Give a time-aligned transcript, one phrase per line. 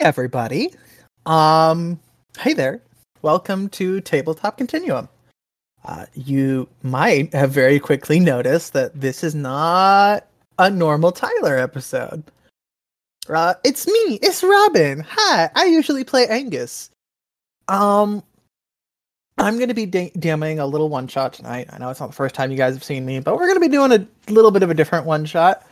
[0.00, 0.72] everybody.
[1.26, 2.00] Um,
[2.38, 2.80] hey there.
[3.20, 5.10] Welcome to Tabletop Continuum.
[5.84, 10.26] Uh, you might have very quickly noticed that this is not
[10.58, 12.24] a normal Tyler episode.
[13.28, 14.18] Uh, it's me.
[14.22, 15.04] It's Robin.
[15.06, 15.50] Hi.
[15.54, 16.90] I usually play Angus.
[17.68, 18.22] Um,
[19.36, 21.68] I'm going to be da- a little one shot tonight.
[21.70, 23.54] I know it's not the first time you guys have seen me, but we're going
[23.54, 25.66] to be doing a little bit of a different one shot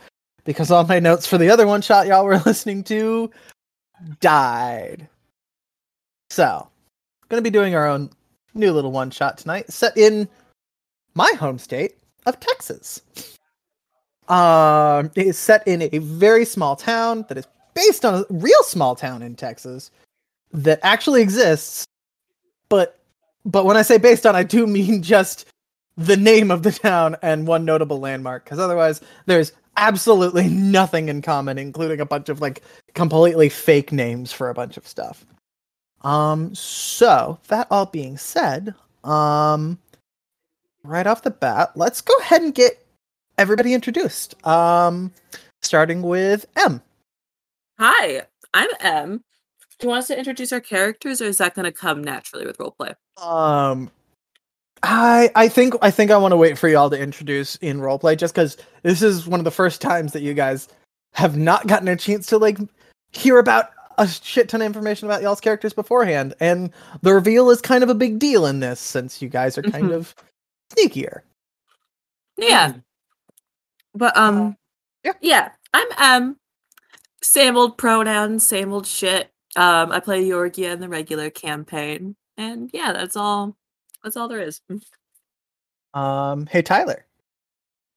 [0.45, 3.31] because all my notes for the other one shot y'all were listening to
[4.19, 5.07] died.
[6.29, 6.67] So,
[7.29, 8.09] going to be doing our own
[8.53, 10.27] new little one shot tonight, set in
[11.15, 13.01] my home state of Texas.
[14.27, 18.63] Um, it is set in a very small town that is based on a real
[18.63, 19.91] small town in Texas
[20.51, 21.85] that actually exists,
[22.69, 22.99] but
[23.45, 25.45] but when I say based on, I do mean just
[25.97, 31.21] the name of the town and one notable landmark, because otherwise there's absolutely nothing in
[31.23, 32.61] common, including a bunch of like
[32.93, 35.25] completely fake names for a bunch of stuff.
[36.01, 39.79] Um, so that all being said, um,
[40.83, 42.85] right off the bat, let's go ahead and get
[43.37, 44.45] everybody introduced.
[44.45, 45.11] Um,
[45.61, 46.81] starting with M.
[47.79, 49.23] Hi, I'm M.
[49.79, 52.45] Do you want us to introduce our characters, or is that going to come naturally
[52.45, 52.95] with roleplay?
[53.21, 53.89] Um,
[54.83, 58.17] I I think I think I want to wait for y'all to introduce in roleplay,
[58.17, 60.67] just because this is one of the first times that you guys
[61.13, 62.57] have not gotten a chance to like
[63.11, 67.61] hear about a shit ton of information about y'all's characters beforehand, and the reveal is
[67.61, 69.93] kind of a big deal in this since you guys are kind Mhm.
[69.93, 70.15] of
[70.73, 71.21] sneakier.
[72.37, 72.73] Yeah,
[73.93, 74.55] but um,
[75.03, 75.13] yeah.
[75.21, 76.37] yeah, I'm um,
[77.21, 79.29] Same old pronouns, same old shit.
[79.57, 83.57] Um, I play Yorgia in the regular campaign, and yeah, that's all.
[84.03, 84.61] That's all there is.
[85.93, 87.05] Um, hey Tyler.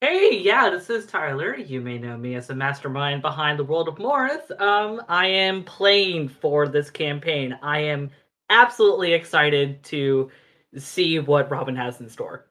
[0.00, 1.56] Hey, yeah, this is Tyler.
[1.56, 4.50] You may know me as the mastermind behind the world of Morris.
[4.58, 7.56] Um, I am playing for this campaign.
[7.62, 8.10] I am
[8.50, 10.28] absolutely excited to
[10.76, 12.46] see what Robin has in store.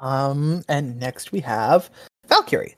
[0.00, 1.90] Um, and next we have
[2.26, 2.74] Valkyrie.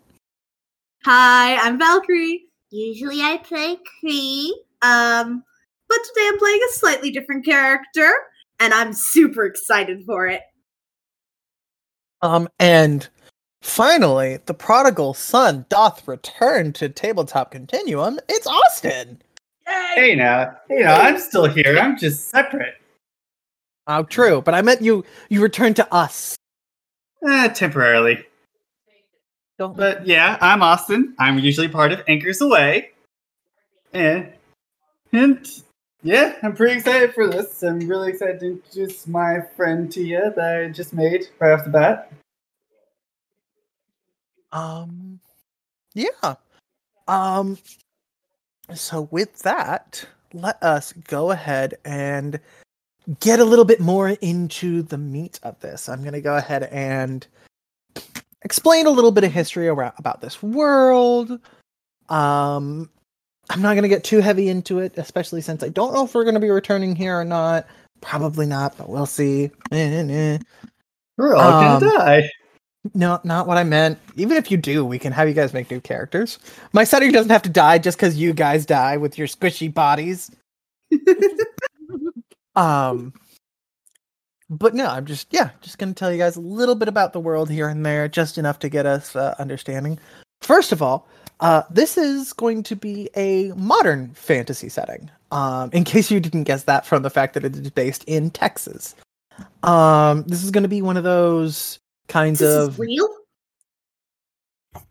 [1.06, 2.48] Hi, I'm Valkyrie.
[2.70, 4.62] Usually I play Cree.
[4.82, 5.42] Um,
[5.88, 8.10] but today I'm playing a slightly different character,
[8.62, 10.42] and I'm super excited for it.
[12.22, 13.08] Um, and
[13.60, 18.20] finally, the prodigal son doth return to tabletop continuum.
[18.28, 19.20] It's Austin.
[19.66, 21.76] Hey now, you know, I'm still here.
[21.76, 22.74] I'm just separate.
[23.88, 25.04] Oh, true, but I meant you.
[25.28, 26.36] You returned to us.
[27.26, 28.24] Eh, temporarily.
[29.58, 29.76] Don't.
[29.76, 31.14] But yeah, I'm Austin.
[31.18, 32.90] I'm usually part of Anchors Away.
[33.92, 34.32] And,
[35.12, 35.46] and
[36.02, 37.62] yeah, I'm pretty excited for this.
[37.62, 41.70] I'm really excited to introduce my friend Tia that I just made right off the
[41.70, 42.12] bat.
[44.50, 45.20] Um,
[45.94, 46.34] yeah.
[47.08, 47.56] Um,
[48.74, 50.04] so with that,
[50.34, 52.40] let us go ahead and
[53.20, 55.88] get a little bit more into the meat of this.
[55.88, 57.26] I'm going to go ahead and
[58.42, 61.38] explain a little bit of history around, about this world.
[62.08, 62.90] Um,
[63.50, 66.14] I'm not going to get too heavy into it, especially since I don't know if
[66.14, 67.66] we're going to be returning here or not.
[68.00, 69.50] Probably not, but we'll see.
[69.70, 70.38] Eh, eh, eh.
[71.16, 72.30] We're all Um, gonna die.
[72.94, 73.98] No, not what I meant.
[74.16, 76.38] Even if you do, we can have you guys make new characters.
[76.72, 80.30] My setting doesn't have to die just because you guys die with your squishy bodies.
[82.54, 83.14] Um,
[84.50, 87.20] but no, I'm just yeah, just gonna tell you guys a little bit about the
[87.20, 89.98] world here and there, just enough to get us uh, understanding.
[90.42, 91.08] First of all,
[91.42, 95.10] uh, this is going to be a modern fantasy setting.
[95.32, 98.30] Um, in case you didn't guess that from the fact that it is based in
[98.30, 98.94] Texas.
[99.62, 103.08] Um, this is going to be one of those kinds This of is real?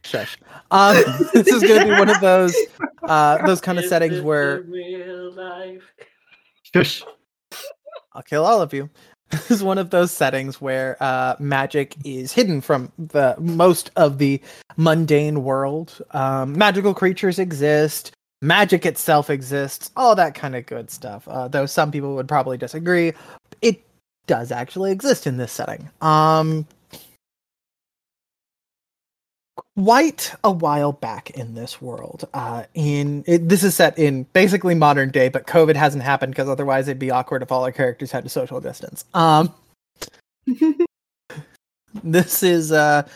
[0.04, 0.38] Shush.
[0.72, 0.96] Um,
[1.34, 2.56] this is going to be one of those
[3.04, 5.84] uh, those kind of settings where real life?
[6.74, 7.04] Shush.
[8.14, 8.90] I'll kill all of you.
[9.31, 14.18] This is one of those settings where uh, magic is hidden from the most of
[14.18, 14.42] the
[14.78, 16.02] mundane world.
[16.12, 18.12] Um, magical creatures exist.
[18.41, 19.91] Magic itself exists.
[19.96, 21.28] All that kind of good stuff.
[21.28, 23.14] Uh, though some people would probably disagree,
[23.61, 23.84] it
[24.28, 25.90] does actually exist in this setting.
[26.02, 26.66] Um,
[29.84, 32.28] quite a while back in this world.
[32.34, 36.48] Uh, in it, this is set in basically modern day, but COVID hasn't happened because
[36.48, 39.06] otherwise it'd be awkward if all our characters had to social distance.
[39.16, 39.54] Um,
[42.04, 43.08] this is uh,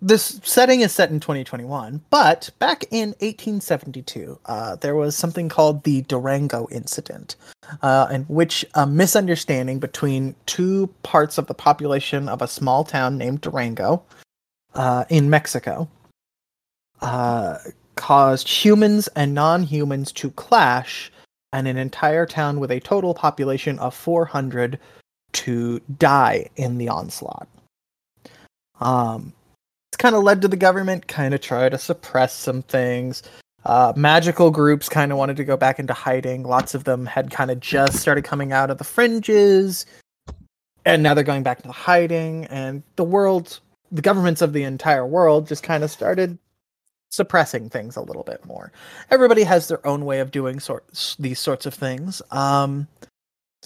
[0.00, 5.82] this setting is set in 2021, but back in 1872, uh, there was something called
[5.82, 7.36] the Durango Incident,
[7.82, 13.18] uh, in which a misunderstanding between two parts of the population of a small town
[13.18, 14.02] named Durango
[14.78, 15.88] uh, in Mexico
[17.02, 17.58] uh,
[17.96, 21.10] caused humans and non-humans to clash
[21.52, 24.78] and an entire town with a total population of 400
[25.32, 27.48] to die in the onslaught.
[28.80, 29.32] Um,
[29.90, 33.24] it's kind of led to the government kind of try to suppress some things.
[33.64, 36.44] Uh, magical groups kind of wanted to go back into hiding.
[36.44, 39.86] Lots of them had kind of just started coming out of the fringes,
[40.84, 42.44] and now they're going back into hiding.
[42.46, 43.58] And the world,
[43.90, 46.38] the governments of the entire world, just kind of started
[47.10, 48.70] suppressing things a little bit more.
[49.10, 52.20] Everybody has their own way of doing sorts these sorts of things.
[52.30, 52.86] Um,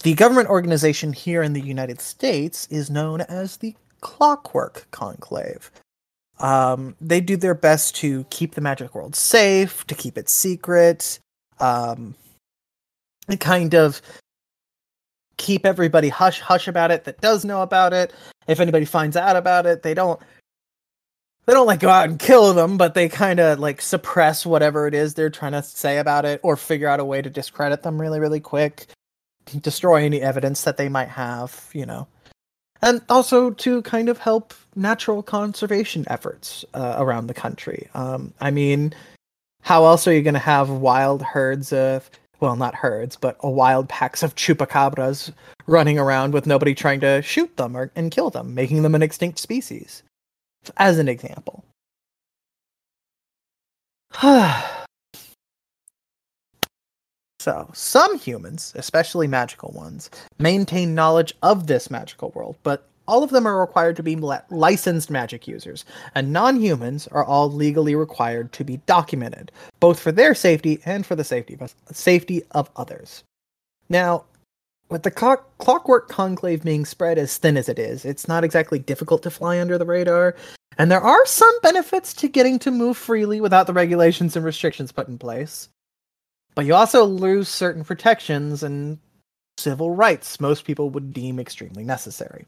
[0.01, 5.71] the government organization here in the United States is known as the Clockwork Conclave.
[6.39, 11.19] Um, they do their best to keep the magic world safe, to keep it secret,
[11.59, 12.15] um,
[13.27, 14.01] and kind of
[15.37, 18.13] keep everybody hush hush about it that does know about it.
[18.47, 20.19] If anybody finds out about it, they don't
[21.45, 24.87] they don't like go out and kill them, but they kind of like suppress whatever
[24.87, 27.83] it is they're trying to say about it or figure out a way to discredit
[27.83, 28.87] them really really quick,
[29.61, 32.07] destroy any evidence that they might have, you know
[32.83, 37.87] and also to kind of help natural conservation efforts uh, around the country.
[37.93, 38.93] Um, I mean,
[39.61, 42.09] how else are you going to have wild herds of,
[42.43, 45.31] well, not herds, but a wild packs of chupacabras
[45.65, 49.01] running around with nobody trying to shoot them or and kill them, making them an
[49.01, 50.03] extinct species,
[50.75, 51.63] as an example.
[57.39, 60.09] So, some humans, especially magical ones,
[60.39, 65.09] maintain knowledge of this magical world, but all of them are required to be licensed
[65.09, 65.85] magic users,
[66.15, 71.05] and non humans are all legally required to be documented, both for their safety and
[71.05, 73.23] for the safety of, safety of others.
[73.89, 74.25] Now,
[74.89, 78.79] with the clock- clockwork conclave being spread as thin as it is, it's not exactly
[78.79, 80.35] difficult to fly under the radar,
[80.77, 84.91] and there are some benefits to getting to move freely without the regulations and restrictions
[84.91, 85.69] put in place.
[86.55, 88.99] But you also lose certain protections and
[89.57, 92.45] civil rights most people would deem extremely necessary.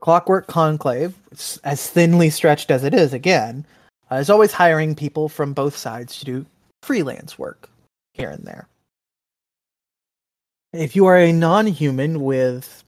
[0.00, 1.14] Clockwork Conclave,
[1.64, 3.66] as thinly stretched as it is, again,
[4.10, 6.46] uh, is always hiring people from both sides to do
[6.82, 7.68] freelance work
[8.14, 8.68] here and there.
[10.72, 12.84] If you are a non human with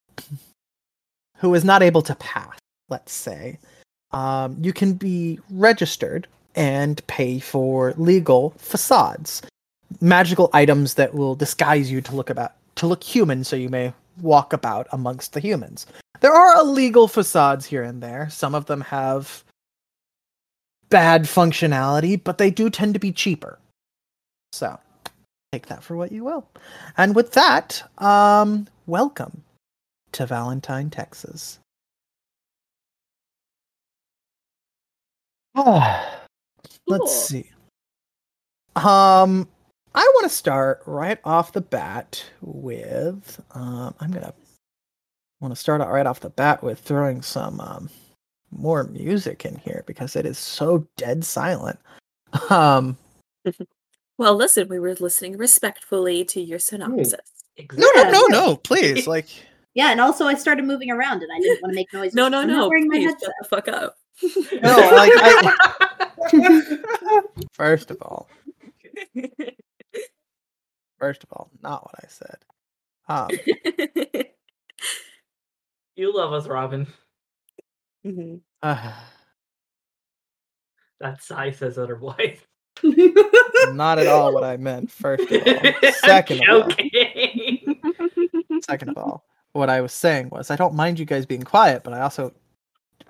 [1.37, 2.59] who is not able to pass,
[2.89, 3.59] let's say,
[4.13, 9.41] um, you can be registered and pay for legal facades,
[10.01, 13.93] magical items that will disguise you to look about to look human, so you may
[14.23, 15.87] walk about amongst the humans.
[16.21, 18.29] There are illegal facades here and there.
[18.31, 19.43] Some of them have
[20.89, 23.59] bad functionality, but they do tend to be cheaper.
[24.53, 24.79] So
[25.53, 26.47] take that for what you will.
[26.97, 29.43] And with that, um, welcome
[30.13, 31.59] to Valentine, Texas.
[35.55, 36.17] Ah.
[36.87, 37.49] Let's see.
[38.75, 39.49] Um,
[39.95, 43.41] I want to start right off the bat with.
[43.53, 44.35] Um, I'm gonna
[45.41, 47.91] want to start out right off the bat with throwing some um
[48.51, 51.79] more music in here because it is so dead silent.
[52.51, 52.97] Um,
[54.21, 57.15] Well, listen, we were listening respectfully to your synopsis.
[57.73, 59.27] no, no, no, no, please, like.
[59.73, 62.13] Yeah, and also I started moving around and I didn't want to make noise.
[62.13, 62.69] No, no, I'm not no.
[62.69, 63.23] wearing my Please headset.
[63.23, 63.97] shut the fuck up.
[64.63, 65.57] No, like I,
[67.55, 68.29] first of all,
[71.01, 72.37] first of all, not what I said.
[73.09, 73.31] Um,
[75.97, 76.87] you love us, Robin.
[78.63, 78.93] Uh,
[81.01, 82.39] That sigh says otherwise.
[83.73, 84.91] not at all what I meant.
[84.91, 86.71] First of all, second of all,
[88.67, 91.83] second of all, what I was saying was I don't mind you guys being quiet,
[91.85, 92.35] but I also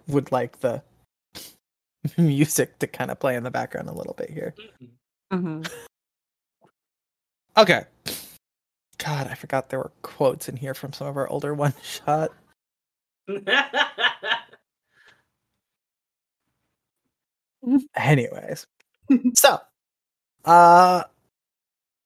[0.07, 0.83] would like the
[2.17, 4.55] music to kind of play in the background a little bit here.
[5.33, 5.69] Mhm.
[7.61, 7.85] Okay.
[8.97, 12.31] God, I forgot there were quotes in here from some of our older one shot.
[17.97, 18.67] Anyways.
[19.35, 19.59] so,
[20.47, 21.03] uh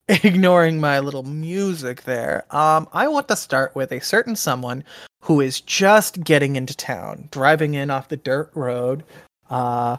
[0.08, 2.44] ignoring my little music there.
[2.50, 4.82] Um I want to start with a certain someone
[5.22, 9.04] who is just getting into town, driving in off the dirt road.
[9.50, 9.98] Uh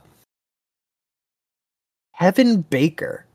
[2.20, 3.26] Kevin Baker.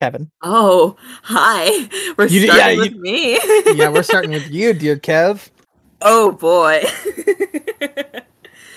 [0.00, 0.30] Kevin.
[0.42, 1.88] Oh, hi.
[2.16, 3.38] We're You- starting yeah, with you- me.
[3.74, 5.48] Yeah, we're starting with you, dear Kev.
[6.02, 6.82] oh boy.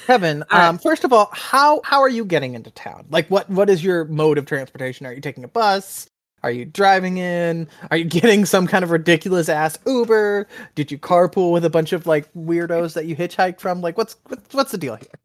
[0.07, 0.67] Kevin, All right.
[0.69, 3.05] um, first of all, how how are you getting into town?
[3.11, 5.05] Like, what what is your mode of transportation?
[5.05, 6.07] Are you taking a bus?
[6.41, 7.67] Are you driving in?
[7.91, 10.47] Are you getting some kind of ridiculous ass Uber?
[10.73, 13.81] Did you carpool with a bunch of like weirdos that you hitchhiked from?
[13.81, 15.19] Like, what's what's, what's the deal here?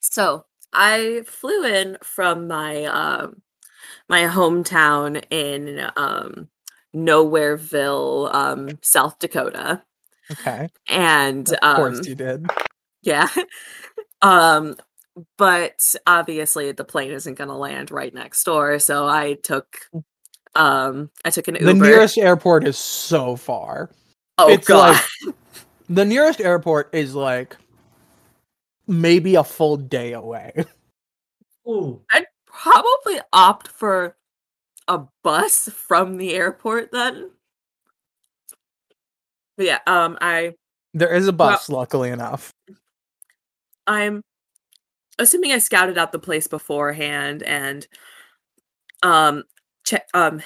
[0.00, 3.40] So I flew in from my um
[4.08, 6.48] my hometown in um
[6.94, 9.82] Nowhereville, um, South Dakota.
[10.30, 12.46] Okay, And of um course you did.
[13.02, 13.28] yeah.
[14.22, 14.76] um
[15.36, 18.78] but obviously the plane isn't gonna land right next door.
[18.78, 19.66] So I took
[20.54, 21.66] um I took an Uber.
[21.66, 23.90] The nearest airport is so far.
[24.38, 25.00] oh it's god.
[25.26, 25.34] like-
[25.88, 27.56] The nearest airport is like
[28.86, 30.64] maybe a full day away.
[31.68, 32.00] Ooh.
[32.10, 32.26] I'd
[32.62, 34.16] probably opt for
[34.86, 37.30] a bus from the airport then.
[39.56, 40.54] But yeah, um I
[40.94, 42.52] There is a bus, luckily enough.
[43.86, 44.22] I'm
[45.18, 47.86] assuming I scouted out the place beforehand and
[49.02, 49.44] um
[49.84, 50.40] check um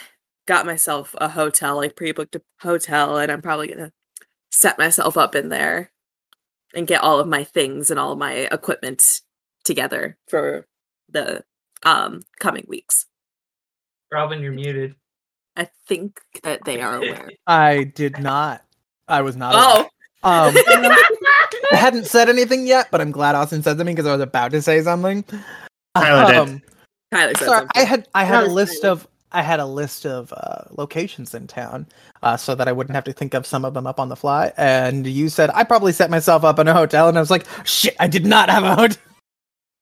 [0.47, 3.93] got myself a hotel, like pre-booked a hotel, and I'm probably gonna
[4.51, 5.91] set myself up in there
[6.75, 9.21] and get all of my things and all of my equipment
[9.65, 10.67] together for
[11.11, 11.45] the
[11.85, 13.07] um coming weeks.
[14.13, 14.95] Robin, you're muted.
[15.57, 17.31] I think that they are aware.
[17.47, 18.63] I did not.
[19.09, 19.55] I was not.
[19.57, 19.91] oh, aware.
[20.23, 20.55] Um,
[21.73, 24.51] I hadn't said anything yet, but I'm glad Austin said something because I was about
[24.53, 25.25] to say something.
[25.95, 26.37] Tyler did.
[26.37, 26.63] Um,
[27.13, 27.83] Tyler said sorry, something.
[27.83, 28.93] I had I had a list Tyler.
[28.93, 31.87] of I had a list of uh, locations in town,
[32.23, 34.17] uh, so that I wouldn't have to think of some of them up on the
[34.17, 34.53] fly.
[34.57, 37.47] And you said I probably set myself up in a hotel, and I was like,
[37.65, 39.03] shit, I did not have a hotel.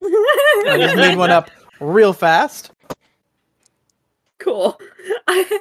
[0.05, 2.71] I just made one up real fast.
[4.39, 4.79] cool.
[5.29, 5.61] I,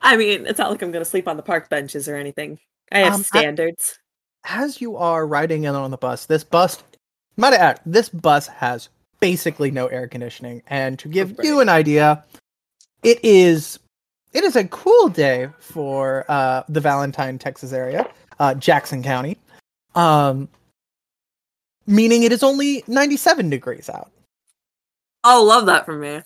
[0.00, 2.58] I mean, it's not like I'm gonna sleep on the park benches or anything.
[2.92, 3.98] I have Um, I- standards.
[4.44, 6.82] as you are riding in on the bus, this bus,
[7.36, 8.88] might I add, this bus has
[9.20, 10.62] basically no air conditioning.
[10.68, 12.24] And to give you an idea,
[13.02, 13.78] it is
[14.32, 18.08] it is a cool day for uh, the Valentine, Texas area,
[18.40, 19.38] uh, Jackson County,
[19.94, 20.48] um,
[21.86, 24.10] meaning it is only 97 degrees out.
[25.24, 26.20] Oh, love that for me.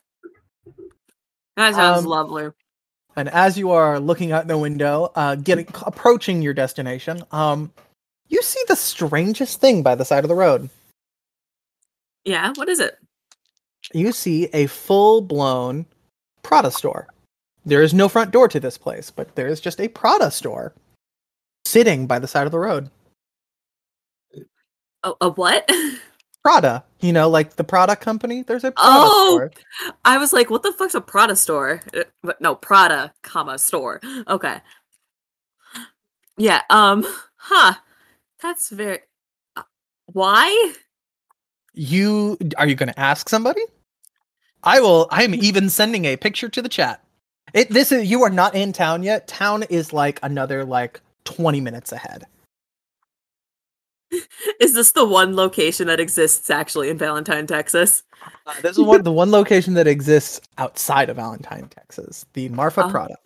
[1.57, 2.51] That sounds Um, lovely.
[3.17, 7.73] And as you are looking out the window, uh, getting approaching your destination, um,
[8.29, 10.69] you see the strangest thing by the side of the road.
[12.25, 12.99] Yeah, what is it?
[13.95, 15.87] you see a full blown
[16.43, 17.07] Prada store.
[17.65, 20.75] There is no front door to this place, but there is just a Prada store
[21.65, 22.91] sitting by the side of the road.
[25.05, 25.71] Oh, a what?
[26.49, 28.43] Prada, you know, like the Prada company.
[28.43, 29.29] There's a Prada Oh!
[29.35, 29.51] store.
[30.07, 31.83] I was like, what the fuck's a Prada store?
[31.95, 34.01] Uh, But no, Prada, comma store.
[34.27, 34.59] Okay.
[36.39, 36.63] Yeah.
[36.71, 37.05] Um.
[37.37, 37.75] Huh.
[38.43, 39.01] That's very.
[39.57, 39.63] uh,
[40.07, 40.73] Why?
[41.75, 43.61] You are you going to ask somebody?
[44.65, 45.07] I will.
[45.11, 47.05] I am even sending a picture to the chat.
[47.53, 47.69] It.
[47.69, 49.29] This is you are not in town yet.
[49.29, 52.25] Town is like another like twenty minutes ahead.
[54.61, 58.03] Is this the one location that exists actually in Valentine, Texas?
[58.47, 62.25] Uh, this is one the one location that exists outside of Valentine, Texas.
[62.33, 62.91] The Marfa Oh.
[62.91, 63.17] Prada.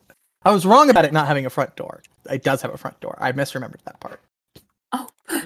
[0.44, 2.02] I was wrong about it not having a front door.
[2.28, 3.16] It does have a front door.
[3.20, 4.20] I misremembered that part.
[4.92, 5.08] Oh.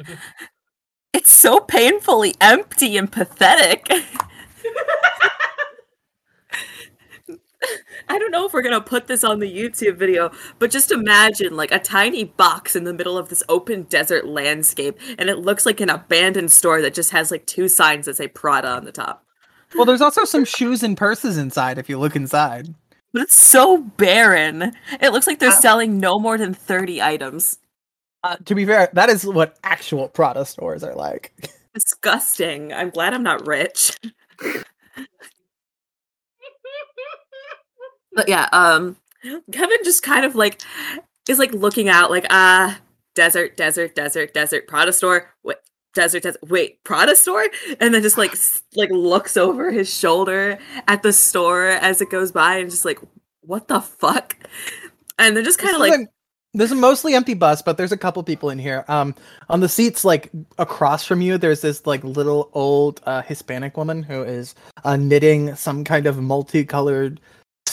[1.12, 3.88] It's so painfully empty and pathetic.
[8.08, 11.56] I don't know if we're gonna put this on the YouTube video, but just imagine
[11.56, 15.66] like a tiny box in the middle of this open desert landscape, and it looks
[15.66, 18.92] like an abandoned store that just has like two signs that say Prada on the
[18.92, 19.24] top.
[19.74, 22.72] Well, there's also some shoes and purses inside if you look inside.
[23.12, 24.72] But it's so barren.
[25.00, 27.58] It looks like they're Uh, selling no more than 30 items.
[28.22, 31.32] Uh, to be fair, that is what actual Prada stores are like.
[31.74, 32.72] Disgusting.
[32.72, 33.96] I'm glad I'm not rich.
[38.16, 38.96] but yeah, um
[39.52, 40.60] Kevin just kind of like
[41.28, 42.78] is like looking out like ah
[43.14, 45.30] desert, desert, desert, desert, Prada store.
[45.42, 45.56] Wait,
[45.94, 46.40] desert, desert.
[46.48, 47.46] Wait, Prada store?
[47.80, 48.34] And then just like
[48.74, 50.58] like looks over his shoulder
[50.88, 52.98] at the store as it goes by and just like
[53.42, 54.36] what the fuck?
[55.18, 56.08] And they're just kind of like a-
[56.56, 58.84] there's a mostly empty bus, but there's a couple people in here.
[58.88, 59.14] Um,
[59.50, 64.02] on the seats like across from you, there's this like little old uh, Hispanic woman
[64.02, 64.54] who is
[64.84, 67.20] uh, knitting some kind of multicolored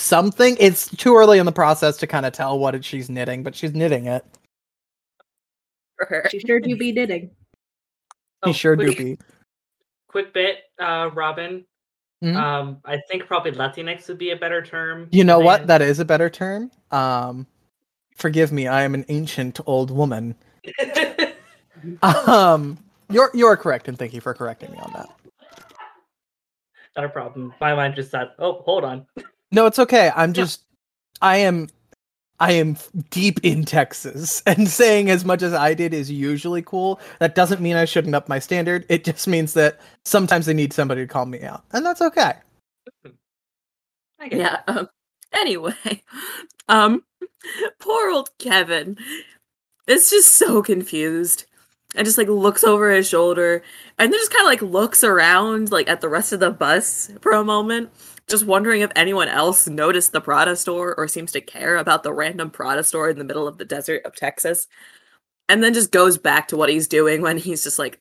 [0.04, 0.58] something.
[0.60, 3.56] It's too early in the process to kind of tell what it, she's knitting, but
[3.56, 4.26] she's knitting it.
[5.98, 6.28] for her.
[6.30, 7.32] She sure do be knitting.
[8.46, 9.18] He sure do quick, be.
[10.08, 11.66] Quick bit, uh, Robin.
[12.24, 12.36] Mhm.
[12.36, 15.10] Um, I think probably Latinx would be a better term.
[15.12, 15.68] You know what?
[15.68, 16.72] That is a better term.
[16.92, 17.48] Um,
[18.16, 20.36] forgive me, I am an ancient old woman.
[22.02, 22.78] Um,
[23.10, 25.10] you're you're correct, and thank you for correcting me on that.
[26.96, 27.54] Not a problem.
[27.60, 29.06] My mind just said, "Oh, hold on."
[29.54, 30.12] No, it's okay.
[30.16, 30.64] I'm just
[31.22, 31.70] I am
[32.40, 32.76] I am
[33.12, 37.00] deep in Texas and saying as much as I did is usually cool.
[37.20, 38.86] That doesn't mean I shouldn't up my standard.
[38.90, 41.64] It just means that sometimes I need somebody to call me out.
[41.72, 42.34] And that's okay.
[44.32, 44.62] Yeah.
[44.68, 44.90] Um,
[45.34, 45.76] anyway,
[46.68, 47.04] um,
[47.80, 48.98] poor old Kevin
[49.86, 51.46] is just so confused
[51.96, 53.62] and just like looks over his shoulder
[54.00, 57.12] and then just kind of like looks around like at the rest of the bus
[57.22, 57.92] for a moment,
[58.28, 62.14] just wondering if anyone else noticed the Prada store or seems to care about the
[62.14, 64.68] random Prada store in the middle of the desert of Texas.
[65.50, 68.00] And then just goes back to what he's doing when he's just like,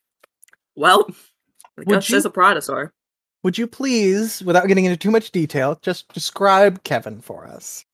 [0.77, 1.07] well,
[1.77, 2.93] I Would guess there's a Prada store.
[3.43, 7.85] Would you please, without getting into too much detail, just describe Kevin for us?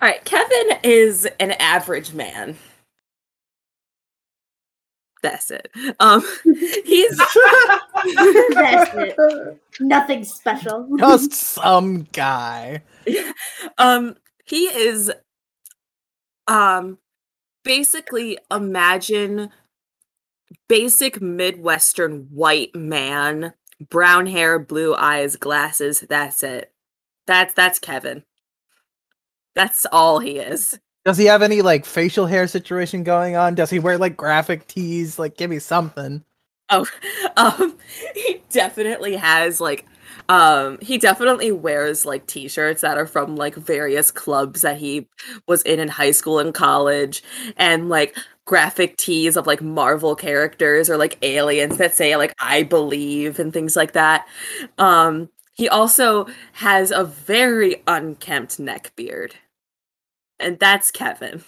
[0.00, 2.56] All right, Kevin is an average man.
[5.24, 5.70] That's it.
[6.00, 7.16] Um, he's
[8.54, 9.58] That's it.
[9.80, 10.86] Nothing special.
[10.98, 12.82] Just some guy.
[13.78, 15.10] um he is
[16.46, 16.98] um
[17.64, 19.48] basically imagine
[20.68, 23.54] basic midwestern white man
[23.88, 26.72] brown hair blue eyes glasses that's it
[27.26, 28.24] that's that's kevin
[29.54, 33.54] that's all he is Does he have any like facial hair situation going on?
[33.54, 35.18] Does he wear like graphic tees?
[35.18, 36.24] Like, give me something.
[36.70, 36.86] Oh,
[37.36, 37.76] um,
[38.14, 39.84] he definitely has like,
[40.28, 45.06] um, he definitely wears like t-shirts that are from like various clubs that he
[45.46, 47.22] was in in high school and college,
[47.56, 52.62] and like graphic tees of like Marvel characters or like aliens that say like I
[52.62, 54.26] believe and things like that.
[54.78, 59.34] Um, he also has a very unkempt neck beard,
[60.38, 61.42] and that's Kevin.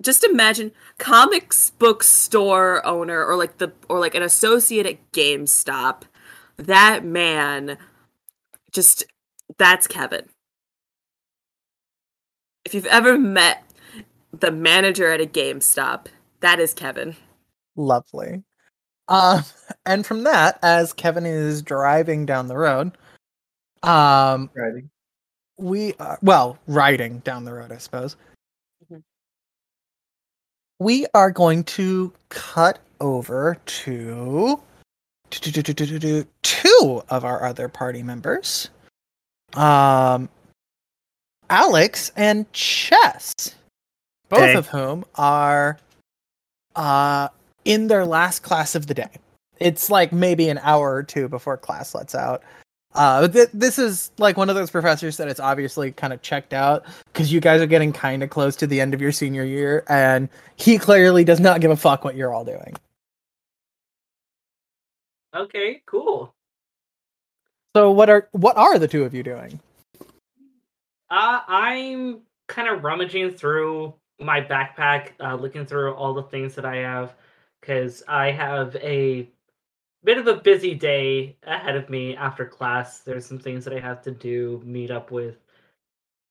[0.00, 6.02] Just imagine comics book store owner or like the or like an associate at GameStop.
[6.56, 7.78] That man
[8.72, 9.04] just
[9.58, 10.28] that's Kevin.
[12.64, 13.64] If you've ever met
[14.32, 16.06] the manager at a GameStop,
[16.40, 17.16] that is Kevin.
[17.76, 18.44] Lovely.
[19.08, 19.42] Um,
[19.86, 22.92] and from that, as Kevin is driving down the road,
[23.82, 24.90] um, Riding.
[25.58, 28.16] We are, well riding down the road, I suppose.
[28.90, 29.02] Mhm.
[30.78, 34.60] We are going to cut over to
[36.42, 38.70] two of our other party members,
[39.54, 40.28] um,
[41.50, 43.32] Alex and Chess,
[44.28, 44.54] both Okay.
[44.54, 45.78] of whom are
[46.76, 47.28] uh
[47.64, 49.10] in their last class of the day.
[49.58, 52.42] It's like maybe an hour or two before class lets out.
[52.94, 56.52] Uh, th- this is like one of those professors that it's obviously kind of checked
[56.52, 59.44] out because you guys are getting kind of close to the end of your senior
[59.44, 62.74] year, and he clearly does not give a fuck what you're all doing.
[65.34, 66.34] Okay, cool.
[67.76, 69.60] So what are what are the two of you doing?
[71.10, 76.64] Uh, I'm kind of rummaging through my backpack, uh, looking through all the things that
[76.64, 77.14] I have,
[77.60, 79.28] because I have a
[80.04, 83.00] bit of a busy day ahead of me after class.
[83.00, 85.36] There's some things that I have to do, meet up with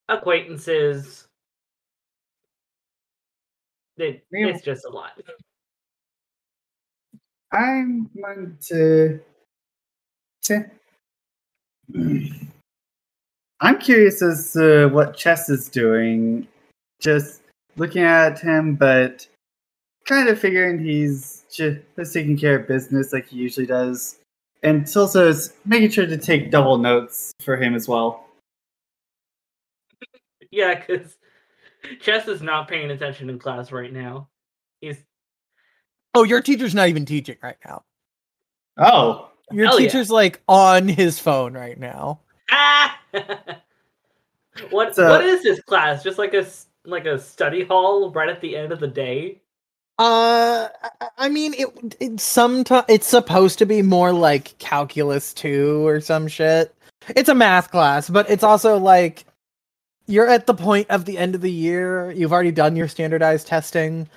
[0.10, 1.28] acquaintances.
[3.98, 5.20] It, it's just a lot.
[7.52, 9.20] I'm going to.
[10.44, 10.72] to-
[13.60, 16.48] I'm curious as to what Chess is doing.
[17.00, 17.42] Just
[17.76, 19.28] looking at him, but
[20.06, 24.20] kind of figuring he's just taking care of business like he usually does.
[24.63, 28.26] And it's also is making sure to take double notes for him as well.
[30.50, 31.17] Yeah, because
[32.00, 34.30] Chess is not paying attention in class right now.
[34.80, 35.04] He's
[36.15, 37.84] Oh, your teacher's not even teaching right now.
[38.78, 39.88] Oh, Your Hell yeah.
[39.89, 42.22] teacher's like on his phone right now.
[42.50, 42.98] ah.
[44.70, 46.02] what So- what is this class?
[46.02, 49.41] Just like a s- like a study hall right at the end of the day?
[50.00, 55.86] Uh, I- I mean, it it sometimes it's supposed to be more like calculus two
[55.88, 56.74] or some shit.
[57.16, 59.26] It's a math class, but it's also like
[60.06, 62.12] you're at the point of the end of the year.
[62.12, 64.08] You've already done your standardized testing,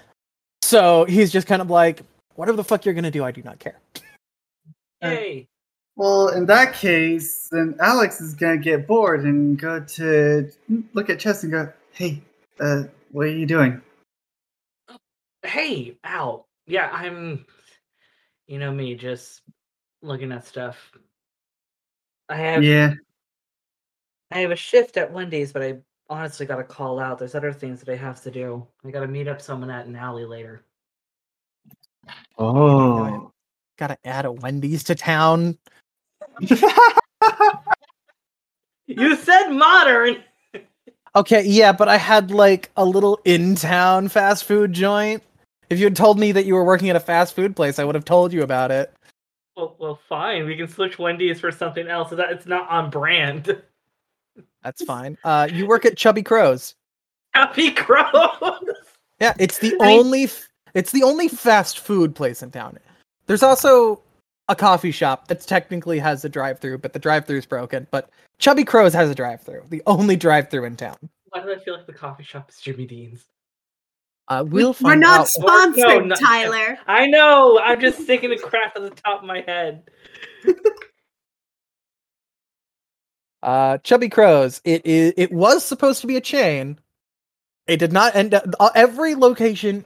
[0.63, 2.03] so he's just kind of like,
[2.35, 3.79] whatever the fuck you're gonna do, I do not care.
[5.01, 5.49] Hey.
[5.97, 10.51] Well, in that case, then Alex is gonna get bored and go to
[10.93, 12.23] look at Chess and go, "Hey,
[12.61, 13.81] uh, what are you doing?"
[15.43, 16.49] Hey, Al.
[16.67, 17.47] Yeah, I'm.
[18.47, 19.43] You know me, just
[20.03, 20.93] looking at stuff.
[22.29, 22.95] I have Yeah.
[24.33, 27.19] I have a shift at Wendy's, but I honestly got to call out.
[27.19, 28.67] There's other things that I have to do.
[28.85, 30.65] I got to meet up someone at an alley later.
[32.39, 33.33] Oh.
[33.77, 35.59] Gotta add a Wendy's to town.
[38.91, 40.23] You said modern.
[41.17, 45.25] Okay, yeah, but I had like a little in-town fast food joint.
[45.71, 47.85] If you had told me that you were working at a fast food place, I
[47.85, 48.93] would have told you about it.
[49.57, 50.47] Well, well, fine.
[50.47, 52.11] We can switch Wendy's for something else.
[52.11, 53.63] That it's not on brand.
[54.63, 55.17] That's fine.
[55.25, 56.75] Uh, you work at Chubby Crows.
[57.35, 58.65] Happy Crows.
[59.21, 62.79] Yeah, it's the I only f- it's the only fast food place in town.
[63.27, 64.03] There's also
[64.49, 67.87] a coffee shop that technically has a drive-through, but the drive-through's broken.
[67.93, 70.97] But Chubby Crows has a drive-through, the only drive-through in town.
[71.29, 73.27] Why do I feel like the coffee shop is Jimmy Dean's?
[74.31, 75.29] Uh, We- we'll We're not out.
[75.29, 76.79] sponsored, No, not- Tyler.
[76.87, 77.59] I know.
[77.61, 79.83] I'm just thinking of crap at the top of my head.
[83.43, 84.61] Uh, Chubby Crows.
[84.65, 85.15] It is.
[85.17, 86.79] It was supposed to be a chain.
[87.67, 88.45] It did not end up.
[88.61, 89.85] uh, Every location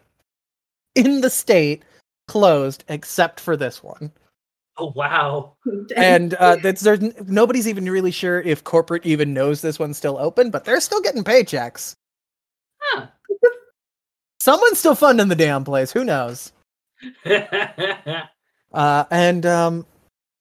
[0.97, 1.85] in the state
[2.27, 4.11] closed except for this one.
[4.77, 5.53] Oh wow.
[5.95, 10.19] and uh, that's there's nobody's even really sure if corporate even knows this one's still
[10.19, 11.95] open, but they're still getting paychecks.
[12.81, 13.07] Huh.
[14.45, 15.91] Someone's still funding the damn place.
[15.91, 16.53] Who knows?
[18.73, 19.87] Uh, and um,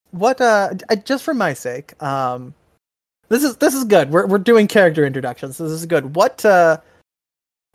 [0.09, 0.41] what?
[0.41, 2.51] Uh, uh, just for my sake, um,
[3.29, 4.09] this is this is good.
[4.09, 5.57] We're we're doing character introductions.
[5.57, 6.15] So this is good.
[6.15, 6.43] What?
[6.43, 6.77] Uh,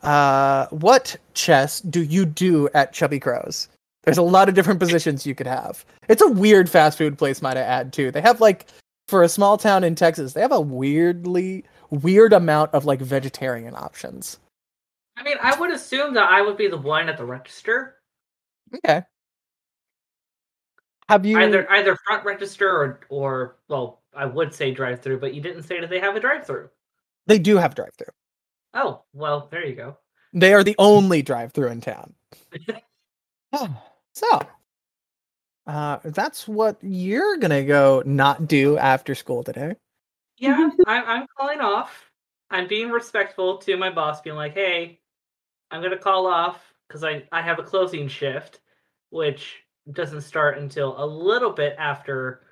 [0.02, 3.68] uh, what chess do you do at Chubby Crows?
[4.02, 5.84] There's a lot of different positions you could have.
[6.08, 8.10] It's a weird fast food place, might I add, too.
[8.10, 8.66] They have like
[9.06, 13.76] for a small town in Texas, they have a weirdly weird amount of like vegetarian
[13.76, 14.40] options.
[15.18, 17.98] I mean, I would assume that I would be the one at the register,
[18.74, 19.02] Okay.
[21.08, 25.34] Have you either either front register or or well, I would say drive through, but
[25.34, 26.68] you didn't say that they have a drive through.
[27.26, 28.12] They do have drive-through.
[28.74, 29.96] Oh well, there you go.
[30.34, 32.14] They are the only drive-through in town.
[33.52, 34.40] oh, so,
[35.66, 39.76] uh, that's what you're gonna go not do after school today.
[40.36, 42.10] Yeah, I'm I'm calling off.
[42.50, 44.97] I'm being respectful to my boss, being like, "Hey,
[45.70, 48.60] I'm gonna call off because I I have a closing shift,
[49.10, 49.56] which
[49.92, 52.42] doesn't start until a little bit after,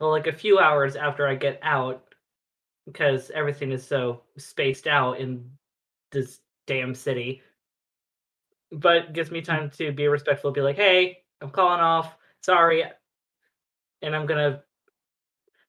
[0.00, 2.14] well, like a few hours after I get out,
[2.86, 5.48] because everything is so spaced out in
[6.10, 7.42] this damn city.
[8.72, 9.46] But gives me hmm.
[9.46, 12.16] time to be respectful, be like, "Hey, I'm calling off.
[12.42, 12.84] Sorry."
[14.02, 14.62] And I'm gonna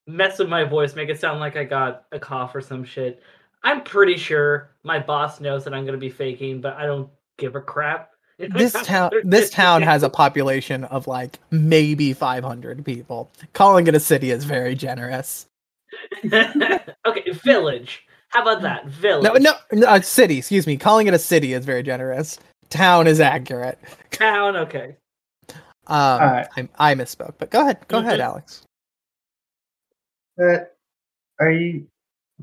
[0.07, 3.21] mess with my voice, make it sound like I got a cough or some shit.
[3.63, 7.55] I'm pretty sure my boss knows that I'm gonna be faking, but I don't give
[7.55, 8.09] a crap.
[8.39, 13.31] This town, this town has a population of like maybe 500 people.
[13.53, 15.45] Calling it a city is very generous.
[16.25, 18.05] okay, village.
[18.29, 18.87] How about that?
[18.87, 19.23] Village.
[19.23, 20.39] No, no, no uh, city.
[20.39, 20.75] Excuse me.
[20.77, 22.39] Calling it a city is very generous.
[22.69, 23.77] Town is accurate.
[24.09, 24.97] Town, okay.
[25.85, 26.47] Um, Alright.
[26.57, 27.87] I, I misspoke, but go ahead.
[27.87, 28.23] Go ahead, Mhm.
[28.23, 28.63] Alex.
[30.35, 30.75] But
[31.39, 31.87] are you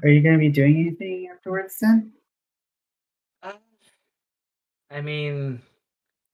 [0.03, 2.13] are you gonna be doing anything afterwards then?
[3.43, 3.53] Uh,
[4.91, 5.61] I mean,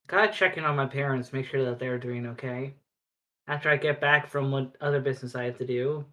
[0.07, 2.75] gotta check in on my parents, make sure that they're doing okay.
[3.49, 6.05] After I get back from what other business I have to do,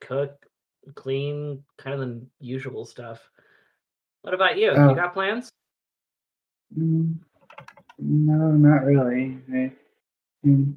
[0.00, 0.46] cook,
[0.94, 3.28] clean, kind of the usual stuff.
[4.22, 4.70] What about you?
[4.70, 4.90] Oh.
[4.90, 5.48] You got plans?
[6.76, 7.16] Mm,
[7.98, 9.38] no, not really.
[9.52, 9.72] I,
[10.44, 10.74] mm,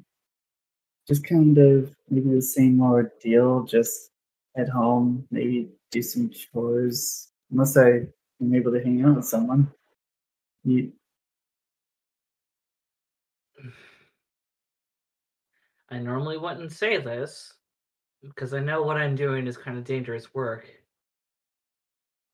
[1.08, 3.64] just kind of maybe the same old deal.
[3.64, 4.10] Just
[4.56, 7.28] at home, maybe do some chores.
[7.50, 8.06] Unless I
[8.40, 9.70] am able to hang out with someone.
[10.64, 10.92] You,
[15.90, 17.54] I normally wouldn't say this
[18.22, 20.68] because I know what I'm doing is kind of dangerous work.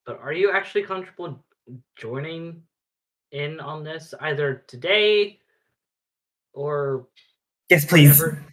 [0.04, 1.42] But are you actually comfortable
[1.96, 2.62] joining
[3.32, 5.40] in on this either today
[6.52, 7.08] or
[7.68, 8.20] yes, please.
[8.20, 8.44] whenever?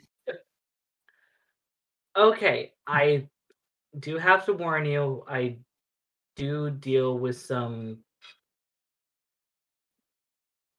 [2.16, 3.28] Okay, I
[4.00, 5.58] do have to warn you, I
[6.36, 8.00] do deal with some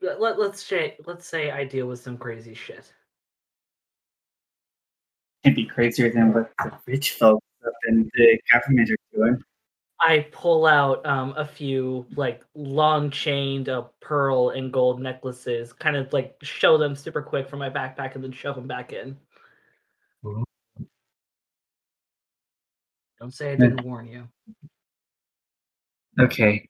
[0.01, 2.93] let, let, let's say let's say I deal with some crazy shit.
[5.45, 9.43] Can't be crazier than what the rich folks up in the government are doing.
[10.01, 15.97] I pull out um, a few like long chained uh, pearl and gold necklaces, kind
[15.97, 19.17] of like show them super quick from my backpack, and then shove them back in.
[20.27, 20.45] Ooh.
[23.21, 24.29] Don't say I didn't warn you.
[26.21, 26.69] Okay.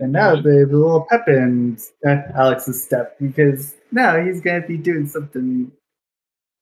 [0.00, 5.06] And now the, the little pep in Alex's step because now he's gonna be doing
[5.06, 5.70] something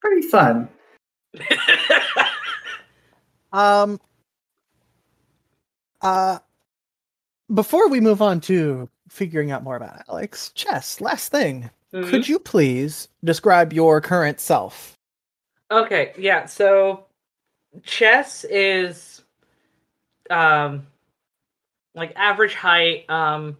[0.01, 0.69] pretty fun.
[3.53, 3.99] Um.
[6.01, 6.39] Uh.
[7.53, 10.99] Before we move on to figuring out more about Alex, Chess.
[10.99, 12.09] Last thing, Mhm.
[12.09, 14.97] could you please describe your current self?
[15.71, 16.45] Okay, yeah.
[16.45, 17.06] So
[17.83, 19.23] Chess is
[20.29, 20.87] um
[21.95, 23.57] like average height, um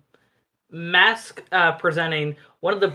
[0.72, 2.36] mask uh presenting.
[2.60, 2.94] One of the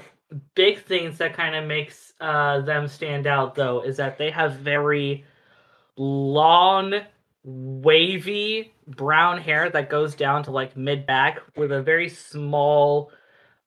[0.54, 4.54] big things that kind of makes uh them stand out though is that they have
[4.54, 5.24] very
[5.96, 6.94] long
[7.44, 13.10] wavy brown hair that goes down to like mid back with a very small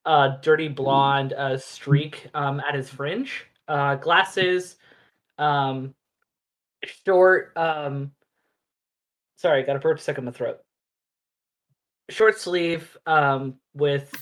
[0.05, 4.77] uh dirty blonde uh streak um at his fringe uh glasses
[5.37, 5.93] um
[7.05, 8.11] short um
[9.37, 10.59] sorry got a burp stuck in my throat.
[12.09, 14.13] Short sleeve um with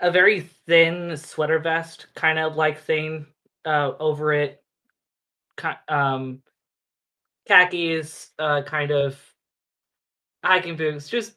[0.00, 3.26] a very thin sweater vest kind of like thing
[3.64, 4.62] uh over it.
[5.88, 6.42] Um
[7.46, 9.20] khakis uh kind of
[10.44, 11.34] hiking boots just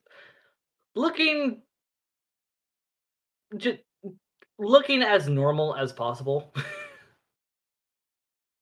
[0.95, 1.61] looking
[3.57, 3.79] just
[4.57, 6.53] looking as normal as possible.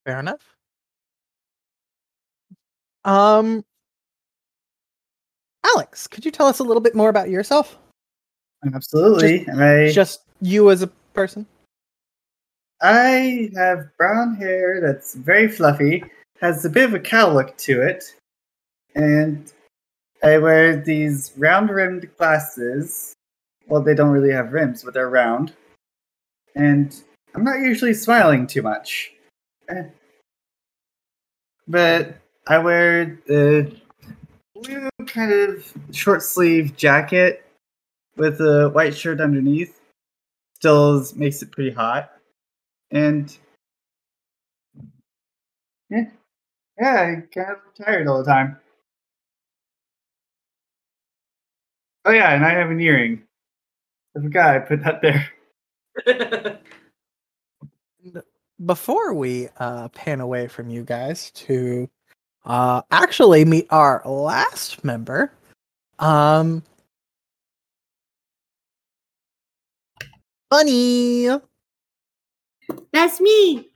[0.05, 0.50] Fair enough.
[3.05, 3.63] Um,
[5.65, 7.77] Alex, could you tell us a little bit more about yourself?
[8.73, 9.45] Absolutely.
[9.45, 11.45] And I, Just you as a person.
[12.81, 16.03] I have brown hair that's very fluffy,
[16.41, 18.03] has a bit of a cow look to it,
[18.95, 19.51] and
[20.23, 23.13] I wear these round rimmed glasses.
[23.67, 25.53] Well, they don't really have rims, but they're round.
[26.55, 26.95] And
[27.35, 29.13] I'm not usually smiling too much.
[29.69, 29.83] Eh.
[31.67, 32.15] But
[32.51, 33.73] I wear the
[34.53, 37.45] blue kind of short sleeve jacket
[38.17, 39.79] with a white shirt underneath.
[40.55, 42.11] Still makes it pretty hot.
[42.91, 43.33] And
[45.89, 46.09] yeah,
[46.77, 48.57] yeah, I kind of tired all the time.
[52.03, 53.23] Oh yeah, and I have an earring.
[54.17, 56.59] I forgot I put that there.
[58.65, 61.89] Before we uh, pan away from you guys to
[62.45, 65.31] uh, actually meet our last member,
[65.99, 66.63] um,
[70.49, 71.29] Bunny.
[72.91, 73.69] That's me.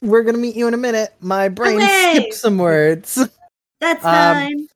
[0.00, 1.14] We're gonna meet you in a minute.
[1.20, 2.08] My brain Okay.
[2.10, 3.28] skipped some words.
[3.80, 4.68] That's Um, fine.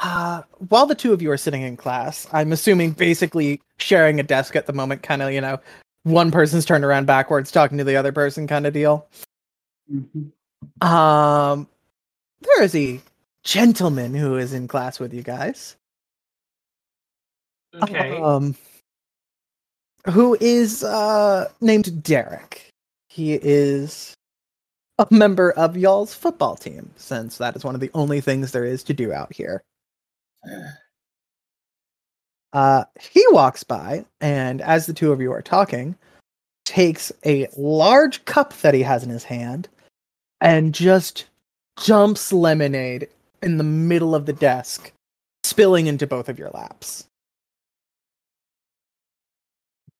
[0.00, 4.22] Uh, while the two of you are sitting in class, I'm assuming basically sharing a
[4.22, 5.58] desk at the moment, kind of, you know,
[6.04, 9.08] one person's turned around backwards talking to the other person kind of deal.
[9.92, 10.30] Mhm.
[10.86, 11.66] Um,
[12.40, 13.00] there is a
[13.44, 15.76] gentleman who is in class with you guys.
[17.82, 18.20] okay.
[18.20, 18.54] Um,
[20.06, 22.70] who is uh named Derek.
[23.08, 24.14] He is
[24.98, 28.64] a member of y'all's football team, since that is one of the only things there
[28.64, 29.62] is to do out here.
[32.52, 35.94] Uh, he walks by, and as the two of you are talking,
[36.64, 39.68] takes a large cup that he has in his hand
[40.40, 41.26] and just
[41.84, 43.08] dumps lemonade
[43.42, 44.92] in the middle of the desk,
[45.44, 47.06] spilling into both of your laps.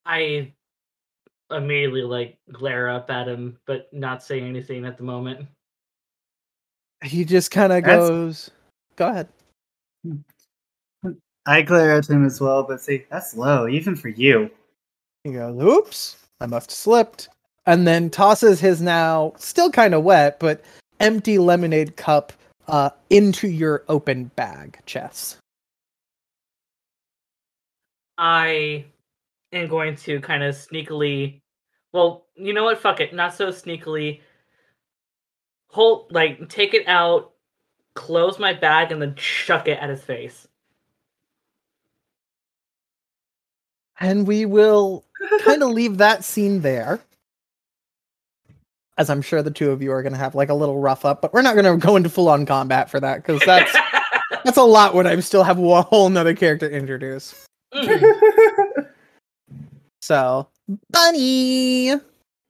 [0.05, 0.53] I
[1.51, 5.47] immediately like glare up at him, but not say anything at the moment.
[7.05, 8.51] He just kind of goes,
[8.97, 9.29] "Go ahead."
[11.47, 14.51] I glare at him as well, but see, that's low, even for you.
[15.25, 17.29] He goes, "Oops, I must have slipped,"
[17.67, 20.63] and then tosses his now still kind of wet but
[21.01, 22.33] empty lemonade cup
[22.67, 25.37] uh, into your open bag, Chess.
[28.19, 28.85] I
[29.53, 31.41] am going to kind of sneakily.
[31.93, 32.79] Well, you know what?
[32.79, 33.15] Fuck it.
[33.15, 34.21] Not so sneakily.
[35.71, 37.33] Hold, like, take it out,
[37.95, 40.49] close my bag, and then chuck it at his face.
[44.01, 45.05] And we will
[45.45, 47.01] kind of leave that scene there.
[48.99, 51.05] As I'm sure the two of you are going to have like a little rough
[51.05, 53.73] up, but we're not going to go into full on combat for that because that's
[54.45, 57.47] that's a lot when I still have a whole nother character to introduce.
[57.75, 58.89] Mm.
[60.03, 60.49] So,
[60.91, 61.91] Bunny!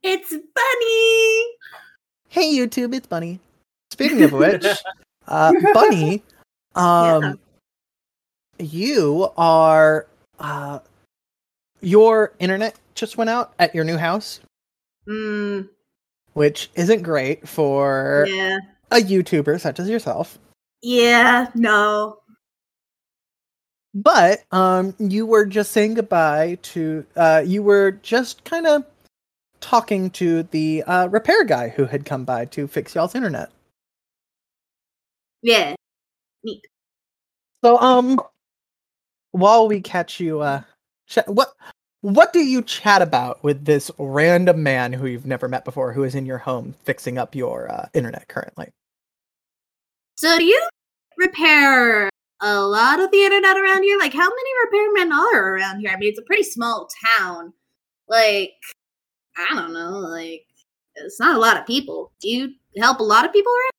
[0.01, 1.45] It's Bunny.
[2.29, 3.39] Hey YouTube, it's Bunny.
[3.91, 4.65] Speaking of which,
[5.27, 6.23] uh, Bunny,
[6.75, 7.39] um,
[8.59, 10.07] you are
[10.39, 10.79] uh,
[11.81, 14.39] your internet just went out at your new house,
[15.09, 15.67] Mm,
[16.39, 18.59] which isn't great for yeah.
[18.91, 20.39] a YouTuber such as yourself.
[20.81, 21.49] Yeah.
[21.53, 22.19] No.
[23.93, 27.05] But um, you were just saying goodbye to.
[27.17, 28.85] Uh, you were just kind of
[29.59, 33.51] talking to the uh, repair guy who had come by to fix y'all's internet.
[35.41, 35.75] Yeah.
[36.45, 36.65] Neat.
[37.65, 38.17] So, um,
[39.31, 40.61] while we catch you, uh,
[41.05, 41.51] ch- what
[42.01, 46.03] what do you chat about with this random man who you've never met before, who
[46.03, 48.69] is in your home fixing up your uh, internet currently?
[50.15, 50.61] So do you
[51.17, 52.09] repair
[52.41, 53.97] a lot of the internet around here?
[53.97, 55.91] Like, how many repairmen are around here?
[55.91, 57.53] I mean, it's a pretty small town.
[58.07, 58.53] Like,
[59.37, 59.91] I don't know.
[59.99, 60.45] Like,
[60.95, 62.11] it's not a lot of people.
[62.21, 63.71] Do you help a lot of people around?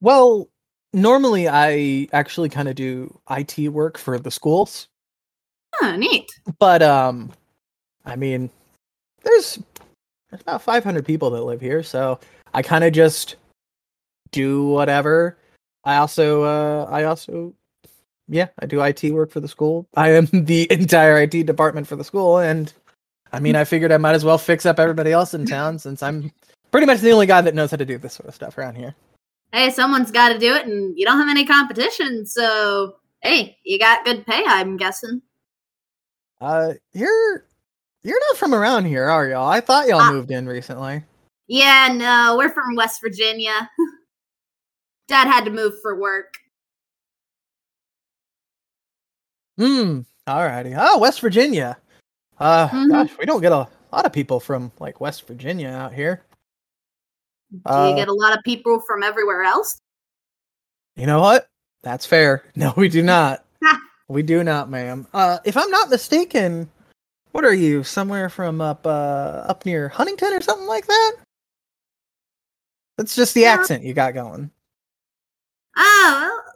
[0.00, 0.48] Well,
[0.92, 4.88] normally I actually kind of do IT work for the schools,
[5.82, 6.30] Oh, neat.
[6.58, 7.32] but um,
[8.04, 8.50] I mean,
[9.22, 9.58] there's
[10.30, 12.18] there's about 500 people that live here, so
[12.54, 13.36] I kind of just
[14.32, 15.36] do whatever.
[15.84, 17.54] I also uh, I also
[18.28, 19.86] yeah, I do IT work for the school.
[19.94, 22.72] I am the entire IT department for the school, and
[23.32, 26.02] I mean, I figured I might as well fix up everybody else in town since
[26.02, 26.32] I'm
[26.70, 28.76] pretty much the only guy that knows how to do this sort of stuff around
[28.76, 28.94] here.
[29.52, 32.26] Hey, someone's got to do it, and you don't have any competition.
[32.26, 35.22] So, hey, you got good pay, I'm guessing.
[36.40, 37.46] Uh, you're
[38.02, 39.48] you're not from around here, are y'all?
[39.48, 41.02] I thought y'all Uh, moved in recently.
[41.48, 43.70] Yeah, no, we're from West Virginia.
[45.08, 46.34] Dad had to move for work.
[49.58, 50.00] Hmm.
[50.26, 50.76] Alrighty.
[50.78, 51.78] Oh, West Virginia.
[52.38, 52.90] Uh, Mhm.
[52.90, 56.22] gosh, we don't get a lot of people from like West Virginia out here.
[57.52, 59.80] Do Uh, you get a lot of people from everywhere else?
[60.96, 61.48] You know what?
[61.82, 62.44] That's fair.
[62.56, 63.44] No, we do not.
[64.08, 64.12] Ha.
[64.14, 65.06] we do not, ma'am.
[65.12, 66.68] Uh, if I'm not mistaken,
[67.32, 67.82] what are you?
[67.84, 71.12] Somewhere from up uh up near Huntington or something like that?
[72.96, 73.54] That's just the Yeah.
[73.54, 74.50] accent you got going.
[75.76, 76.54] Oh, well,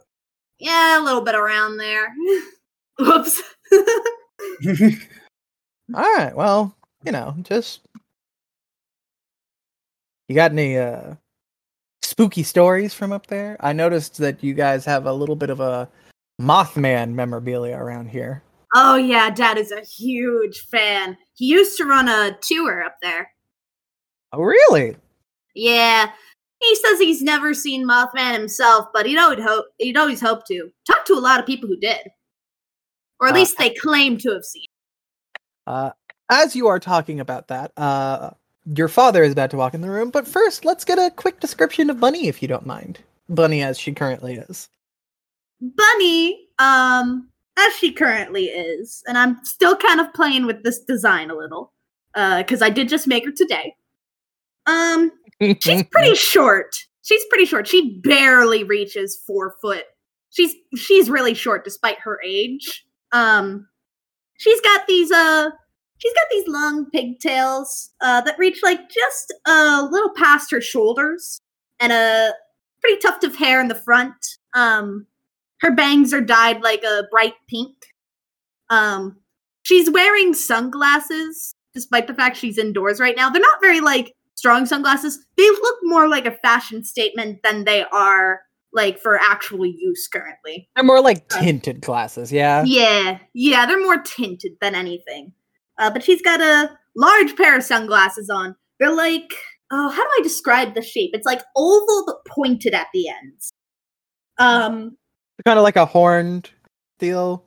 [0.57, 2.13] yeah, a little bit around there.
[2.99, 3.41] Whoops.
[5.93, 6.35] All right.
[6.35, 7.81] Well, you know, just
[10.27, 11.15] you got any uh
[12.01, 13.57] spooky stories from up there?
[13.59, 15.87] I noticed that you guys have a little bit of a
[16.41, 18.43] Mothman memorabilia around here.
[18.73, 21.17] oh, yeah, Dad is a huge fan.
[21.33, 23.31] He used to run a tour up there.
[24.33, 24.95] Oh, really?
[25.53, 26.11] Yeah.
[26.61, 30.71] He says he's never seen Mothman himself, but he'd always hope he'd always hope to.
[30.87, 32.07] Talk to a lot of people who did.
[33.19, 34.65] Or at Uh, least they claim to have seen.
[35.67, 35.91] Uh,
[36.29, 38.29] as you are talking about that, uh,
[38.65, 41.39] your father is about to walk in the room, but first, let's get a quick
[41.39, 42.99] description of Bunny, if you don't mind.
[43.27, 44.69] Bunny, as she currently is.
[45.61, 51.29] Bunny, um, as she currently is, and I'm still kind of playing with this design
[51.29, 51.71] a little,
[52.15, 53.75] uh, because I did just make her today.
[54.65, 55.11] Um,
[55.61, 56.75] she's pretty short.
[57.03, 57.67] She's pretty short.
[57.67, 59.85] She barely reaches four foot.
[60.29, 62.85] She's she's really short despite her age.
[63.11, 63.67] Um,
[64.37, 65.49] she's got these uh,
[65.97, 71.41] she's got these long pigtails uh that reach like just a little past her shoulders,
[71.79, 72.33] and a
[72.79, 74.37] pretty tuft of hair in the front.
[74.53, 75.05] Um,
[75.61, 77.75] her bangs are dyed like a bright pink.
[78.69, 79.17] Um,
[79.63, 83.29] she's wearing sunglasses despite the fact she's indoors right now.
[83.29, 85.25] They're not very like strong sunglasses.
[85.37, 88.41] They look more like a fashion statement than they are
[88.73, 90.69] like for actual use currently.
[90.75, 92.63] They're more like tinted glasses, yeah?
[92.65, 95.33] Yeah, yeah, they're more tinted than anything.
[95.77, 98.55] Uh, but she's got a large pair of sunglasses on.
[98.79, 99.31] They're like,
[99.71, 101.11] oh, how do I describe the shape?
[101.13, 103.51] It's like oval but pointed at the ends.
[104.37, 104.97] Um,
[105.45, 106.49] Kind of like a horned
[106.99, 107.43] deal.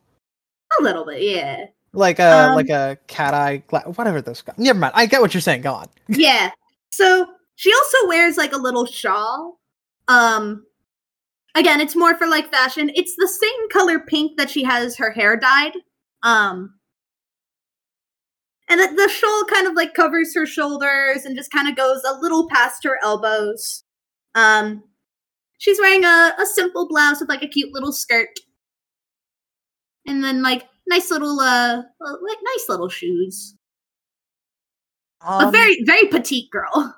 [0.79, 1.67] a little bit, yeah.
[1.93, 4.43] Like a Um, like a cat eye, gla- whatever those.
[4.59, 4.93] Never mind.
[4.97, 5.61] I get what you're saying.
[5.63, 5.87] Go on.
[6.09, 6.51] yeah.
[6.91, 9.61] So she also wears like a little shawl.
[10.09, 10.67] Um
[11.55, 12.91] again, it's more for like fashion.
[12.97, 15.75] It's the same color pink that she has her hair dyed.
[16.25, 16.75] Um
[18.69, 22.03] and the, the shawl kind of like covers her shoulders and just kind of goes
[22.05, 23.85] a little past her elbows.
[24.35, 24.83] Um
[25.65, 28.39] she's wearing a, a simple blouse with like a cute little skirt.
[30.07, 33.57] And then like nice little uh uh, like nice little shoes.
[35.23, 36.95] a Um, very very petite girl.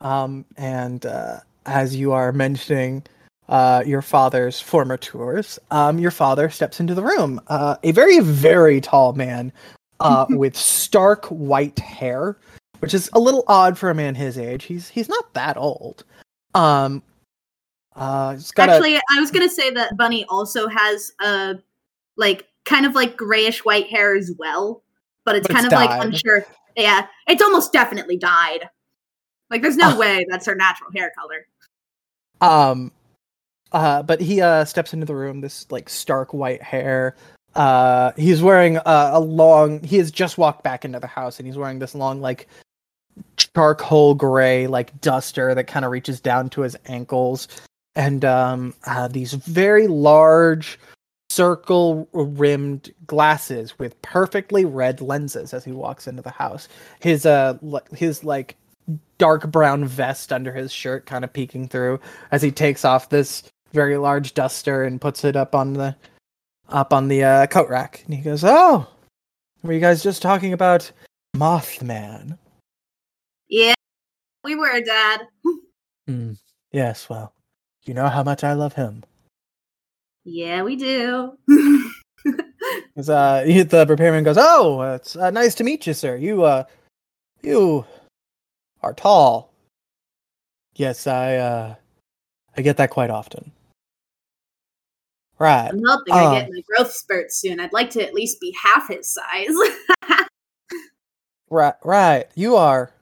[0.00, 3.02] Um, and uh, as you are mentioning
[3.48, 7.40] uh, your father's former tours, um, your father steps into the room.
[7.48, 9.52] Uh, a very, very tall man
[10.00, 12.38] uh, with stark white hair,
[12.78, 14.64] which is a little odd for a man his age.
[14.64, 16.04] He's he's not that old.
[16.54, 17.02] Um,
[17.98, 21.56] uh, he's got Actually, I was gonna say that Bunny also has a
[22.16, 24.82] like kind of like grayish white hair as well,
[25.24, 26.06] but it's But kind it's of like dyed.
[26.06, 26.46] unsure.
[26.76, 28.68] Yeah, it's almost definitely dyed.
[29.50, 29.98] Like, there's no Oh.
[29.98, 31.46] way that's her natural hair color.
[32.40, 32.92] Um,
[33.72, 35.40] uh, but he uh steps into the room.
[35.40, 37.16] This like stark white hair.
[37.54, 39.82] Uh, he's wearing a, a long.
[39.82, 42.46] He has just walked back into the house, and he's wearing this long like
[43.36, 47.48] charcoal gray like duster that kind of reaches down to his ankles,
[47.96, 50.78] and um, uh, these very large
[51.30, 56.68] circle rimmed glasses with perfectly red lenses as he walks into the house.
[57.00, 57.58] His uh
[57.92, 58.56] his like
[59.18, 63.42] dark brown vest under his shirt, kind of peeking through as he takes off this
[63.72, 65.94] very large duster and puts it up on the
[66.70, 68.02] up on the uh, coat rack.
[68.06, 68.86] And he goes, "Oh,
[69.62, 70.90] were you guys just talking about
[71.36, 72.38] Mothman?"
[73.48, 73.74] Yeah,
[74.44, 75.20] we were, Dad.
[76.06, 76.32] Hmm.
[76.72, 77.10] Yes.
[77.10, 77.34] Well,
[77.88, 79.02] you know how much I love him.
[80.24, 81.38] Yeah, we do.
[82.94, 86.16] 'Cause, uh, he- the repairman goes, "Oh, it's uh, nice to meet you, sir.
[86.16, 86.64] You, uh,
[87.42, 87.84] you
[88.82, 89.52] are tall."
[90.74, 91.74] Yes, I, uh,
[92.56, 93.50] I get that quite often.
[95.38, 95.68] Right.
[95.72, 96.14] I'm hoping.
[96.14, 97.58] I get my growth spurt soon.
[97.60, 99.48] I'd like to at least be half his size.
[101.50, 102.26] Right, right.
[102.34, 102.92] You are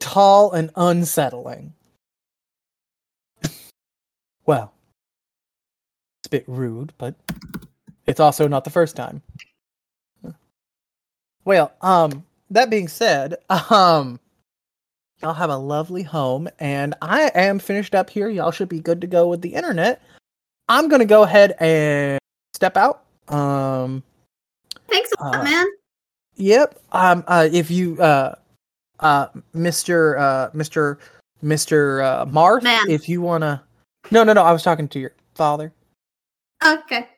[0.00, 1.72] tall and unsettling.
[4.46, 4.72] Well,
[6.20, 7.14] it's a bit rude, but
[8.06, 9.22] it's also not the first time.
[11.44, 14.20] Well, um, that being said, um,
[15.20, 18.28] y'all have a lovely home, and I am finished up here.
[18.28, 20.02] Y'all should be good to go with the internet.
[20.68, 22.20] I'm gonna go ahead and
[22.54, 23.04] step out.
[23.28, 24.02] Um,
[24.88, 25.66] Thanks a lot, Uh, man.
[26.36, 26.78] Yep.
[26.92, 27.24] Um.
[27.26, 27.48] Uh.
[27.50, 28.00] If you.
[28.00, 28.36] Uh.
[29.00, 29.26] Uh.
[29.52, 30.16] Mister.
[30.18, 30.50] Uh.
[30.54, 30.98] Mister.
[31.42, 32.02] Mister.
[32.02, 32.26] Uh.
[32.26, 32.62] Marth.
[32.62, 32.88] Man.
[32.88, 33.62] If you wanna.
[34.10, 34.24] No.
[34.24, 34.32] No.
[34.32, 34.42] No.
[34.42, 35.72] I was talking to your father.
[36.64, 37.08] Okay.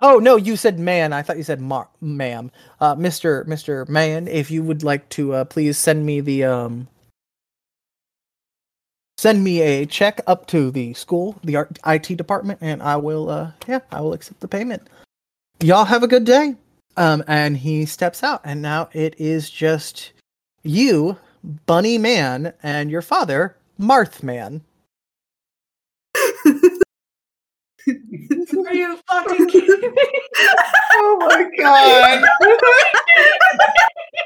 [0.00, 0.36] Oh no.
[0.36, 1.12] You said man.
[1.12, 1.88] I thought you said mar.
[2.00, 2.50] Ma'am.
[2.80, 2.94] Uh.
[2.94, 3.44] Mister.
[3.44, 3.84] Mister.
[3.86, 4.28] Man.
[4.28, 5.34] If you would like to.
[5.34, 5.44] Uh.
[5.44, 6.44] Please send me the.
[6.44, 6.88] Um.
[9.18, 13.28] Send me a check up to the school, the art- IT department, and I will.
[13.28, 13.52] Uh.
[13.66, 13.80] Yeah.
[13.92, 14.88] I will accept the payment.
[15.60, 16.54] Y'all have a good day.
[16.96, 20.12] Um, and he steps out, and now it is just
[20.62, 21.18] you,
[21.66, 24.62] Bunny Man, and your father, Marth Man.
[27.88, 27.94] Are
[28.74, 30.02] you fucking kidding me?
[30.94, 32.24] Oh my god!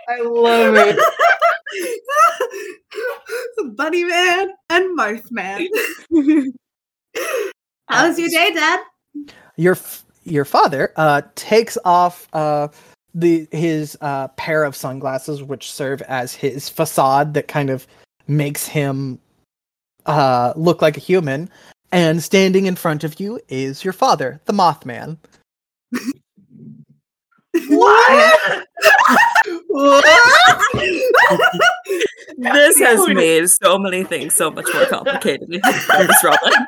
[0.08, 0.98] I love it.
[3.76, 5.68] Bunny Man and Marth Man.
[7.88, 8.80] How's your day, Dad?
[9.56, 12.68] Your f- your father uh takes off uh
[13.14, 17.86] the his uh pair of sunglasses, which serve as his facade that kind of
[18.26, 19.18] makes him
[20.06, 21.48] uh look like a human.
[21.94, 25.16] And standing in front of you is your father, the Mothman.
[27.68, 28.66] What?
[32.36, 35.48] This has made so many things so much more complicated.
[35.62, 36.52] Thanks, Robin.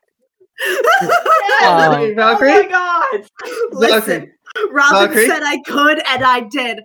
[1.64, 3.28] Um, Hey, oh my god!
[3.72, 5.26] Listen, Valkyrie, Robin Valkyrie?
[5.28, 6.80] said I could, and I did.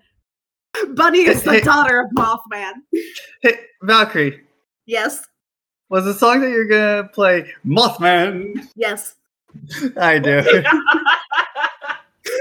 [0.96, 1.62] Bunny is the Hey.
[1.62, 2.74] daughter of Mothman.
[3.44, 4.42] hey, Valkyrie,
[4.88, 5.24] Yes,
[5.92, 8.68] was the song that you're gonna play Mothman?
[8.76, 9.16] yes.
[9.98, 10.42] I do.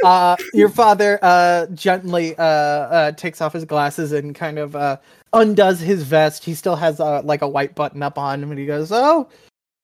[0.04, 4.96] uh your father uh gently uh uh takes off his glasses and kind of uh
[5.32, 8.60] undoes his vest he still has uh, like a white button up on him and
[8.60, 9.28] he goes oh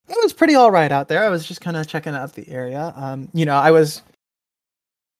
[0.07, 2.47] it was pretty all right out there i was just kind of checking out the
[2.47, 4.01] area um you know i was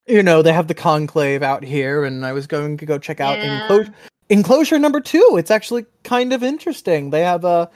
[0.07, 3.19] you know they have the conclave out here and i was going to go check
[3.19, 3.61] out Yeah.
[3.63, 3.93] enclosure
[4.29, 7.69] enclosure number two it's actually kind of interesting they have a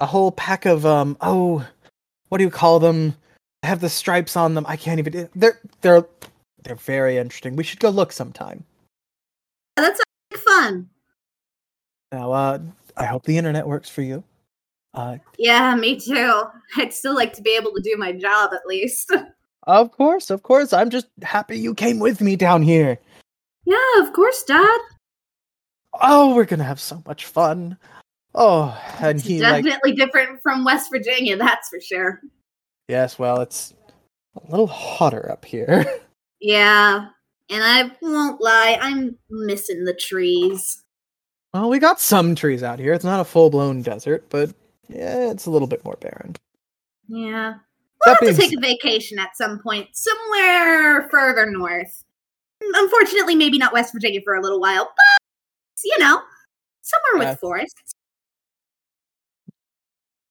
[0.00, 1.66] a whole pack of um oh
[2.28, 3.14] what do you call them
[3.62, 6.06] they have the stripes on them i can't even they're they're
[6.64, 7.56] they're very interesting.
[7.56, 8.64] We should go look sometime.
[9.76, 10.00] That's
[10.32, 10.88] like fun.
[12.12, 12.58] Now, uh,
[12.96, 14.22] I hope the internet works for you.
[14.94, 16.42] Uh, Yeah, me too.
[16.76, 19.12] I'd still like to be able to do my job at least.
[19.64, 20.72] of course, of course.
[20.72, 22.98] I'm just happy you came with me down here.
[23.64, 24.80] yeah, of course, Dad.
[26.00, 27.76] Oh, we're gonna have so much fun.
[28.34, 32.20] Oh, and It's he like, definitely different from West Virginia, that's for sure.
[32.88, 33.74] yes, well, it's
[34.36, 35.84] a little hotter up here.
[36.44, 37.06] Yeah,
[37.50, 40.82] and I won't lie, I'm missing the trees.
[41.54, 42.92] well, we got some trees out here.
[42.94, 44.50] It's not a full blown desert, but
[44.88, 46.34] yeah, it's a little bit more barren.
[47.06, 47.54] Yeah.
[48.04, 52.02] That We'll have to take a vacation at some point, somewhere further north.
[52.60, 55.22] Mm, unfortunately, maybe not West Virginia for a little while, but
[55.84, 56.20] you know,
[56.80, 57.30] somewhere Yeah.
[57.30, 57.94] with forests.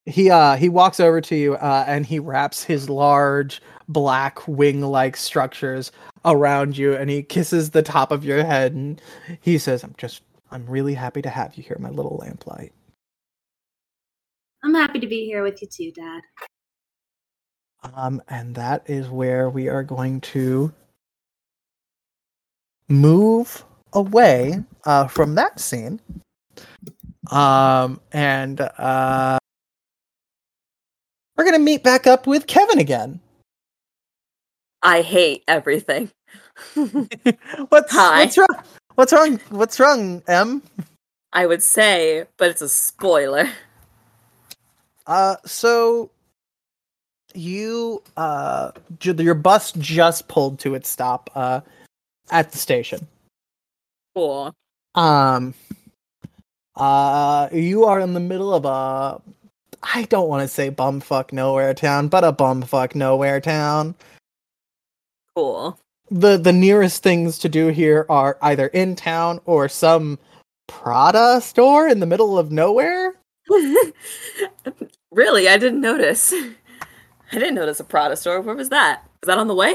[0.05, 4.81] He uh he walks over to you uh and he wraps his large black wing
[4.81, 5.91] like structures
[6.25, 9.01] around you and he kisses the top of your head and
[9.41, 10.21] he says i'm just
[10.51, 12.71] i'm really happy to have you here my little lamplight
[14.63, 16.21] I'm happy to be here with you too, Dad.
[17.95, 20.71] um and that is where we are going to
[22.89, 25.99] move away uh from that scene
[27.31, 29.39] um and uh
[31.41, 33.19] we're gonna meet back up with kevin again
[34.83, 36.09] I hate everything.
[37.69, 38.23] what's Hi.
[38.23, 38.63] what's wrong?
[38.95, 39.39] What's wrong?
[39.49, 40.61] What's wrong, Em?
[41.33, 43.49] I would say, but it's a spoiler.
[45.07, 46.09] Uh, so
[47.33, 48.71] you uh,
[49.01, 51.61] your bus just pulled to its stop uh
[52.31, 53.07] at the station.
[54.15, 54.53] Cool.
[54.95, 55.53] Um,
[56.75, 59.21] uh, you are in the middle of a.
[59.83, 63.95] I don't want to say bumfuck nowhere town, but a bumfuck nowhere town.
[65.35, 65.79] Cool.
[66.09, 70.19] the the nearest things to do here are either in town or some
[70.67, 73.15] Prada store in the middle of nowhere.
[75.11, 76.33] really, I didn't notice.
[77.31, 78.41] I didn't notice a Prada store.
[78.41, 79.03] Where was that?
[79.23, 79.73] Is that on the way?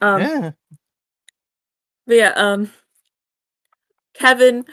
[0.00, 0.50] Um, yeah.
[2.06, 2.72] But yeah, um,
[4.14, 4.64] Kevin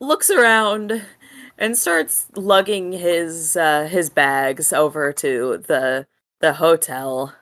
[0.00, 1.02] looks around
[1.58, 6.06] and starts lugging his uh, his bags over to the
[6.40, 7.34] the hotel,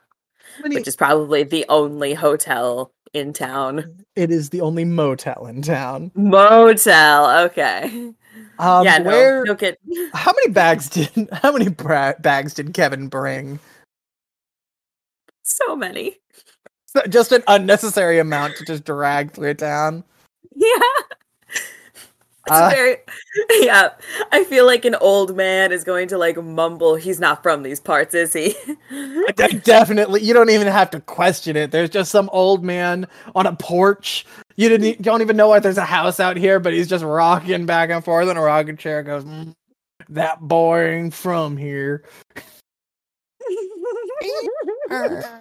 [0.61, 4.03] many- which is probably the only hotel in town.
[4.15, 6.11] it is the only motel in town.
[6.15, 7.45] Motel.
[7.45, 8.11] Okay.
[8.59, 8.97] Um, yeah.
[8.97, 9.09] No.
[9.09, 9.43] where?
[9.45, 9.77] No kid.
[10.13, 11.29] How many bags did?
[11.31, 13.59] How many bra- bags did Kevin bring?
[15.43, 16.17] So many.
[16.87, 20.03] So- Just an unnecessary amount to just drag through town.
[20.59, 20.79] Yeah.
[22.49, 22.97] Uh, very
[23.61, 23.89] yeah.
[24.31, 26.95] I feel like an old man is going to like mumble.
[26.95, 28.55] He's not from these parts, is he?
[29.35, 31.71] De- Definitely, you don't even have to question it.
[31.71, 34.25] There's just some old man on a porch.
[34.55, 37.03] You didn't, e- don't even know why there's a house out here, but he's just
[37.03, 39.03] rocking back and forth in a rocking chair.
[39.03, 39.53] Goes, "Mm,
[40.09, 42.03] that boring from here.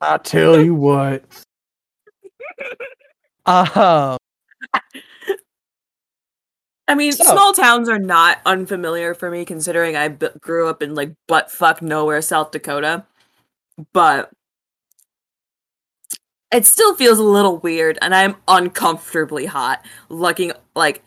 [0.00, 1.24] I tell you what.
[3.46, 4.18] Um,
[6.86, 10.82] I mean, So- small towns are not unfamiliar for me, considering I b- grew up
[10.82, 13.04] in like butt fuck nowhere, South Dakota.
[13.92, 14.30] But
[16.52, 21.02] it still feels a little weird, and I'm uncomfortably hot, lugging like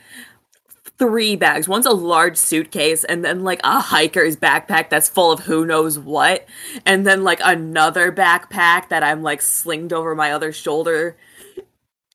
[0.99, 1.67] three bags.
[1.67, 5.97] One's a large suitcase, and then like a hiker's backpack that's full of who knows
[5.97, 6.45] what,
[6.85, 11.17] and then like another backpack that I'm like slinged over my other shoulder.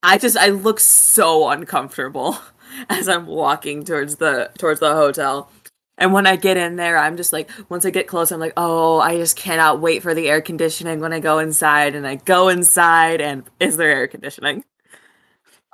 [0.07, 2.39] I just I look so uncomfortable
[2.89, 5.51] as I'm walking towards the towards the hotel.
[5.99, 8.53] And when I get in there, I'm just like once I get close, I'm like,
[8.57, 12.17] "Oh, I just cannot wait for the air conditioning when I go inside." And I
[12.17, 14.65] go inside and is there air conditioning?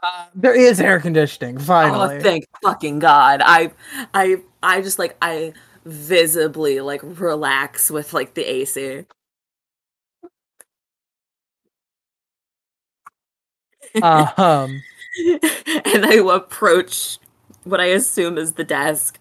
[0.02, 2.16] Uh, there is air conditioning, oh, finally.
[2.16, 3.42] Oh, thank fucking god.
[3.44, 3.72] I
[4.14, 5.52] I I just like I
[5.84, 9.04] visibly like relax with like the AC.
[14.00, 14.82] Um,
[15.18, 17.18] and I approach
[17.64, 19.18] what I assume is the desk.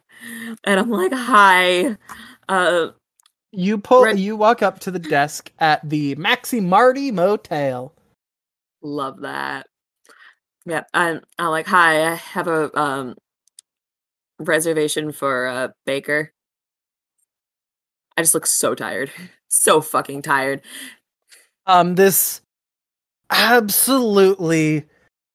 [0.64, 1.98] And I'm like, "Hi.
[2.48, 2.90] Uh
[3.52, 7.94] you pull, Red- you walk up to the desk at the Maxi Marty Motel.
[8.82, 9.68] Love that.
[10.66, 13.16] Yeah, I'm I'm like, hi, I have a um
[14.40, 16.32] reservation for uh Baker.
[18.16, 19.12] I just look so tired.
[19.54, 20.62] So fucking tired.
[21.66, 22.40] um this
[23.32, 24.86] absolutely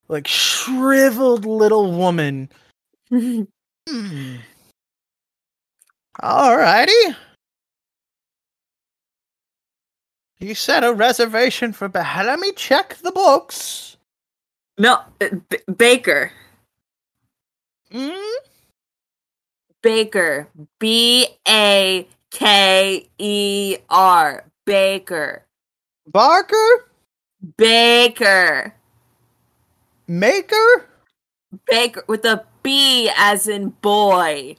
[0.08, 2.48] like shriveled little woman.
[3.88, 4.38] Hmm.
[6.20, 7.14] Alrighty.
[10.40, 13.96] You said a reservation for ba- let me check the books.
[14.76, 16.32] no, uh, B- Baker.
[17.92, 18.32] Mm?
[19.82, 20.48] Baker.
[20.80, 24.44] B A K E R.
[24.64, 25.44] Baker.
[26.08, 26.85] Barker?
[27.56, 28.74] Baker.
[30.08, 30.88] Maker?
[31.68, 34.56] Baker with a B as in boy.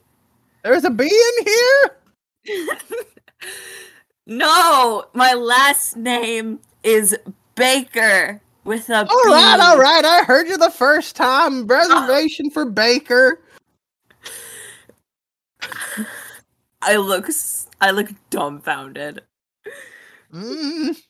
[0.64, 2.78] There's a B in here?
[4.26, 7.18] no, my last name is
[7.56, 9.64] Baker with a All right, B.
[9.64, 10.06] all right.
[10.06, 11.68] I heard you the first time.
[11.68, 13.42] Reservation for Baker.
[16.82, 17.28] I look
[17.82, 19.24] I look dumbfounded.
[20.34, 21.02] Mm.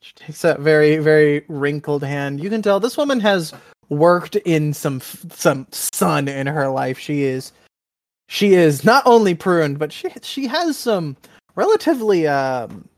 [0.00, 2.42] She takes that very, very wrinkled hand.
[2.42, 3.52] You can tell this woman has
[3.90, 6.98] worked in some some sun in her life.
[6.98, 7.52] She is,
[8.28, 11.16] she is not only pruned, but she she has some
[11.54, 12.88] relatively um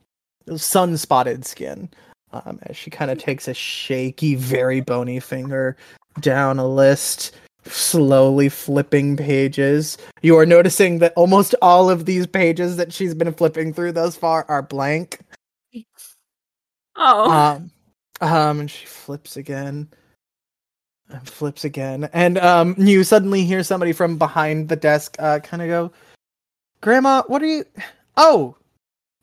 [0.56, 1.88] sun spotted skin.
[2.32, 5.76] Um, as she kind of takes a shaky, very bony finger
[6.20, 7.32] down a list,
[7.64, 9.98] slowly flipping pages.
[10.22, 14.16] You are noticing that almost all of these pages that she's been flipping through thus
[14.16, 15.18] far are blank.
[16.96, 17.30] Oh.
[17.30, 17.70] Um,
[18.20, 19.88] um, and she flips again,
[21.08, 25.62] and flips again, and um, you suddenly hear somebody from behind the desk, uh, kind
[25.62, 25.92] of go,
[26.80, 27.64] "Grandma, what are you?
[28.16, 28.56] Oh,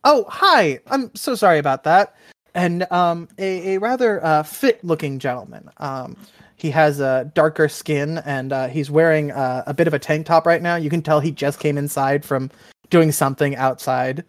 [0.04, 0.80] oh, hi.
[0.88, 2.16] I'm so sorry about that."
[2.56, 5.70] And um, a, a rather uh, fit-looking gentleman.
[5.78, 6.18] Um,
[6.60, 10.26] He has a darker skin and uh, he's wearing uh, a bit of a tank
[10.26, 10.76] top right now.
[10.76, 12.52] You can tell he just came inside from
[12.90, 14.26] doing something outside.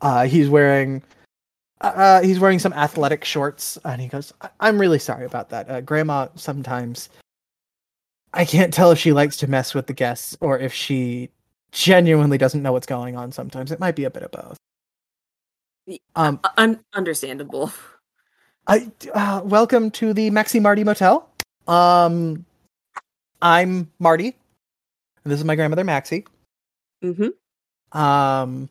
[0.00, 1.02] Uh, he's wearing
[1.80, 5.70] uh, he's wearing some athletic shorts, and he goes, "I- "I'm really sorry about that.
[5.70, 7.08] Uh, Grandma sometimes
[8.32, 11.30] I can't tell if she likes to mess with the guests or if she
[11.72, 13.32] genuinely doesn't know what's going on.
[13.32, 14.56] Sometimes it might be a bit of both."
[16.16, 17.70] Um, Uh, Un- understandable.
[18.66, 21.28] I uh, welcome to the Maxi Marty Motel.
[21.68, 22.46] Um,
[23.42, 24.28] I'm Marty.
[25.24, 26.24] and This is my grandmother Maxie.
[27.02, 27.28] hmm
[27.92, 28.68] Um,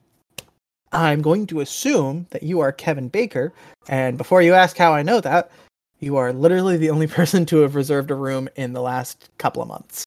[0.94, 3.52] I'm going to assume that you are Kevin Baker,
[3.90, 5.52] and before you ask how I know that,
[6.00, 9.62] you are literally the only person to have reserved a room in the last couple
[9.62, 10.06] of months.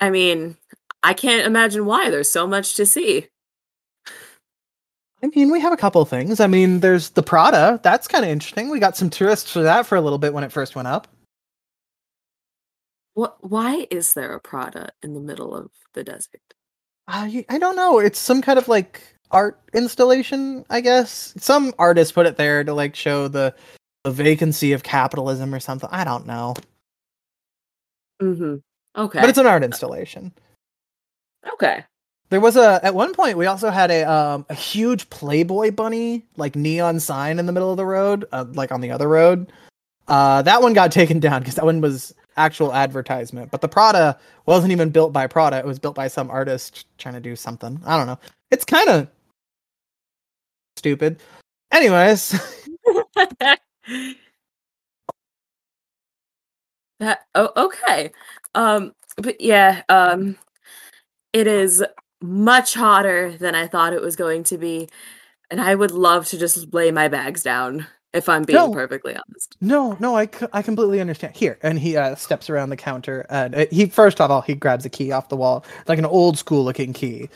[0.00, 0.56] I mean,
[1.02, 2.10] I can't imagine why.
[2.10, 3.28] There's so much to see.
[5.22, 6.40] I mean, we have a couple of things.
[6.40, 7.80] I mean, there's the Prada.
[7.82, 8.68] That's kind of interesting.
[8.68, 11.08] We got some tourists for that for a little bit when it first went up.
[13.14, 13.38] What?
[13.40, 16.55] Why is there a Prada in the middle of the desert?
[17.08, 17.98] I I don't know.
[17.98, 21.34] It's some kind of like art installation, I guess.
[21.38, 23.54] Some artist put it there to like show the
[24.04, 25.88] the vacancy of capitalism or something.
[25.92, 26.54] I don't know.
[28.20, 28.56] hmm
[28.96, 29.20] Okay.
[29.20, 30.32] But it's an art installation.
[31.52, 31.84] okay.
[32.30, 36.24] There was a at one point we also had a um a huge Playboy bunny
[36.36, 39.52] like neon sign in the middle of the road, uh, like on the other road.
[40.08, 43.50] Uh, that one got taken down because that one was actual advertisement.
[43.50, 47.14] But the Prada wasn't even built by Prada; it was built by some artist trying
[47.14, 47.80] to do something.
[47.84, 48.18] I don't know.
[48.50, 49.08] It's kind of
[50.76, 51.20] stupid.
[51.72, 52.30] Anyways,
[57.00, 58.12] that oh okay.
[58.54, 60.36] Um but yeah, um
[61.32, 61.84] it is
[62.22, 64.88] much hotter than I thought it was going to be.
[65.50, 67.86] And I would love to just lay my bags down
[68.16, 68.72] if I'm being No.
[68.72, 69.56] perfectly honest.
[69.60, 71.36] no, no, I, I completely understand.
[71.36, 74.54] Here, and he uh, steps around the counter, and uh, he first of all he
[74.54, 77.28] grabs a key off the wall, like an old school looking key,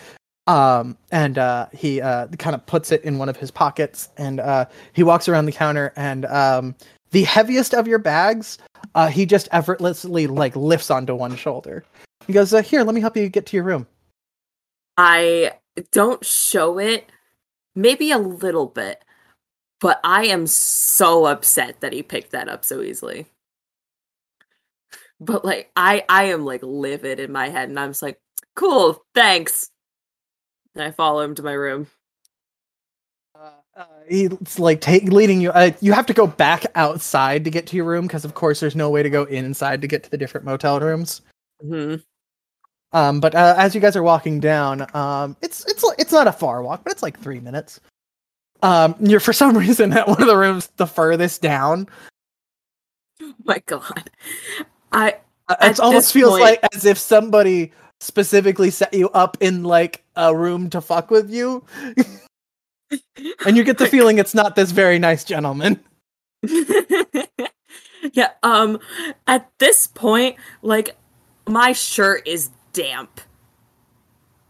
[0.47, 4.41] um, and uh, he uh, kind of puts it in one of his pockets, and
[4.41, 6.75] uh, he walks around the counter, and um,
[7.11, 8.59] the heaviest of your bags,
[8.95, 11.85] uh, he just effortlessly like lifts onto one shoulder.
[12.27, 13.87] He goes, uh, "Here, let me help you get to your room."
[14.97, 15.53] I
[15.93, 17.11] don't show it,
[17.75, 19.05] maybe a little bit,
[19.81, 23.27] but I am so upset that he picked that up so easily.
[25.21, 28.21] But like I I am like livid in my head and I'm just like,
[28.57, 29.71] cool, thanks.
[30.75, 31.89] And I follow him to my room.
[33.35, 35.51] Uh, uh, he's like take, leading you.
[35.51, 38.61] Uh, you have to go back outside to get to your room because, of course,
[38.61, 41.23] there's no way to go inside to get to the different motel rooms.
[41.61, 41.97] hmm
[42.93, 46.33] Um, but uh, as you guys are walking down, um, it's it's it's not a
[46.33, 47.81] far walk, but it's like three minutes.
[48.63, 51.89] Um, you're for some reason at one of the rooms the furthest down.
[53.23, 54.11] Oh my god.
[54.93, 55.17] I
[55.49, 60.05] Uh, It almost feels point- like as if somebody specifically set you up in like
[60.17, 61.65] a room to fuck with you,
[63.45, 65.81] and you get the feeling it's not this very nice gentleman.
[68.13, 68.79] yeah, um
[69.27, 70.97] at this point, like
[71.47, 73.21] my shirt is damp.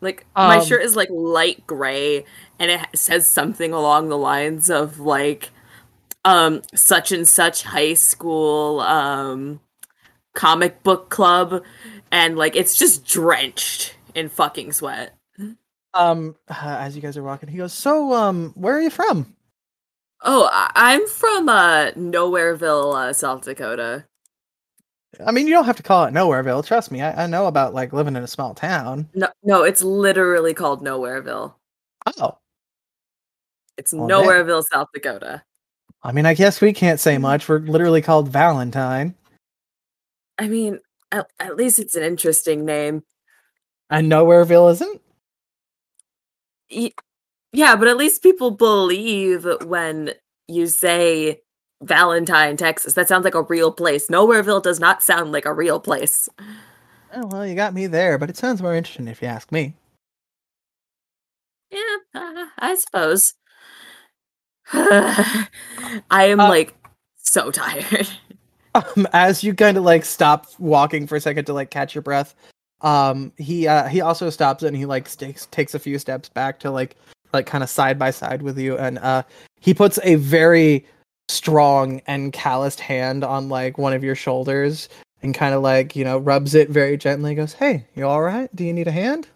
[0.01, 2.24] Like my Um, shirt is like light gray
[2.59, 5.51] and it says something along the lines of like
[6.24, 9.61] um such and such high school um
[10.34, 11.62] comic book club
[12.11, 15.16] and like it's just drenched in fucking sweat.
[15.94, 19.34] Um, uh, as you guys are walking, he goes, "So, um, where are you from?"
[20.22, 24.07] Oh, I- I'm from uh Nowhereville, uh, South Dakota.
[25.26, 26.64] I mean, you don't have to call it Nowhereville.
[26.64, 29.08] Trust me, I, I know about like living in a small town.
[29.14, 31.54] No, no, it's literally called Nowhereville.
[32.18, 32.38] Oh,
[33.76, 34.08] It's Well.
[34.08, 35.42] Nowhereville, South Dakota.
[36.02, 37.22] I mean, I guess we can't say mm-hmm.
[37.22, 37.48] much.
[37.48, 39.14] We're literally called Valentine,
[40.38, 40.78] I mean,
[41.12, 43.02] at, at least it's an interesting name.
[43.90, 45.02] and Nowhereville isn't.
[46.74, 46.92] Y-
[47.52, 50.12] Yeah, but at least people believe when
[50.48, 51.42] you say
[51.83, 52.95] Valentine, Texas.
[52.95, 54.09] That sounds like a real place.
[54.09, 56.28] Nowhereville does not sound like a real place.
[57.14, 59.74] Oh, well, you got me there, but it sounds more interesting if you ask me.
[61.70, 63.35] Yeah, uh, I suppose.
[64.72, 65.47] I
[66.11, 66.74] am Uh, like
[67.16, 68.09] so tired.
[68.72, 72.03] Um, as you kind of like stop walking for a second to like catch your
[72.03, 72.37] breath,
[72.83, 76.61] um, he uh, he also stops and he like takes takes a few steps back
[76.61, 76.95] to like
[77.33, 79.24] like kind of side by side with you, and uh,
[79.59, 80.87] he puts a very
[81.31, 84.89] strong and calloused hand on like one of your shoulders
[85.22, 87.35] and kind of like you know rubs it very gently.
[87.35, 88.55] Goes, "Hey, you all right?
[88.55, 89.28] Do you need a hand?"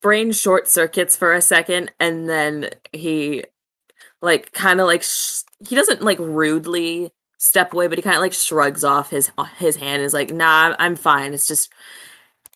[0.00, 3.44] Brain short circuits for a second, and then he
[4.20, 8.22] like kind of like sh- he doesn't like rudely step away, but he kind of
[8.22, 9.96] like shrugs off his uh, his hand.
[9.96, 11.34] and Is like, nah, I'm, I'm fine.
[11.34, 11.72] It's just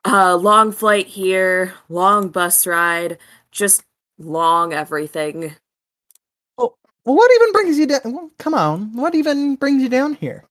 [0.04, 3.18] a long flight here, long bus ride,
[3.50, 3.82] just
[4.18, 5.56] long everything.
[7.06, 8.00] Well, what even brings you down?
[8.04, 10.44] Well, come on, what even brings you down here?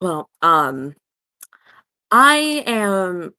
[0.00, 0.96] Well, um,
[2.10, 3.32] I am.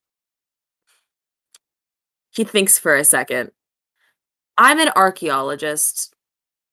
[2.31, 3.51] He thinks for a second.
[4.57, 6.15] I'm an archaeologist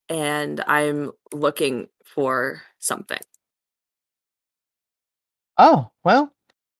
[0.08, 3.18] and I'm looking for something.
[5.58, 6.32] Oh well,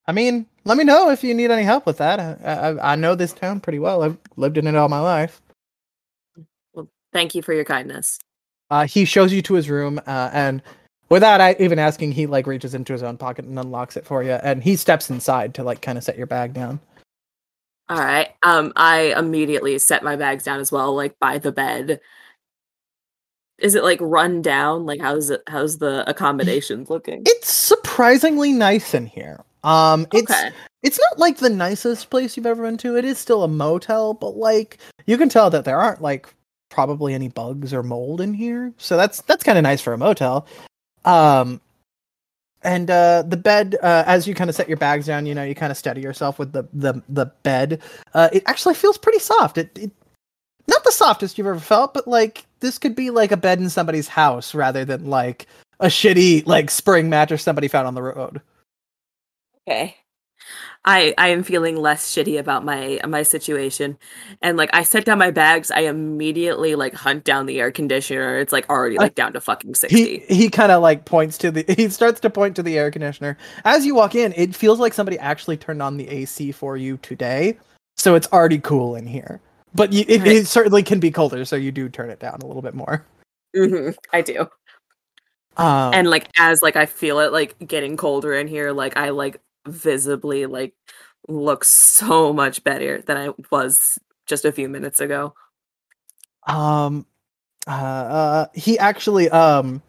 [0.07, 2.21] I mean, let me know if you need any help with that.
[2.21, 4.05] I, I, I know this town pretty well.
[4.05, 5.41] I've lived in it all my life.
[7.15, 8.19] Thank you for your kindness.
[8.71, 10.61] Uh, he shows you to his room, uh, and
[11.09, 14.23] without I even asking, he like reaches into his own pocket and unlocks it for
[14.23, 16.81] you, and he steps inside to like kind of set your bag down.
[17.89, 18.31] All right.
[18.43, 22.01] Um, I immediately set my bags down as well, like by the bed.
[23.59, 24.85] Is it like run down?
[24.85, 25.43] Like how's it?
[25.47, 27.23] How's the accommodations looking?
[27.27, 29.45] It's surprisingly nice in here.
[29.62, 30.51] Um, it's okay.
[30.83, 32.97] it's not like the nicest place you've ever been to.
[32.97, 36.35] It is still a motel, but like you can tell that there aren't like
[36.71, 38.73] probably any bugs or mold in here.
[38.79, 40.47] So that's that's kind of nice for a motel.
[41.05, 41.61] Um
[42.62, 45.45] and uh the bed uh as you kind of set your bags down, you know,
[45.45, 47.81] you kind of steady yourself with the the the bed.
[48.12, 49.59] Uh it actually feels pretty soft.
[49.59, 49.91] It, it
[50.67, 53.69] not the softest you've ever felt, but like this could be like a bed in
[53.69, 55.47] somebody's house rather than like
[55.81, 58.41] a shitty like spring mattress somebody found on the road.
[59.69, 59.97] Okay.
[60.85, 63.99] I I am feeling less shitty about my my situation.
[64.43, 68.39] And like I set down my bags, I immediately like hunt down the air conditioner.
[68.39, 69.97] It's like already like down to fucking 60.
[69.97, 72.91] He he kind of like points to the he starts to point to the air
[72.91, 73.37] conditioner.
[73.64, 76.97] As you walk in, it feels like somebody actually turned on the AC for you
[76.99, 77.59] today.
[77.97, 79.41] So it's already cool in here.
[79.74, 80.28] But you, it, Right.
[80.28, 83.05] it certainly can be colder, so you do turn it down a little bit more.
[83.55, 84.49] hmm I do.
[85.57, 89.11] Um, And like as like I feel it like getting colder in here, like I
[89.11, 90.75] like visibly like
[91.29, 95.35] look so much better than I was just a few minutes ago.
[96.47, 97.07] um
[97.67, 99.83] uh, uh he actually um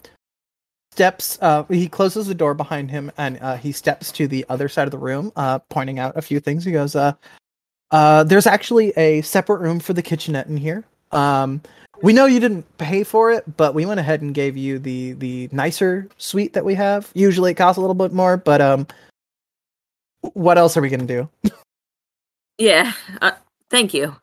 [0.91, 4.69] steps uh he closes the door behind him and uh he steps to the other
[4.69, 6.63] side of the room uh pointing out a few things.
[6.63, 7.13] He goes uh
[7.91, 10.85] uh there's actually a separate room for the kitchenette in here.
[11.11, 11.61] Um
[12.01, 15.13] we know you didn't pay for it but we went ahead and gave you the
[15.13, 17.11] the nicer suite that we have.
[17.13, 18.87] Usually it costs a little bit more but um
[20.33, 21.29] what else are we gonna do
[22.57, 22.93] Yeah.
[23.21, 23.31] Uh,
[23.69, 24.15] thank you.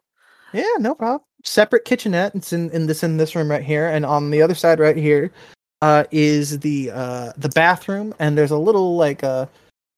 [0.53, 1.23] Yeah, no problem.
[1.45, 2.35] Separate kitchenette.
[2.35, 4.97] It's in, in this in this room right here, and on the other side right
[4.97, 5.33] here,
[5.81, 9.47] uh, is the uh the bathroom, and there's a little like uh,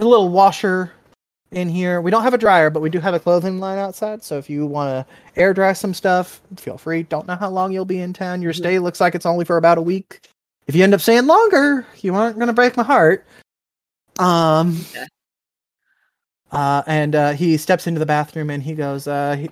[0.01, 0.93] a little washer
[1.51, 2.01] in here.
[2.01, 4.25] We don't have a dryer, but we do have a clothing line outside.
[4.25, 7.03] So if you want to air dry some stuff, feel free.
[7.03, 8.43] Don't know how long you'll be in town.
[8.43, 10.27] Your stay looks like it's only for about a week.
[10.67, 13.27] If you end up staying longer, you aren't gonna break my heart.
[14.19, 14.85] Um.
[14.95, 15.07] Yeah.
[16.55, 19.51] Uh, and uh, he steps into the bathroom and he goes, uh, he,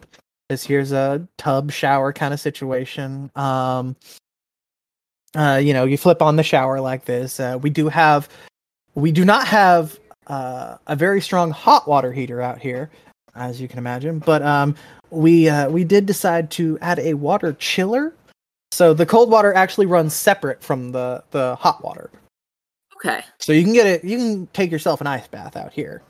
[0.48, 3.30] this here's a tub shower kind of situation.
[3.34, 3.96] Um,
[5.34, 7.40] uh, you know, you flip on the shower like this.
[7.40, 8.28] Uh, we do have,
[8.94, 9.98] we do not have
[10.28, 12.90] uh, a very strong hot water heater out here,
[13.34, 14.18] as you can imagine.
[14.18, 14.76] But um,
[15.10, 18.14] we uh, we did decide to add a water chiller,
[18.70, 22.10] so the cold water actually runs separate from the the hot water.
[22.96, 23.24] Okay.
[23.38, 24.04] So you can get it.
[24.04, 26.02] You can take yourself an ice bath out here.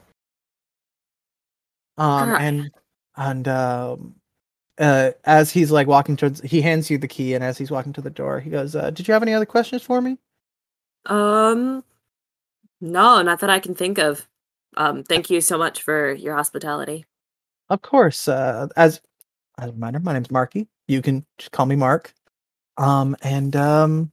[1.99, 2.43] Um Alright.
[2.43, 2.71] and
[3.17, 4.15] and um
[4.79, 7.93] uh as he's like walking towards, he hands you the key, and as he's walking
[7.95, 10.19] to the door, he goes, uh, "Did you have any other questions for me?"
[11.07, 11.85] Um
[12.81, 14.29] no, not that I can think of.
[14.77, 17.05] Um thank you so much for your hospitality.
[17.71, 18.29] Of course.
[18.29, 19.01] Uh, as
[19.59, 20.69] as a reminder, my name's Marky.
[20.89, 22.15] You can just call me Mark.
[22.79, 24.13] Um and um.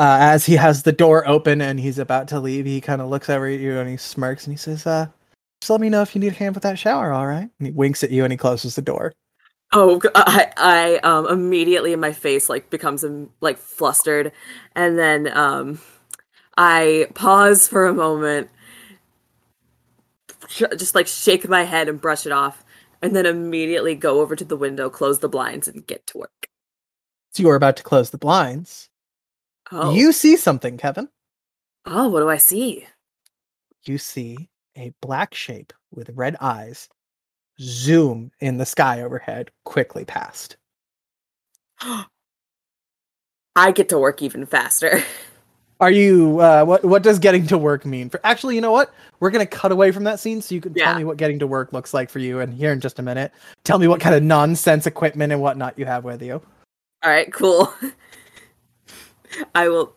[0.00, 3.08] Uh, as he has the door open and he's about to leave, he kind of
[3.08, 5.08] looks over at you and he smirks and he says, "Uh,
[5.60, 7.66] just let me know if you need a hand with that shower, all right?" And
[7.66, 9.14] he winks at you and he closes the door.
[9.72, 14.32] Oh, I um immediately my face like becomes um, like flustered,
[14.74, 15.80] and then um
[16.56, 18.50] I pause for a moment,
[20.48, 22.64] just like shake my head and brush it off,
[23.02, 26.48] and then immediately go over to the window, close the blinds, and get to work.
[27.32, 28.88] So you are about to close the blinds.
[29.70, 31.08] Oh, You see something, Kevin.
[31.84, 32.86] oh, what do I see?
[33.84, 34.48] You see
[34.78, 36.88] a black shape with red eyes
[37.60, 40.56] zoom in the sky overhead quickly past.
[43.56, 45.02] I get to work even faster.
[45.80, 48.10] Are you uh what what does getting to work mean?
[48.10, 48.92] For actually, you know what?
[49.20, 51.38] We're going to cut away from that scene so you can tell me what getting
[51.38, 53.30] to work looks like for you and here in just a minute.
[53.62, 56.42] Tell me what kind of nonsense equipment and whatnot you have with you.
[57.04, 57.72] All right, cool.
[59.54, 59.94] I will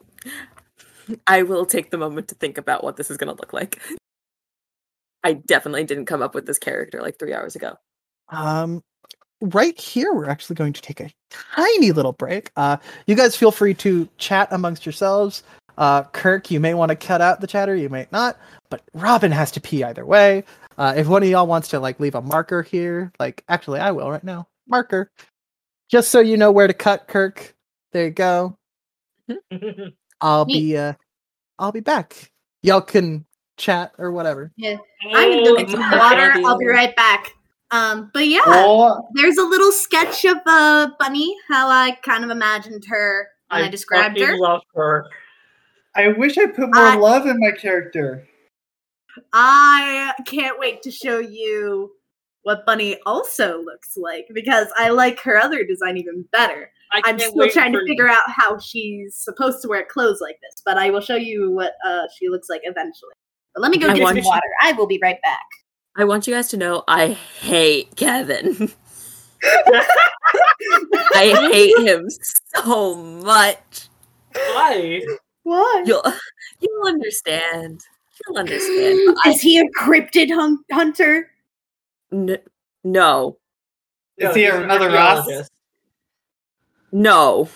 [1.26, 3.82] I will take the moment to think about what this is going to look like.
[5.24, 7.76] I definitely didn't come up with this character like 3 hours ago.
[8.30, 8.84] Um,
[9.42, 11.12] right here, we're actually going to take a
[11.56, 12.52] tiny little break.
[12.56, 15.44] Uh, you guys feel free to chat amongst yourselves.
[15.78, 18.38] Uh, Kirk, you may want to cut out the chatter, you may not,
[18.70, 20.44] but Robin has to pee either way.
[20.78, 23.92] Uh, if one of y'all wants to like leave a marker here, like actually, I
[23.92, 24.48] will right now.
[24.68, 25.12] Marker,
[25.90, 27.56] just so you know where to cut, Kirk.
[27.92, 28.58] There you go.
[30.22, 30.94] I'll be uh,
[31.60, 32.32] I'll be back.
[32.64, 33.26] Y'all can
[33.62, 34.52] chat or whatever.
[34.58, 34.78] Yeah.
[35.14, 36.32] I'm gonna go get Oh some water.
[36.46, 37.32] I'll be right back.
[37.72, 42.30] Um, but yeah, Oh, there's a little sketch of uh Bunny, how I kind of
[42.30, 44.38] imagined her when I, described fucking her.
[44.38, 45.06] love her.
[45.96, 48.28] I wish I put more I- love in my character.
[49.34, 51.92] I can't wait to show you
[52.44, 56.72] what Bunny also looks like because I like her other design even better.
[56.94, 60.38] I I'm still trying to for- figure out how she's supposed to wear clothes like
[60.42, 63.12] this, but I will show you what uh, she looks like eventually.
[63.54, 64.48] But let me go I get want some you- water.
[64.62, 65.46] I will be right back.
[65.98, 68.72] I want you guys to know I hate Kevin.
[71.14, 72.08] I hate him
[72.56, 73.88] so much.
[74.34, 75.02] Why?
[75.44, 75.84] Why?
[75.86, 76.04] You'll
[76.60, 77.82] you'll understand.
[78.28, 79.00] You'll understand.
[79.08, 81.32] but I- Is he a cryptid hun- hunter?
[82.14, 82.38] N-
[82.84, 83.38] no,
[84.18, 85.28] Is he he's another Ross?
[86.92, 87.50] no.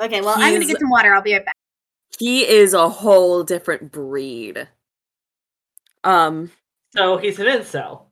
[0.00, 1.14] Okay, well, I'm gonna get some water.
[1.14, 1.54] I'll be right back.
[2.18, 4.68] He is a whole different breed.
[6.04, 6.50] Um,
[6.94, 8.02] So he's an incel.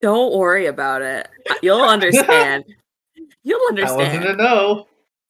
[0.00, 1.28] don't worry about it.
[1.62, 2.64] You'll understand.
[3.42, 4.38] You'll That wasn't a understand.
[4.38, 4.86] no.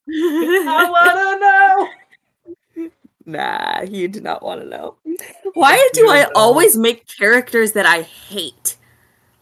[0.09, 1.89] I
[2.77, 2.91] wanna know.
[3.27, 4.97] nah, you do not want to know.
[5.55, 6.31] Why do I know.
[6.35, 8.77] always make characters that I hate?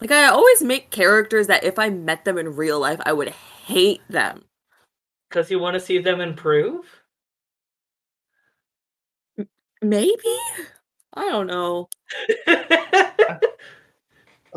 [0.01, 3.31] Like I always make characters that if I met them in real life, I would
[3.31, 4.45] hate them.
[5.29, 6.85] Because you want to see them improve?
[9.81, 10.37] Maybe?
[11.15, 11.89] I don't know.
[12.49, 12.61] I'll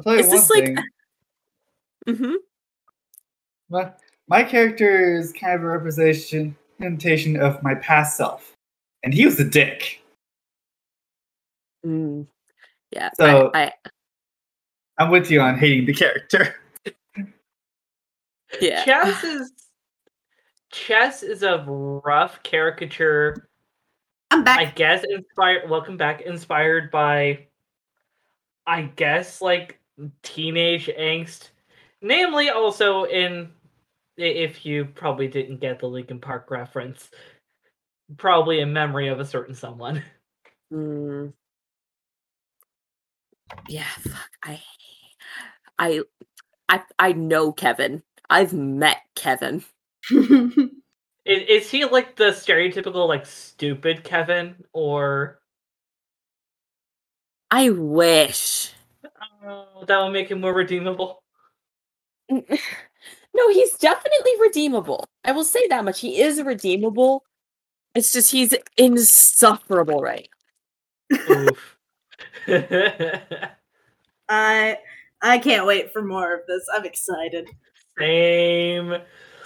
[0.03, 0.77] tell you Is one this like- thing.
[2.17, 2.33] hmm
[3.69, 3.91] My,
[4.27, 6.55] my character is kind of a representation
[7.39, 8.55] of my past self,
[9.03, 10.01] and he was a dick.
[11.85, 12.27] Mm.
[12.91, 13.09] Yeah.
[13.17, 13.71] So- I, I
[14.97, 16.55] I'm with you on hating the character.
[18.61, 18.85] yeah.
[18.85, 19.51] Chess is
[20.71, 23.49] Chess is a rough caricature.
[24.35, 24.59] I'm back.
[24.59, 25.69] I guess inspired.
[25.69, 26.19] Welcome back.
[26.19, 27.47] Inspired by,
[28.67, 29.79] I guess, like
[30.23, 31.51] teenage angst.
[32.01, 33.49] Namely, also in,
[34.17, 37.09] if you probably didn't get the Linkin Park reference,
[38.17, 40.03] probably in memory of a certain someone.
[40.73, 41.31] Mm.
[43.69, 44.31] Yeah, fuck.
[44.43, 44.61] I,
[45.79, 46.01] I,
[46.67, 48.03] I, I know Kevin.
[48.29, 49.63] I've met Kevin.
[51.25, 55.39] Is, is he like the stereotypical like stupid Kevin or?
[57.51, 58.71] I wish.
[59.45, 61.23] Oh, that would make him more redeemable.
[63.35, 65.05] No, he's definitely redeemable.
[65.25, 65.99] I will say that much.
[65.99, 67.23] He is redeemable.
[67.93, 70.29] It's just he's insufferable, right?
[71.29, 71.77] Oof.
[74.29, 74.77] I
[75.21, 76.65] I can't wait for more of this.
[76.73, 77.49] I'm excited.
[77.99, 78.95] Same.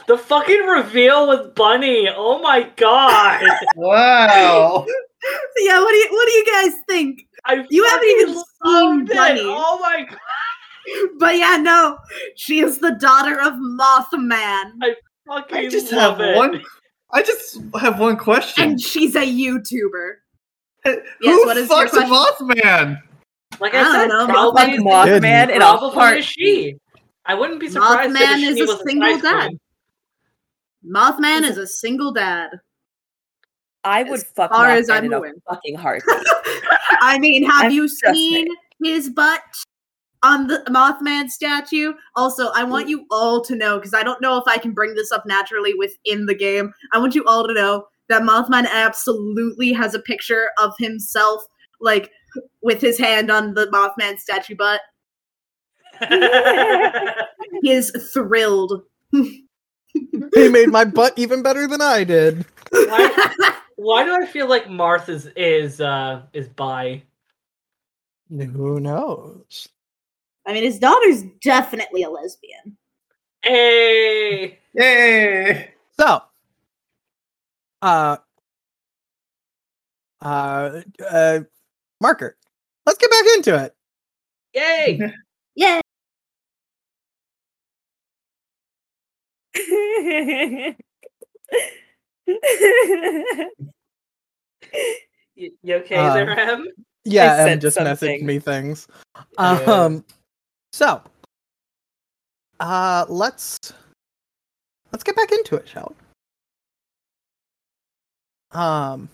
[0.09, 2.09] The fucking reveal with Bunny.
[2.09, 3.43] Oh my god.
[3.75, 4.83] Wow.
[5.59, 7.27] yeah, what do you what do you guys think?
[7.45, 9.15] I You haven't even seen loved it.
[9.15, 9.41] Bunny.
[9.45, 10.19] Oh my god.
[11.19, 11.99] But yeah, no,
[12.35, 14.95] she is the daughter of Mothman, I
[15.27, 16.35] Fucking I just love have it.
[16.35, 16.63] one.
[17.13, 18.63] I just have one question.
[18.63, 20.13] and she's a YouTuber.
[20.85, 22.05] Who yes, what is fucks a?
[22.05, 22.99] Mothman?
[23.59, 26.23] Like I I, said, know, probably, Fuck Mothman in a probably a heart.
[26.23, 26.75] she.
[27.27, 29.47] I wouldn't be surprised Mothman if is she a was single nice dad.
[29.49, 29.59] queen.
[30.85, 32.49] Mothman is a single dad.
[33.83, 36.15] I would As fuck far as I'm in a fucking heartbeat.
[37.01, 38.15] I mean, have I'm you just saying.
[38.15, 38.47] seen
[38.83, 39.41] his butt
[40.21, 41.93] on the Mothman statue?
[42.15, 42.91] Also, I want mm.
[42.91, 45.73] you all to know because I don't know if I can bring this up naturally
[45.73, 46.73] within the game.
[46.93, 51.43] I want you all to know that Mothman absolutely has a picture of himself,
[51.79, 52.11] like
[52.61, 54.81] with his hand on the Mothman statue butt.
[57.61, 58.83] He is thrilled.
[60.35, 62.45] He made my butt even better than I did.
[62.71, 67.03] why, why do I feel like Marth is is uh is bi?
[68.29, 69.67] Who knows?
[70.45, 72.77] I mean, his daughter's definitely a lesbian.
[73.43, 74.59] Hey.
[74.73, 75.71] Yay!
[75.99, 76.21] So,
[77.81, 78.17] uh,
[80.21, 81.39] uh, uh,
[82.01, 82.37] marker.
[82.85, 83.75] Let's get back into it.
[84.53, 85.13] Yay!
[85.55, 85.81] Yeah.
[95.35, 96.67] You, you okay Uh, there, Em?
[97.05, 98.87] Yeah, Em just messaged me things.
[99.39, 99.53] Yeah.
[99.61, 100.03] Um,
[100.73, 101.01] so,
[102.59, 103.57] uh, let's
[104.91, 108.59] let's get back into it, shall we?
[108.59, 109.07] Um,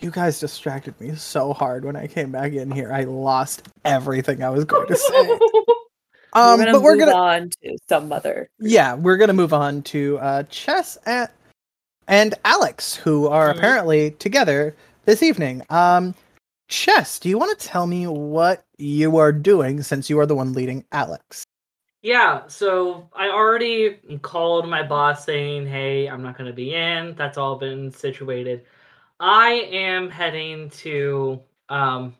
[0.00, 2.92] you guys distracted me so hard when I came back in here.
[2.92, 5.38] I lost everything I was going to say.
[6.32, 8.48] Um, we're gonna but we're move gonna on to some other.
[8.58, 11.28] yeah, we're gonna move on to uh, Chess and
[12.08, 13.56] and Alex, who are Mhm.
[13.58, 15.62] apparently together this evening.
[15.70, 16.14] Um,
[16.68, 20.34] Chess, do you want to tell me what you are doing since you are the
[20.34, 21.44] one leading Alex?
[22.02, 27.14] Yeah, so I already called my boss saying, hey, I'm not going to be in.
[27.16, 28.64] That's all been situated.
[29.18, 32.14] I am heading to, um,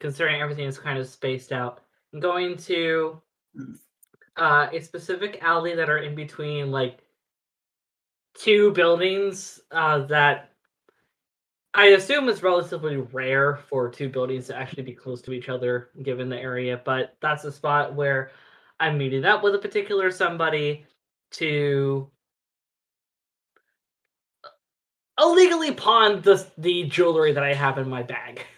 [0.00, 3.20] considering everything is kind of spaced out, I'm going to
[4.36, 7.00] uh, a specific alley that are in between, like,
[8.34, 10.50] two buildings uh, that
[11.72, 15.90] I assume is relatively rare for two buildings to actually be close to each other
[16.02, 18.32] given the area, but that's a spot where
[18.80, 20.86] I'm meeting up with a particular somebody
[21.32, 22.10] to
[25.20, 28.44] illegally pawn the the jewelry that I have in my bag.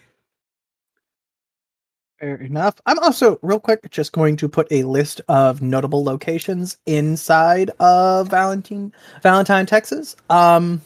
[2.23, 2.77] Fair enough.
[2.87, 8.29] I'm also real quick just going to put a list of notable locations inside of
[8.29, 8.93] Valentine,
[9.25, 10.15] Valentine, Texas.
[10.31, 10.81] Um,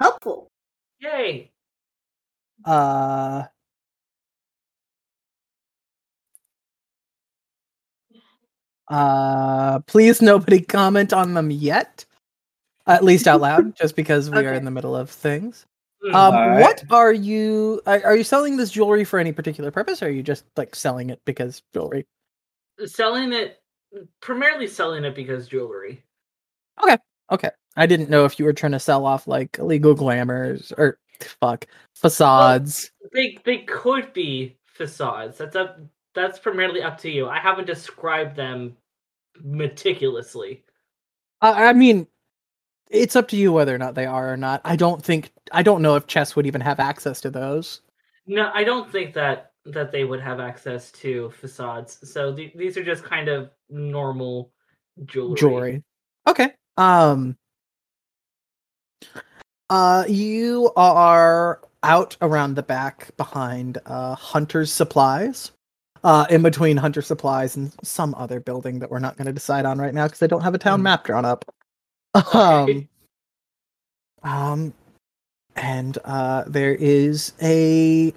[0.00, 0.48] Helpful.
[0.98, 1.48] Yay!
[2.64, 3.44] uh,
[8.88, 12.04] uh, please nobody comment on them yet.
[12.88, 15.66] At least out loud, just because we are in the middle of things.
[16.04, 16.60] Um, Alright.
[16.60, 17.80] what are you?
[17.86, 20.74] Are, are you selling this jewelry for any particular purpose, or are you just like
[20.74, 22.06] selling it because jewelry?
[22.86, 23.62] selling it
[24.20, 26.02] primarily selling it because jewelry.
[26.82, 26.96] Okay,
[27.30, 27.50] okay.
[27.76, 30.98] I didn't know if you were trying to sell off like illegal glamours or
[31.40, 32.90] fuck facades.
[33.12, 35.38] They they could be facades.
[35.38, 35.78] That's up
[36.14, 37.28] that's primarily up to you.
[37.28, 38.76] I haven't described them
[39.42, 40.64] meticulously.
[41.40, 42.06] I, I mean,
[42.92, 44.60] it's up to you whether or not they are or not.
[44.64, 47.80] I don't think I don't know if chess would even have access to those.
[48.26, 51.98] No, I don't think that that they would have access to facades.
[52.12, 54.52] So th- these are just kind of normal
[55.06, 55.36] jewelry.
[55.36, 55.82] jewelry.
[56.28, 56.52] Okay.
[56.76, 57.36] Um
[59.70, 65.52] uh you are out around the back behind uh Hunter's Supplies.
[66.04, 69.64] Uh in between Hunter Supplies and some other building that we're not going to decide
[69.64, 70.84] on right now because I don't have a town Mm.
[70.84, 71.44] map drawn up.
[72.14, 72.88] Okay.
[74.22, 74.74] Um um
[75.56, 78.12] and uh there is a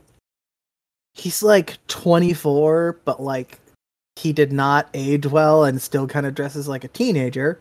[1.13, 3.59] he's like 24 but like
[4.15, 7.59] he did not age well and still kind of dresses like a teenager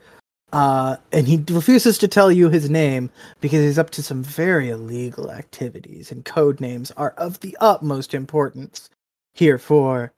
[0.54, 3.10] uh, and he refuses to tell you his name
[3.40, 8.14] because he's up to some very illegal activities, and code names are of the utmost
[8.14, 8.88] importance
[9.34, 10.12] here for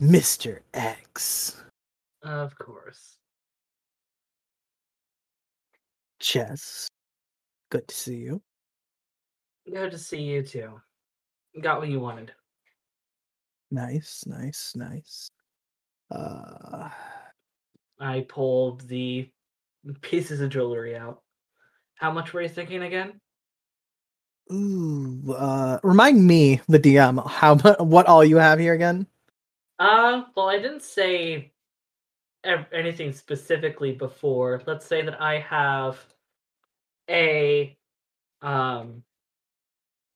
[0.00, 0.60] Mr.
[0.72, 1.60] X.
[2.22, 3.11] Of course.
[6.22, 6.88] Chess.
[7.70, 8.40] Good to see you.
[9.70, 10.80] Good to see you too.
[11.60, 12.32] Got what you wanted.
[13.70, 15.30] Nice, nice, nice.
[16.10, 16.88] Uh,
[17.98, 19.28] I pulled the
[20.00, 21.22] pieces of jewelry out.
[21.96, 23.20] How much were you thinking again?
[24.50, 29.06] ooh, uh, remind me, the DM, how what all you have here again?
[29.78, 31.52] Uh, well, I didn't say
[32.72, 34.62] anything specifically before.
[34.66, 35.98] Let's say that I have
[37.08, 37.76] a
[38.40, 39.02] um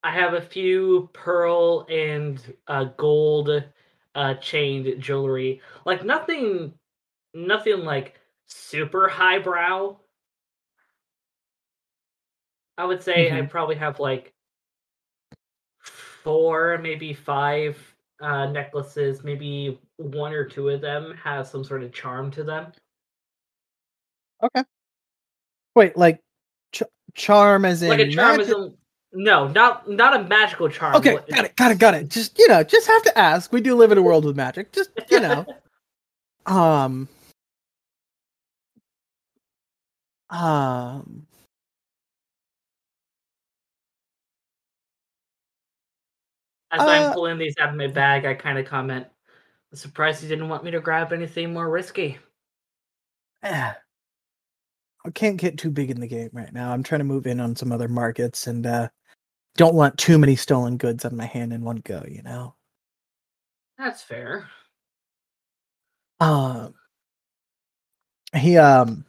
[0.03, 3.64] I have a few pearl and uh gold
[4.14, 5.61] uh chained jewelry.
[5.84, 6.74] Like nothing
[7.34, 9.99] nothing like super highbrow.
[12.78, 14.34] I would say I probably have like
[16.26, 17.78] four, maybe five
[18.20, 19.22] uh, necklaces.
[19.24, 22.72] Maybe one or two of them have some sort of charm to them.
[24.43, 24.64] Okay.
[25.74, 26.20] Wait, like
[27.16, 28.72] charm as in like a charm magic- a,
[29.12, 30.94] no, not not a magical charm.
[30.96, 32.08] Okay, got it, got it, got it.
[32.08, 33.52] Just you know, just have to ask.
[33.52, 34.72] We do live in a world with magic.
[34.72, 35.46] Just you know,
[36.46, 37.08] um,
[40.30, 41.26] um.
[46.72, 49.06] As I'm uh, pulling these out of my bag, I kind of comment,
[49.72, 52.18] "I'm surprised you didn't want me to grab anything more risky."
[53.42, 53.72] eh,
[55.07, 56.72] I can't get too big in the game right now.
[56.72, 58.88] I'm trying to move in on some other markets and uh
[59.57, 62.04] don't want too many stolen goods on my hand in one go.
[62.09, 62.54] You know.
[63.78, 64.48] That's fair.
[66.18, 66.74] Um.
[68.34, 69.04] he um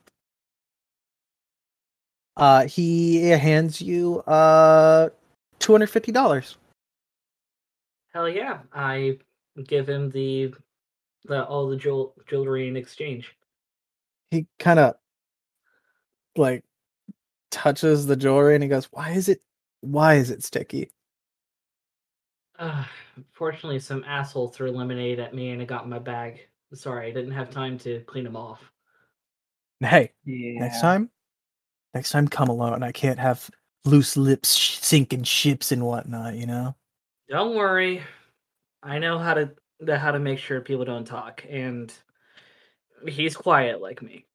[2.36, 5.10] uh he hands you uh
[5.58, 6.58] two hundred fifty dollars.
[8.14, 8.60] Hell yeah!
[8.72, 9.18] I
[9.66, 10.54] give him the
[11.26, 13.36] the all the jewel, jewelry in exchange.
[14.32, 14.96] He kind of
[16.38, 16.64] like
[17.52, 19.42] touches the jewelry and he goes, "Why is it?
[19.82, 20.92] Why is it sticky?"
[22.60, 22.84] Uh,
[23.34, 26.48] fortunately, some asshole threw lemonade at me and it got in my bag.
[26.74, 28.72] Sorry, I didn't have time to clean them off.
[29.80, 30.60] Hey, Yeah.
[30.62, 31.12] next time,
[31.94, 32.82] next time, come alone.
[32.84, 33.50] I can't have
[33.86, 36.36] loose lips sh- sinking ships and whatnot.
[36.36, 36.76] You know.
[37.30, 38.02] Don't worry,
[38.82, 41.94] I know how to the- how to make sure people don't talk, and
[43.08, 44.26] he's quiet like me.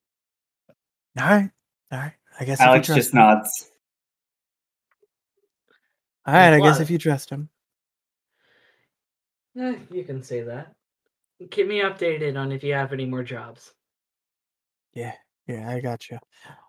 [1.18, 1.50] All right,
[1.92, 2.12] all right.
[2.40, 2.58] I guess.
[2.58, 3.68] if you Alex just him- nods.
[6.24, 7.48] All right, I guess if you trust him.
[9.58, 10.72] Eh, you can say that.
[11.50, 13.74] Keep me updated on if you have any more jobs.
[14.94, 15.12] Yeah,
[15.46, 16.18] yeah, I got you.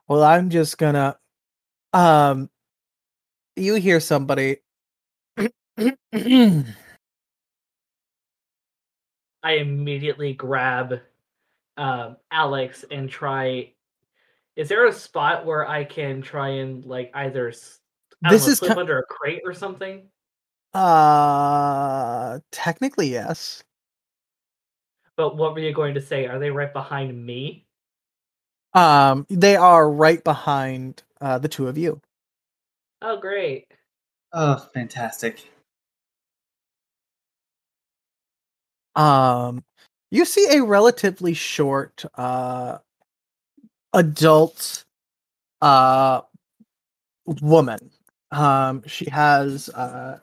[0.08, 1.18] Well, I'm just gonna
[1.94, 2.50] um
[3.56, 4.58] you hear somebody
[9.44, 11.02] I immediately grab
[11.78, 13.73] um, Alex and try.
[14.56, 17.80] Is there a spot where I can try and like either s-
[18.24, 20.10] I don't This know, is slip ki- under a crate or something?
[20.74, 23.64] uh technically yes.
[25.16, 26.26] But what were you going to say?
[26.26, 27.68] Are they right behind me?
[28.74, 32.02] Um they are right behind uh the two of you.
[33.02, 33.68] Oh, great!
[34.32, 35.48] Oh, fantastic.
[38.96, 39.64] Um
[40.12, 42.78] you see a relatively short uh
[43.94, 44.84] adult
[45.62, 46.22] uh
[47.42, 47.92] woman.
[48.32, 50.20] Um she has uh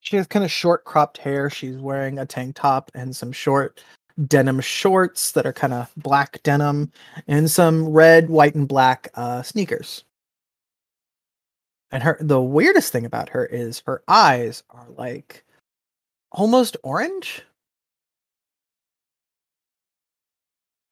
[0.00, 1.50] she has kind of short cropped hair.
[1.50, 3.82] She's wearing a tank top and some short
[4.28, 6.92] denim shorts that are kind of black denim
[7.28, 10.04] and some red, white and black uh sneakers.
[11.90, 15.44] And her the weirdest thing about her is her eyes are like
[16.32, 17.42] almost orange.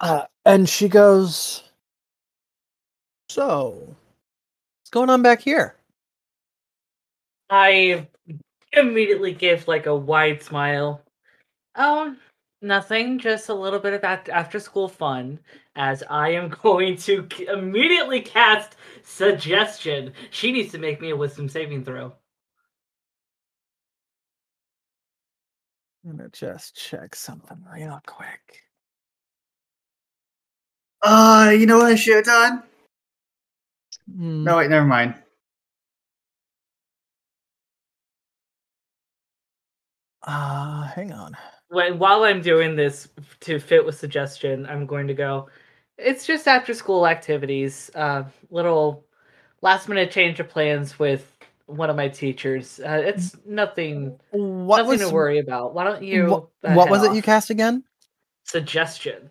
[0.01, 1.63] Uh, and she goes,
[3.29, 5.77] So, what's going on back here?
[7.51, 8.09] I
[8.73, 11.03] immediately give like a wide smile.
[11.77, 12.15] Oh,
[12.63, 13.19] nothing.
[13.19, 15.39] Just a little bit of after school fun.
[15.77, 20.13] As I am going to immediately cast suggestion.
[20.31, 22.13] She needs to make me a wisdom saving throw.
[26.05, 28.63] I'm gonna just check something real quick.
[31.05, 32.63] Uh, you know what I should have done?
[34.11, 35.15] Hmm, No, wait, never mind.
[40.23, 41.37] Uh, hang on.
[41.69, 43.09] When while I'm doing this
[43.41, 45.49] to fit with suggestion, I'm going to go.
[45.99, 47.91] It's just after school activities.
[47.95, 49.05] Uh, little
[49.61, 51.31] last minute change of plans with
[51.67, 52.81] one of my teachers.
[52.81, 54.19] Uh, it's nothing.
[54.31, 55.75] What nothing was to worry about.
[55.75, 56.27] Why don't you?
[56.27, 57.85] what, uh, what head was it you cast again?
[58.45, 59.29] Suggestion.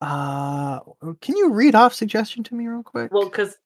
[0.00, 0.80] Uh,
[1.20, 3.12] can you read off suggestion to me real quick?
[3.12, 3.56] Well, because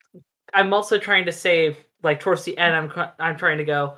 [0.55, 3.97] I'm also trying to save, like towards the end, I'm I'm trying to go.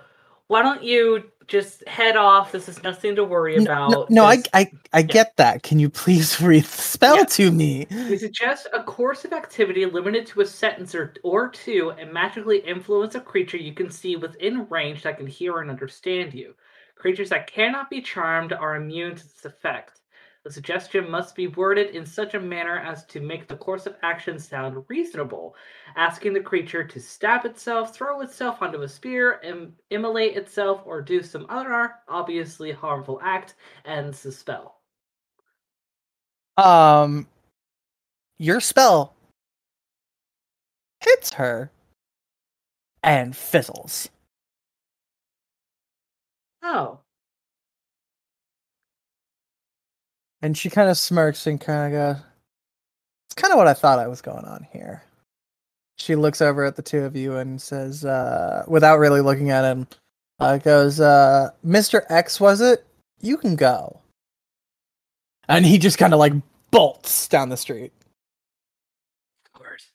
[0.49, 2.53] Why don't you just head off?
[2.53, 3.91] This is nothing to worry N- about.
[3.91, 5.62] no, no I, I, I get that.
[5.62, 7.24] Can you please read the spell Yeah.
[7.24, 7.87] to me?
[7.91, 12.59] We suggest a course of activity limited to a sentence or, or two and magically
[12.59, 16.55] influence a creature you can see within range that can hear and understand you.
[16.97, 20.02] Creatures that cannot be charmed are immune to this effect.
[20.44, 23.94] The suggestion must be worded in such a manner as to make the course of
[24.02, 25.55] action sound reasonable,
[25.94, 31.01] asking the creature to stab itself, throw itself onto a spear, Im- immolate itself, or
[31.01, 33.55] do some other obviously harmful act
[33.85, 34.81] ends the spell.
[36.56, 37.28] Um,
[38.39, 39.14] your spell
[41.01, 41.70] hits her
[43.05, 44.09] and fizzles.
[46.64, 46.98] Oh,
[50.43, 52.24] And she kind of smirks and kind of goes,
[53.28, 55.05] It's kind of what I thought I was going on here.
[55.97, 59.64] She looks over at the two of you and says, uh, without really looking at
[59.64, 59.86] him,
[60.40, 62.02] uh, goes, uh, Mr.
[62.09, 62.85] X, was it?
[63.20, 64.01] You can go.
[65.48, 66.32] And he just kind of like
[66.73, 67.93] bolts down the street.
[69.47, 69.90] of course.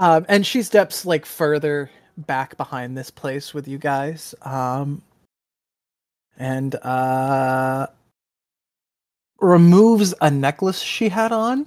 [0.00, 4.34] Um, and she steps like further back behind this place with you guys.
[4.42, 5.02] Um,
[6.36, 7.86] and uh,
[9.42, 11.66] removes a necklace she had on.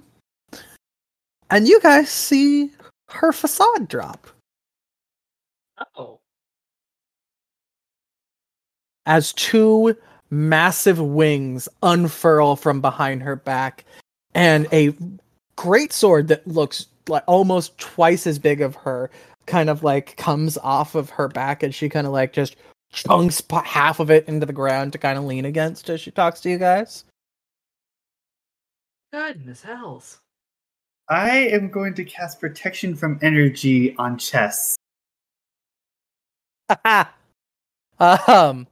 [1.51, 2.71] And you guys see
[3.09, 4.27] her facade drop
[5.95, 6.19] Oh.
[9.05, 9.95] as two
[10.31, 13.85] massive wings unfurl from behind her back,
[14.33, 14.95] and a
[15.55, 19.11] great sword that looks like almost twice as big of her
[19.45, 22.55] kind of like comes off of her back, and she kind of like just
[22.91, 26.39] chunks half of it into the ground to kind of lean against as she talks
[26.41, 27.03] to you guys.
[29.15, 30.19] Goodness hells.
[31.07, 34.75] I am going to cast protection from energy on Chess.
[36.83, 38.67] um,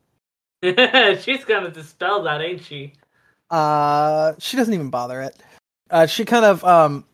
[0.62, 2.92] She's gonna dispel that, ain't she?
[3.52, 5.42] uh, she doesn't even bother it.
[5.90, 7.06] Uh, she kind of um,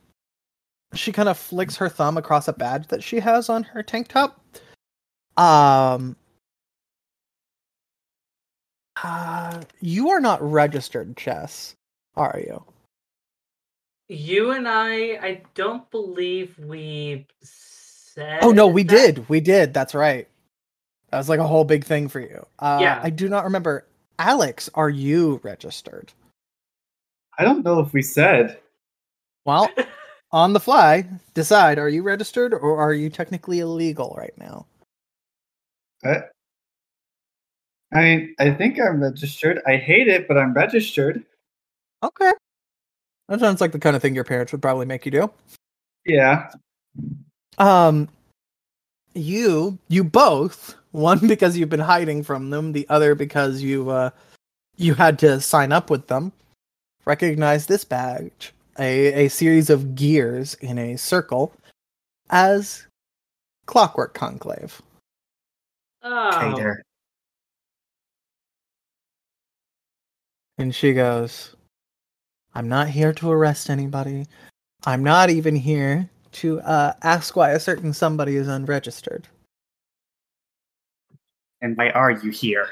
[0.95, 4.07] she kind of flicks her thumb across a badge that she has on her tank
[4.07, 4.43] top.
[5.37, 6.15] Um,
[9.03, 11.75] uh, you are not registered, Chess,
[12.15, 12.65] are you?
[14.09, 18.39] You and I, I don't believe we said.
[18.41, 18.89] Oh no, we that.
[18.91, 19.29] did.
[19.29, 19.71] We did.
[19.71, 20.27] That's right.
[21.11, 22.43] That was like a whole big thing for you.
[22.57, 22.99] Uh, Yeah.
[23.03, 23.85] I do not remember.
[24.17, 26.11] Alex, are you registered?
[27.37, 28.59] I don't know if we said.
[29.45, 29.69] Well,
[30.31, 31.05] on the fly,
[31.35, 34.65] decide: are you registered or are you technically illegal right now?
[36.03, 36.23] I,
[37.93, 39.61] I mean, I think I'm registered.
[39.67, 41.23] I hate it, but I'm registered.
[42.03, 42.31] Okay.
[43.29, 45.31] That sounds like the kind of thing your parents would probably make you do.
[46.05, 46.51] Yeah.
[47.59, 48.09] Um
[49.13, 54.09] you you both, one because you've been hiding from them, the other because you uh
[54.77, 56.31] you had to sign up with them.
[57.05, 61.53] Recognize this badge, a a series of gears in a circle
[62.31, 62.87] as
[63.67, 64.81] Clockwork Conclave.
[66.01, 66.83] Oh, Cater.
[70.57, 71.55] And she goes,
[72.59, 74.25] I'm not here to arrest anybody.
[74.85, 79.29] I'm not even here to uh, ask why a certain somebody is unregistered.
[81.61, 82.71] And why are you here?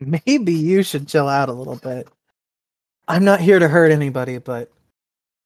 [0.00, 2.08] Maybe you should chill out a little bit.
[3.06, 4.72] I'm not here to hurt anybody, but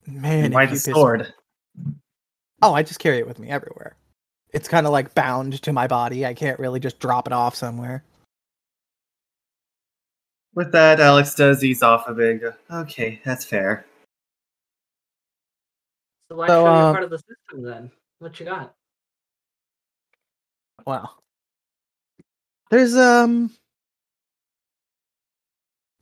[0.06, 1.34] man, and why the sword?
[2.62, 3.94] Oh, I just carry it with me everywhere.
[4.54, 6.24] It's kind of like bound to my body.
[6.24, 8.04] I can't really just drop it off somewhere.
[10.54, 12.42] With that, Alex does ease off a bit.
[12.70, 13.86] Okay, that's fair.
[16.28, 17.90] so why So, show uh, you part of the system then?
[18.18, 18.74] What you got?
[20.86, 21.10] Wow.
[22.70, 23.50] There's um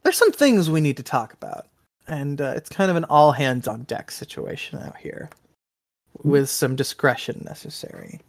[0.02, 1.66] there's some things we need to talk about.
[2.06, 5.28] And uh, it's kind of an all hands on deck situation out here
[6.22, 8.20] with some discretion necessary.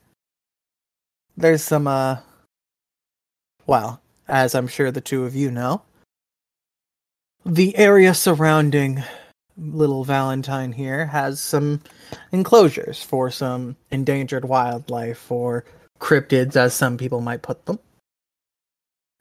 [1.37, 2.17] There's some uh
[3.67, 5.81] well, as I'm sure the two of you know,
[7.45, 9.03] the area surrounding
[9.57, 11.81] little Valentine here has some
[12.31, 15.65] enclosures for some endangered wildlife or
[15.99, 17.79] cryptids, as some people might put them.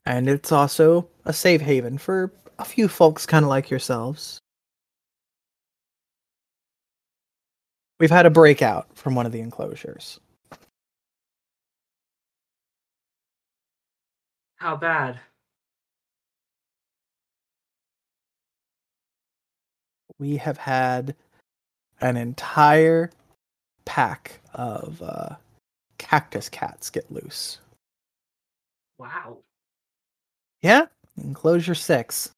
[0.07, 4.39] And it's also a safe haven for a few folks kind of like yourselves.
[8.01, 10.20] We've had a breakout from one of the enclosures.
[14.57, 15.20] How bad?
[20.19, 21.15] We have had
[22.01, 23.11] an entire
[23.85, 25.36] pack of uh,
[25.99, 27.59] cactus cats get loose.
[28.99, 29.39] Wow.
[30.62, 30.86] Yeah,
[31.16, 32.31] enclosure six.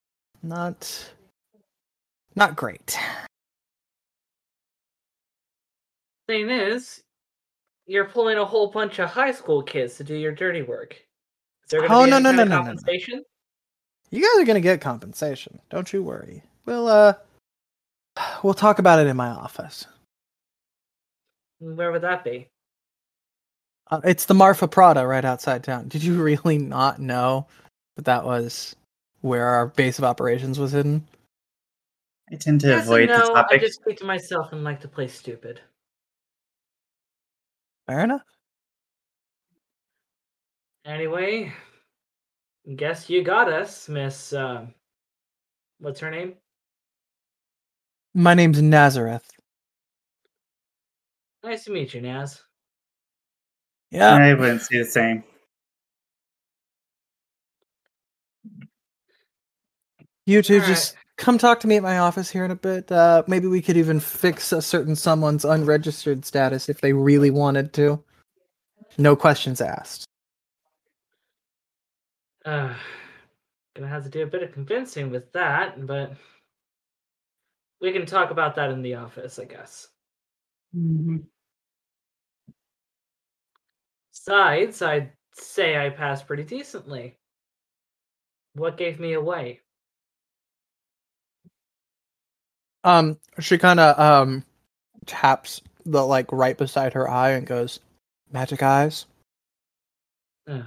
[0.43, 1.13] Not,
[2.37, 2.99] not great.
[6.29, 7.03] Thing is,
[7.87, 10.93] you're pulling a whole bunch of high school kids to do your dirty work.
[10.93, 13.23] Is there Oh, be no, any no, no, no, no, no.
[14.11, 15.61] You guys are gonna get compensation.
[15.71, 16.43] Don't you worry.
[16.67, 17.15] We'll uh,
[18.43, 19.87] we'll talk about it in my office.
[21.59, 22.49] Where would that be?
[23.91, 25.89] Uh, it's the Marfa Prada right outside town.
[25.89, 27.47] Did you really not know
[27.97, 28.77] that that was
[29.21, 31.07] where our base of operations was hidden?
[32.33, 34.81] I tend to Yes and avoid the no, I just speak to myself and like
[34.83, 35.61] to play stupid.
[37.89, 38.23] Fair enough.
[40.85, 41.53] Anyway,
[42.77, 44.33] guess you got us, Miss.
[44.33, 44.67] Uh,
[45.81, 46.35] what's her name?
[48.15, 49.31] My name's Nazareth.
[51.45, 52.43] Nice to meet you, Naz.
[53.91, 54.15] Yeah.
[54.15, 55.25] I wouldn't say the same.
[60.27, 62.91] You two All just come talk to me at my office here in a bit.
[62.91, 67.73] Uh, maybe we could even fix a certain someone's unregistered status if they really wanted
[67.75, 68.03] to.
[68.99, 70.05] No questions asked.
[72.45, 72.75] Uh,
[73.75, 76.13] gonna have to do a bit of convincing with that, but
[77.81, 79.89] we can talk about that in the office, I guess.
[84.13, 87.17] Besides, I'd say I passed pretty decently.
[88.55, 89.61] What gave me away?
[92.85, 94.45] Um, she kind of um
[95.07, 97.81] taps the like right beside her eye and goes,
[98.33, 99.07] "Magic eyes."
[100.49, 100.65] Ugh.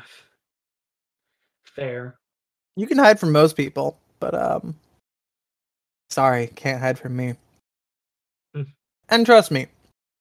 [1.63, 2.19] Fair.
[2.75, 4.75] You can hide from most people, but um,
[6.13, 7.35] sorry, can't hide from me.
[8.55, 8.63] Hmm.
[9.09, 9.67] And trust me,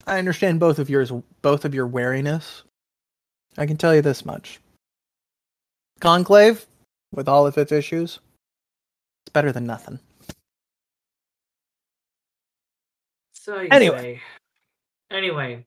[0.06, 1.12] I understand both of yours,
[1.42, 2.62] both of your wariness.
[3.58, 4.60] I can tell you this much:
[6.00, 6.66] Conclave,
[7.12, 8.18] with all of its issues,
[9.24, 9.98] it's better than nothing.
[13.32, 13.98] So you Anyway.
[13.98, 14.22] say.
[15.16, 15.66] Anyway.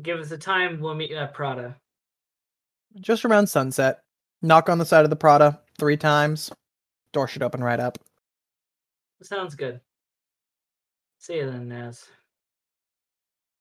[0.00, 1.76] Give us a time, we'll meet at Prada.
[3.00, 4.00] Just around sunset,
[4.40, 6.50] knock on the side of the Prada three times.
[7.12, 7.98] Door should open right up.
[9.22, 9.80] Sounds good.
[11.18, 12.04] See you then, Naz.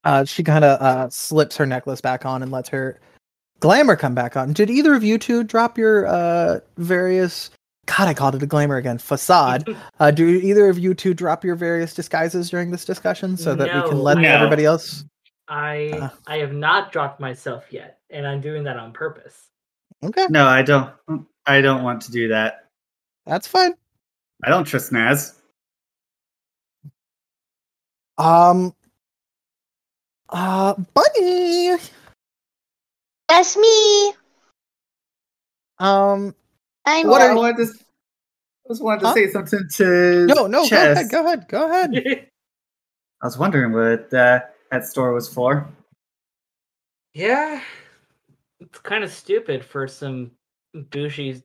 [0.03, 2.99] Uh, she kind of uh, slips her necklace back on and lets her
[3.59, 4.53] glamour come back on.
[4.53, 7.51] Did either of you two drop your uh, various?
[7.85, 8.97] God, I called it a glamour again.
[8.97, 9.75] Facade.
[9.99, 13.71] Uh, do either of you two drop your various disguises during this discussion so that
[13.75, 14.27] we can let No.
[14.27, 15.05] everybody else?
[15.47, 16.09] I Uh.
[16.25, 19.49] I have not dropped myself yet, and I'm doing that on purpose.
[20.01, 20.91] Okay, No, I don't.
[21.45, 22.69] I don't want to do that.
[23.31, 23.73] That's fine.
[24.43, 25.39] I don't trust Naz.
[28.17, 28.75] Um,
[30.27, 31.77] uh, Bunny.
[33.29, 34.13] That's me.
[35.79, 36.35] Um,
[36.85, 39.13] I'm What What I wanted to, I just wanted to Huh?
[39.13, 41.07] say something to no, no, Chess.
[41.09, 42.27] go ahead, go ahead, go ahead.
[43.21, 44.41] I was wondering what uh,
[44.71, 45.69] that store was for.
[47.13, 47.61] yeah,
[48.59, 50.31] it's kind of stupid for some
[50.73, 51.41] bougie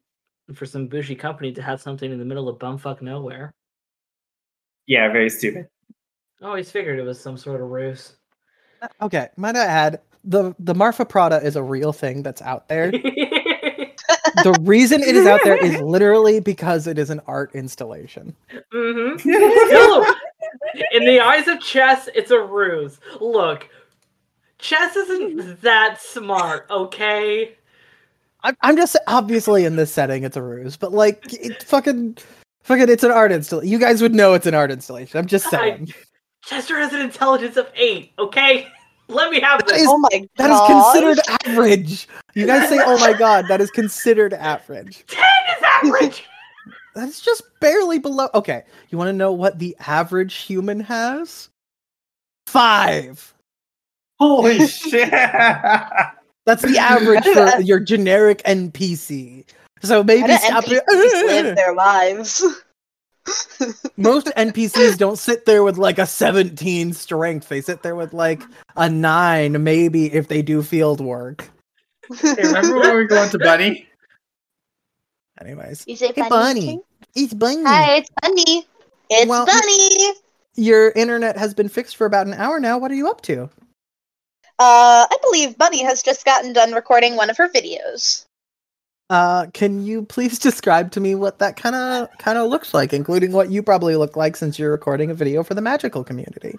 [0.54, 3.52] for some bougie company to have something in the middle of bumfuck nowhere.
[4.86, 5.66] Yeah, very stupid.
[6.42, 8.16] I always figured it was some sort of ruse.
[9.00, 12.90] Okay, might I add the the Marfa Prada is a real thing that's out there.
[14.42, 18.34] the reason it is out there is literally because it is an art installation.
[18.72, 19.18] Mm-hmm.
[19.18, 20.06] Still,
[20.92, 23.00] in the eyes of chess, it's a ruse.
[23.20, 23.68] Look,
[24.58, 27.56] chess isn't that smart, okay?
[28.46, 32.16] I'm, I'm just obviously in this setting it's a ruse, but like it fucking
[32.62, 33.68] fucking it's an art installation.
[33.70, 35.18] You guys would know it's an art installation.
[35.18, 35.92] I'm just I- saying.
[36.44, 38.68] Chester has an intelligence of eight, okay?
[39.08, 39.82] Let me have That this.
[39.82, 40.92] is- oh my That is god.
[40.92, 42.08] considered average.
[42.34, 45.24] You guys say, "Oh my god, that is considered average." Ten
[45.56, 46.24] is average.
[46.94, 48.28] That's just barely below.
[48.34, 51.50] Okay, you want to know what the average human has?
[52.46, 53.34] Five.
[54.18, 55.12] Holy shit!
[56.46, 59.44] That's the average for your generic NPC.
[59.82, 61.26] So maybe stop NPCs it.
[61.44, 62.42] live their lives?
[63.96, 67.48] Most NPCs don't sit there with like a 17 strength.
[67.48, 68.42] They sit there with like
[68.76, 71.50] a 9, maybe if they do field work.
[72.20, 73.88] Hey, remember when we were going to Bunny?
[75.40, 76.66] Anyways, You say Hey, Bunny?
[76.66, 76.80] Bunny.
[77.16, 77.64] it's Bunny.
[77.64, 78.66] Hi, it's Bunny.
[79.10, 80.14] It's Well- Bunny.
[80.58, 82.78] Your internet has been fixed for about an hour now.
[82.78, 83.50] What are you up to?
[84.58, 88.24] Uh, I believe Bunny has just gotten done recording one of her videos.
[89.10, 92.92] Uh, can you please describe to me what that kind of kind of looks like,
[92.92, 96.58] including what you probably look like since you're recording a video for the magical community?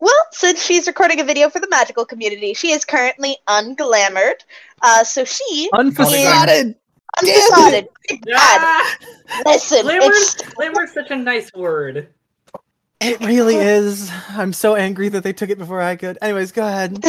[0.00, 4.44] Well, since she's recording a video for the magical community, she is currently unglamored.
[4.82, 6.74] Uh, so she Unfacaded.
[7.20, 7.88] undecided.
[8.10, 8.96] God, Ah,
[9.46, 12.08] listen, glamour, it's glamour is such a nice word.
[13.02, 14.10] It really is.
[14.30, 16.18] I'm so angry that they took it before I could.
[16.22, 17.04] Anyways, go ahead.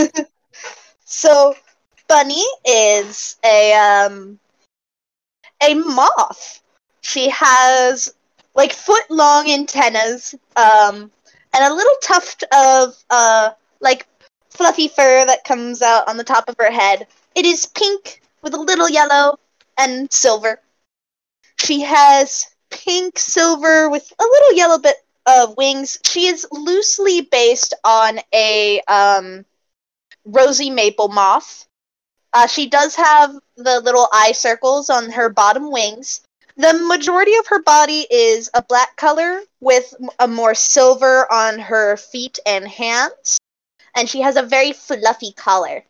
[1.05, 1.55] so
[2.07, 4.39] Bunny is a um
[5.63, 6.61] a moth.
[7.01, 8.13] She has
[8.55, 11.11] like foot long antennas, um,
[11.53, 14.07] and a little tuft of uh like
[14.49, 17.07] fluffy fur that comes out on the top of her head.
[17.35, 19.39] It is pink with a little yellow
[19.77, 20.59] and silver.
[21.59, 25.97] She has pink, silver with a little yellow bit of wings.
[26.05, 29.45] She is loosely based on a um
[30.25, 31.67] rosy maple moth.
[32.33, 36.21] Uh, she does have the little eye circles on her bottom wings.
[36.57, 41.97] The majority of her body is a black color with a more silver on her
[41.97, 43.39] feet and hands.
[43.95, 45.83] And she has a very fluffy collar.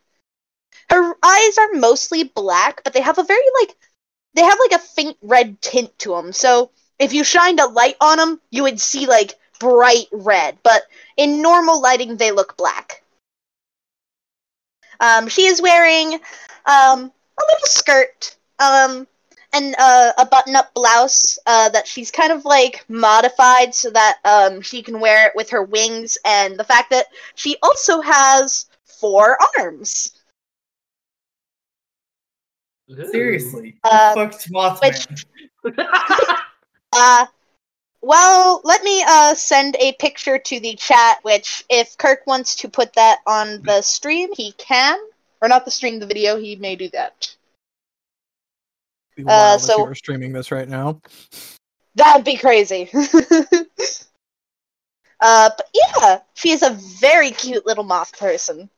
[0.90, 3.76] Her eyes are mostly black, but they have a very like
[4.34, 6.32] they have like a faint red tint to them.
[6.32, 10.82] So if you shined a light on them, you would see like bright red, but
[11.16, 13.02] in normal lighting they look black.
[15.00, 16.20] Um, she is wearing um,
[17.36, 19.06] a little skirt um,
[19.52, 24.60] and uh, a button-up blouse uh, that she's kind of like modified so that um,
[24.60, 29.36] she can wear it with her wings, and the fact that she also has four
[29.58, 30.12] arms.
[32.90, 33.06] Ooh.
[33.10, 33.76] Seriously.
[33.82, 35.08] Uh, Fucked Mothman.
[35.64, 35.76] which-
[36.94, 37.26] Uh,
[38.00, 41.18] well, let me uh send a picture to the chat.
[41.22, 44.98] Which, if Kirk wants to put that on the stream, he can.
[45.40, 46.36] Or not the stream, the video.
[46.38, 47.34] He may do that.
[49.16, 51.00] If so- we're streaming this right now.
[51.96, 52.90] That'd be crazy.
[55.20, 58.68] uh, but yeah, she is a very cute little moth person.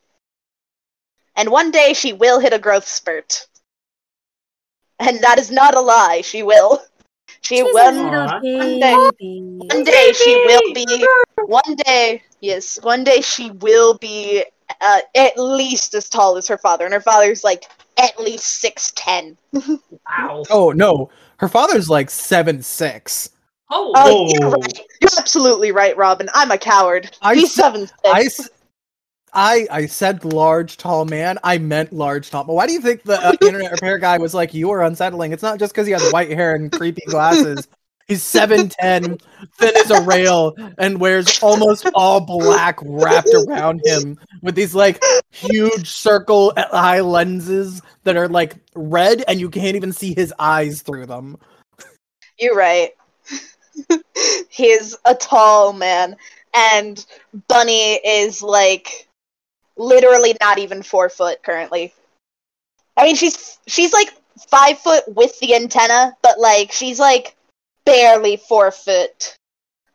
[1.34, 3.46] And one day she will hit a growth spurt.
[4.98, 6.22] And that is not a lie.
[6.22, 6.82] She will.
[7.46, 7.92] She She's will.
[7.92, 8.40] little Aw.
[8.40, 9.58] baby.
[9.70, 11.06] One day she will be.
[11.46, 14.42] One day, yes, one day she will be
[14.80, 17.66] uh, at least as tall as her father, and her father's like
[17.98, 19.36] at least six ten.
[19.52, 20.42] Wow.
[20.50, 23.30] Oh no, her father's like seven six.
[23.70, 24.80] Oh, Oh, you're right.
[25.00, 26.28] You're absolutely right, Robin.
[26.34, 27.10] I'm a coward.
[27.22, 27.92] I He's said- seven six.
[28.04, 28.50] I, s-
[29.32, 31.38] I, I said large tall man.
[31.44, 32.44] I meant large tall.
[32.44, 35.32] But why do you think the uh, internet repair guy was like you are unsettling?
[35.32, 37.68] It's not just because he has white hair and creepy glasses.
[38.08, 39.18] He's seven ten,
[39.58, 45.02] thin as a rail, and wears almost all black wrapped around him with these like
[45.32, 50.82] huge circle eye lenses that are like red, and you can't even see his eyes
[50.82, 51.36] through them.
[52.38, 52.92] You're right.
[54.48, 56.16] he is a tall man,
[56.54, 57.04] and
[57.48, 59.05] Bunny is like
[59.76, 61.92] literally not even four foot currently.
[62.96, 64.10] I mean, she's she's like
[64.48, 67.36] five foot with the antenna, but like she's like
[67.84, 69.36] barely four foot.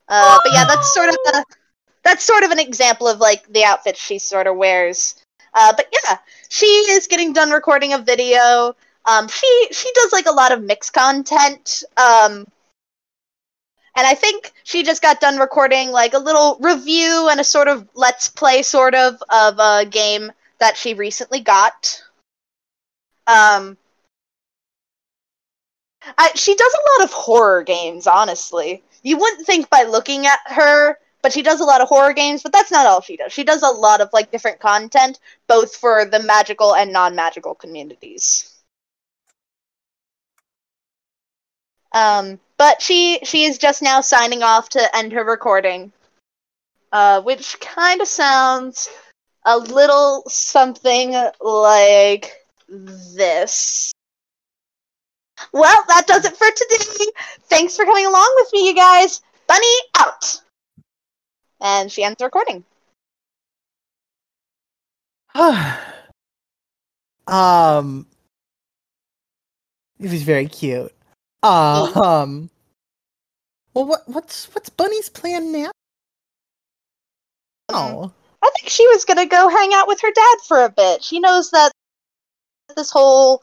[0.07, 1.43] Uh, but yeah, that's sort of a,
[2.03, 5.15] that's sort of an example of like the outfit she sort of wears.
[5.53, 6.17] Uh, but yeah,
[6.49, 8.75] she is getting done recording a video.
[9.05, 11.83] Um, she she does like a lot of mixed content.
[11.97, 12.45] Um,
[13.95, 17.67] and I think she just got done recording like a little review and a sort
[17.67, 22.01] of let's play sort of of a game that she recently got.
[23.27, 23.77] Um,
[26.17, 28.83] I, she does a lot of horror games, honestly.
[29.03, 32.43] You wouldn't think by looking at her, but she does a lot of horror games,
[32.43, 33.31] but that's not all she does.
[33.33, 38.51] She does a lot of like different content, both for the magical and non-magical communities.
[41.93, 45.91] Um, but she she is just now signing off to end her recording,
[46.91, 48.87] uh, which kind of sounds
[49.47, 52.35] a little something like
[52.69, 53.91] this.
[55.51, 57.11] Well, that does it for today.
[57.49, 59.21] Thanks for coming along with me, you guys.
[59.47, 59.65] Bunny
[59.97, 60.39] out.
[61.61, 62.63] And she ends the recording.
[67.27, 68.05] um,
[69.99, 70.93] it was very cute.
[71.43, 72.49] Uh, um,
[73.73, 75.71] well, what what's what's Bunny's plan now?
[77.69, 78.11] Oh,
[78.43, 81.03] I think she was gonna go hang out with her dad for a bit.
[81.03, 81.71] She knows that
[82.75, 83.41] this whole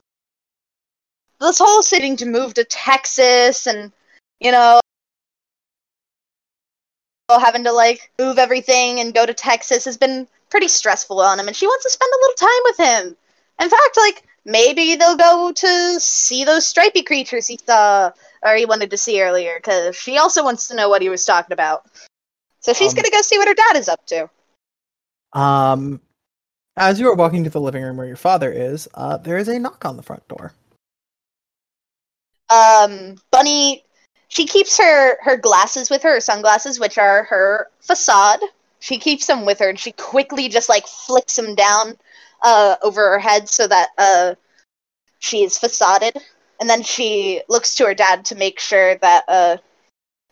[1.41, 3.93] this whole sitting to move to Texas and
[4.41, 4.81] you know
[7.31, 11.47] having to like move everything and go to Texas has been pretty stressful on him
[11.47, 13.17] and she wants to spend a little time with him.
[13.61, 18.11] In fact, like maybe they'll go to see those stripy creatures he saw
[18.43, 21.25] or he wanted to see earlier because she also wants to know what he was
[21.25, 21.85] talking about.
[22.61, 24.29] So she's Um, gonna go see what her dad is up to.
[25.35, 26.01] um,
[26.77, 29.49] as you are walking to the living room where your father is, uh, there is
[29.49, 30.53] a knock on the front door.
[32.51, 33.85] um bunny
[34.29, 38.41] she keeps her her glasses with her, her sunglasses which are her facade
[38.81, 41.97] she keeps them with her and she quickly just like flicks them down
[42.43, 44.35] uh over her head so that uh
[45.19, 46.17] she is facaded
[46.61, 49.57] and then she looks to her dad to make sure that uh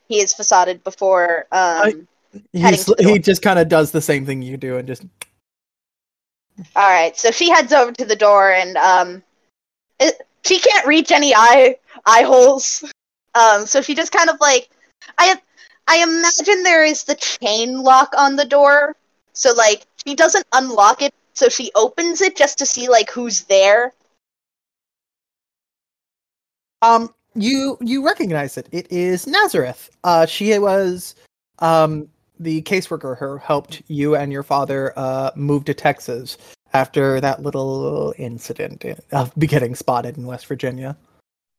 [0.08, 2.06] he is facaded before um
[2.54, 3.12] Heading He's, to the door.
[3.12, 5.04] he just kind of does the same thing you do and just
[6.74, 9.22] All right, so she heads over to the door, and um,
[10.00, 11.76] it, she can't reach any eye
[12.06, 12.84] eye holes.
[13.34, 14.70] Um, so she just kind of like,
[15.18, 15.38] I
[15.86, 18.96] I imagine there is the chain lock on the door,
[19.32, 23.42] so like she doesn't unlock it, so she opens it just to see like who's
[23.44, 23.92] there.
[26.82, 28.68] Um, you you recognize it.
[28.72, 29.90] It is Nazareth.
[30.04, 31.14] Uh, she was
[31.58, 32.08] um
[32.38, 36.36] the caseworker who helped you and your father uh move to Texas
[36.74, 40.96] after that little incident in- of getting spotted in West Virginia.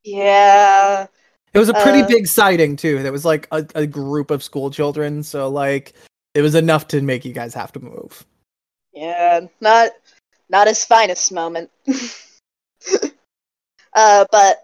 [0.03, 1.07] Yeah.
[1.53, 3.01] It was a pretty Uh, big sighting too.
[3.01, 5.93] There was like a, a group of school children, so like
[6.35, 8.25] it was enough to make you guys have to move.
[8.97, 9.91] Yeah, not
[10.49, 11.69] not his finest moment.
[13.93, 14.57] uh, but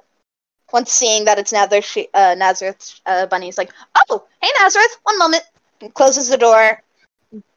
[0.72, 3.72] once seeing that it's Nazareth, she, uh, Nazareth uh, Bunny's like,
[4.10, 5.44] "Oh, hey Nazareth, one moment,"
[5.82, 6.82] and closes the door,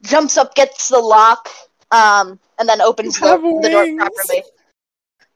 [0.03, 1.49] jumps up, gets the lock,
[1.93, 4.43] um, and then opens the, the door properly.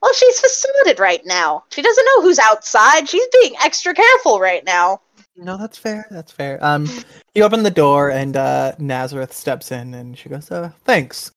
[0.02, 1.64] Well, she's facaded right now.
[1.70, 3.08] She doesn't know who's outside.
[3.08, 5.00] She's being extra careful right now.
[5.36, 6.06] No, that's fair.
[6.10, 6.62] That's fair.
[6.64, 6.88] Um,
[7.34, 11.30] you open the door and uh, Nazareth steps in and she goes, uh, "Thanks."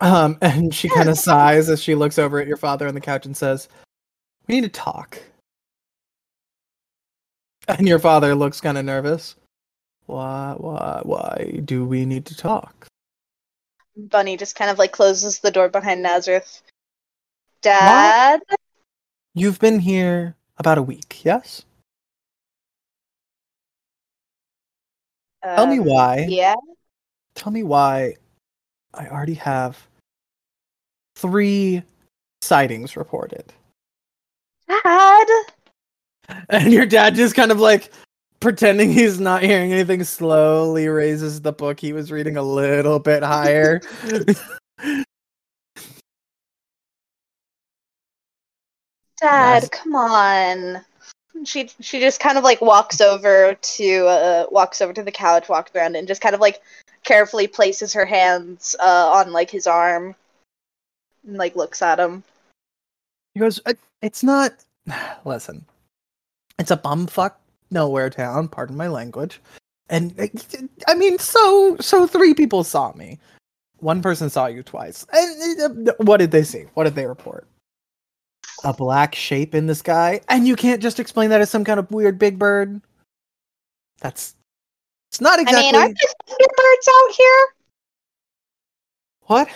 [0.00, 3.00] Um, and she kind of sighs as she looks over at your father on the
[3.00, 3.68] couch and says,
[4.46, 5.18] "We need to talk."
[7.68, 9.36] And your father looks kind of nervous.
[10.06, 10.54] Why?
[10.56, 11.00] Why?
[11.02, 12.86] Why do we need to talk?
[13.96, 16.62] Bunny just kind of like closes the door behind Nazareth.
[17.60, 18.40] Dad?
[19.34, 21.64] You've been here about a week, yes?
[25.42, 26.26] Tell me Um, why.
[26.28, 26.54] Yeah.
[27.34, 28.16] Tell me why
[28.94, 29.78] I already have
[31.16, 31.82] three
[32.42, 33.52] sightings reported.
[34.68, 35.26] Dad?
[36.50, 37.90] And your dad just kind of like
[38.38, 43.22] pretending he's not hearing anything slowly raises the book he was reading a little bit
[43.22, 43.80] higher.
[49.20, 49.68] Dad, Nice.
[49.70, 50.84] come on.
[51.44, 55.48] She she just kind of like walks over to uh walks over to the couch,
[55.48, 56.60] walks around and just kind of like
[57.04, 60.14] carefully places her hands uh on like his arm
[61.26, 62.22] and like looks at him.
[63.34, 64.52] he goes, "Uh, It's not.
[65.24, 65.64] Listen,
[66.58, 67.34] it's a bumfuck
[67.70, 69.40] nowhere town, pardon my language.
[69.90, 70.26] And uh,
[70.86, 73.18] I mean, so so three people saw me.
[73.80, 75.06] One person saw you twice.
[75.12, 76.64] And uh, what did they see?
[76.74, 77.46] What did they report?
[78.64, 81.78] A black shape in the sky, and you can't just explain that as some kind
[81.78, 82.80] of weird big bird.
[84.00, 84.34] That's
[85.10, 87.46] it's not exactly I mean, aren't there thunderbirds out here?
[89.26, 89.48] what.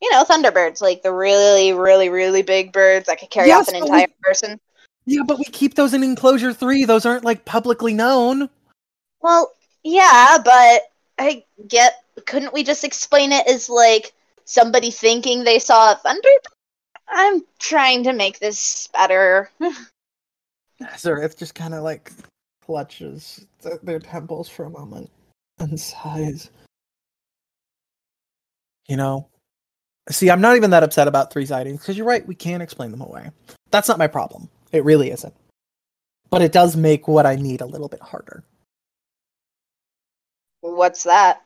[0.00, 3.74] You know, thunderbirds, like the really, really, really big birds that could carry Yes, off
[3.74, 4.60] an but we- entire person.
[5.06, 6.84] Yeah, but we keep those in enclosure three.
[6.84, 8.48] Those aren't like publicly known.
[9.22, 10.82] Well, yeah, but
[11.18, 11.94] I get.
[12.26, 14.12] Couldn't we just explain it as like
[14.44, 16.52] somebody thinking they saw a thunderbird?
[17.10, 19.50] I'm trying to make this better.
[20.80, 22.12] Nazareth just kind of like
[22.64, 25.10] clutches th- their temples for a moment
[25.58, 26.50] and sighs.
[28.88, 29.28] You know,
[30.10, 32.90] see, I'm not even that upset about three sightings because you're right, we can't explain
[32.90, 33.30] them away.
[33.70, 34.48] That's not my problem.
[34.72, 35.34] It really isn't.
[36.30, 38.44] But it does make what I need a little bit harder.
[40.60, 41.42] What's that?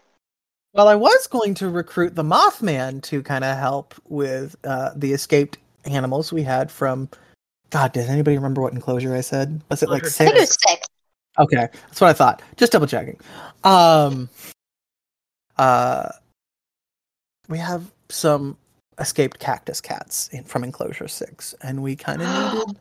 [0.74, 5.12] Well, I was going to recruit the Mothman to kind of help with uh, the
[5.12, 7.10] escaped animals we had from.
[7.70, 9.60] God, does anybody remember what enclosure I said?
[9.68, 10.66] Was it like Enclosure I think it was six?
[10.68, 10.88] six.
[11.38, 12.42] Okay, that's what I thought.
[12.56, 13.18] Just double checking.
[13.64, 14.28] Um,
[15.58, 16.08] uh,
[17.48, 18.56] we have some
[18.98, 22.78] escaped cactus cats in, from enclosure six, and we kind of needed.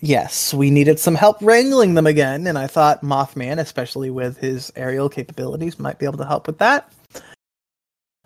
[0.00, 4.72] Yes, we needed some help wrangling them again, and I thought Mothman, especially with his
[4.76, 6.92] aerial capabilities, might be able to help with that.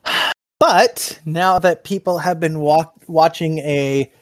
[0.59, 4.13] But now that people have been walk- watching a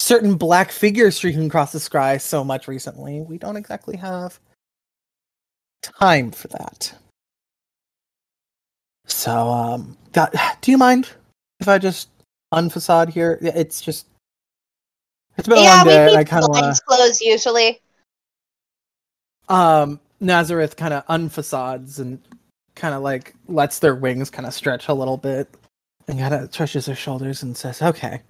[0.00, 4.40] certain black figure streaking across the sky so much recently, we don't exactly have
[5.82, 6.92] time for that.
[9.06, 9.96] So, um,
[10.60, 11.08] do you mind
[11.60, 12.08] if I just
[12.52, 13.38] unfacade here?
[13.40, 14.06] It's just,
[15.38, 16.08] it's been a Yeah, long we day.
[16.08, 17.80] and I kind of want blinds closed usually.
[19.48, 22.20] Um, Nazareth kind of unfacades and
[22.74, 25.48] kind of like lets their wings kind of stretch a little bit
[26.08, 28.22] and kind of stretches their shoulders and says, "Okay."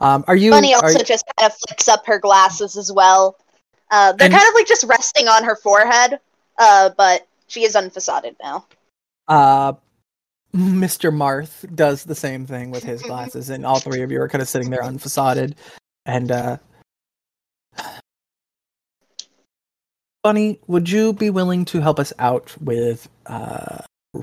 [0.00, 0.50] Um, are you?
[0.50, 3.36] Bunny also you- just kind of flicks up her glasses as well.
[3.90, 6.18] Uh, they're And- kind of like just resting on her forehead,
[6.58, 8.66] uh, but she is unfacaded now.
[9.28, 9.74] Uh,
[10.54, 11.12] Mr.
[11.12, 14.42] Marth does the same thing with his glasses, and all three of you are kind
[14.42, 15.54] of sitting there unfacaded.
[16.06, 16.56] And uh,
[20.22, 23.78] Bunny, would you be willing to help us out with uh,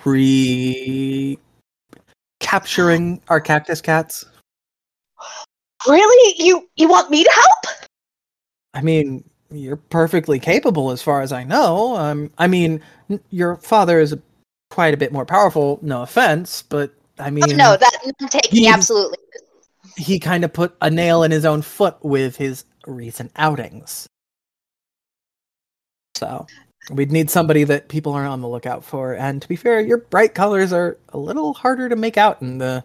[0.05, 1.37] re
[2.39, 4.25] capturing our cactus cats?
[5.87, 6.35] Really?
[6.43, 7.89] You you want me to help?
[8.73, 11.95] I mean, you're perfectly capable, as far as I know.
[11.97, 14.15] Um, I mean, n- your father is
[14.69, 15.79] quite a bit more powerful.
[15.81, 19.17] No offense, but I mean, Oh, no, that I'm taking absolutely.
[20.01, 24.07] He kind of put a nail in his own foot with his recent outings.
[26.15, 26.47] So
[26.89, 29.13] we'd need somebody that people aren't on the lookout for.
[29.13, 32.57] And to be fair, your bright colors are a little harder to make out in
[32.57, 32.83] the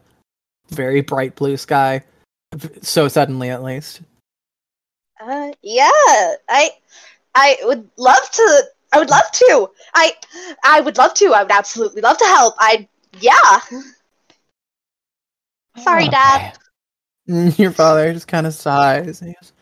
[0.69, 2.03] very bright blue sky.
[2.83, 4.03] So suddenly, at least.
[5.21, 5.91] Uh, yeah,
[6.49, 6.71] I
[7.35, 8.63] I would love to.
[8.93, 9.71] I would love to.
[9.95, 10.13] I
[10.65, 11.33] I would love to.
[11.35, 12.55] I would absolutely love to help.
[12.59, 12.87] I
[13.21, 13.61] yeah.
[15.83, 16.57] Sorry, Dad.
[17.57, 19.21] Your father just kind of sighs.
[19.21, 19.53] And he goes,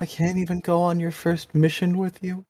[0.00, 2.44] I can't even go on your first mission with you.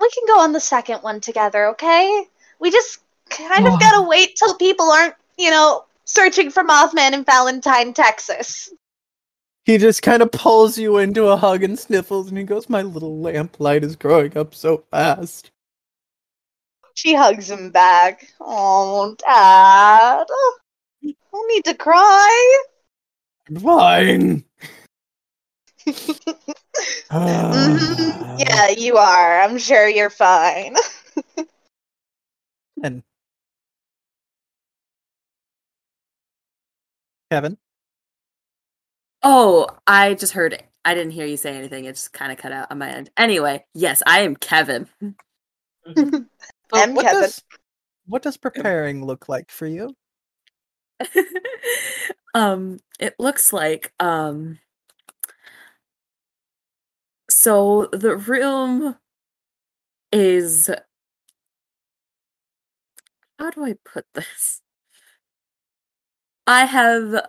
[0.00, 2.24] We can go on the second one together, okay?
[2.58, 2.98] We just
[3.30, 3.78] kind of Oh.
[3.78, 8.70] gotta wait till people aren't, you know, searching for Mothman in Valentine, Texas.
[9.64, 12.82] He just kind of pulls you into a hug and sniffles, and he goes, "My
[12.82, 15.52] little lamplight is growing up so fast."
[16.94, 18.28] She hugs him back.
[18.40, 20.26] Oh, Dad.
[20.28, 20.58] I
[21.32, 22.62] don't need to cry.
[23.60, 24.44] Fine.
[27.10, 28.38] Mhm.
[28.38, 29.40] Yeah, you are.
[29.40, 30.76] I'm sure you're fine.
[32.82, 33.04] And
[37.30, 37.58] Kevin.
[39.22, 40.64] Oh, I just heard it.
[40.84, 41.84] I didn't hear you say anything.
[41.84, 43.10] It just kind of cut out on my end.
[43.16, 44.88] Anyway, yes, I am Kevin.
[45.86, 47.20] I'm what Kevin.
[47.20, 47.44] Does,
[48.06, 49.94] what does preparing look like for you?
[52.34, 54.58] um, it looks like um
[57.30, 58.96] so the room
[60.12, 60.70] is
[63.38, 64.62] how do I put this?
[66.46, 67.26] I have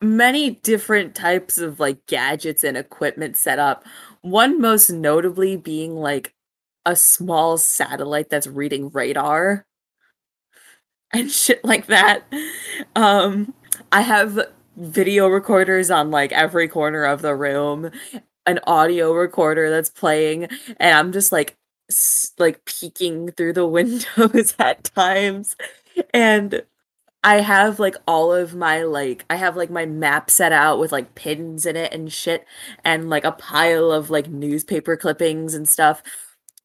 [0.00, 3.84] many different types of like gadgets and equipment set up.
[4.22, 6.34] One most notably being like
[6.86, 9.66] a small satellite that's reading radar
[11.12, 12.24] and shit like that.
[12.96, 13.54] Um
[13.92, 14.38] I have
[14.76, 17.90] video recorders on like every corner of the room,
[18.46, 20.44] an audio recorder that's playing,
[20.78, 21.56] and I'm just like
[21.90, 25.56] s- like peeking through the windows at times.
[26.14, 26.62] And
[27.24, 30.92] I have like all of my like I have like my map set out with
[30.92, 32.46] like pins in it and shit
[32.84, 36.02] and like a pile of like newspaper clippings and stuff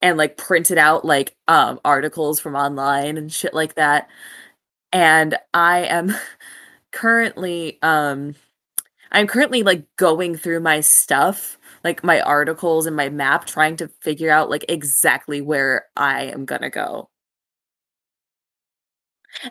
[0.03, 4.09] and like printed out like um articles from online and shit like that.
[4.93, 6.13] And I am
[6.93, 8.35] currently um
[9.11, 13.89] I'm currently like going through my stuff, like my articles and my map trying to
[14.01, 17.09] figure out like exactly where I am going to go.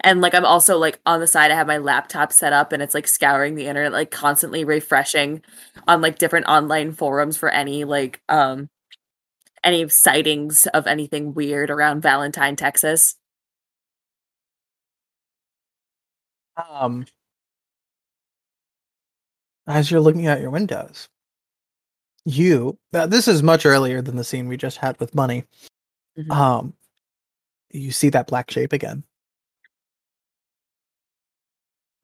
[0.02, 2.82] And like I'm also like on the side I have my laptop set up and
[2.82, 5.42] it's like scouring the internet like constantly refreshing
[5.88, 8.68] on like different online forums for any like um
[9.64, 13.16] any sightings of anything weird around Valentine, Texas.
[16.56, 17.06] Um,
[19.66, 21.08] as you're looking out your windows,
[22.24, 25.44] you uh, this is much earlier than the scene we just had with Bunny.
[26.18, 26.30] Mhm.
[26.30, 26.74] Um,
[27.70, 29.04] you see that black shape again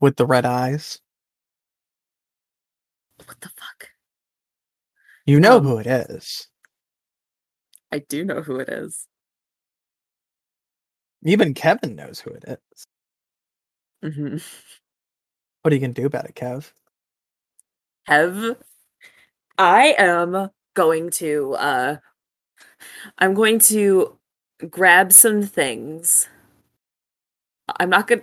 [0.01, 1.01] with the red eyes.
[3.27, 3.91] What the fuck?
[5.27, 6.49] You know Um, who it is.
[7.93, 9.07] I do know who it is.
[11.25, 12.87] Even Kevin knows who it is.
[14.03, 14.37] hmm
[15.63, 16.73] What are you gonna do about it, Kev?
[18.09, 18.57] Kev,
[19.59, 21.97] I am going to uh
[23.19, 24.19] I'm going to
[24.71, 26.29] grab some things.
[27.79, 28.23] I'm not gonna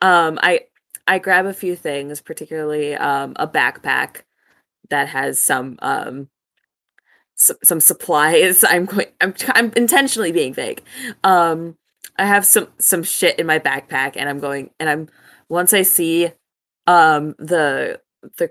[0.00, 0.62] um I
[1.06, 4.22] I grab a few things, particularly um a backpack
[4.90, 6.28] that has some um
[7.38, 8.64] some supplies.
[8.68, 10.82] I'm going I'm I'm intentionally being vague.
[11.24, 11.76] Um
[12.16, 15.08] I have some some shit in my backpack and I'm going and I'm
[15.48, 16.30] once I see
[16.86, 18.00] um the
[18.38, 18.50] the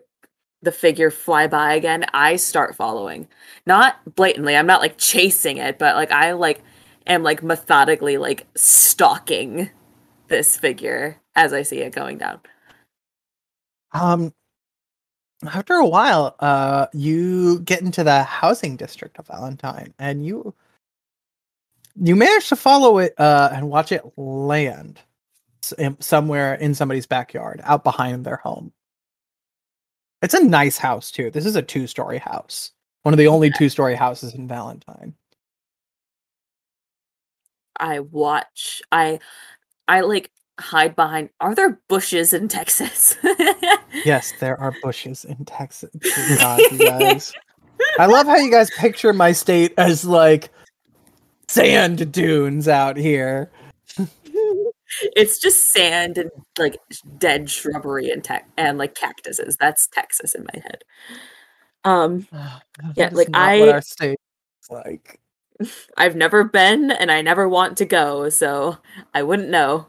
[0.64, 3.28] the figure fly by again, I start following.
[3.66, 4.56] Not blatantly.
[4.56, 6.64] I'm not like chasing it, but like I like
[7.06, 9.70] am like methodically like stalking
[10.28, 12.40] this figure as I see it going down.
[13.94, 14.34] Um,
[15.46, 20.54] after a while, uh, you get into the housing district of Valentine, and you
[22.00, 25.00] you manage to follow it uh, and watch it land
[26.00, 28.72] somewhere in somebody's backyard, out behind their home.
[30.22, 31.30] It's a nice house too.
[31.30, 32.72] This is a two-story house,
[33.04, 35.14] one of the only two-story houses in Valentine.
[37.80, 38.82] I watch.
[38.92, 39.20] I
[39.88, 43.16] I like hide behind are there bushes in Texas?
[44.06, 45.90] Yes, there are bushes in Texas.
[46.38, 47.34] God, guys.
[47.98, 50.50] I love how you guys picture my state as like
[51.48, 53.50] sand dunes out here.
[55.16, 56.30] it's just sand and
[56.60, 56.78] like
[57.18, 59.58] dead shrubbery and tech and like cactuses.
[59.58, 60.84] That's Texas in my head.
[61.84, 62.28] Um
[62.96, 64.20] Yeah, like, I- our state
[64.70, 65.20] like.
[65.98, 68.78] I've never been and I never want to go, so
[69.16, 69.88] I wouldn't know.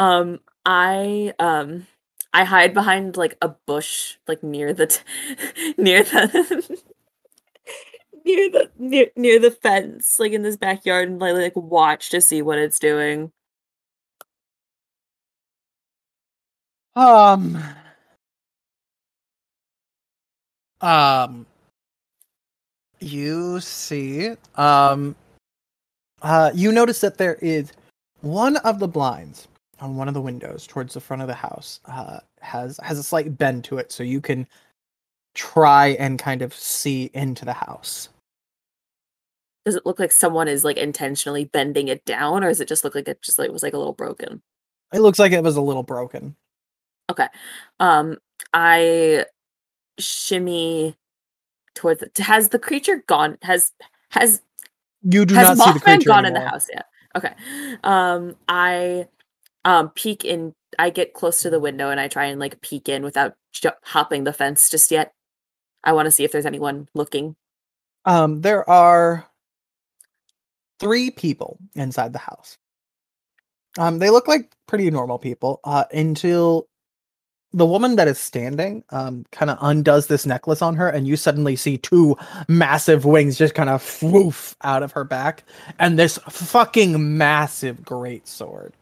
[0.00, 1.86] Um I um
[2.32, 6.80] I hide behind like a bush like near the t- near the
[8.24, 12.20] near the near near the fence like in this backyard and I like watch to
[12.22, 13.30] see what it's doing.
[16.94, 17.58] Um.
[20.80, 21.46] Um.
[23.00, 25.16] You see, um,
[26.22, 27.72] uh, you notice that there is
[28.20, 29.48] one of the blinds
[29.80, 33.02] on one of the windows towards the front of the house uh, has has a
[33.02, 34.46] slight bend to it, so you can
[35.34, 38.08] try and kind of see into the house.
[39.64, 42.84] Does it look like someone is like intentionally bending it down, or does it just
[42.84, 44.42] look like it just like was like a little broken?
[44.92, 46.36] It looks like it was a little broken.
[47.10, 47.26] Okay.
[47.78, 48.18] Um,
[48.52, 49.26] I
[49.98, 50.96] shimmy
[51.74, 52.16] towards it.
[52.18, 53.38] Has the creature gone?
[53.42, 53.72] Has
[54.10, 54.42] has
[55.02, 56.86] You do has not see the Mothman creature gone in the house yet?
[57.16, 57.34] Okay.
[57.84, 59.06] Um, I
[59.64, 60.54] um peek in.
[60.78, 63.70] I get close to the window and I try and like peek in without ju-
[63.82, 65.12] hopping the fence just yet.
[65.82, 67.36] I want to see if there's anyone looking.
[68.04, 69.26] Um, there are
[70.78, 72.56] three people inside the house.
[73.78, 75.60] Um, they look like pretty normal people.
[75.64, 76.66] Uh, until
[77.52, 81.16] the woman that is standing, um, kind of undoes this necklace on her, and you
[81.16, 82.16] suddenly see two
[82.48, 85.44] massive wings just kind of woof out of her back,
[85.78, 88.74] and this fucking massive great sword.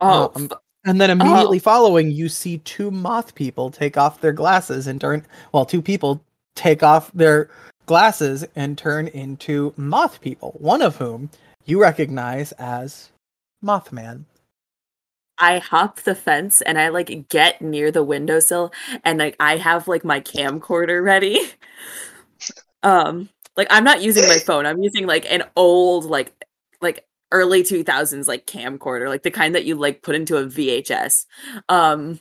[0.00, 0.50] Oh, Um,
[0.84, 5.26] And then immediately following, you see two moth people take off their glasses and turn.
[5.52, 6.22] Well, two people
[6.54, 7.50] take off their
[7.86, 10.54] glasses and turn into moth people.
[10.58, 11.30] One of whom
[11.66, 13.10] you recognize as
[13.62, 14.24] Mothman.
[15.38, 18.72] I hop the fence and I like get near the windowsill
[19.04, 21.40] and like I have like my camcorder ready.
[22.82, 24.66] um like I'm not using my phone.
[24.66, 26.32] I'm using like an old like
[26.80, 31.26] like early 2000s like camcorder, like the kind that you like put into a VHS.
[31.68, 32.20] Um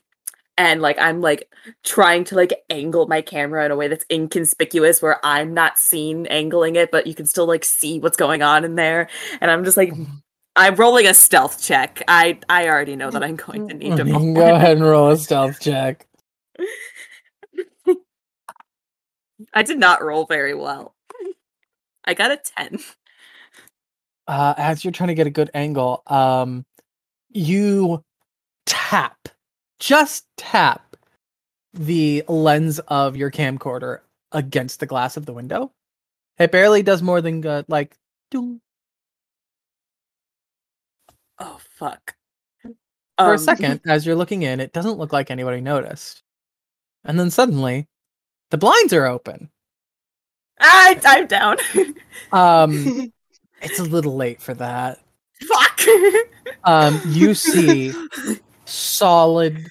[0.58, 1.52] and like I'm like
[1.84, 6.26] trying to like angle my camera in a way that's inconspicuous where I'm not seen
[6.28, 9.08] angling it, but you can still like see what's going on in there.
[9.40, 9.94] And I'm just like
[10.56, 12.02] I'm rolling a stealth check.
[12.08, 14.34] I I already know that I'm going to need to roll.
[14.34, 16.08] Go ahead and roll a stealth check.
[19.54, 20.96] I did not roll very well.
[22.06, 22.80] I got a 10.
[24.28, 26.66] Uh, as you're trying to get a good angle, um,
[27.30, 28.04] you
[28.66, 29.30] tap,
[29.80, 30.98] just tap
[31.74, 34.00] the lens of your camcorder
[34.32, 35.72] against the glass of the window.
[36.38, 37.96] It barely does more than uh, like,
[38.32, 38.62] ding.
[41.40, 42.16] Oh fuck.
[42.64, 42.74] for
[43.18, 46.24] Um, a second, as you're looking in, it doesn't look like anybody noticed.
[47.06, 47.88] And then suddenly,
[48.52, 49.50] the blinds are open.
[50.60, 51.58] I I'm down.
[52.32, 53.14] Um,
[53.62, 55.00] it's a little late for that.
[55.48, 55.82] fuck.
[56.64, 57.94] Um, you see
[58.66, 59.68] solid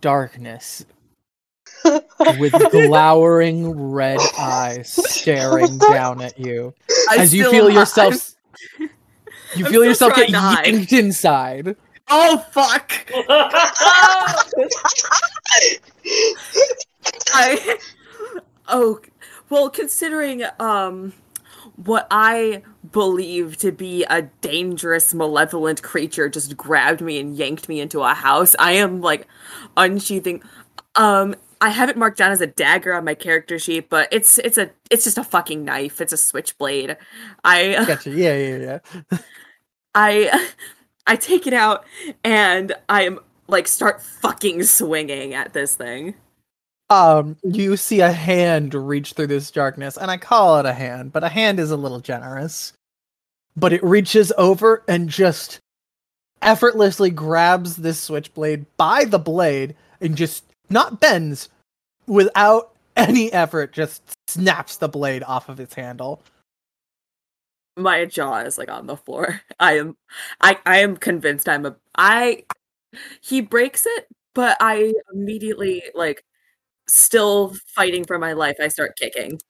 [0.00, 0.84] darkness
[2.38, 6.74] with glowering red eyes staring down at you
[7.10, 8.34] I as you feel am- yourself.
[9.56, 10.66] You I'm feel yourself get trying to hide.
[10.68, 11.74] yanked inside.
[12.08, 12.92] Oh fuck.
[17.32, 17.78] I
[18.68, 19.00] Oh
[19.48, 21.12] well considering um
[21.84, 22.62] what I
[22.92, 28.14] believe to be a dangerous malevolent creature just grabbed me and yanked me into a
[28.14, 29.26] house, I am like
[29.76, 30.42] unsheathing
[30.96, 34.38] um I have it marked down as a dagger on my character sheet, but it's
[34.38, 36.00] it's a it's just a fucking knife.
[36.00, 36.96] It's a switchblade.
[37.44, 38.10] I Gotcha.
[38.10, 38.78] Yeah, yeah,
[39.10, 39.18] yeah.
[39.94, 40.48] I
[41.06, 41.84] I take it out
[42.24, 46.14] and I'm like start fucking swinging at this thing.
[46.90, 51.12] Um, you see a hand reach through this darkness, and I call it a hand,
[51.12, 52.72] but a hand is a little generous.
[53.56, 55.60] But it reaches over and just
[56.42, 61.48] effortlessly grabs this switchblade by the blade and just not bends
[62.06, 66.22] without any effort, just snaps the blade off of its handle.
[67.76, 69.42] My jaw is like on the floor.
[69.60, 69.96] I am
[70.40, 72.44] I I am convinced I'm a I
[73.20, 76.24] he breaks it, but I immediately like
[76.94, 78.56] still fighting for my life.
[78.60, 79.40] I start kicking.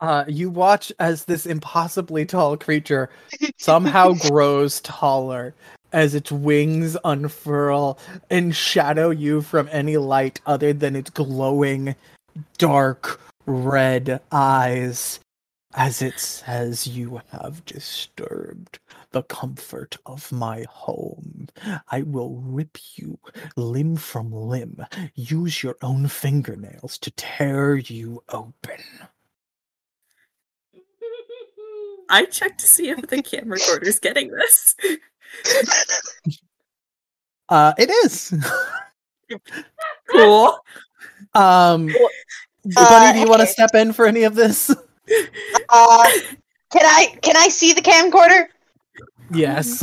[0.00, 3.10] Uh, you watch as this impossibly tall creature
[3.58, 5.54] somehow grows taller
[5.92, 7.98] as its wings unfurl
[8.30, 11.94] and shadow you from any light other than its glowing,
[12.58, 15.20] dark red eyes
[15.76, 18.78] as it says, You have disturbed
[19.16, 21.48] the comfort of my home.
[21.90, 23.18] I will rip you
[23.56, 24.84] limb from limb.
[25.14, 28.82] Use your own fingernails to tear you open.
[32.10, 34.76] I check to see if the camera recorder's getting this.
[37.48, 38.34] Uh, it is.
[40.12, 40.56] Cool.
[41.34, 41.88] um,
[42.76, 43.52] Uh, Bunny, do you want to okay.
[43.52, 44.70] step in for any of this?
[45.68, 46.04] Uh,
[46.70, 48.46] can I can I see the camcorder?
[49.32, 49.82] Yes.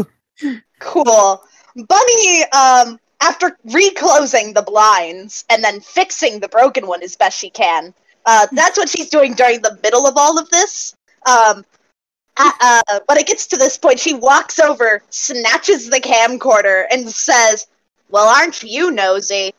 [0.80, 1.44] Cool.
[1.76, 7.49] Bunny, um, after reclosing the blinds and then fixing the broken one as best she
[7.49, 7.94] can,
[8.26, 10.95] uh, that's what she's doing during the middle of all of this.
[11.26, 11.65] Um,
[12.38, 17.07] uh, uh, when it gets to this point, she walks over, snatches the camcorder, and
[17.10, 17.68] says,
[18.10, 19.53] "Well, aren't you nosy?"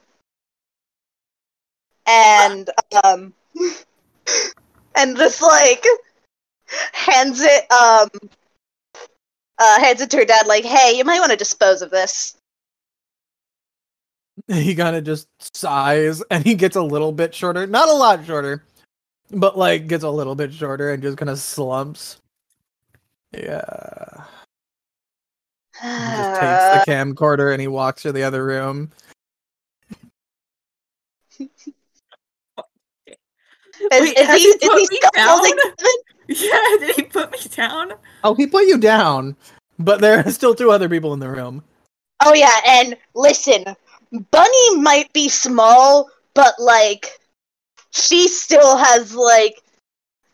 [2.06, 2.68] And
[3.04, 3.32] um,
[4.96, 5.84] and just like
[6.92, 8.08] hands it um,
[9.58, 12.36] uh, hands it to her dad, like, "Hey, you might want to dispose of this."
[14.48, 18.26] He kind of just sighs and he gets a little bit shorter, not a lot
[18.26, 18.64] shorter,
[19.30, 22.18] but like gets a little bit shorter and just kind of slumps.
[23.32, 24.24] Yeah.
[25.80, 28.90] He just takes the camcorder and he walks to the other room.
[33.92, 35.74] Is, Wait, is he, he is he me scaffolding down?
[35.76, 36.13] Kevin?
[36.28, 37.92] Yeah, did he put me down?
[38.22, 39.36] Oh, he put you down,
[39.78, 41.62] but there are still two other people in the room.
[42.24, 43.64] Oh yeah, and listen,
[44.30, 47.18] Bunny might be small, but like
[47.90, 49.62] she still has like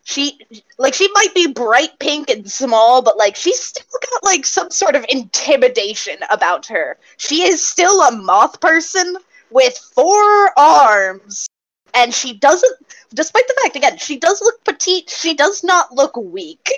[0.03, 0.39] she
[0.77, 4.69] like she might be bright pink and small, but like she's still got like some
[4.71, 6.97] sort of intimidation about her.
[7.17, 9.17] She is still a moth person
[9.51, 11.47] with four arms.
[11.93, 12.77] And she doesn't
[13.13, 16.69] despite the fact again, she does look petite, she does not look weak.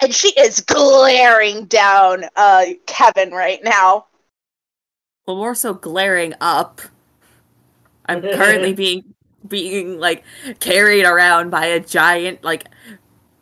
[0.00, 4.06] And she is glaring down uh Kevin right now.
[5.26, 6.80] Well, more so glaring up.
[8.06, 9.04] I'm currently being
[9.48, 10.24] being like
[10.60, 12.66] carried around by a giant like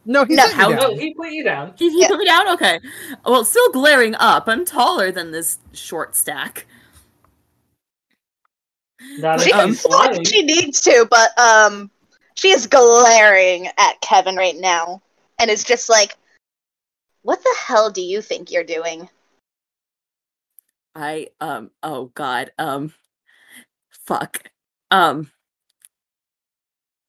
[0.04, 1.74] No, he's No, how- No, he put you down.
[1.78, 2.08] he, he Yeah.
[2.08, 2.48] put me down.
[2.50, 2.80] Okay,
[3.24, 4.48] well, still glaring up.
[4.48, 6.66] I'm taller than this short stack.
[9.18, 11.90] Not She if Um, can fly she needs to, but um,
[12.34, 15.02] she is glaring at Kevin right now,
[15.38, 16.16] and is just like,
[17.22, 19.08] "What the hell do you think you're doing?"
[20.94, 22.92] I um oh god um
[24.06, 24.50] fuck
[24.90, 25.30] um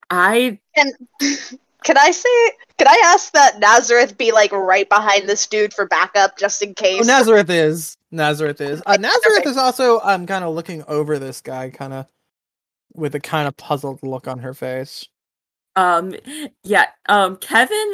[0.10, 0.94] I And
[1.86, 2.30] can I say?
[2.80, 6.74] Can I ask that Nazareth be like right behind this dude for backup, just in
[6.98, 7.06] Oh, case?
[7.06, 7.98] Nazareth is.
[8.12, 8.84] Nazareth is.
[8.86, 12.08] Uh, Nazareth is also um kind of looking over this guy, kind of
[12.96, 15.08] with a kind of puzzled look on her face.
[15.76, 16.16] um
[16.64, 17.94] yeah um Kevin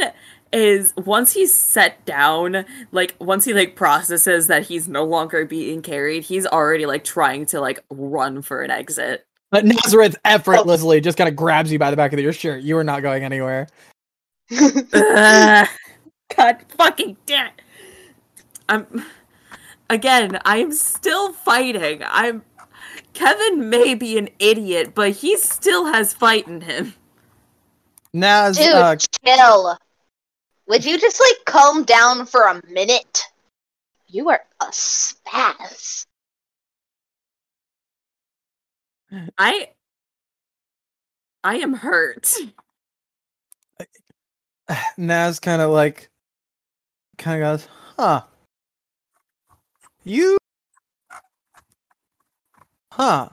[0.54, 5.82] is once he's set down like once he like processes that he's no longer being
[5.82, 11.18] carried he's already like trying to like run for an exit But Nazareth effortlessly just
[11.18, 12.64] kind of grabs you by the back of your shirt.
[12.64, 13.68] You are not going anywhere.
[14.52, 15.68] Ugh.
[16.36, 17.62] God fucking damn it.
[18.70, 19.06] I'm
[19.90, 22.02] again, I'm still fighting.
[22.06, 22.44] I'm
[23.14, 26.94] Kevin may be an idiot, but he still has fight in him.
[28.14, 28.96] Naz, Dude, uh,
[29.26, 29.78] chill.
[30.68, 33.24] Would you just like calm down for a minute?
[34.08, 36.06] You are a spaz.
[39.38, 39.70] I
[41.44, 42.34] I am hurt.
[44.98, 46.10] Naz kind of like,
[47.18, 47.68] kind of goes,
[47.98, 48.24] huh?
[50.04, 50.38] You,
[52.92, 53.30] huh?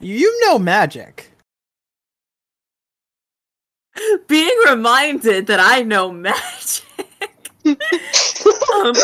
[0.00, 1.30] You know magic.
[4.26, 6.84] Being reminded that I know magic.
[7.66, 7.76] um,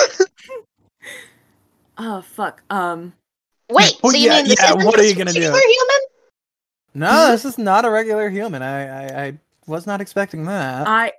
[1.99, 2.63] oh fuck.
[2.71, 3.13] Um
[3.71, 5.41] Wait, Oh, so you yeah, mean this yeah, isn't what are you gonna do?
[5.41, 6.01] human?
[6.95, 8.63] No, this is not a regular human.
[8.63, 10.87] I, I, I was not expecting that.
[10.87, 11.13] I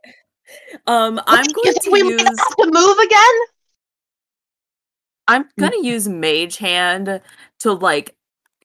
[0.88, 3.36] um I'm Wait, going to we use have to move again?
[5.28, 7.22] I'm gonna use Mage Hand
[7.60, 8.16] to like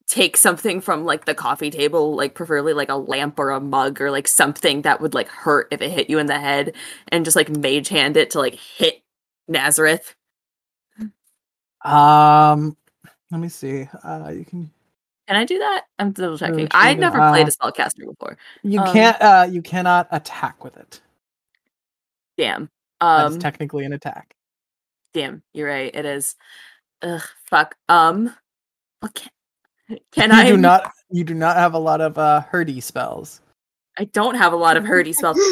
[0.08, 4.00] take something from like the coffee table, like preferably like a lamp or a mug
[4.00, 6.74] or like something that would like hurt if it hit you in the head,
[7.08, 9.02] and just like Mage Hand it to like hit
[9.48, 10.14] Nazareth.
[11.84, 12.76] Um,
[13.30, 13.88] let me see.
[14.04, 14.70] Uh, you can,
[15.26, 15.84] Can I do that?
[15.98, 16.68] I'm double checking.
[16.70, 18.36] I've sure, never played uh, a spellcaster before.
[18.62, 21.00] you Um, can't, uh, you cannot attack with it.
[22.38, 22.70] Damn.
[23.00, 23.38] Um.
[23.38, 24.34] technically an attack.
[25.12, 25.42] damn.
[25.52, 25.94] You're right.
[25.94, 26.34] It is.
[27.02, 27.22] Ugh.
[27.44, 27.76] Fuck.
[27.88, 28.34] Um.
[29.00, 29.30] What can,
[30.12, 30.46] can you I?
[30.46, 33.40] do not, you do not have a lot of uh hurdy spells.
[33.98, 35.38] I don't have a lot of hurdy spells.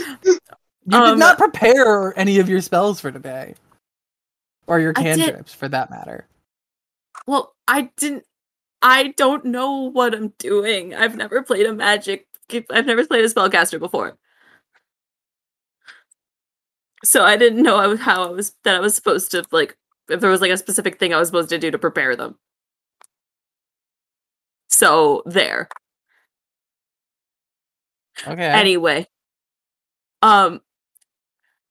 [0.87, 3.55] You did Um, not prepare any of your spells for today,
[4.67, 6.27] or your cantrips, for that matter.
[7.27, 8.25] Well, I didn't.
[8.83, 10.95] I don't know what I'm doing.
[10.95, 12.27] I've never played a magic.
[12.71, 14.19] I've never played a spellcaster before,
[17.05, 19.77] so I didn't know I was, how I was that I was supposed to like
[20.09, 22.39] if there was like a specific thing I was supposed to do to prepare them.
[24.69, 25.69] So there.
[28.27, 28.43] Okay.
[28.45, 29.07] Anyway,
[30.23, 30.61] um,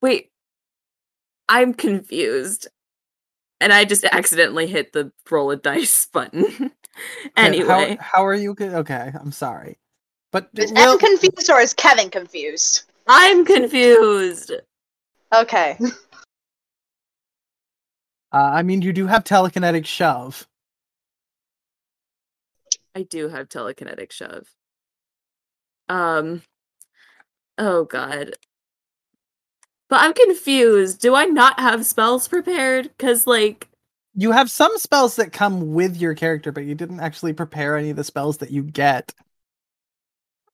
[0.01, 0.31] wait,
[1.49, 2.67] I'm confused,
[3.63, 6.43] and I just accidentally hit the roll a dice button.
[6.43, 6.69] Okay,
[7.37, 7.97] anyway.
[7.99, 8.55] how, how are you?
[8.59, 9.79] Okay, I'm sorry,
[10.31, 12.83] but Is well, Em confused or is Kevin confused?
[13.07, 14.51] I'm confused.
[15.33, 15.77] Okay.
[18.31, 20.47] Uh, I mean, you do have telekinetic shove.
[22.95, 24.47] I do have telekinetic shove.
[25.89, 26.41] Um
[27.57, 28.35] oh god.
[29.89, 30.99] But I'm confused.
[31.01, 32.89] Do I not have spells prepared?
[32.97, 33.67] Cause like
[34.15, 37.89] You have some spells that come with your character, but you didn't actually prepare any
[37.91, 39.13] of the spells that you get.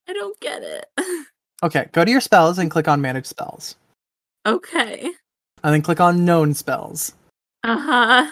[0.08, 0.86] I don't get it.
[1.62, 3.76] Okay, go to your spells and click on manage spells.
[4.46, 5.12] okay.
[5.62, 7.12] And then click on known spells.
[7.66, 8.32] Uh-huh.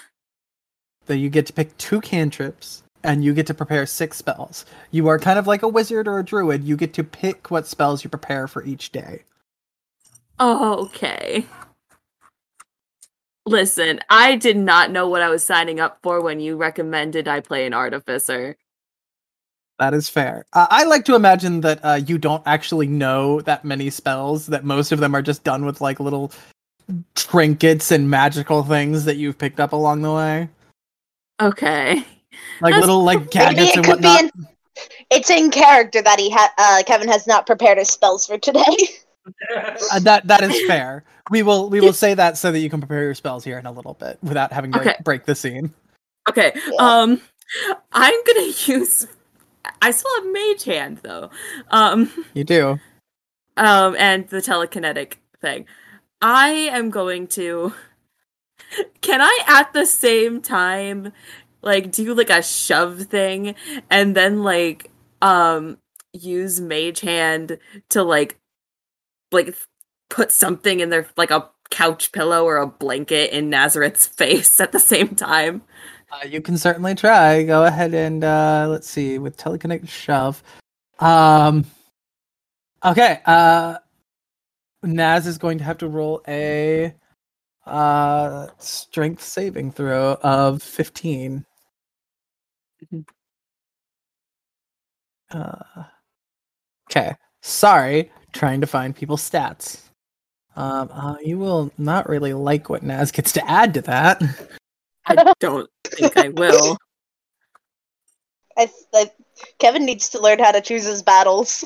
[1.07, 4.65] Then you get to pick two cantrips and you get to prepare six spells.
[4.91, 6.63] You are kind of like a wizard or a druid.
[6.63, 9.23] You get to pick what spells you prepare for each day.
[10.39, 11.45] Okay.
[13.45, 17.39] Listen, I did not know what I was signing up for when you recommended I
[17.39, 18.57] play an artificer.
[19.79, 20.45] That is fair.
[20.53, 24.65] Uh, I like to imagine that uh, you don't actually know that many spells, that
[24.65, 26.31] most of them are just done with like little
[27.15, 30.49] trinkets and magical things that you've picked up along the way.
[31.39, 32.03] Okay.
[32.59, 34.23] Like That's little like Maybe gadgets and whatnot.
[34.23, 34.31] in.
[35.09, 38.75] It's in character that he ha- uh, Kevin has not prepared his spells for today.
[39.93, 41.03] Uh, that that is fair.
[41.31, 43.65] We will we will say that so that you can prepare your spells here in
[43.65, 44.95] a little bit without having to Okay.
[45.03, 45.73] break the scene.
[46.29, 46.51] Okay.
[46.55, 46.75] Yeah.
[47.01, 47.21] Um
[47.93, 49.07] I'm gonna use
[49.81, 51.29] I still have mage hand though.
[51.69, 52.79] Um You do.
[53.55, 55.65] um and the telekinetic thing.
[56.21, 57.73] I am going to
[59.01, 61.13] Can I at the same time
[61.61, 63.55] like do like a shove thing
[63.89, 64.91] and then like
[65.21, 65.77] um
[66.13, 67.57] use mage hand
[67.89, 68.37] to like
[69.31, 69.55] like
[70.09, 74.71] put something in their like a couch pillow or a blanket in Nazareth's face at
[74.71, 75.61] the same time?
[76.11, 77.43] Uh, you can certainly try.
[77.43, 80.41] Go ahead and uh, let's see with telekinetic shove.
[80.99, 81.65] Um.
[82.85, 83.19] Okay.
[83.25, 83.77] Uh,
[84.83, 86.93] Naz is going to have to roll a
[87.65, 91.45] uh strength saving throw of fifteen.
[92.93, 93.05] Mhm.
[95.31, 95.83] Uh.
[96.89, 97.13] Okay.
[97.41, 99.81] Sorry, trying to find people's stats.
[100.55, 104.21] Um, uh, you will not really like what Naz gets to add to that.
[105.05, 106.77] I don't think I will.
[108.57, 109.11] I, I,
[109.59, 111.63] Kevin needs to learn how to choose his battles.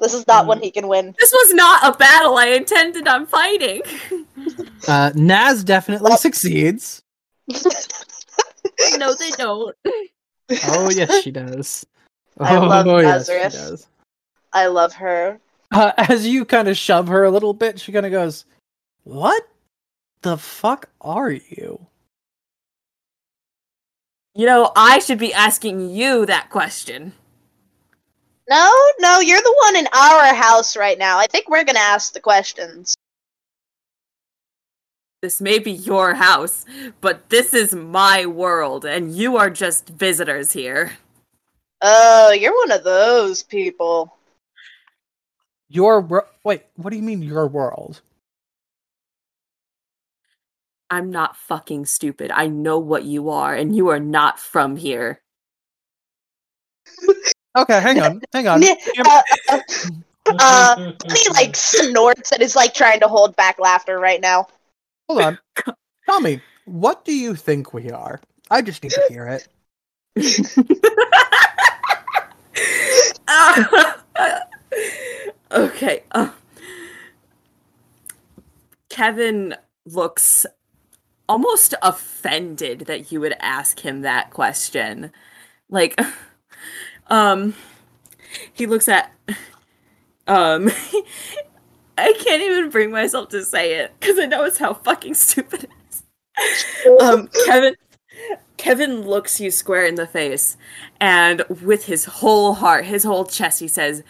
[0.00, 1.14] This is not one he can win.
[1.18, 3.82] This was not a battle I intended on fighting.
[4.88, 7.02] Uh, Naz definitely Well- succeeds.
[8.96, 9.76] no, they don't.
[10.66, 11.86] Oh yes, she does.
[12.40, 13.52] I love oh yes, she Nazareth.
[13.52, 13.86] does.
[14.52, 15.38] I love her.
[15.72, 18.44] Uh, as you kind of shove her a little bit, she kind of goes,
[19.04, 19.48] "What
[20.20, 21.86] the fuck are you?"
[24.34, 27.12] You know, I should be asking you that question.
[28.48, 31.18] No, no, you're the one in our house right now.
[31.18, 32.94] I think we're gonna ask the questions.
[35.22, 36.64] This may be your house,
[37.00, 40.94] but this is my world, and you are just visitors here.
[41.80, 44.16] Oh, you're one of those people.
[45.72, 48.02] Your wor- wait, what do you mean your world?
[50.90, 52.30] I'm not fucking stupid.
[52.30, 55.22] I know what you are, and you are not from here.
[57.56, 58.62] Okay, hang on, hang on.
[58.98, 59.60] Uh, uh,
[60.38, 64.46] uh, he like snorts and is like trying to hold back laughter right now.
[65.08, 65.38] Hold on.
[66.06, 68.20] Tell me, what do you think we are?
[68.50, 69.48] I just need to hear it.
[75.52, 76.02] okay.
[76.12, 76.30] Uh,
[78.88, 79.54] Kevin
[79.86, 80.46] looks
[81.28, 85.10] almost offended that you would ask him that question.
[85.70, 85.98] Like,
[87.06, 87.54] um,
[88.52, 89.12] he looks at,
[90.26, 90.70] um,
[91.98, 95.64] I can't even bring myself to say it because I know it's how fucking stupid
[95.64, 96.02] it is.
[97.00, 97.76] Um, Kevin,
[98.56, 100.56] Kevin looks you square in the face,
[100.98, 104.02] and with his whole heart, his whole chest, he says,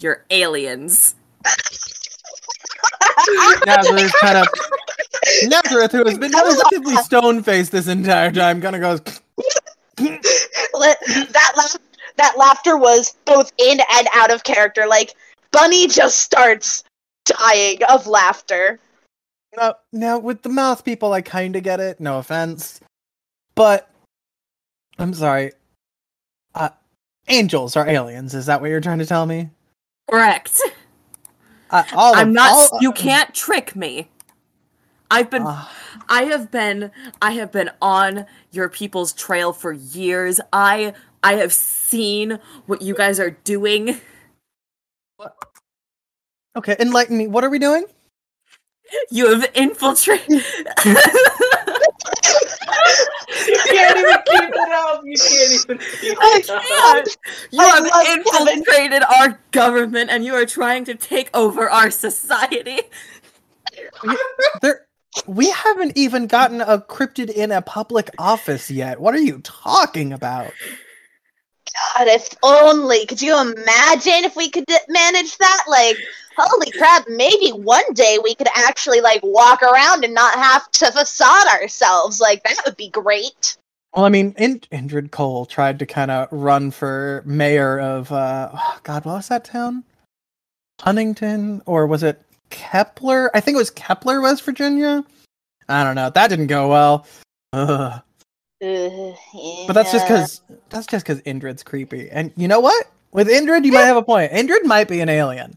[0.00, 1.14] "You're aliens."
[3.66, 4.46] Nazareth kind of
[5.44, 9.00] Nazareth, who has been relatively stone faced this entire time, kind of goes.
[9.98, 11.76] That laugh,
[12.16, 14.86] that laughter was both in and out of character.
[14.86, 15.14] Like
[15.52, 16.84] Bunny just starts
[17.24, 18.78] dying of laughter.
[19.56, 22.00] Now, now with the moth people, I kind of get it.
[22.00, 22.80] No offense,
[23.54, 23.90] but
[24.98, 25.52] I'm sorry.
[26.54, 26.70] Uh,
[27.28, 28.34] angels are aliens.
[28.34, 29.50] Is that what you're trying to tell me?
[30.10, 30.60] Correct.
[31.72, 32.50] Uh, I'm of- not.
[32.72, 34.08] all- you can't trick me.
[35.08, 35.42] I've been.
[35.46, 35.64] Uh,
[36.08, 36.90] I have been.
[37.22, 40.40] I have been on your people's trail for years.
[40.52, 40.94] I.
[41.22, 44.00] I have seen what you guys are doing.
[46.56, 47.28] okay, enlighten me.
[47.28, 47.84] What are we doing?
[49.12, 50.42] You have infiltrated.
[53.80, 55.02] you can't even keep it up.
[55.04, 57.06] You can't even keep I it up.
[57.50, 58.48] You I have love Kevin.
[58.54, 62.80] infiltrated our government and you are trying to take over our society.
[64.62, 64.86] There,
[65.26, 69.00] we haven't even gotten a cryptid in a public office yet.
[69.00, 70.52] What are you talking about?
[71.96, 73.06] God, if only.
[73.06, 75.64] Could you imagine if we could d- manage that?
[75.68, 75.96] Like,
[76.36, 80.90] holy crap, maybe one day we could actually, like, walk around and not have to
[80.90, 82.20] facade ourselves.
[82.20, 83.56] Like, that would be great.
[83.94, 88.50] Well, I mean, In- Indrid Cold tried to kind of run for mayor of, uh,
[88.84, 89.84] God, what was that town?
[90.80, 91.62] Huntington?
[91.66, 93.30] Or was it Kepler?
[93.34, 95.04] I think it was Kepler, West Virginia.
[95.68, 96.10] I don't know.
[96.10, 97.06] That didn't go well.
[97.52, 98.00] Ugh.
[98.62, 99.12] Uh,
[99.66, 102.10] But that's just because that's just because Indrid's creepy.
[102.10, 102.86] And you know what?
[103.10, 104.32] With Indrid, you might have a point.
[104.32, 105.56] Indrid might be an alien.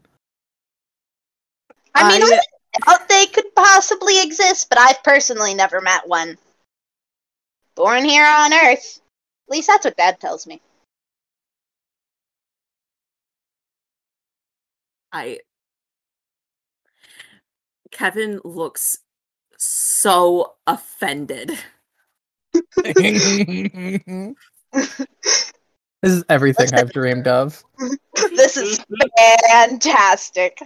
[1.94, 2.40] I mean, I-
[2.76, 6.38] I doubt they could possibly exist, but I've personally never met one.
[7.74, 9.00] Born here on Earth.
[9.48, 10.60] At least that's what Dad tells me.
[15.12, 15.38] I
[17.90, 18.98] Kevin looks
[19.58, 21.56] so offended.
[22.84, 23.14] this
[26.02, 27.62] is everything I've dreamed of.
[28.36, 28.84] This is
[29.52, 30.60] fantastic.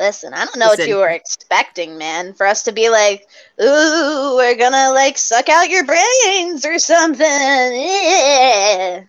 [0.00, 2.32] Listen, I don't know what you were expecting, man.
[2.32, 3.28] For us to be like,
[3.60, 7.26] ooh, we're gonna like suck out your brains or something.
[7.26, 9.02] Eh.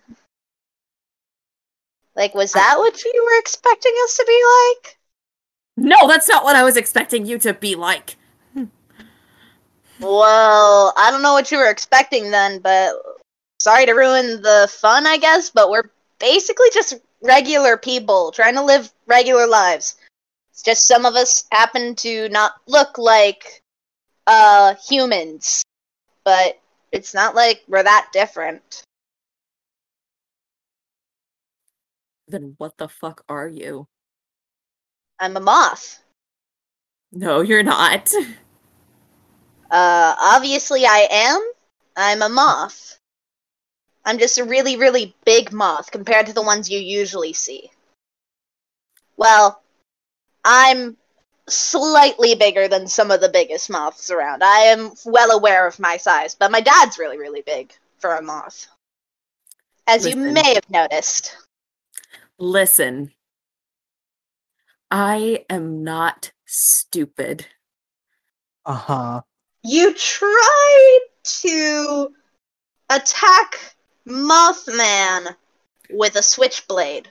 [2.14, 4.42] Like, was that what you were expecting us to be
[4.82, 4.98] like?
[5.78, 8.16] No, that's not what I was expecting you to be like.
[9.98, 12.92] Well, I don't know what you were expecting then, but
[13.60, 15.88] sorry to ruin the fun, I guess, but we're
[16.18, 19.96] basically just regular people trying to live regular lives.
[20.52, 23.62] It's just some of us happen to not look like
[24.26, 25.62] uh humans,
[26.24, 26.60] but
[26.92, 28.84] it's not like we're that different.
[32.28, 33.86] Then what the fuck are you?
[35.18, 36.02] I'm a moth.
[37.12, 38.12] No, you're not.
[39.70, 41.40] Uh obviously I am.
[41.96, 42.98] I'm a moth.
[44.04, 47.70] I'm just a really, really big moth compared to the ones you usually see.
[49.16, 49.61] Well,
[50.44, 50.96] I'm
[51.48, 54.42] slightly bigger than some of the biggest moths around.
[54.42, 58.22] I am well aware of my size, but my dad's really, really big for a
[58.22, 58.66] moth.
[59.86, 61.36] As you may have noticed.
[62.38, 63.12] Listen.
[64.90, 67.46] I am not stupid.
[68.64, 69.20] Uh huh.
[69.64, 72.08] You tried to
[72.90, 75.34] attack Mothman
[75.90, 77.10] with a switchblade.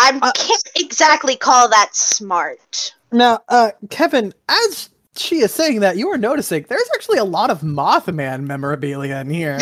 [0.00, 2.94] I Uh, can't exactly call that smart.
[3.10, 7.50] Now, uh, Kevin, as she is saying that, you are noticing there's actually a lot
[7.50, 9.58] of Mothman memorabilia in here.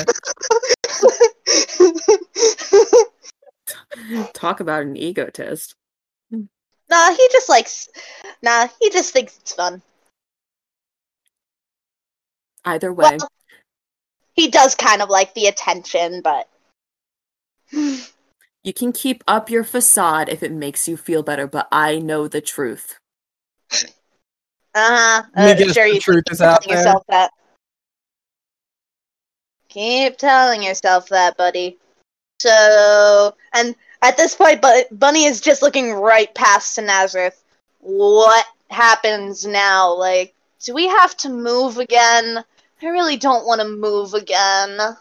[4.35, 5.75] Talk about an egotist.
[6.31, 7.89] nah, he just likes.
[8.43, 9.81] Nah, he just thinks it's fun.
[12.67, 13.29] Either way, Well,
[14.35, 16.49] he does kind of like the attention, but.
[18.67, 22.27] You can keep up your facade if it makes you feel better, but I know
[22.27, 22.99] the truth.
[24.75, 25.23] Uh-huh.
[25.37, 26.79] Let Uh, guess, sure the you truth keep is out telling there.
[26.79, 27.31] yourself that.
[29.69, 31.79] Keep telling yourself that, buddy.
[32.41, 37.45] So, and at this point, but Bunny is just looking right past to Nazareth.
[37.81, 39.95] What happens now?
[39.95, 40.35] Like,
[40.65, 42.45] do we have to move again?
[42.83, 44.97] I really don't want to move again.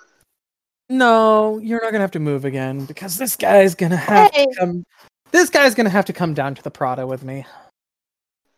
[0.90, 4.46] No, you're not gonna have to move again because this guy's gonna have Hey.
[4.46, 4.84] to come.
[5.32, 7.46] This guy's gonna have to come down to the Prada with me.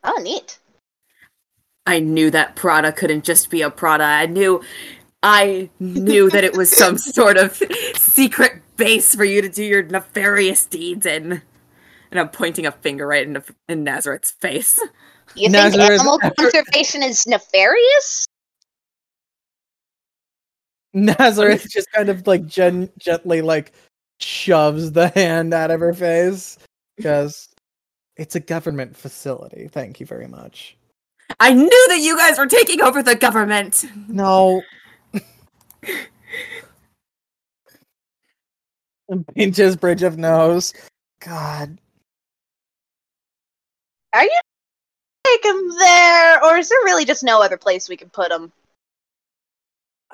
[0.04, 0.60] Oh, neat.
[1.86, 4.04] I knew that Prada couldn't just be a Prada.
[4.04, 4.62] I knew
[5.24, 7.62] I knew that it was some sort of
[7.96, 11.42] secret base for you to do your nefarious deeds in.
[12.12, 14.80] And I'm pointing a finger right in, in Nazareth's face.
[15.36, 18.26] You Nazareth- think animal conservation is nefarious?
[20.98, 23.72] Nazareth just kind of like gen- gently like
[24.20, 26.58] shoves the hand out of her face
[26.96, 27.50] because
[28.16, 29.68] it's a government facility.
[29.68, 30.76] Thank you very much.
[31.40, 33.86] I knew that you guys were taking over the government.
[34.08, 34.62] No.
[39.36, 40.74] Pinches bridge of nose.
[41.20, 41.78] God.
[44.14, 44.40] Are you
[45.26, 48.52] take him there, or is there really just no other place we can put him?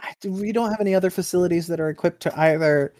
[0.03, 2.93] I, we don't have any other facilities that are equipped to either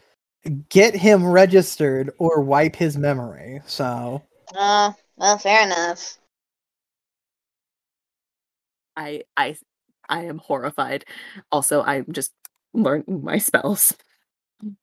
[0.69, 3.61] get him registered or wipe his memory.
[3.65, 4.21] So
[4.57, 6.17] Uh, Well, fair enough.
[8.95, 9.57] I I
[10.09, 11.05] I am horrified.
[11.51, 12.31] Also, I'm just
[12.73, 13.95] learning my spells.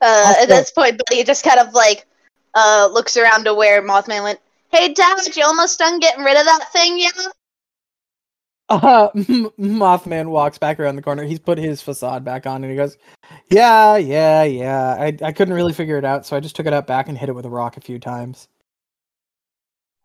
[0.00, 2.06] Uh, Also- at this point, Bunny just kind of like
[2.54, 4.40] uh looks around to where Mothman went.
[4.72, 7.12] Hey, Dad, you almost done getting rid of that thing yet?
[8.68, 11.24] Uh, Mothman walks back around the corner.
[11.24, 12.96] He's put his facade back on, and he goes,
[13.50, 14.96] "Yeah, yeah, yeah.
[14.98, 17.18] I I couldn't really figure it out, so I just took it out back and
[17.18, 18.48] hit it with a rock a few times."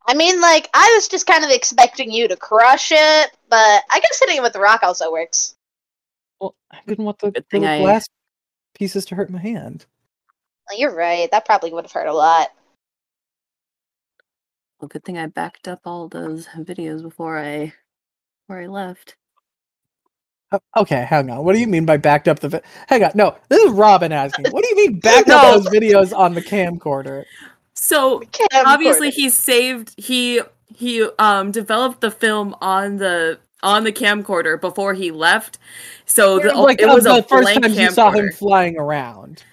[0.10, 4.00] I mean, like, I was just kind of expecting you to crush it, but I
[4.00, 5.56] guess hitting it with the rock also works.
[6.40, 8.08] Well, I didn't want the Good thing little I- glass
[8.74, 9.86] pieces to hurt my hand.
[10.70, 11.30] Well, you're right.
[11.32, 12.50] That probably would have hurt a lot.
[14.80, 17.74] Well, good thing I backed up all those videos before I
[18.48, 19.15] before I left.
[20.78, 21.44] Okay, hang on.
[21.44, 22.48] What do you mean by backed up the?
[22.49, 23.11] Vi- hang on.
[23.15, 24.45] No, this is Robin asking.
[24.52, 25.38] What do you mean backed No.
[25.38, 27.26] up those videos on the camcorder?
[27.74, 28.64] So Camcorder.
[28.65, 30.41] obviously he saved he
[30.74, 35.57] he um developed the film on the on the camcorder before he left.
[36.06, 38.34] So the, like it of was the a first blank time you saw him camcorder.
[38.38, 39.44] flying around.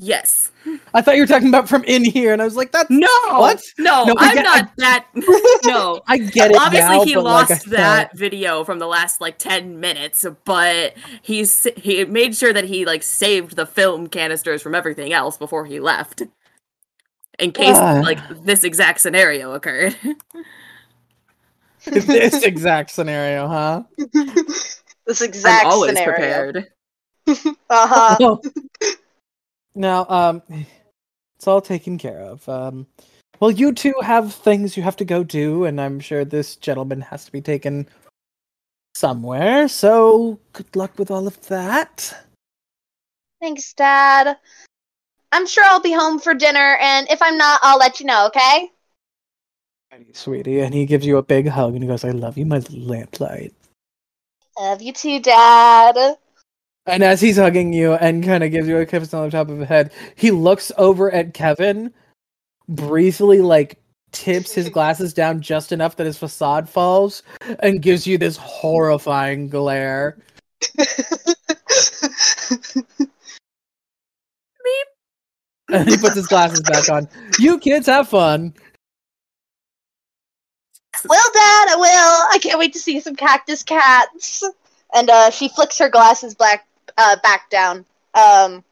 [0.00, 0.52] Yes.
[0.94, 3.08] I thought you were talking about from in here, and I was like, "That's No.
[3.30, 3.60] What?
[3.78, 5.06] No, No, I I'm get- I- not that.
[5.64, 6.00] No.
[6.06, 9.38] I get it Obviously, now, he but, like, lost that video from the last like
[9.38, 14.74] ten minutes, but he's he made sure that he like saved the film canisters from
[14.74, 16.22] everything else before he left,
[17.40, 18.00] in case Ah.
[18.04, 19.96] like this exact scenario occurred.
[21.86, 23.82] this exact scenario, huh?
[25.06, 26.52] this exact I'm always scenario.
[26.52, 26.68] prepared.
[27.68, 28.36] Uh huh.
[29.78, 30.42] Now, um,
[31.38, 32.46] it's all taken care of.
[32.48, 32.86] Um,
[33.40, 37.00] well, you two have things you have to go do, and I'm sure this gentleman
[37.02, 37.88] has to be taken
[38.94, 39.68] somewhere.
[39.68, 42.14] So, good luck with all of that.
[43.40, 44.36] Thanks, Dad.
[45.30, 48.26] I'm sure I'll be home for dinner, and if I'm not, I'll let you know,
[48.26, 48.72] okay?
[50.12, 52.58] Sweetie, and he gives you a big hug, and he goes, "I love you, my
[52.70, 53.54] lamplight."
[54.58, 56.18] Love you too, Dad.
[56.88, 59.50] And as he's hugging you and kind of gives you a kiss on the top
[59.50, 61.92] of the head, he looks over at Kevin,
[62.66, 63.78] briefly like
[64.10, 67.22] tips his glasses down just enough that his facade falls,
[67.60, 70.16] and gives you this horrifying glare.
[75.70, 77.06] And he puts his glasses back on.
[77.38, 78.54] You kids have fun.
[81.04, 82.34] Well, Dad, I will.
[82.34, 84.42] I can't wait to see some cactus cats.
[84.94, 86.66] And uh, she flicks her glasses back
[86.98, 87.86] uh, back down.
[88.14, 88.62] Um,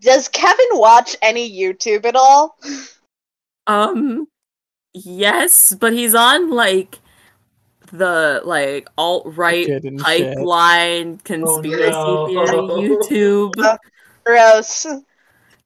[0.00, 2.58] does Kevin watch any YouTube at all?
[3.66, 4.26] Um,
[4.92, 6.98] yes, but he's on like
[7.92, 10.34] the like alt right Shit and shit.
[10.34, 12.26] pipeline conspiracy no.
[12.26, 13.78] theory YouTube.
[14.24, 14.86] Gross.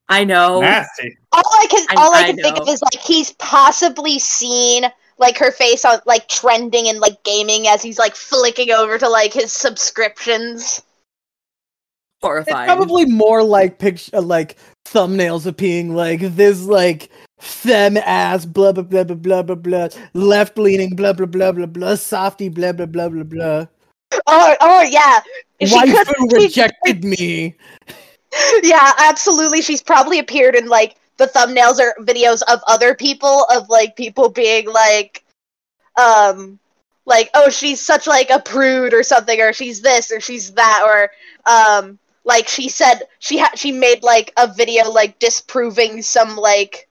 [0.08, 0.60] I know.
[0.60, 1.16] Nasty.
[1.32, 4.84] All I can all I I can think of is like he's possibly seen
[5.18, 9.08] like her face on like trending and like gaming as he's like flicking over to
[9.08, 10.82] like his subscriptions.
[12.22, 18.72] It's probably more like picture, like thumbnails of being like this, like femme ass, blah
[18.72, 22.72] blah blah blah blah blah blah, left leaning, blah blah blah blah blah, softy, blah
[22.72, 23.66] blah blah blah blah.
[24.26, 25.20] Oh, oh yeah.
[25.60, 27.54] She Waifu could- she- rejected me.
[28.62, 29.62] yeah, absolutely.
[29.62, 34.28] She's probably appeared in like the thumbnails or videos of other people of like people
[34.30, 35.22] being like,
[36.00, 36.58] um,
[37.04, 40.82] like oh she's such like a prude or something, or she's this or she's that,
[40.84, 41.10] or
[41.50, 46.88] um, like she said she had she made like a video like disproving some like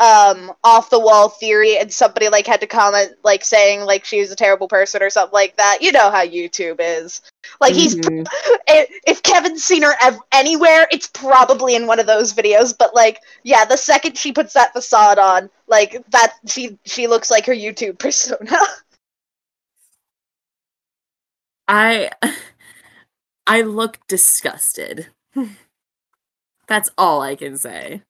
[0.00, 4.20] um off the wall theory and somebody like had to comment like saying like she
[4.20, 7.22] was a terrible person or something like that you know how youtube is
[7.60, 8.26] like he's Mhm.
[8.68, 12.74] i- if Kevin's seen her ev- anywhere, it's probably in one of those videos.
[12.76, 17.30] But like, yeah, the second she puts that facade on, like that, she she looks
[17.30, 18.56] like her YouTube persona.
[21.68, 22.10] I
[23.46, 25.08] I look disgusted.
[26.66, 28.02] That's all I can say.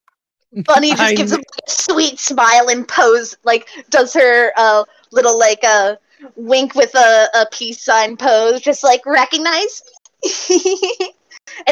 [0.53, 4.53] Bunny just I gives kn- him like, a sweet smile and pose, like does her
[4.57, 5.97] uh little like uh
[6.37, 9.83] wink with a, a peace sign pose, just like recognize.
[10.23, 11.15] it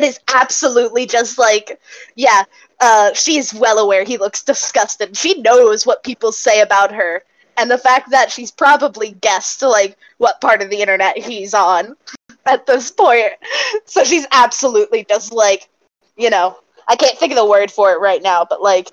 [0.03, 1.81] is absolutely just like,
[2.17, 2.43] yeah,
[2.81, 5.17] uh, she's well aware he looks disgusted.
[5.17, 7.23] She knows what people say about her,
[7.57, 11.97] and the fact that she's probably guessed like what part of the internet he's on
[12.47, 13.33] at this point.
[13.85, 15.69] So she's absolutely just like,
[16.17, 16.59] you know,
[16.89, 18.89] I can't think of the word for it right now, but like,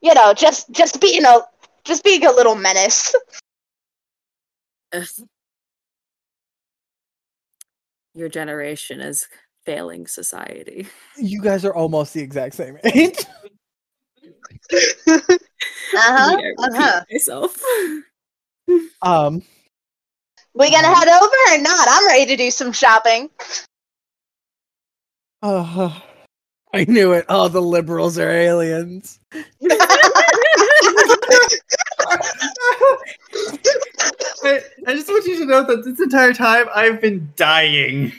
[0.00, 1.40] you know, just just being a
[1.84, 3.14] just being a little menace.
[8.14, 9.26] Your generation is
[9.64, 10.86] failing society.
[11.16, 13.18] You guys are almost the exact same age.
[14.72, 16.36] uh-huh.
[16.36, 17.04] Need I repeat Uh-huh.
[17.10, 17.58] Myself.
[19.02, 19.42] Um,
[20.54, 21.86] We gonna head over or not?
[21.88, 23.30] I'm ready to do some shopping.
[25.42, 25.98] uh,
[26.74, 27.24] I knew it.
[27.28, 29.18] Oh, the liberals are aliens.
[34.44, 38.12] I, I just want you to know that this entire time I've been dying.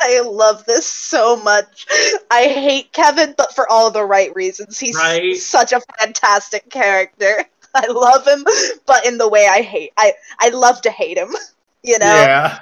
[0.00, 1.86] I love this so much.
[2.30, 4.78] I hate Kevin, but for all the right reasons.
[4.78, 5.36] He's Right.
[5.36, 7.44] such a fantastic character.
[7.76, 8.44] I love him,
[8.86, 9.92] but in the way I hate.
[9.96, 11.34] I I love to hate him.
[11.86, 12.60] You know, Yeah.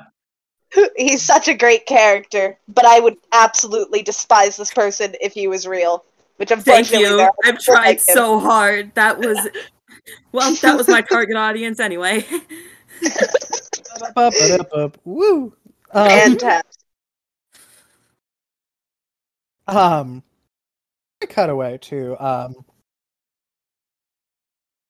[0.96, 5.64] he's such a great character, but I would absolutely despise this person if he was
[5.64, 6.04] real.
[6.38, 7.18] Which Thank you.
[7.18, 8.14] there I've tried like him.
[8.16, 8.92] so hard.
[8.96, 9.38] That was
[10.32, 12.26] well, that was my target audience anyway.
[14.16, 14.90] Ba-ba-da-ba.
[15.04, 15.52] Woo.
[15.92, 16.66] Um, Fantastic.
[19.68, 20.22] um,
[21.28, 22.64] cutaway to um,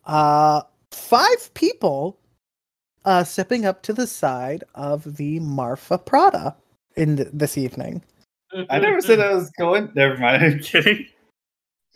[0.06, 2.18] uh, five people
[3.04, 6.54] uh stepping up to the side of the Marfa Prada
[6.96, 8.02] in th- this evening.
[8.70, 9.90] I never said I was going.
[9.94, 10.42] Never mind.
[10.42, 11.06] I'm kidding.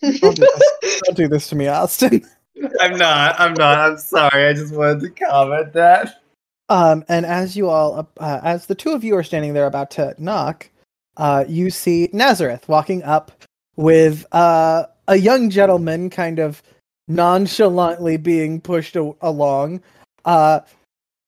[0.01, 0.49] Don't do
[0.83, 2.27] this, don't do this to me, Austin.
[2.81, 3.39] I'm not.
[3.39, 3.79] I'm not.
[3.79, 4.47] I'm sorry.
[4.47, 6.23] I just wanted to comment that.
[6.69, 9.91] Um, and as you all, uh, as the two of you are standing there about
[9.93, 10.69] to knock,
[11.17, 13.31] uh, you see Nazareth walking up
[13.77, 16.63] with uh, a young gentleman kind of
[17.09, 19.83] nonchalantly being pushed a- along.
[20.25, 20.61] Uh,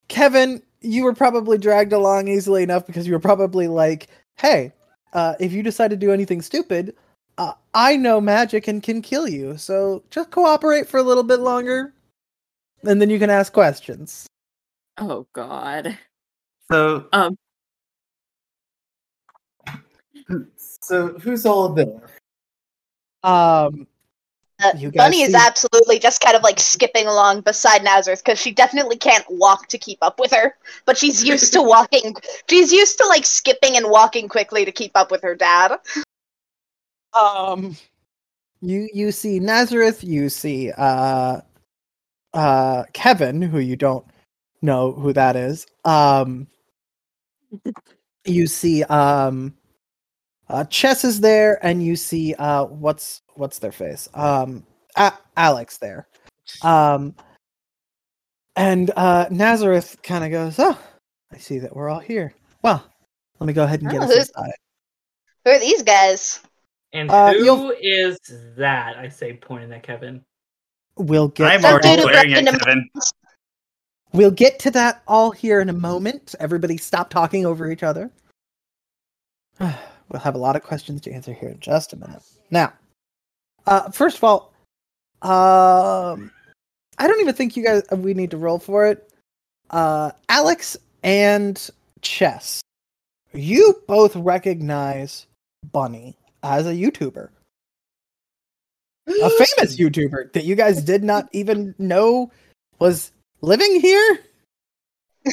[0.08, 4.72] Kevin, you were probably dragged along easily enough because you were probably like, hey,
[5.12, 6.94] uh, if you decide to do anything stupid,
[7.38, 9.56] uh, I know magic and can kill you.
[9.56, 11.92] So just cooperate for a little bit longer,
[12.82, 14.26] and then you can ask questions.
[14.98, 15.96] oh God.
[16.70, 17.36] So, Um.
[20.56, 22.00] so who's all there?
[23.22, 23.86] Um,
[24.60, 28.96] Uh, Bunny is absolutely just kind of like skipping along beside Nazareth because she definitely
[28.96, 32.16] can't walk to keep up with her, but she's used to walking.
[32.50, 35.78] She's used to like skipping and walking quickly to keep up with her dad.
[37.14, 37.76] um,
[38.60, 41.40] you you see Nazareth, you see uh,
[42.34, 44.04] uh, Kevin, who you don't
[44.60, 45.66] know who that is.
[45.84, 46.48] Um,
[48.24, 49.54] you see um,
[50.48, 54.08] uh, Chess is there, and you see uh, what's what's their face?
[54.14, 54.64] Um,
[54.96, 56.08] A- Alex there.
[56.62, 57.14] Um,
[58.56, 60.78] and uh, Nazareth kind of goes, "Oh,
[61.32, 62.32] I see that we're all here.
[62.62, 62.84] Well,
[63.38, 64.52] let me go ahead and get Oh, us inside."
[65.44, 66.40] Who are these guys?
[66.92, 68.18] And Uh, who you'll- is
[68.56, 68.96] that?
[68.96, 70.24] I say, pointing at Kevin.
[70.96, 71.46] We'll get.
[71.52, 72.88] I'm already dude who glaring at into Kevin.
[74.14, 76.34] We'll get to that all here in a moment.
[76.40, 78.10] Everybody stop talking over each other.
[80.08, 82.22] we'll have a lot of questions to answer here in just a minute.
[82.50, 82.72] Now,
[83.66, 84.52] uh, first of all,
[85.22, 86.30] um,
[86.98, 89.10] I don't even think you guys uh, we need to roll for it.
[89.70, 91.70] Uh, Alex and
[92.00, 92.62] Chess,
[93.32, 95.26] you both recognize
[95.72, 97.28] Bunny as a YouTuber,
[99.06, 102.30] a famous YouTuber that you guys did not even know
[102.78, 104.20] was living here.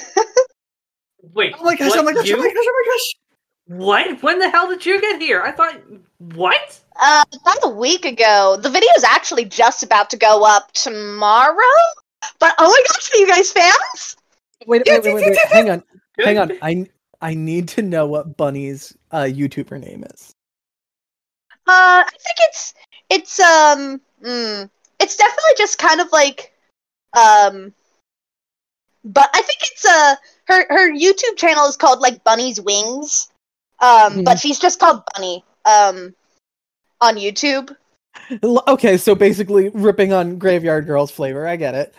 [1.34, 1.54] Wait.
[1.60, 1.90] Oh my gosh!
[1.90, 2.28] what, Oh my gosh!
[2.28, 2.36] you?
[2.36, 2.56] Oh my gosh!
[2.58, 3.16] Oh my gosh!
[3.68, 4.22] What?
[4.22, 5.42] When the hell did you get here?
[5.42, 5.82] I thought.
[6.20, 6.80] What?
[7.02, 8.58] Uh, about a week ago.
[8.62, 11.56] The video is actually just about to go up tomorrow.
[12.40, 14.18] But oh my gosh, are you guys fans?
[14.66, 15.38] Wait, wait, wait, wait, wait.
[15.50, 15.84] hang on,
[16.20, 16.52] hang on.
[16.62, 16.88] I
[17.22, 20.34] I need to know what Bunny's uh, YouTuber name is.
[21.68, 22.74] Uh, I think it's
[23.10, 24.70] it's um, mm,
[25.00, 26.54] it's definitely just kind of like
[27.16, 27.74] um,
[29.04, 30.16] but I think it's uh
[30.48, 33.32] her her YouTube channel is called like Bunny's Wings,
[33.80, 36.14] um, but she's just called Bunny um
[37.02, 37.76] on YouTube.
[38.68, 41.48] Okay, so basically ripping on Graveyard Girl's flavor.
[41.48, 41.94] I get it.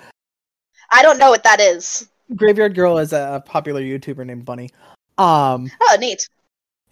[0.90, 2.08] I don't know what that is.
[2.34, 4.70] Graveyard Girl is a popular YouTuber named Bunny.
[5.18, 6.28] Um, Oh, neat.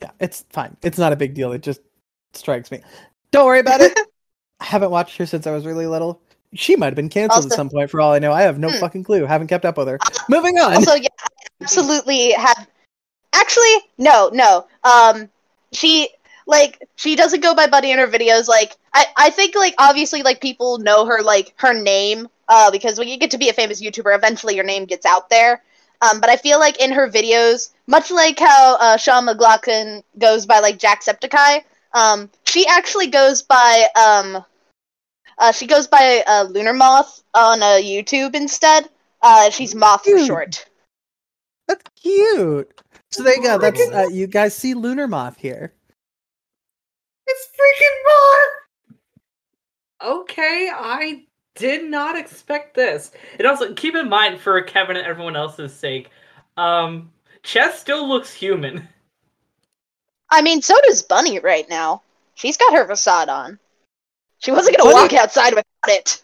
[0.03, 0.77] yeah, it's fine.
[0.83, 1.53] It's not a big deal.
[1.53, 1.81] It just
[2.35, 2.81] strikes me.
[3.31, 3.99] Don't worry about it.
[4.61, 6.21] I haven't watched her since I was really little.
[6.55, 8.33] She might have been canceled at some point for all I know.
[8.33, 8.79] I have no Hmm.
[8.79, 9.25] fucking clue.
[9.27, 9.99] Haven't kept up with her.
[10.29, 10.75] Moving on.
[10.75, 11.27] Also, yeah, I
[11.63, 12.69] absolutely have.
[13.35, 14.67] Actually, no, no.
[14.85, 15.29] Um,
[15.73, 16.09] she
[16.47, 18.49] like she doesn't go by Bunny in her videos.
[18.49, 22.29] Like, I I think like obviously like people know her like her name.
[22.47, 25.31] Uh, because when you get to be a famous YouTuber, eventually your name gets out
[25.31, 25.63] there.
[26.03, 30.45] Um, but I feel like in her videos, much like how uh, Sean McLoughlin goes
[30.45, 34.45] by like Jacksepticeye, um, she actually goes by um,
[35.39, 38.89] uh, she goes by uh, Lunar Moth on uh, YouTube instead.
[39.23, 40.67] Uh, she's Moth for short.
[41.67, 42.71] That's cute.
[43.15, 43.59] So there you go.
[43.59, 45.73] That's uh, you guys see Lunar Moth here.
[47.29, 48.97] It's freaking
[50.03, 50.21] Moth!
[50.21, 51.23] Okay, I
[51.55, 53.13] did not expect this.
[53.39, 56.11] And also keep in mind for Kevin and everyone else's sake,
[56.57, 57.13] um,
[57.45, 58.89] Chess still looks human.
[60.31, 62.03] I mean, so does Bunny right now.
[62.35, 63.61] She's got her facade on.
[64.39, 66.23] She wasn't gonna Bunny- walk outside without it.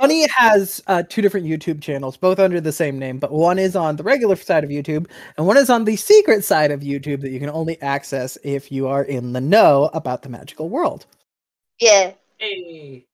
[0.00, 3.74] Bunny has uh, two different YouTube channels, both under the same name, but one is
[3.76, 7.20] on the regular side of YouTube, and one is on the secret side of YouTube
[7.22, 11.06] that you can only access if you are in the know about the magical world.
[11.80, 12.12] Yeah.
[12.38, 13.06] Hey.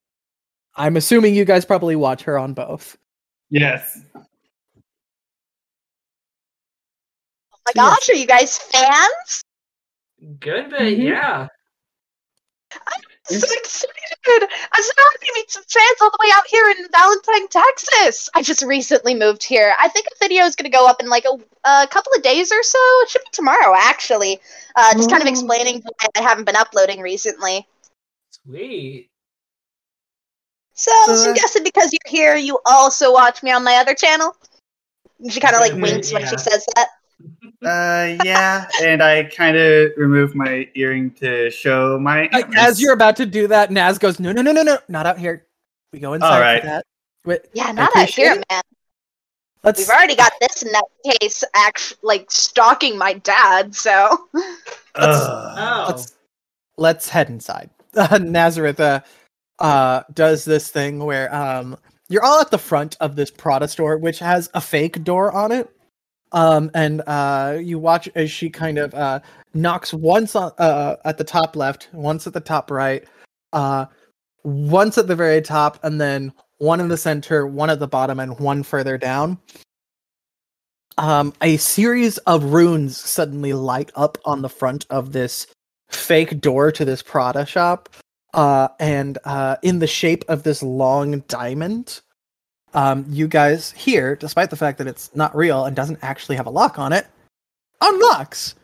[0.74, 2.96] I'm assuming you guys probably watch her on both.
[3.50, 4.00] Yes.
[4.14, 4.20] Oh
[7.66, 7.98] my So, yes.
[7.98, 9.42] gosh, are you guys fans?
[10.40, 11.02] Good bit, Mhm.
[11.04, 11.48] yeah.
[12.72, 12.78] So
[13.34, 14.48] excited!
[14.72, 18.28] I'm so happy to meet some fans all the way out here in Valentine, Texas.
[18.34, 19.74] I just recently moved here.
[19.80, 21.34] I think a video is going to go up in like a,
[21.68, 22.78] a couple of days or so.
[23.02, 24.40] It should be tomorrow, actually.
[24.76, 25.30] Uh, just kind of Oh.
[25.30, 27.66] explaining why I haven't been uploading recently.
[28.44, 29.08] Sweet.
[30.74, 34.34] So So, I'm guessing because you're here, you also watch me on my other channel.
[35.28, 36.88] She kind of like winks when she says that.
[37.64, 42.28] Uh, yeah, and I kind of removed my earring to show my.
[42.32, 45.06] Like, as you're about to do that, Naz goes, "No, no, no, no, no, not
[45.06, 45.46] out here.
[45.92, 46.60] We go inside right.
[46.60, 46.84] for that."
[47.24, 48.44] Wait, Yeah, not out here, it.
[48.50, 48.62] man.
[49.62, 54.48] Let's We've already got this nutcase act like stalking my dad, so Ugh.
[54.96, 55.84] Oh.
[55.88, 56.14] let's
[56.76, 57.70] let's head inside.
[57.96, 59.00] Uh, Nazareth uh,
[59.60, 61.76] uh, does this thing where um,
[62.08, 65.52] you're all at the front of this Prada store, which has a fake door on
[65.52, 65.70] it.
[66.32, 69.20] Um, and uh, you watch as she kind of uh,
[69.54, 73.04] knocks once on, uh, at the top left, once at the top right,
[73.52, 73.86] uh,
[74.42, 78.18] once at the very top, and then one in the center, one at the bottom,
[78.18, 79.38] and one further down.
[80.98, 85.46] Um, a series of runes suddenly light up on the front of this
[85.90, 87.88] fake door to this Prada shop,
[88.34, 92.00] uh, and uh, in the shape of this long diamond.
[92.74, 96.46] Um, you guys here, despite the fact that it's not real and doesn't actually have
[96.46, 97.06] a lock on it,
[97.80, 98.54] unlocks.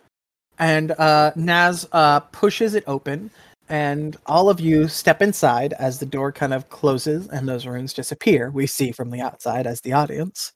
[0.59, 3.31] And uh, Naz uh, pushes it open,
[3.69, 7.93] and all of you step inside as the door kind of closes and those runes
[7.93, 8.51] disappear.
[8.51, 10.53] We see from the outside as the audience.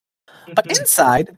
[0.54, 1.36] But inside,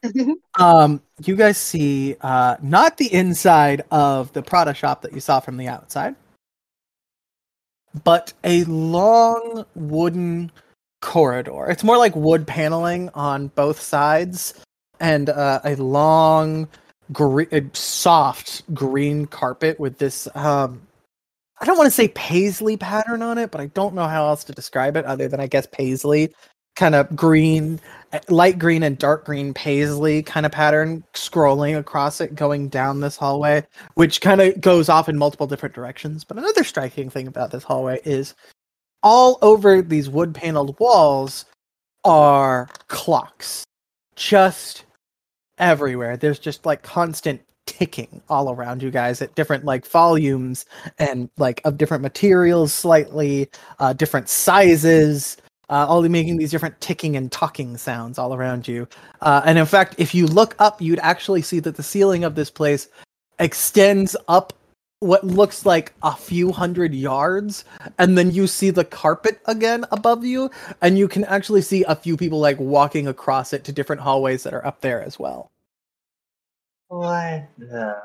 [0.59, 5.41] um, you guys see uh, not the inside of the Prada shop that you saw
[5.41, 6.15] from the outside,
[8.03, 10.51] but a long wooden
[11.05, 11.67] corridor.
[11.69, 14.55] It's more like wood paneling on both sides,
[14.99, 16.67] and uh, a long,
[17.13, 17.43] gre-
[17.75, 20.27] soft green carpet with this.
[20.35, 20.81] Um,
[21.61, 24.45] I don't want to say paisley pattern on it, but I don't know how else
[24.45, 26.33] to describe it other than I guess paisley,
[26.75, 27.81] kind of green,
[28.15, 33.01] uh, light green and dark green paisley kind of pattern scrolling across it, going down
[33.01, 33.63] this hallway,
[33.95, 36.25] which kind of goes off in multiple different directions.
[36.25, 38.35] But another striking thing about this hallway is
[39.05, 41.45] all over these wood paneled walls
[42.05, 43.65] are clocks.
[44.17, 44.85] Just
[45.59, 46.17] everywhere.
[46.17, 50.67] There's just like constant ticking all around you guys at different like volumes
[50.99, 53.49] and like of different materials slightly
[53.79, 55.39] uh different sizes
[55.71, 58.87] uh, all making these different ticking and talking sounds all around you.
[59.23, 62.35] Uh, and in fact if you look up you'd actually see that the ceiling of
[62.35, 62.89] this place
[63.39, 64.53] extends up
[65.05, 67.65] what looks like a few hundred yards
[67.99, 70.51] and then you see the carpet again above you
[70.81, 74.43] and you can actually see a few people like walking across it to different hallways
[74.43, 75.51] that are up there as well
[76.89, 77.97] What the?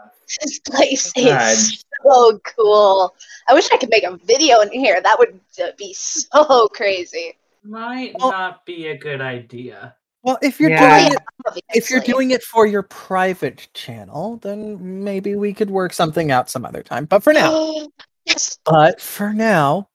[0.41, 1.51] this place oh, God.
[1.53, 3.15] is so cool.
[3.47, 5.01] I wish I could make a video in here.
[5.01, 5.39] That would
[5.77, 7.35] be so crazy.
[7.63, 9.95] Might Well- not be a good idea.
[10.23, 10.99] Well if you're Yeah.
[11.09, 15.93] doing it if you're doing it for your private channel then maybe we could work
[15.93, 17.87] something out some other time but for now
[18.25, 18.57] yes.
[18.65, 19.87] but for now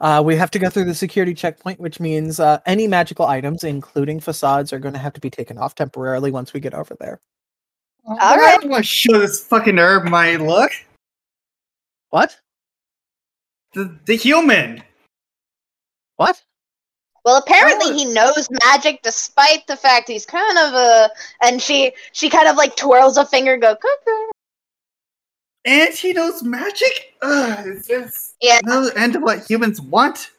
[0.00, 3.64] uh, we have to go through the security checkpoint which means uh, any magical items
[3.64, 6.94] including facades are going to have to be taken off temporarily once we get over
[7.00, 7.20] there
[8.06, 8.60] All I right.
[8.60, 10.72] don't want to show this fucking herb my look.
[12.10, 12.36] what
[13.72, 14.82] The the human.
[16.16, 16.42] what
[17.24, 17.94] Well, apparently Oh.
[17.94, 21.10] he knows magic, despite the fact he's kind of a.
[21.42, 24.30] And she she kind of like twirls a finger, and go cuckoo.
[25.64, 27.14] And he knows magic.
[27.22, 28.60] Ugh, it's just Yeah.
[28.64, 30.30] no end to what humans want.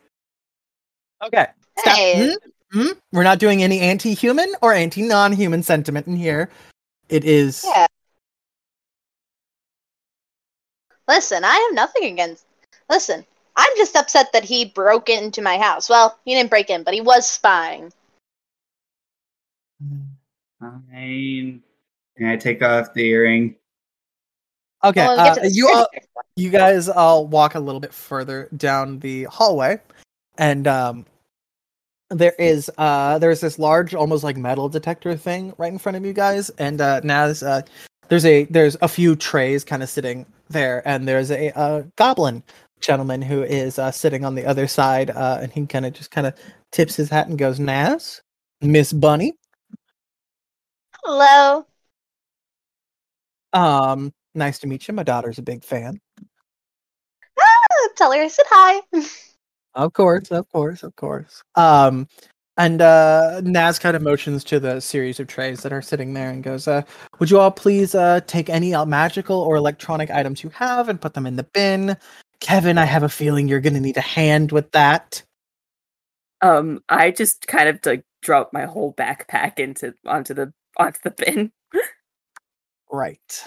[1.24, 1.48] okay
[1.80, 1.96] Stop.
[1.96, 2.36] Hey.
[2.72, 2.80] Hmm?
[2.82, 2.92] Hmm?
[3.12, 6.50] We're not doing any anti-human or anti-non-human sentiment in here.
[7.10, 7.88] It is Yeah.
[11.08, 12.46] Listen, I have nothing against.
[12.90, 13.26] Listen,
[13.56, 15.90] I'm just upset that he broke into my house.
[15.90, 17.92] Well, he didn't break in, but he was spying.
[20.60, 21.62] Fine.
[22.18, 23.56] Can I take off the earring?
[24.84, 25.06] okay.
[25.06, 25.88] Well, we'll uh, you all,
[26.36, 29.80] you guys all walk a little bit further down the hallway,
[30.38, 31.06] and um,
[32.10, 36.06] there is uh, there's this large, almost like metal detector thing right in front of
[36.06, 37.62] you guys, and uh, Naz, uh,
[38.08, 42.44] there's a there's a few trays kind of sitting there, and there's a, uh goblin
[42.82, 46.12] gentleman who is uh, sitting on the other side, uh, and he kind of just
[46.12, 46.34] kind of
[46.72, 48.22] tips his hat and goes, "Naz,
[48.62, 49.34] Miss Bunny."
[51.04, 51.66] Hello.
[53.54, 54.94] Um, nice to meet you.
[54.94, 56.00] My daughter's a big fan.
[57.40, 58.82] Ah, tell her I said hi.
[59.76, 61.44] Of course, of course, of course.
[61.56, 62.08] Um,
[62.58, 66.30] and uh, Naz kind of motions to the series of trays that are sitting there
[66.30, 66.84] and goes, uh,
[67.20, 71.02] "Would you all please uh, take any uh, magical or electronic items you have and
[71.02, 71.98] put them in the bin?"
[72.40, 75.24] Kevin, I have a feeling you're going to need a hand with that.
[76.42, 81.12] Um, I just kind of like drop my whole backpack into onto the onto the
[81.12, 81.52] bin.
[82.92, 83.44] Right.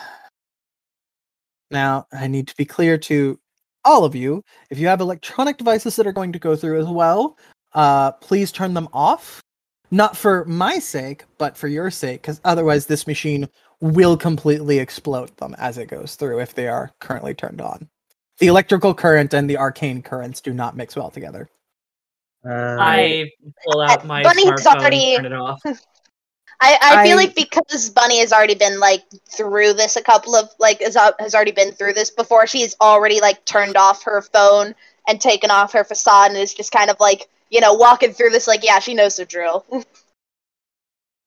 [1.70, 3.38] Now, I need to be clear to
[3.84, 6.86] all of you if you have electronic devices that are going to go through as
[6.86, 7.38] well,
[7.74, 9.40] uh, please turn them off.
[9.90, 13.48] Not for my sake, but for your sake, because otherwise, this machine
[13.80, 17.88] will completely explode them as it goes through if they are currently turned on.
[18.40, 21.48] The electrical current and the arcane currents do not mix well together.
[22.44, 23.30] Uh, I
[23.66, 25.60] pull out my Bunny's smartphone already- and turn it off.
[26.60, 30.34] I, I feel I- like because Bunny has already been like through this a couple
[30.34, 32.46] of like has, al- has already been through this before.
[32.48, 34.74] She's already like turned off her phone
[35.06, 38.30] and taken off her facade and is just kind of like you know walking through
[38.30, 39.64] this like yeah she knows the drill.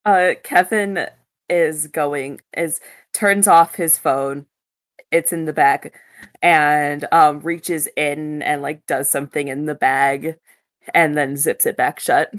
[0.04, 1.08] Uh, Kevin
[1.48, 2.82] is going is
[3.14, 4.48] turns off his phone.
[5.12, 5.94] It's in the bag,
[6.42, 10.38] and um reaches in and like does something in the bag,
[10.94, 12.34] and then zips it back shut.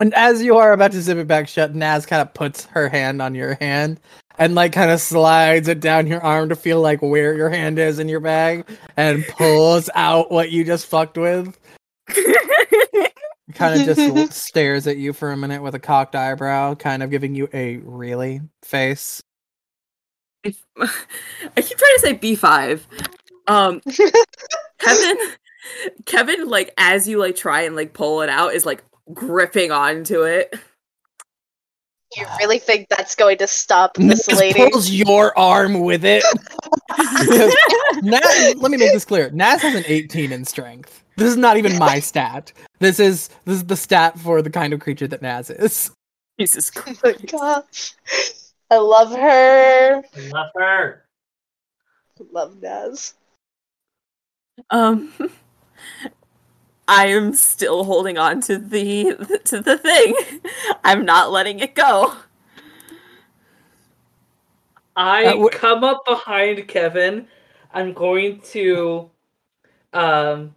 [0.00, 2.88] And as you are about to zip it back shut, Naz kind of puts her
[2.88, 4.00] hand on your hand
[4.38, 7.78] and like kind of slides it down your arm to feel like where your hand
[7.78, 8.66] is in your bag
[8.96, 11.56] and pulls out what you just fucked with.
[13.54, 17.10] Kind of just stares at you for a minute with a cocked eyebrow, kind of
[17.10, 19.20] giving you a really face.
[20.46, 22.86] I keep trying to say B five.
[23.46, 23.80] Um,
[24.78, 25.18] Kevin,
[26.06, 30.22] Kevin, like as you like try and like pull it out, is like gripping onto
[30.22, 30.54] it.
[32.16, 34.70] you really think that's going to stop this Naz lady?
[34.70, 36.24] pulls your arm with it.
[38.02, 39.30] Naz, let me make this clear.
[39.30, 41.04] Naz has an 18 in strength.
[41.16, 42.52] This is not even my stat.
[42.78, 45.90] This is this is the stat for the kind of creature that Naz is.
[46.38, 47.04] Jesus Oh Christ.
[47.04, 47.94] my gosh,
[48.70, 49.96] I love her.
[49.96, 51.04] I Love her.
[52.32, 53.14] Love Naz.
[54.70, 55.12] Um,
[56.88, 60.14] I am still holding on to the to the thing.
[60.84, 62.14] I'm not letting it go.
[64.96, 67.26] I Uh, wh- come up behind Kevin.
[67.72, 69.10] I'm going to
[69.92, 70.54] um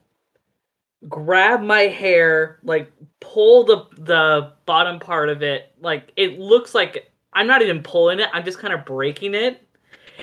[1.07, 5.72] grab my hair, like pull the the bottom part of it.
[5.80, 9.68] Like it looks like I'm not even pulling it, I'm just kind of breaking it.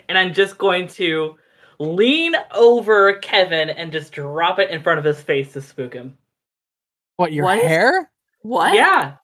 [0.08, 1.36] And I'm just going to
[1.78, 6.16] lean over Kevin and just drop it in front of his face to spook him.
[7.16, 7.58] What your What?
[7.60, 8.10] hair?
[8.42, 8.74] What?
[8.74, 9.14] Yeah.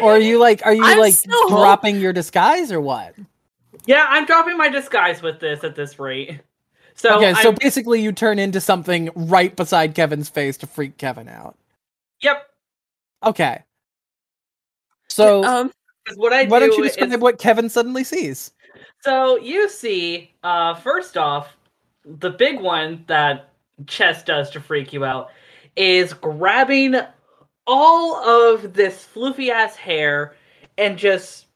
[0.00, 3.14] Or are you like are you I'm like still hol- dropping your disguise or what?
[3.86, 6.40] Yeah, I'm dropping my disguise with this at this rate.
[6.94, 10.98] So okay, so I'm- basically you turn into something right beside Kevin's face to freak
[10.98, 11.56] Kevin out.
[12.22, 12.46] yep.
[13.24, 13.62] Okay.
[15.08, 15.72] So Um.
[16.06, 18.52] 'Cause what I why do don't you is- describe what Kevin suddenly sees?
[19.00, 21.56] So you see, uh, first off,
[22.04, 23.50] the big one that
[23.86, 25.30] Chess does to freak you out
[25.76, 26.96] is grabbing
[27.66, 30.34] all of this floofy ass hair
[30.78, 31.46] and just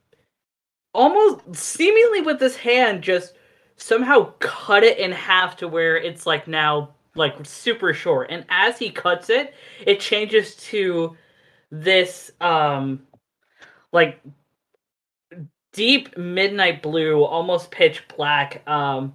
[0.95, 3.35] almost seemingly with this hand just
[3.77, 8.79] somehow cut it in half to where it's like now like super short and as
[8.79, 9.53] he cuts it
[9.87, 11.15] it changes to
[11.71, 13.07] this um
[13.97, 14.21] like
[15.73, 18.63] deep midnight blue, almost pitch black.
[18.69, 19.15] Um,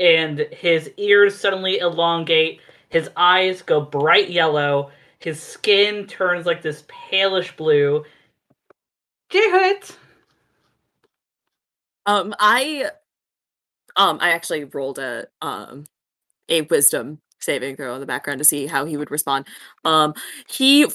[0.00, 2.60] and his ears suddenly elongate.
[2.88, 4.90] His eyes go bright yellow.
[5.18, 8.04] His skin turns like this palish blue.
[9.28, 9.96] J Hood.
[12.06, 12.34] Um.
[12.40, 12.90] I.
[13.94, 14.18] Um.
[14.20, 15.84] I actually rolled a um
[16.48, 19.46] a wisdom saving throw in the background to see how he would respond.
[19.84, 20.14] Um.
[20.48, 20.86] He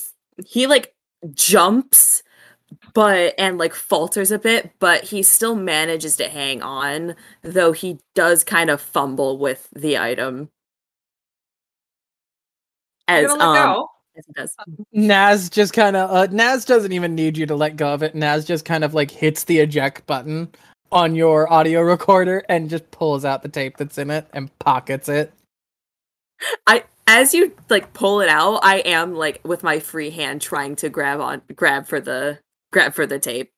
[0.45, 0.95] he like
[1.34, 2.23] jumps
[2.93, 7.99] but and like falters a bit but he still manages to hang on though he
[8.15, 10.49] does kind of fumble with the item
[13.07, 13.85] as um
[14.17, 14.55] as he does
[14.91, 18.15] Naz just kind of uh, Naz doesn't even need you to let go of it.
[18.15, 20.49] Naz just kind of like hits the eject button
[20.91, 25.07] on your audio recorder and just pulls out the tape that's in it and pockets
[25.07, 25.31] it.
[26.67, 30.75] I as you like pull it out, I am like with my free hand trying
[30.77, 32.39] to grab on grab for the
[32.71, 33.51] grab for the tape.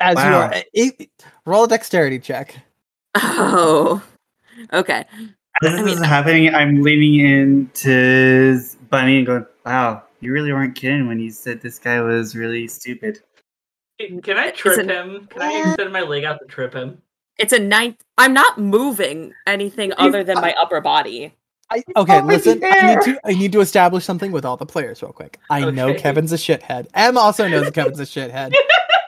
[0.00, 0.40] As you Wow.
[0.48, 1.10] are, it,
[1.46, 2.56] roll a dexterity check.
[3.14, 4.02] Oh.
[4.72, 5.04] Okay.
[5.62, 8.60] As I this mean- is happening, I'm leaning into
[8.90, 12.66] Bunny and going, "Wow, you really weren't kidding when you said this guy was really
[12.68, 13.20] stupid."
[14.00, 15.26] Can I trip Isn't- him?
[15.28, 15.68] Can I Yeah.
[15.68, 17.00] extend my leg out to trip him?
[17.38, 18.02] It's a ninth.
[18.18, 21.34] I'm not moving anything other than my upper body.
[21.70, 22.60] I, okay, listen.
[22.64, 25.38] I need to I need to establish something with all the players real quick.
[25.50, 26.86] I know Kevin's a shithead.
[26.94, 28.54] Em also knows Kevin's a shithead.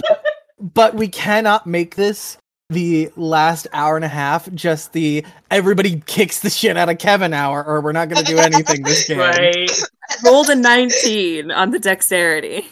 [0.60, 2.38] but we cannot make this
[2.68, 7.32] the last hour and a half just the everybody kicks the shit out of Kevin
[7.32, 9.18] hour, or we're not going to do anything this game.
[9.18, 9.70] Right.
[10.24, 12.66] Rolled a 19 on the dexterity.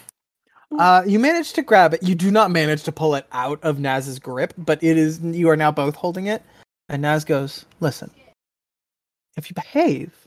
[0.76, 2.02] Uh, you manage to grab it.
[2.02, 5.20] You do not manage to pull it out of Naz's grip, but it is.
[5.20, 6.42] You are now both holding it,
[6.88, 8.10] and Naz goes, "Listen,
[9.36, 10.26] if you behave,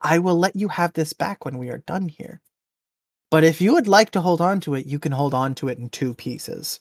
[0.00, 2.40] I will let you have this back when we are done here.
[3.30, 5.68] But if you would like to hold on to it, you can hold on to
[5.68, 6.80] it in two pieces."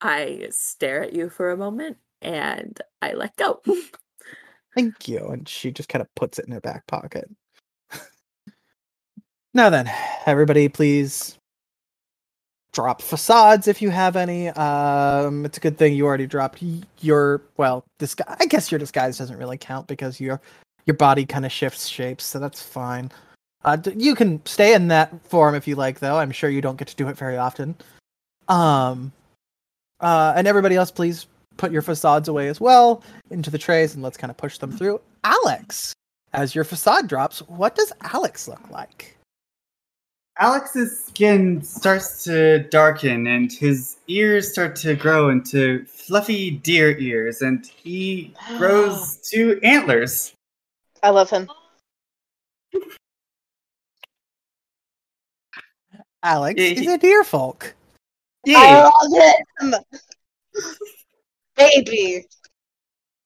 [0.00, 3.62] I stare at you for a moment and I let go.
[4.74, 5.26] Thank you.
[5.28, 7.30] And she just kind of puts it in her back pocket.
[9.54, 9.90] now then,
[10.26, 11.38] everybody, please
[12.74, 14.48] drop facades if you have any.
[14.50, 16.62] Um, it's a good thing you already dropped
[17.00, 18.36] your well, disguise.
[18.40, 20.40] I guess your disguise doesn't really count because your
[20.86, 23.10] your body kind of shifts shapes, so that's fine.
[23.64, 26.18] Uh, you can stay in that form if you like, though.
[26.18, 27.74] I'm sure you don't get to do it very often.
[28.48, 29.10] Um,
[30.00, 31.26] uh, and everybody else, please
[31.56, 34.70] put your facades away as well into the trays and let's kind of push them
[34.70, 35.00] through.
[35.22, 35.94] Alex,
[36.34, 39.16] as your facade drops, what does Alex look like?
[40.38, 47.40] Alex's skin starts to darken and his ears start to grow into fluffy deer ears
[47.42, 49.16] and he grows ah.
[49.30, 50.32] two antlers.
[51.04, 51.48] I love him.
[56.24, 57.74] Alex Yeah, is a deer folk.
[58.48, 59.74] I Yeah, love him.
[61.56, 62.26] Baby.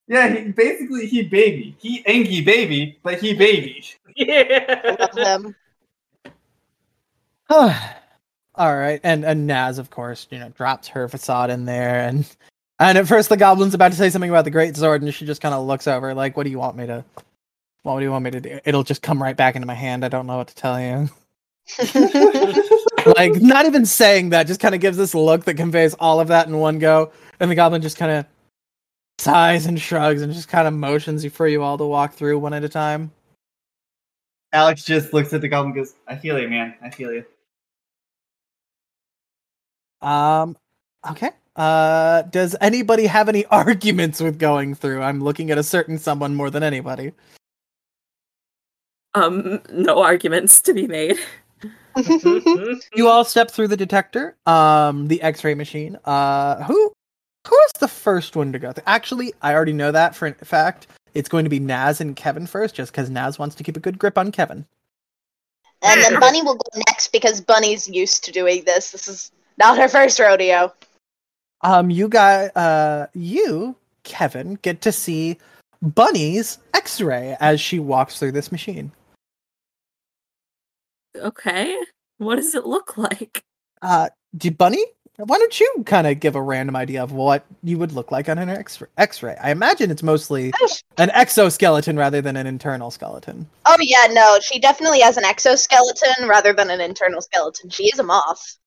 [0.08, 0.28] yeah.
[0.34, 1.74] He, basically, he baby.
[1.78, 3.82] He Angie baby, but he baby.
[4.08, 4.96] I Yeah.
[4.98, 5.56] love him.
[7.50, 12.28] All right, and and Naz, of course, you know, drops her facade in there, and
[12.78, 15.24] and at first the goblin's about to say something about the great sword, and she
[15.24, 17.04] just kind of looks over, like, "What do you want me to?
[17.84, 20.04] What do you want me to do?" It'll just come right back into my hand.
[20.04, 21.08] I don't know what to tell you.
[23.16, 26.28] like, not even saying that, just kind of gives this look that conveys all of
[26.28, 28.26] that in one go, and the goblin just kind of
[29.18, 32.38] sighs and shrugs and just kind of motions you for you all to walk through
[32.38, 33.10] one at a time.
[34.52, 36.74] Alex just looks at the goblin and goes, I feel you, man.
[36.82, 37.24] I feel you.
[40.00, 40.56] Um,
[41.08, 41.30] okay.
[41.56, 45.02] Uh, does anybody have any arguments with going through?
[45.02, 47.12] I'm looking at a certain someone more than anybody.
[49.14, 51.18] Um, no arguments to be made.
[52.94, 55.98] You all step through the detector, um, the X-ray machine.
[56.04, 56.92] Uh, who,
[57.48, 58.70] who is the first one to go?
[58.70, 58.84] Through?
[58.86, 60.86] Actually, I already know that for a fact.
[61.14, 63.80] It's going to be Naz and Kevin first, just because Naz wants to keep a
[63.80, 64.64] good grip on Kevin.
[65.82, 68.92] and then Bunny will go next because Bunny's used to doing this.
[68.92, 70.72] This is not her first rodeo.
[71.62, 75.38] Um, you got, uh, you, Kevin, get to see
[75.82, 78.92] Bunny's X-ray as she walks through this machine.
[81.16, 81.76] Okay.
[82.18, 83.42] What does it look like?
[83.82, 84.84] Uh, do Bunny?
[85.16, 88.28] Why don't you kind of give a random idea of what you would look like
[88.28, 89.36] on an X- X-ray?
[89.42, 90.52] I imagine it's mostly
[90.96, 93.48] an exoskeleton rather than an internal skeleton.
[93.66, 97.68] Oh yeah, no, she definitely has an exoskeleton rather than an internal skeleton.
[97.68, 98.58] She is a moth.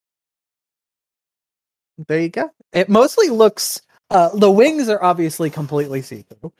[2.08, 2.52] There you go.
[2.74, 3.82] It mostly looks.
[4.10, 6.52] Uh, the wings are obviously completely see-through.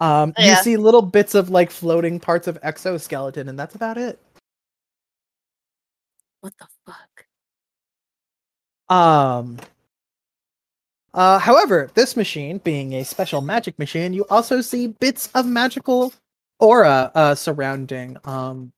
[0.00, 4.18] Um, you see little bits of like floating parts of exoskeleton, and that's about it.
[6.40, 7.26] What the fuck?
[8.88, 9.58] Um.
[11.12, 16.12] Uh, however, this machine, being a special magic machine, you also see bits of magical
[16.58, 18.72] aura uh, surrounding um.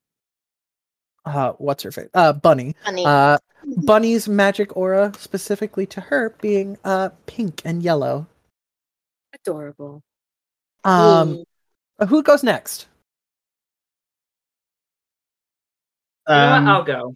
[1.25, 2.09] Uh, what's her face?
[2.13, 2.75] Uh, Bunny.
[2.85, 3.05] Bunny.
[3.05, 3.37] Uh,
[3.77, 8.27] Bunny's magic aura, specifically to her, being uh pink and yellow.
[9.33, 10.03] Adorable.
[10.83, 11.43] Um,
[12.01, 12.05] Ooh.
[12.07, 12.87] who goes next?
[16.27, 16.53] You know?
[16.53, 17.15] Um, I'll go.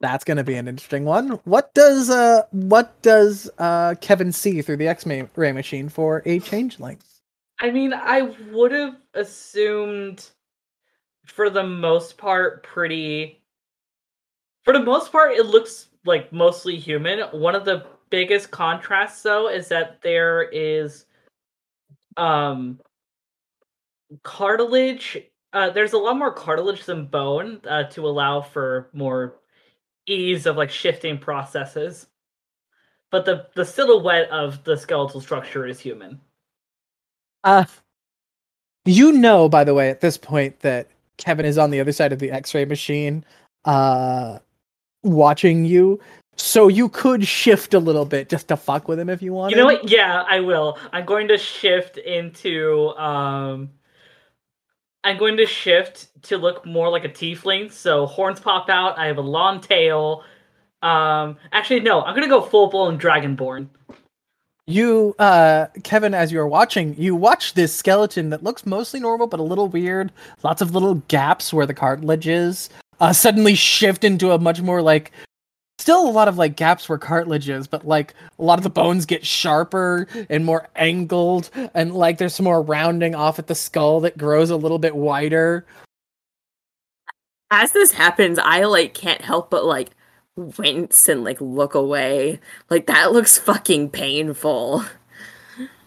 [0.00, 1.40] That's gonna be an interesting one.
[1.44, 6.98] What does uh what does uh Kevin see through the X-ray machine for a changeling?
[7.60, 10.28] I mean, I would have assumed,
[11.34, 13.42] for the most part, pretty.
[14.64, 17.20] For the most part, it looks like mostly human.
[17.32, 21.06] One of the biggest contrasts, though, is that there is
[22.16, 22.78] um
[24.22, 25.18] cartilage.
[25.52, 29.36] Uh, there's a lot more cartilage than bone uh, to allow for more
[30.06, 32.06] ease of like shifting processes.
[33.10, 36.20] But the the silhouette of the skeletal structure is human.
[37.44, 37.64] Uh,
[38.84, 42.12] you know, by the way, at this point that Kevin is on the other side
[42.12, 43.24] of the X-ray machine,
[43.64, 44.38] uh,
[45.02, 46.00] watching you.
[46.36, 49.50] So you could shift a little bit just to fuck with him if you want.
[49.50, 49.88] You know what?
[49.88, 50.78] Yeah, I will.
[50.92, 53.70] I'm going to shift into um
[55.04, 57.70] I'm going to shift to look more like a tiefling.
[57.70, 60.24] So horns pop out, I have a long tail.
[60.80, 63.68] Um actually no, I'm gonna go full blown dragonborn.
[64.66, 69.40] You, uh, Kevin, as you're watching, you watch this skeleton that looks mostly normal but
[69.40, 70.12] a little weird.
[70.44, 72.70] Lots of little gaps where the cartilage is.
[73.00, 75.10] Uh, suddenly shift into a much more like,
[75.78, 78.70] still a lot of like gaps where cartilage is, but like a lot of the
[78.70, 83.54] bones get sharper and more angled, and like there's some more rounding off at the
[83.56, 85.66] skull that grows a little bit wider.
[87.50, 89.90] As this happens, I like can't help but like
[90.36, 92.40] wince and like look away.
[92.70, 94.84] Like that looks fucking painful.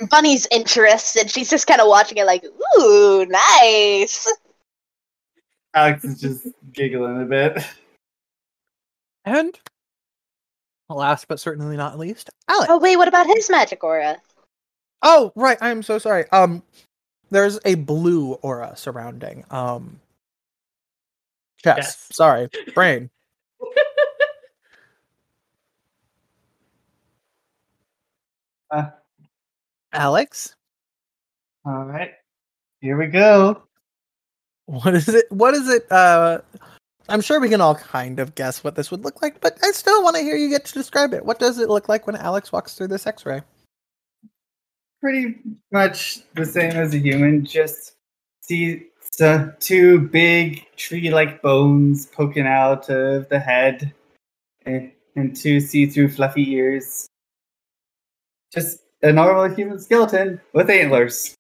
[0.10, 1.30] Bunny's interested.
[1.30, 2.46] She's just kind of watching it, like,
[2.80, 4.32] ooh, nice.
[5.74, 7.66] Alex is just giggling a bit.
[9.26, 9.58] And
[10.90, 12.68] last but certainly not least, Alex.
[12.70, 14.18] Oh wait, what about his magic aura?
[15.02, 15.58] Oh, right.
[15.62, 16.26] I'm so sorry.
[16.32, 16.64] Um,
[17.30, 19.46] there's a blue aura surrounding.
[19.52, 20.00] Um,
[21.64, 21.78] Chess.
[21.78, 22.08] Yes.
[22.12, 23.10] Sorry, brain.
[28.72, 28.90] Uh.
[29.94, 30.56] Alex,
[31.66, 32.12] All right,
[32.82, 33.64] here we go.
[34.66, 35.26] what is it?
[35.32, 35.90] What is it?
[35.92, 36.40] Uh,
[37.08, 39.72] I'm sure we can all kind of guess what this would look like, but I
[39.72, 41.24] still want to hear you get to describe it.
[41.26, 43.42] What does it look like when Alex walks through this X-ray?
[45.02, 45.36] Pretty
[45.72, 47.94] much the same as a human, just
[48.42, 53.94] see so two big tree-like bones poking out of the head,
[54.66, 57.08] and, and two see-through fluffy ears.
[58.56, 61.36] Just a normal human skeleton with antlers.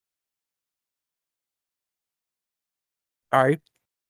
[3.34, 3.62] Sorry,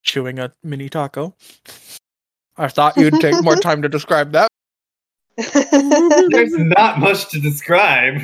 [0.04, 1.36] chewing a mini taco.
[2.58, 4.50] I thought you'd take more time to describe that.
[5.38, 8.22] There's not much to describe.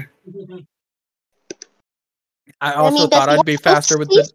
[2.60, 4.34] I also mean, thought I'd be faster with this.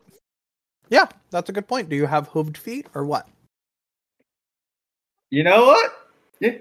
[0.90, 1.88] Yeah, that's a good point.
[1.88, 3.28] Do you have hooved feet or what?
[5.30, 6.08] You know what?
[6.38, 6.58] Yeah,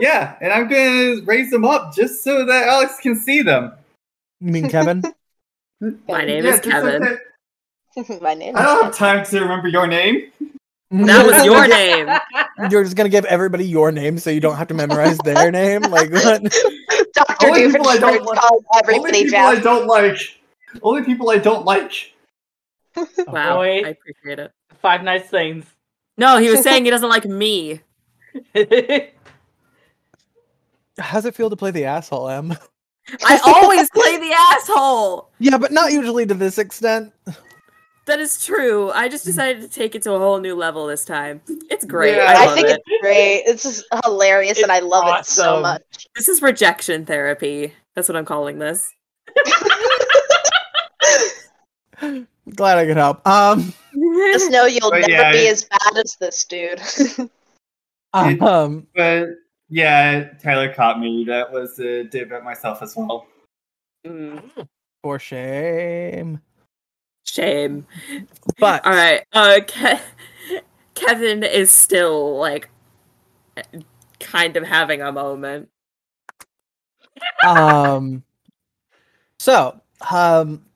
[0.00, 3.72] yeah, and I'm gonna raise them up just so that Alex can see them.
[4.40, 5.02] You mean Kevin?
[6.08, 7.18] My name Yeah, is just so Kevin.
[8.22, 10.30] My name I don't have is time to remember your name.
[10.90, 12.08] That was your name.
[12.70, 15.82] You're just gonna give everybody your name so you don't have to memorize their name.
[15.82, 16.42] Like what?
[17.14, 17.46] Dr.
[17.46, 20.18] Only people I don't Doofenshmirtz like- called Only everybody people I don't like.
[20.82, 22.12] Only people I don't like.
[22.96, 23.82] Wow, oh, Boy.
[23.84, 24.52] I appreciate it.
[24.82, 25.64] Five nice things.
[26.18, 27.80] No, he was saying he doesn't like me.
[30.98, 32.52] How's it feel to play the asshole, Em?
[33.24, 35.30] I always play the asshole.
[35.38, 37.12] Yeah, but not usually to this extent.
[38.06, 38.90] That is true.
[38.90, 41.40] I just decided to take it to a whole new level this time.
[41.70, 42.16] It's great.
[42.16, 42.82] Yeah, I I love think it.
[42.84, 43.42] it's great.
[43.46, 46.06] It's just hilarious, and I It's love it so much.
[46.16, 47.72] This is rejection therapy.
[47.94, 48.92] That's what I'm calling this.
[52.56, 53.24] Glad I could help.
[53.26, 53.72] Um,
[54.32, 56.80] Just know you'll never yeah, be it- as bad as this dude.
[58.14, 59.28] Um, But
[59.72, 61.24] yeah, Tyler caught me.
[61.24, 63.26] That was a dib at myself as well.
[64.06, 64.66] Mm,
[65.02, 66.42] for shame.
[67.24, 67.86] shame.
[68.58, 69.24] But All right.
[69.32, 70.00] Uh, Ke-
[70.94, 72.68] Kevin is still like
[74.20, 75.70] kind of having a moment.
[77.46, 78.22] um,
[79.38, 80.66] so um,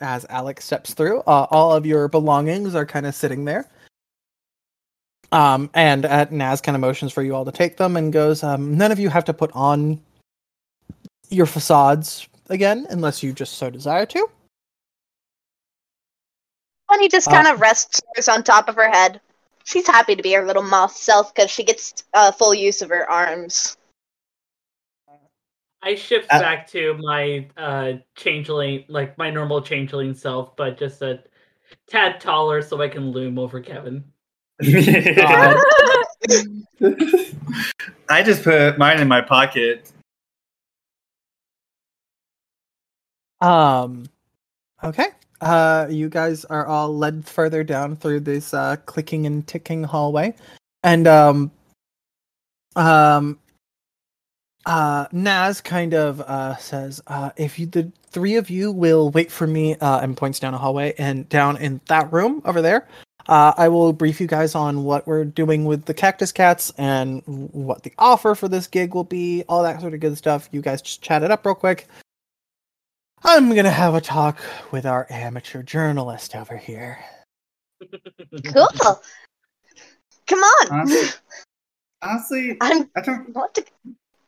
[0.00, 3.68] as Alex steps through, uh, all of your belongings are kind of sitting there.
[5.32, 8.42] Um, and uh, Naz kind of motions for you all to take them and goes,
[8.42, 10.00] um, none of you have to put on
[11.30, 14.28] your facades again unless you just so desire to.
[16.88, 19.20] Bunny just Uh, kind of rests hers on top of her head.
[19.64, 22.88] She's happy to be her little moth self because she gets uh, full use of
[22.90, 23.76] her arms.
[25.82, 31.02] I shift Uh, back to my uh changeling, like my normal changeling self, but just
[31.02, 31.22] a
[31.88, 34.04] tad taller so I can loom over Kevin.
[34.62, 35.56] God.
[38.08, 39.90] I just put mine in my pocket.
[43.40, 44.06] Um,
[44.82, 45.08] okay.
[45.40, 50.34] Uh, you guys are all led further down through this uh, clicking and ticking hallway,
[50.82, 51.50] and um,
[52.74, 53.38] um,
[54.64, 59.30] uh, Naz kind of uh, says, uh, "If you, the three of you will wait
[59.30, 62.88] for me," uh, and points down a hallway and down in that room over there.
[63.28, 67.22] Uh, I will brief you guys on what we're doing with the Cactus Cats and
[67.26, 70.48] what the offer for this gig will be, all that sort of good stuff.
[70.52, 71.86] You guys just chat it up real quick.
[73.24, 74.38] I'm gonna have a talk
[74.70, 76.98] with our amateur journalist over here.
[78.52, 78.68] Cool.
[80.26, 80.70] Come on.
[80.70, 81.08] Honestly,
[82.02, 83.34] honestly, I'm I don't.
[83.34, 83.64] want to.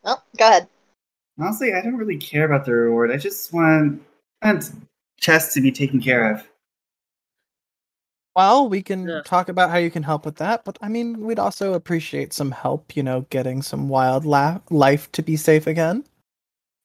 [0.05, 0.69] Oh, go ahead.
[1.41, 3.11] Honestly, I don't really care about the reward.
[3.11, 4.03] I just want
[4.43, 4.71] want
[5.19, 6.47] Chess to be taken care of.
[8.39, 9.23] Well, we can Yeah.
[9.25, 12.53] talk about how you can help with that, but I mean, we'd also appreciate some
[12.53, 16.05] help, you know, getting some wild la- life to be safe again.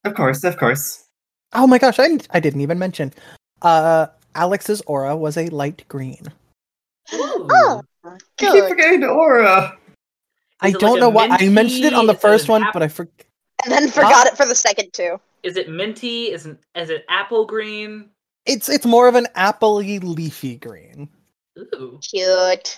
[0.03, 1.05] Of course, of course.
[1.53, 3.13] Oh my gosh, I, I didn't even mention.
[3.61, 6.23] Uh, Alex's aura was a light green.
[7.13, 7.47] Ooh.
[7.51, 9.77] Oh, I keep forgetting the aura.
[10.59, 12.49] I Is it don't like know a why I mentioned it on the minty- first
[12.49, 13.13] one, app- but I forgot.
[13.63, 15.21] And then forgot it for the second two.
[15.43, 16.31] Is it minty?
[16.31, 18.09] Is it, is it apple green?
[18.47, 21.09] It's it's more of an appley leafy green.
[21.57, 21.99] Ooh.
[22.01, 22.77] Cute.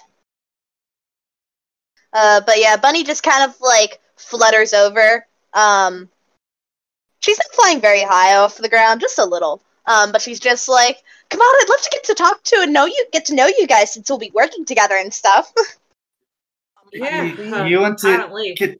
[2.14, 5.26] Uh, but yeah, Bunny just kind of like flutters over.
[5.54, 6.10] Um,
[7.20, 9.62] she's not flying very high off the ground, just a little.
[9.88, 12.74] Um, but she's just like, "Come on, I'd love to get to talk to and
[12.74, 15.52] know you, get to know you guys since we'll be working together and stuff."
[16.94, 17.24] Yeah.
[17.24, 18.54] You- uh, you want to.
[18.56, 18.80] Get,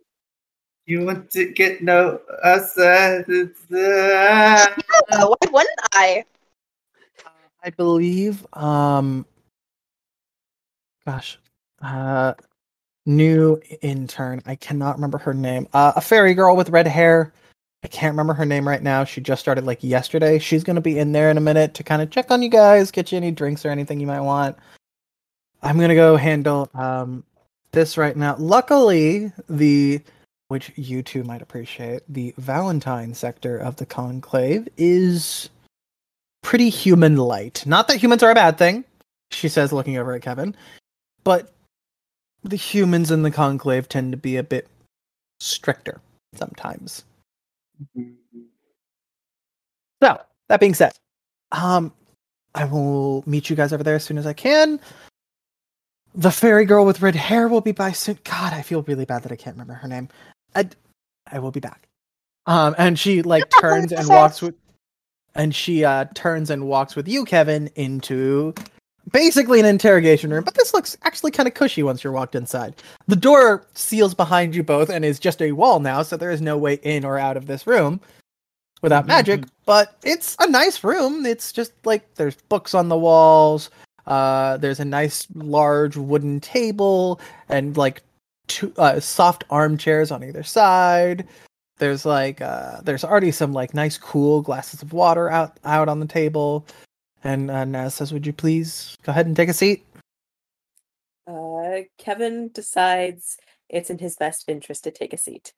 [0.86, 2.78] you want to get know us?
[2.78, 4.66] Uh, uh,
[5.12, 6.24] Uh, why wouldn't I?
[7.64, 9.26] I believe um
[11.06, 11.40] gosh.
[11.82, 12.34] Uh
[13.06, 14.42] new intern.
[14.46, 15.68] I cannot remember her name.
[15.74, 17.32] Uh, a fairy girl with red hair.
[17.84, 19.04] I can't remember her name right now.
[19.04, 20.40] She just started like yesterday.
[20.40, 22.50] She's going to be in there in a minute to kind of check on you
[22.50, 24.58] guys, get you any drinks or anything you might want.
[25.62, 27.24] I'm going to go handle um
[27.72, 28.36] this right now.
[28.40, 30.02] Luckily, the
[30.48, 35.50] which you two might appreciate, the Valentine sector of the conclave is
[36.44, 37.64] pretty human light.
[37.66, 38.86] Not that humans are a bad thing,
[39.32, 40.56] she says, looking over at Kevin,
[41.26, 41.52] but
[42.44, 44.70] the humans in the conclave tend to be a bit
[45.42, 46.00] stricter
[46.36, 47.04] sometimes.
[50.02, 50.94] So, that being said,
[51.52, 51.92] um,
[52.54, 54.80] I will meet you guys over there as soon as I can.
[56.14, 58.20] The fairy girl with red hair will be by soon.
[58.24, 60.08] God, I feel really bad that I can't remember her name.
[60.56, 60.70] I,
[61.30, 61.88] I will be back.
[62.46, 64.56] Um, and she like turns and walks with,
[65.34, 68.54] and she uh turns and walks with you, Kevin, into
[69.12, 70.44] basically an interrogation room.
[70.44, 72.76] But this looks actually kind of cushy once you're walked inside.
[73.08, 76.42] The door seals behind you both and is just a wall now, so there is
[76.42, 78.00] no way in or out of this room
[78.82, 79.44] without magic.
[79.66, 81.26] But it's a nice room.
[81.26, 83.70] It's just like there's books on the walls.
[84.06, 87.20] Uh, there's a nice large wooden table
[87.50, 88.04] and like
[88.48, 91.28] two uh, soft armchairs on either side.
[91.78, 96.00] There's like uh, there's already some like nice cool glasses of water out out on
[96.00, 96.66] the table.
[97.26, 99.84] And uh, Naz says, "Would you please go ahead and take a seat?"
[101.28, 103.38] Uh, Kevin decides
[103.68, 105.52] it's in his best interest to take a seat.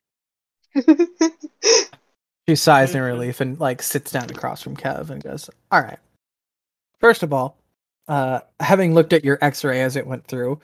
[2.49, 3.05] She sighs in Mhm.
[3.07, 5.99] relief and like sits down across from Kev and goes, "All right.
[7.01, 7.57] First of all,
[8.07, 10.61] uh, having looked at your X-ray as it went through,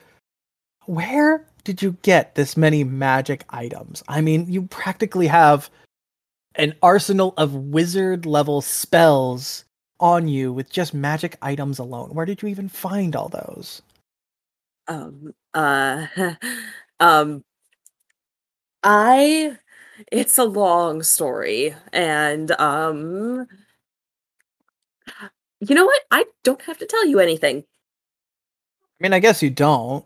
[0.86, 4.02] where did you get this many magic items?
[4.08, 5.68] I mean, you practically have
[6.54, 9.66] an arsenal of wizard level spells
[10.04, 12.10] on you with just magic items alone.
[12.10, 13.80] Where did you even find all those?
[14.86, 16.06] Um, uh,
[17.00, 17.42] um,
[18.82, 19.56] I,
[20.12, 23.46] it's a long story, and um,
[25.60, 26.02] you know what?
[26.10, 27.64] I don't have to tell you anything.
[29.00, 30.04] I mean, I guess you don't.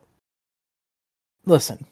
[1.44, 1.84] Listen.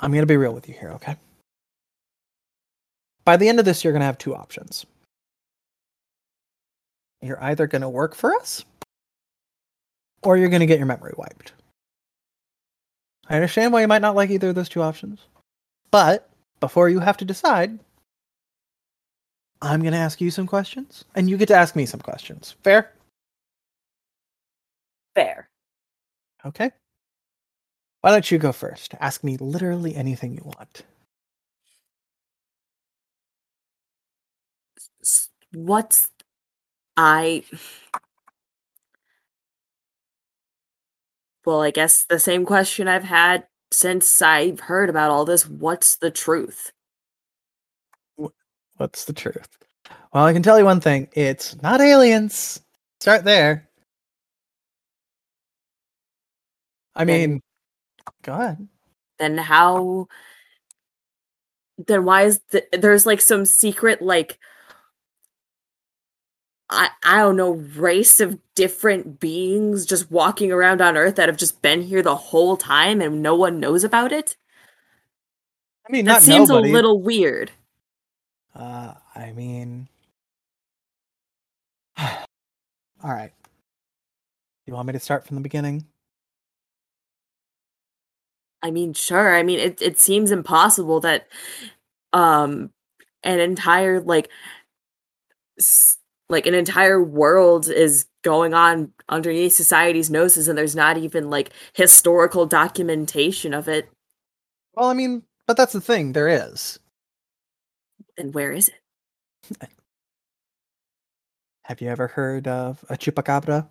[0.00, 1.16] I'm going to be real with you here, okay?
[3.24, 4.84] By the end of this, you're going to have two options.
[7.22, 8.64] You're either going to work for us,
[10.22, 11.52] or you're going to get your memory wiped.
[13.28, 15.20] I understand why you might not like either of those two options.
[15.90, 16.28] But
[16.60, 17.78] before you have to decide,
[19.62, 22.56] I'm going to ask you some questions, and you get to ask me some questions.
[22.62, 22.92] Fair?
[25.14, 25.48] Fair.
[26.46, 26.70] Okay.
[28.00, 28.94] Why don't you go first?
[29.00, 30.84] Ask me literally anything you want.
[35.52, 36.08] What's
[37.00, 37.44] I?
[41.46, 45.48] Well, I guess the same question I've had since I've heard about all this.
[45.48, 46.72] What's the truth?
[48.76, 49.48] What's the truth?
[50.12, 51.08] Well, I can tell you one thing.
[51.12, 52.60] It's not aliens.
[53.00, 53.68] Start there.
[56.94, 57.40] I Then- mean,
[58.22, 58.68] go ahead.
[59.18, 60.08] Then how
[61.86, 64.38] then why is the, there's like some secret like
[66.70, 71.36] I, I don't know race of different beings just walking around on earth that have
[71.38, 74.36] just been here the whole time and no one knows about it
[75.88, 76.50] I mean, that seems nobody.
[76.50, 77.52] a little weird
[78.54, 79.88] Uh, I mean,
[81.98, 83.32] all right.
[84.66, 85.86] You want me to start from the beginning?
[88.62, 89.34] I mean, sure.
[89.36, 91.28] I mean, it it seems impossible that
[92.12, 92.70] um
[93.24, 94.30] an entire like
[95.58, 95.98] s-
[96.30, 101.50] like an entire world is going on underneath society's noses and there's not even like
[101.72, 103.90] historical documentation of it.
[104.74, 106.12] Well, I mean, but that's the thing.
[106.12, 106.78] There is.
[108.16, 109.68] And where is it?
[111.64, 113.68] Have you ever heard of a chupacabra?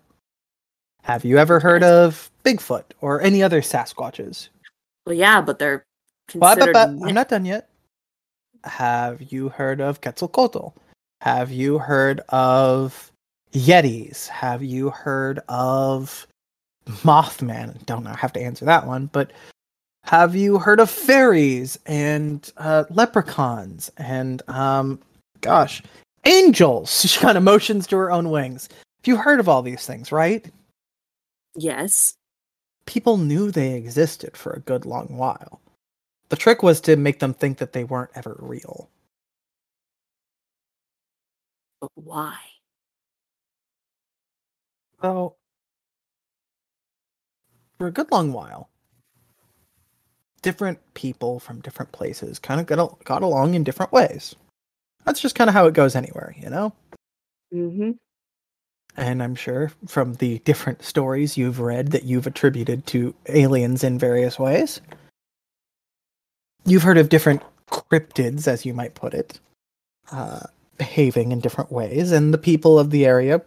[1.02, 4.48] Have you ever heard of Bigfoot or any other Sasquatches?
[5.06, 5.86] Well, yeah, but they're
[6.34, 7.70] Well, but, but I'm not done yet.
[8.64, 10.74] Have you heard of Quetzalcoatl?
[11.20, 13.12] Have you heard of
[13.52, 14.28] Yetis?
[14.28, 16.26] Have you heard of
[16.86, 17.84] Mothman?
[17.86, 18.10] Don't know.
[18.10, 19.06] I have to answer that one.
[19.06, 19.30] But
[20.04, 24.98] have you heard of fairies and uh, leprechauns and um,
[25.42, 25.82] gosh,
[26.24, 27.04] angels?
[27.06, 28.68] She kind of motions to her own wings.
[28.72, 30.10] Have you heard of all these things?
[30.12, 30.46] Right?
[31.56, 32.14] yes.
[32.86, 35.60] people knew they existed for a good long while.
[36.30, 38.88] The trick was to make them think that they weren't ever real.
[41.80, 42.36] But why?
[45.02, 45.36] Well,
[47.78, 48.68] for a good long while,
[50.42, 54.34] different people from different places kind of got, al- got along in different ways.
[55.04, 56.74] That's just kind of how it goes anywhere, you know?
[57.52, 57.92] Mm-hmm.
[58.96, 63.98] And I'm sure from the different stories you've read that you've attributed to aliens in
[63.98, 64.80] various ways,
[66.66, 69.40] you've heard of different cryptids, as you might put it,
[70.12, 70.40] uh,
[70.80, 73.42] behaving in different ways, and the people of the area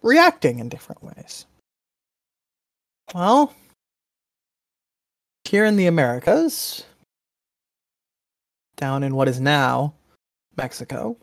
[0.00, 1.44] reacting in different ways.
[3.14, 3.52] Well,
[5.44, 6.84] here in the Americas,
[8.76, 9.92] down in what is now
[10.56, 11.18] Mexico,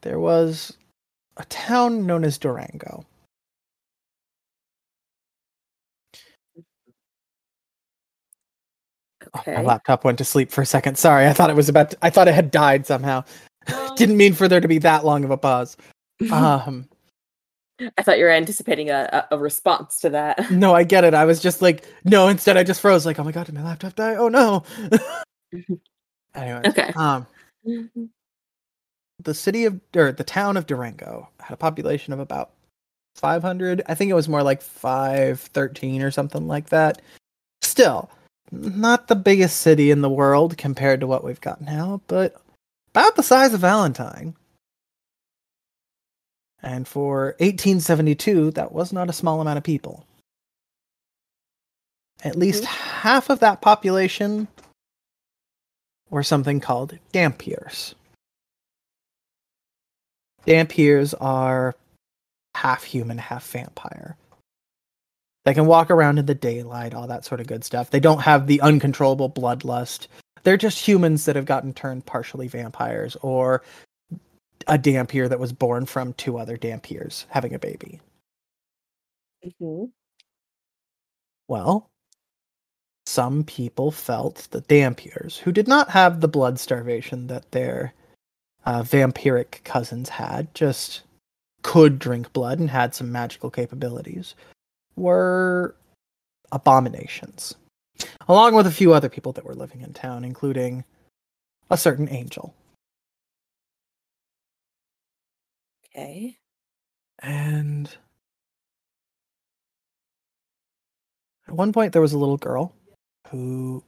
[0.00, 0.76] there was
[1.36, 3.06] a town known as Durango.
[9.34, 10.98] Oh, my laptop went to sleep for a second.
[10.98, 11.92] Sorry, I thought it was about.
[11.92, 13.24] To, I thought it had died somehow.
[13.96, 15.76] Didn't mean for there to be that long of a pause.
[16.30, 16.88] Um,
[17.98, 20.50] I thought you were anticipating a, a, a response to that.
[20.50, 21.14] no, I get it.
[21.14, 22.28] I was just like, no.
[22.28, 23.06] Instead, I just froze.
[23.06, 24.16] Like, oh my god, did my laptop die?
[24.16, 24.62] Oh no.
[26.34, 26.92] anyway, Okay.
[26.96, 27.26] um,
[29.18, 32.50] the city of or the town of Durango had a population of about
[33.16, 33.82] 500.
[33.86, 37.02] I think it was more like 513 or something like that.
[37.62, 38.10] Still,
[38.50, 42.36] not the biggest city in the world compared to what we've got now, but
[42.94, 44.36] about the size of Valentine.
[46.62, 50.04] And for 1872, that was not a small amount of people.
[52.22, 53.00] At least mm-hmm.
[53.00, 54.46] half of that population
[56.10, 57.94] were something called Dhampirs.
[60.46, 61.74] Dhampirs are
[62.54, 64.16] half human, half vampire.
[65.44, 67.90] They can walk around in the daylight, all that sort of good stuff.
[67.90, 70.06] They don't have the uncontrollable bloodlust.
[70.42, 73.62] They're just humans that have gotten turned partially vampires or
[74.66, 78.00] a Dhampir that was born from two other Dhampirs having a baby.
[79.44, 79.92] Mhm.
[81.48, 81.90] Well,
[83.06, 87.94] some people felt the Dhampirs, who did not have the blood starvation that their
[88.64, 91.02] uh, vampiric cousins had, just
[91.62, 94.34] could drink blood and had some magical capabilities,
[94.96, 95.74] were
[96.52, 97.54] abominations.
[98.28, 100.84] Along with a few other people that were living in town, including
[101.70, 102.54] a certain angel.
[105.86, 106.38] Okay.
[107.20, 107.90] And
[111.46, 112.74] at one point, there was a little girl
[113.28, 113.82] who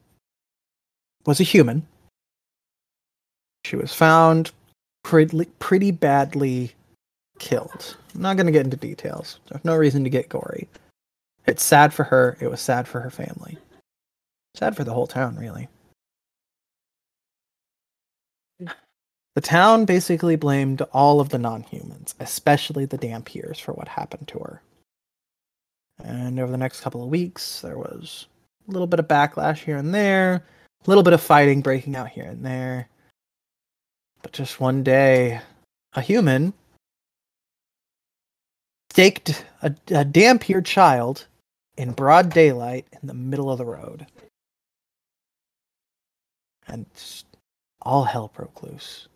[1.26, 1.86] was a human.
[3.64, 4.52] She was found
[5.02, 6.72] pretty, pretty badly
[7.38, 7.96] killed.
[8.14, 9.40] I'm not going to get into details.
[9.48, 10.68] There's no reason to get gory.
[11.46, 12.36] It's sad for her.
[12.40, 13.58] It was sad for her family.
[14.54, 15.68] Sad for the whole town, really.
[18.62, 18.72] Mm.
[19.34, 24.28] The town basically blamed all of the non humans, especially the Dhampirs, for what happened
[24.28, 24.62] to her.
[26.02, 28.26] And over the next couple of weeks, there was
[28.68, 32.08] a little bit of backlash here and there, a little bit of fighting breaking out
[32.08, 32.88] here and there.
[34.22, 35.40] But just one day,
[35.92, 36.54] a human
[38.90, 41.26] staked a, a Dhampir child
[41.76, 44.06] in broad daylight in the middle of the road.
[46.68, 47.26] And just
[47.82, 49.08] all hell broke loose.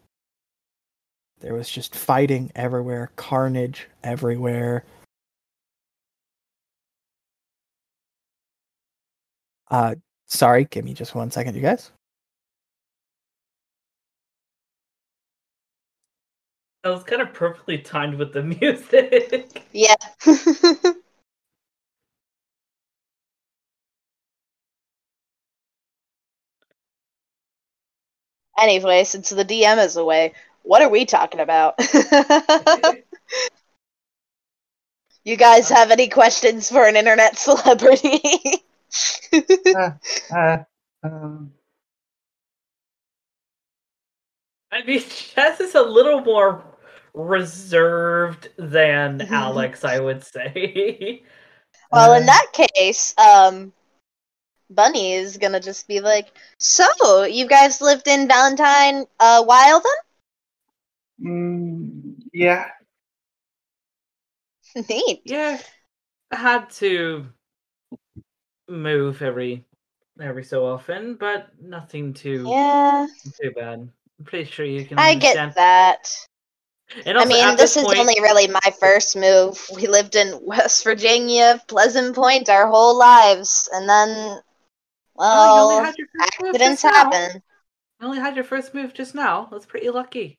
[1.40, 4.84] There was just fighting everywhere, carnage everywhere.
[9.70, 9.94] Uh,
[10.26, 11.92] sorry, give me just one second, you guys.
[16.82, 19.66] That was kind of perfectly timed with the music.
[19.72, 19.94] Yeah.
[28.60, 31.74] anyway, since the DM is away, what are we talking about?
[35.24, 38.20] you guys have any questions for an internet celebrity?
[40.34, 40.56] Uh,
[41.02, 41.52] um,
[44.72, 46.64] I mean, Chess is a little more
[47.12, 51.22] reserved than Alex, I would say.
[51.92, 53.72] well, in uh, that case, um,
[54.70, 59.82] Bunny is gonna just be like, "So, you guys lived in Valentine a while
[61.18, 62.70] mm, yeah.
[64.74, 64.84] then?
[64.88, 65.22] Neat.
[65.24, 65.58] yeah,
[66.30, 67.26] I had to
[68.68, 69.64] move every
[70.20, 73.06] every so often, but nothing too Yeah,
[73.40, 73.90] too bad.
[74.18, 75.50] I'm pretty sure you can I understand.
[75.50, 76.16] get that.
[77.06, 79.60] And I mean, at this, is point, only really my first move.
[79.74, 84.40] We lived in West Virginia, Pleasant Point, our whole lives, and then,
[85.18, 87.10] Oh, you well, only had your first move accidents just now.
[87.10, 87.42] happen.
[88.00, 89.48] You only had your first move just now.
[89.50, 90.38] That's pretty lucky.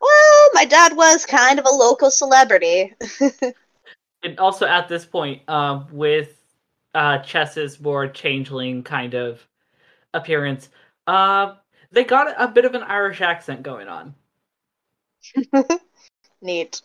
[0.00, 2.94] Well, my dad was kind of a local celebrity.
[4.22, 6.36] And also at this point, um, with
[6.94, 9.46] uh, Chess's more changeling kind of
[10.12, 10.68] appearance,
[11.06, 11.54] uh,
[11.92, 14.14] they got a bit of an Irish accent going on.
[16.42, 16.82] Neat.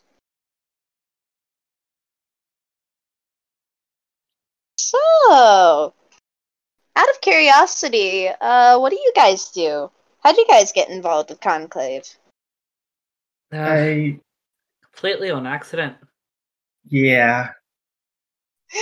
[4.78, 5.94] So,
[6.96, 9.90] out of curiosity, uh, what do you guys do?
[10.22, 12.08] How do you guys get involved with Conclave?
[13.54, 14.20] Uh, I
[14.84, 15.96] completely on accident.
[16.90, 17.50] yeah.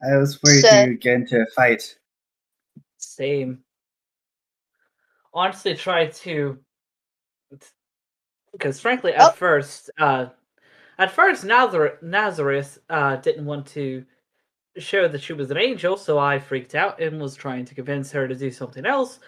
[0.00, 1.98] I was worried So- to get into a fight.
[2.98, 3.64] Same.
[5.34, 6.58] Honestly, try to
[8.52, 9.32] because frankly, at Oh.
[9.32, 10.26] first, uh,
[10.98, 14.04] at first Nazareth, Nazareth uh, didn't want to
[14.76, 18.12] show that she was an angel, so I freaked out and was trying to convince
[18.12, 19.20] her to do something else.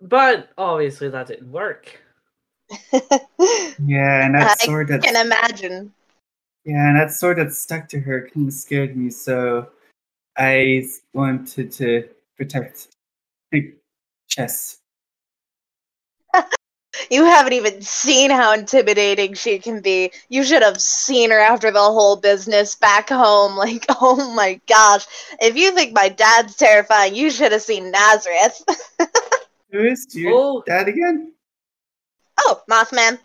[0.00, 2.00] But obviously, that didn't work.
[3.84, 5.92] Yeah, and that I sword that can imagine.
[6.64, 9.10] yeah, and that sword that stuck to her kind of scared me.
[9.10, 9.68] So
[10.38, 12.88] I wanted to protect
[13.50, 13.74] the
[14.28, 14.78] chess.
[17.12, 20.12] You haven't even seen how intimidating she can be.
[20.30, 23.54] You should have seen her after the whole business back home.
[23.62, 25.04] Like, oh my gosh.
[25.38, 28.64] If you think my dad's terrifying, you should have seen Nazareth.
[29.72, 30.62] Who is your Oh.
[30.66, 31.34] dad again?
[32.38, 33.18] oh, Mothman.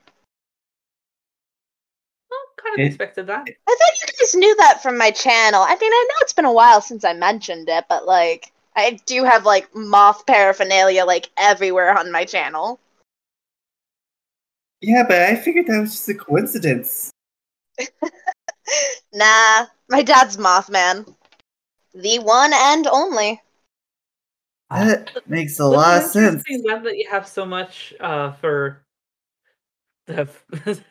[2.30, 3.48] I kind of expected that.
[3.48, 5.62] I thought you guys knew that from my channel.
[5.62, 9.00] I mean, I know it's been a while since I mentioned it, but like, I
[9.06, 12.82] do have like moth paraphernalia like everywhere on my channel.
[14.82, 17.12] Yeah, but I figured that was just a coincidence.
[19.14, 21.16] Nah, my dad's Mothman.
[21.94, 23.42] The one and only.
[24.70, 26.44] That makes a Wouldn't lot of sense.
[26.44, 28.84] interesting then that you have so much uh, for
[30.06, 30.30] the.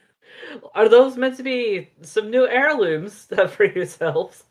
[0.74, 4.44] Are those meant to be some new heirlooms for yourselves?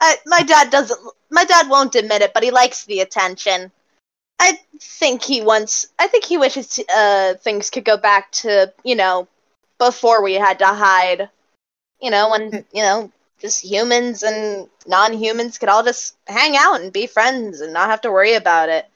[0.00, 1.00] I, my dad doesn't.
[1.30, 3.72] My dad won't admit it, but he likes the attention.
[4.38, 5.88] I think he wants.
[5.98, 9.28] I think he wishes uh, things could go back to you know
[9.78, 11.28] before we had to hide.
[12.00, 16.92] You know when you know just humans and non-humans could all just hang out and
[16.92, 18.86] be friends and not have to worry about it.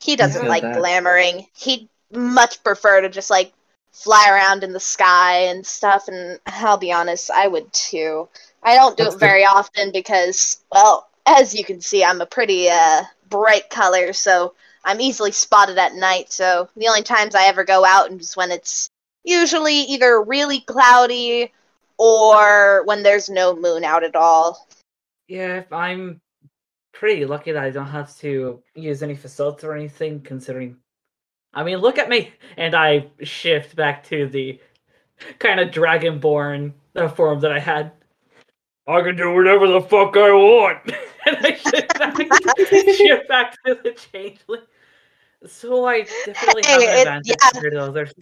[0.00, 0.76] He doesn't like that.
[0.76, 1.46] glamoring.
[1.56, 3.52] He'd much prefer to just like
[3.92, 6.08] fly around in the sky and stuff.
[6.08, 8.28] And I'll be honest, I would too.
[8.62, 12.26] I don't do That's it very often because, well, as you can see, I'm a
[12.26, 14.54] pretty uh, bright color, so
[14.84, 16.32] I'm easily spotted at night.
[16.32, 18.90] So the only times I ever go out is when it's
[19.24, 21.52] usually either really cloudy
[21.98, 24.68] or when there's no moon out at all.
[25.28, 26.20] Yeah, I'm
[26.92, 30.76] pretty lucky that I don't have to use any facades or anything, considering.
[31.54, 32.32] I mean, look at me!
[32.56, 34.60] And I shift back to the
[35.38, 37.92] kind of dragonborn uh, form that I had.
[38.86, 40.78] I can do whatever the fuck I want!
[41.26, 42.16] and I shift back,
[42.96, 44.62] shift back to the changeling.
[45.46, 47.50] So I definitely have Hey, an it- advantage yeah.
[47.50, 48.12] compared to others.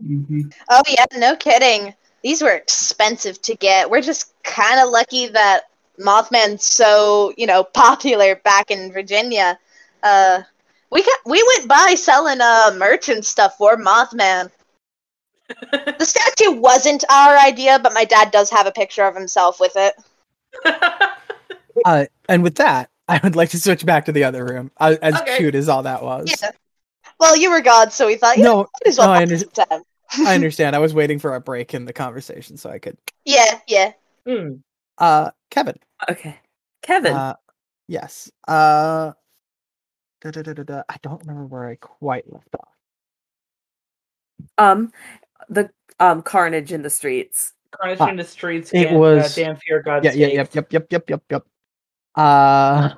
[0.00, 1.94] hmm Oh yeah, no kidding.
[2.22, 3.90] These were expensive to get.
[3.90, 5.62] We're just kind of lucky that
[5.98, 9.58] Mothman's so you know popular back in Virginia,
[10.02, 10.42] uh,
[10.90, 14.50] we got we went by selling uh merch and stuff for Mothman.
[15.48, 19.72] The statue wasn't our idea, but my dad does have a picture of himself with
[19.76, 19.94] it.
[21.84, 24.70] Uh, and with that, I would like to switch back to the other room.
[24.76, 25.38] Uh, as Okay.
[25.38, 26.30] cute as all that was.
[26.42, 26.50] Yeah.
[27.18, 29.26] Well, you were God, so we thought, you know, No, might as well no, I,
[29.26, 29.84] pass under-
[30.30, 30.76] I understand.
[30.76, 32.96] I was waiting for a break in the conversation so I could.
[33.24, 33.92] Yeah, yeah.
[34.26, 34.54] Hmm.
[34.98, 35.76] Uh, Kevin.
[36.10, 36.36] Okay.
[36.82, 37.14] Kevin.
[37.14, 37.34] Uh,
[37.88, 38.30] yes.
[38.46, 39.12] Uh,
[40.20, 40.82] da, da, da, da, da.
[40.88, 42.68] I don't remember where I quite left off.
[44.58, 44.92] um
[45.48, 45.70] the
[46.00, 47.52] um carnage in the streets.
[47.70, 48.70] Carnage Ah, in the streets.
[48.72, 50.04] it Dan, was- uh, Dan Fear God.
[50.04, 51.46] Yeah, yeah, yep, yep, yep, yep, yep, yep.
[52.14, 52.94] Uh,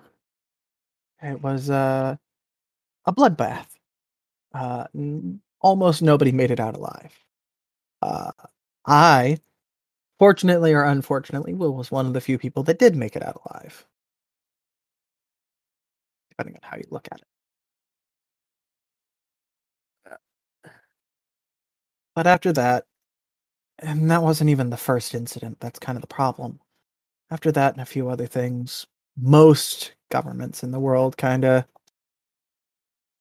[1.22, 2.16] it was uh,
[3.06, 3.68] a bloodbath.
[4.54, 7.14] Uh, n- almost nobody made it out alive.
[8.02, 8.32] Uh,
[8.86, 9.38] I,
[10.18, 13.86] fortunately or unfortunately, was one of the few people that did make it out alive.
[16.30, 17.26] Depending on how you look at it.
[22.14, 22.86] But after that,
[23.78, 26.60] and that wasn't even the first incident, that's kind of the problem.
[27.30, 28.86] After that and a few other things,
[29.20, 31.64] most governments in the world kind of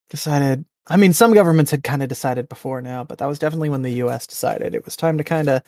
[0.09, 0.65] decided.
[0.87, 3.83] I mean, some governments had kind of decided before now, but that was definitely when
[3.83, 5.61] the US decided it was time to kind of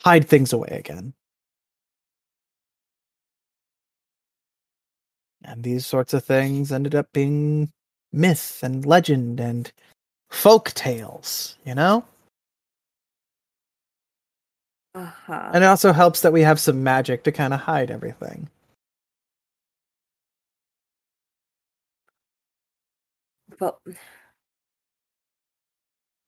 [0.00, 1.14] hide things away again.
[5.44, 7.72] And these sorts of things ended up being
[8.12, 9.72] myth and legend and
[10.30, 12.04] folk tales, you know?
[14.94, 15.50] Uh-huh.
[15.52, 18.48] And it also helps that we have some magic to kind of hide everything.
[23.60, 23.78] But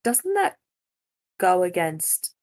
[0.04, 0.56] doesn't that
[1.38, 2.34] go against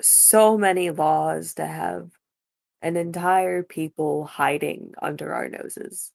[0.00, 2.10] so many laws to have
[2.82, 6.10] an entire people hiding under our noses?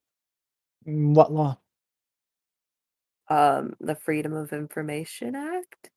[0.85, 1.57] Mm, What law?
[3.29, 5.89] Um, the Freedom of Information Act?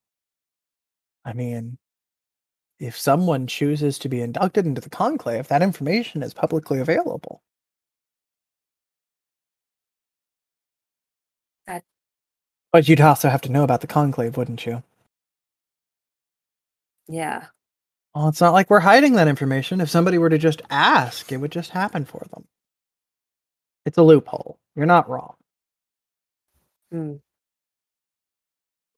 [1.24, 1.76] I mean,
[2.78, 7.42] if someone chooses to be inducted into the conclave, that information is publicly available.
[12.72, 14.82] But you'd also have to know about the conclave, wouldn't you?
[17.08, 17.46] Yeah.
[18.14, 19.80] Well, it's not like we're hiding that information.
[19.80, 22.44] If somebody were to just ask, it would just happen for them.
[23.86, 24.58] It's a loophole.
[24.76, 25.34] You're not wrong.
[26.92, 27.14] Hmm.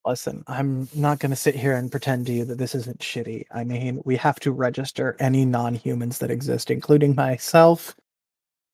[0.05, 3.45] Listen, I'm not going to sit here and pretend to you that this isn't shitty.
[3.51, 7.95] I mean, we have to register any non-humans that exist, including myself.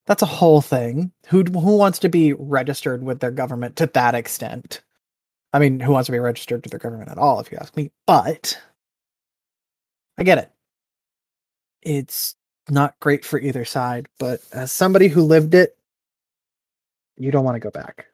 [0.08, 1.11] That's a whole thing.
[1.28, 4.82] Who who wants to be registered with their government to that extent?
[5.53, 7.76] I mean, who wants to be registered to their government at all, if you ask
[7.76, 7.92] me?
[8.06, 8.60] But
[10.18, 10.52] I get it.
[11.82, 12.36] It's
[12.69, 15.78] not great for either side, but as somebody who lived it,
[17.18, 18.06] you don't want to go back.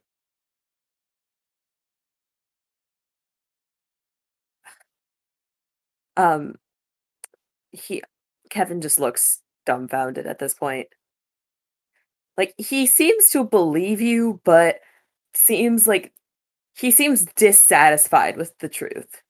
[6.18, 6.56] Um
[7.72, 8.02] he
[8.50, 10.88] Kevin just looks dumbfounded at this point.
[12.38, 14.80] Like he seems to believe you, but
[15.34, 16.14] seems like
[16.76, 19.22] he seems dissatisfied with the truth.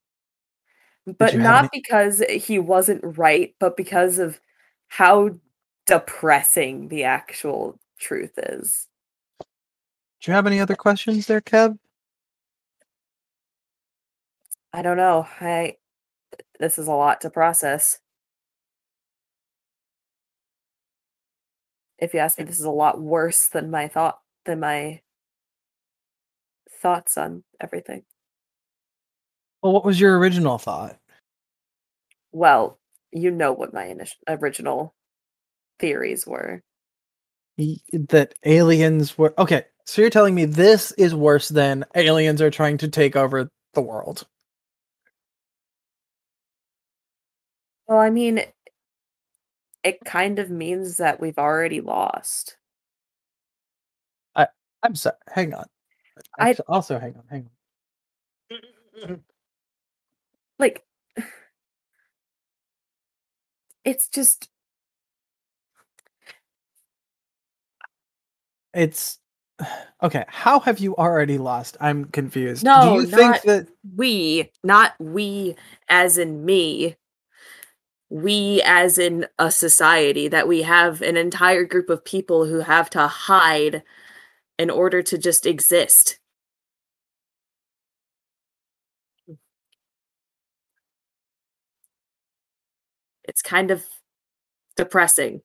[1.06, 4.40] But not any- because he wasn't right, but because of
[4.88, 5.40] how
[5.86, 8.88] depressing the actual truth is.
[9.40, 11.78] Do you have any other questions there, Kev?
[14.74, 15.28] I don't know.
[15.40, 15.78] I
[16.60, 18.00] this is a lot to process.
[22.00, 25.02] If you ask me, this is a lot worse than my thought than my
[26.82, 28.04] thoughts on everything.
[29.62, 30.98] Well, what was your original thought?
[32.32, 32.80] Well,
[33.12, 34.94] you know what my initial original
[35.80, 36.62] theories were.
[37.58, 39.66] That aliens were okay.
[39.86, 43.82] So you're telling me this is worse than aliens are trying to take over the
[43.82, 44.26] world?
[47.88, 48.42] Well, I mean,
[49.84, 52.58] it kind of means that we've already lost.
[54.36, 54.48] I
[54.82, 55.18] I'm sorry.
[55.30, 55.66] Hang on.
[56.40, 57.24] I- also hang on.
[57.30, 57.50] Hang
[59.10, 59.24] on.
[60.60, 60.86] Like,
[63.84, 64.50] it's just
[68.76, 69.20] It's
[70.04, 70.26] okay.
[70.30, 71.78] How have you already lost?
[71.82, 72.66] I'm confused.
[72.66, 75.56] No, Do you think that we, not we
[75.90, 76.98] as in me,
[78.10, 82.90] we as in a society, that we have an entire group of people who have
[82.92, 83.84] to hide
[84.58, 86.20] in order to just exist.
[93.24, 93.84] It's kind of
[94.76, 95.42] depressing.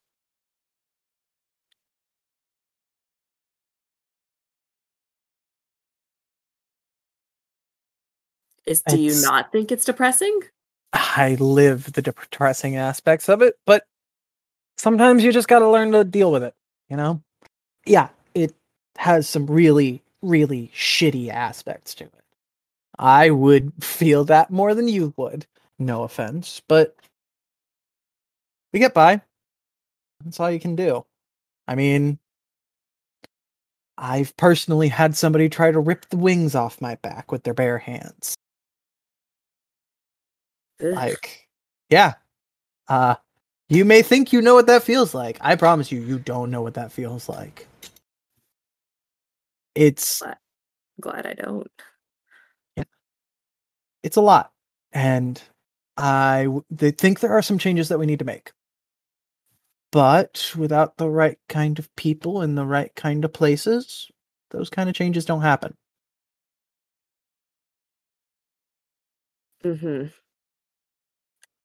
[8.67, 10.39] Is do you not think it's depressing?
[10.93, 13.85] I live the depressing aspects of it, but
[14.77, 16.55] sometimes you just got to learn to deal with it,
[16.89, 17.23] you know?
[17.87, 18.55] Yeah, it
[18.99, 22.25] has some really, really shitty aspects to it.
[22.99, 25.47] I would feel that more than you would.
[25.79, 26.95] No offense, but
[28.73, 29.23] we get by.
[30.25, 31.07] That's all you can do.
[31.67, 32.19] I mean,
[33.97, 37.79] I've personally had somebody try to rip the wings off my back with their bare
[37.79, 38.37] hands
[40.83, 40.95] Ugh.
[40.95, 41.47] like
[41.91, 42.15] yeah
[42.89, 43.15] uh
[43.69, 46.63] you may think you know what that feels like i promise you you don't know
[46.63, 47.67] what that feels like
[49.75, 50.27] it's
[51.01, 51.71] glad I don't.
[52.77, 52.85] Yeah,
[54.03, 54.53] it's a lot
[54.93, 55.43] and
[55.97, 58.53] i w- th- think there are some changes that we need to make
[59.93, 64.11] but without the right kind of people in the right kind of places
[64.51, 65.75] those kind of changes don't happen
[69.63, 70.07] hmm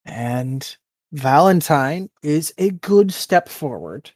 [0.06, 0.77] and
[1.11, 4.11] Valentine is a good step forward.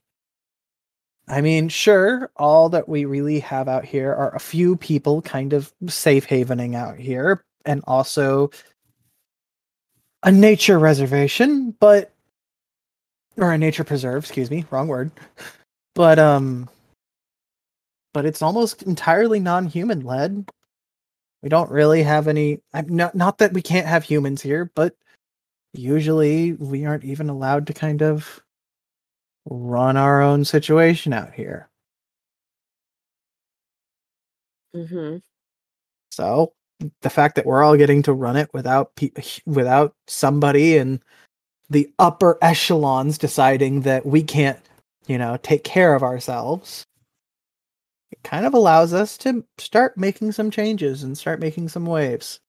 [1.30, 5.54] I mean, sure, all that we really have out here are a few people kind
[5.54, 8.50] of safe havening out here, and also
[10.24, 12.12] a nature reservation, but
[13.38, 15.12] or a nature preserve, excuse me, wrong word.
[15.96, 16.68] But um
[18.14, 20.50] but it's almost entirely non-human led.
[21.44, 24.96] We don't really have any I'm not not that we can't have humans here, but
[25.74, 28.42] usually we aren't even allowed to kind of
[29.46, 31.70] run our own situation out here.
[34.74, 35.18] hmm
[36.12, 36.54] So
[37.02, 39.12] the fact that we're all getting to run it without pe-
[39.46, 41.02] without somebody in
[41.70, 44.60] the upper echelons deciding that we can't,
[45.08, 46.86] you know, take care of ourselves,
[48.12, 52.40] it kind of allows us to start making some changes and start making some waves.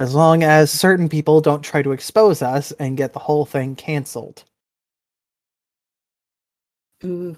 [0.00, 3.76] As long as certain people don't try to expose us and get the whole thing
[3.76, 4.44] canceled.
[7.04, 7.36] Mm.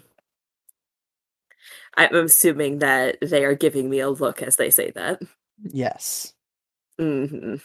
[1.97, 5.21] I'm assuming that they are giving me a look as they say that.
[5.63, 6.33] Yes.
[6.99, 7.57] hmm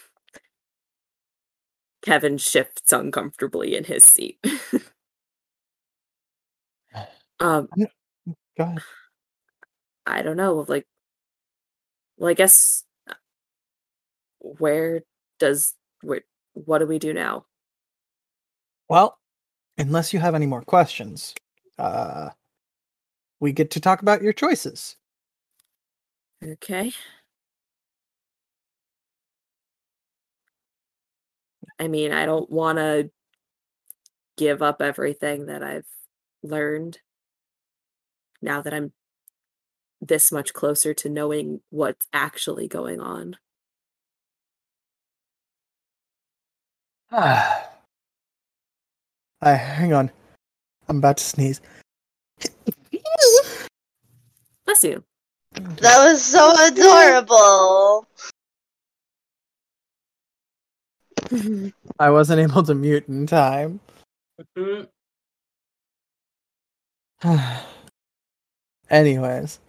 [2.01, 4.39] Kevin shifts uncomfortably in his seat.
[7.39, 7.69] um,
[8.57, 8.79] Go ahead.
[10.07, 10.87] I don't know, like,
[12.17, 13.13] well, I guess, uh,
[14.39, 15.03] where
[15.37, 16.21] does where,
[16.53, 17.45] what do we do now?
[18.89, 19.19] Well,
[19.77, 21.35] unless you have any more questions,
[21.77, 22.29] uh,
[23.39, 24.95] we get to talk about your choices.
[26.43, 26.91] Okay.
[31.79, 33.09] I mean, I don't want to
[34.37, 35.87] give up everything that I've
[36.43, 36.99] learned
[38.41, 38.91] now that I'm
[39.99, 43.37] this much closer to knowing what's actually going on.
[47.11, 47.67] Ah.
[49.43, 50.11] I hang on.
[50.91, 51.61] I'm about to sneeze.
[54.65, 55.01] Bless you.
[55.53, 58.05] That was so adorable.
[61.99, 63.79] I wasn't able to mute in time.
[68.89, 69.59] Anyways,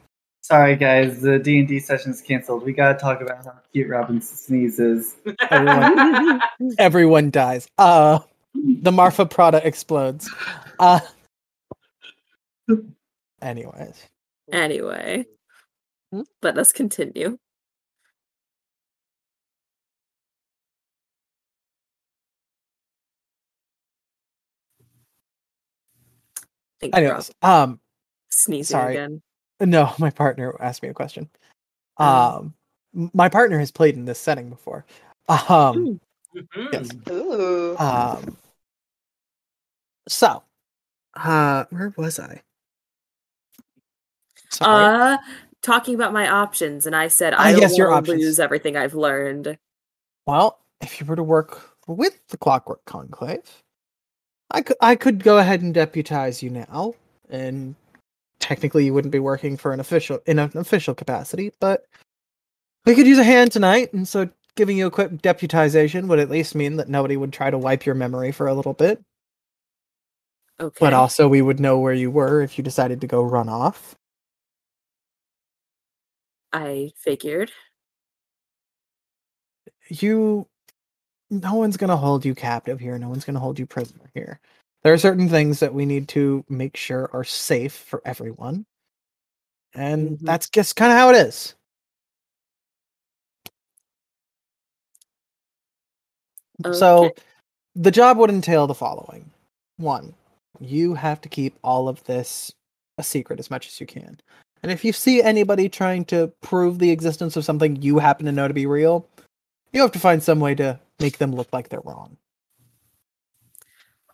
[0.40, 2.64] Sorry, guys, the D and D session's canceled.
[2.64, 5.14] We gotta talk about how cute Robin sneezes.
[5.50, 6.40] Everyone-
[6.78, 7.68] everyone dies.
[7.78, 8.18] Uh
[8.62, 10.30] the Marfa Prada explodes.
[10.78, 11.00] Uh
[13.40, 14.06] anyways.
[14.52, 15.26] anyway,
[16.12, 16.22] Hmm?
[16.42, 17.38] let us continue.
[26.80, 27.08] Thank you, Rob.
[27.08, 27.80] Anyways, um
[28.30, 28.94] Sneezing sorry.
[28.96, 29.22] again.
[29.60, 31.28] no, my partner asked me a question.
[31.98, 32.04] Oh.
[32.38, 32.54] Um
[32.96, 34.84] m- my partner has played in this setting before.
[35.28, 36.00] Um
[36.34, 36.68] Mhm.
[36.72, 36.90] Yes.
[37.10, 37.76] Ooh.
[37.78, 38.38] Um.
[40.08, 40.42] So,
[41.14, 42.42] uh, where was I?
[44.50, 44.84] Sorry.
[45.14, 45.18] Uh,
[45.62, 48.24] talking about my options, and I said Ah, I don't your want to options.
[48.24, 49.56] lose everything I've learned.
[50.26, 53.62] well, if you were to work with the Clockwork Conclave,
[54.50, 56.94] I could I could go ahead and deputize you now,
[57.30, 57.74] and
[58.40, 61.86] technically you wouldn't be working for an official in an official capacity, but
[62.84, 66.28] we could use a hand tonight, and so giving you a quick deputization would at
[66.28, 69.00] least mean that nobody would try to wipe your memory for a little bit.
[70.60, 70.76] Okay.
[70.80, 73.94] But also, we would know where you were if you decided to go run off.
[76.52, 77.52] I figured.
[79.88, 80.46] You,
[81.30, 82.98] no one's gonna hold you captive here.
[82.98, 84.40] No one's gonna hold you prisoner here.
[84.84, 88.66] there are certain things that we need to make sure are safe for everyone.
[89.74, 90.26] And Mhm.
[90.26, 91.54] that's just kind of how it is.
[96.72, 97.14] So
[97.76, 99.30] the job would entail the following.
[99.78, 100.14] One,
[100.62, 102.52] you have to keep all of this
[102.98, 104.20] a secret as much as you can.
[104.62, 108.32] And if you see anybody trying to prove the existence of something you happen to
[108.32, 109.08] know to be real,
[109.72, 112.16] you have to find some way to make them look like they're wrong.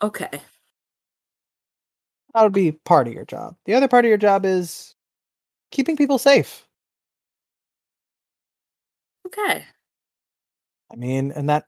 [0.00, 0.40] Okay.
[2.34, 3.56] That would be part of your job.
[3.66, 4.94] The other part of your job is
[5.70, 6.66] keeping people safe.
[9.26, 9.64] Okay.
[10.90, 11.64] I mean, and that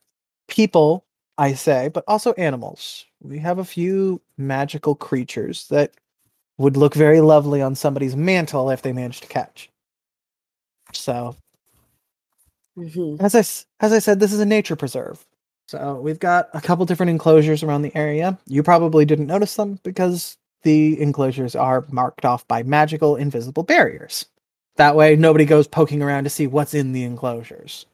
[0.49, 1.05] people,
[1.41, 3.07] I say, but also animals.
[3.23, 5.95] We have a few magical creatures that
[6.59, 9.71] would look very lovely on somebody's mantle if they managed to catch.
[10.93, 11.37] So,
[12.77, 13.41] hmm as I
[13.81, 15.25] as I said, this is a nature preserve.
[15.69, 18.39] So we've got a couple different enclosures around the area.
[18.47, 24.27] You probably didn't notice them because the enclosures are marked off by magical invisible barriers.
[24.77, 27.87] That way, nobody goes poking around to see what's in the enclosures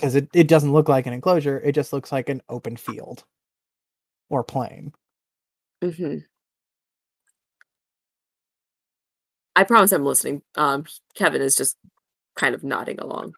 [0.00, 3.24] because it, it doesn't look like an enclosure it just looks like an open field
[4.30, 4.92] or plain
[5.82, 6.16] hmm
[9.56, 10.42] I promise I'm listening.
[10.56, 10.84] Um,
[11.16, 11.76] Kevin is just
[12.36, 13.34] kind of nodding along.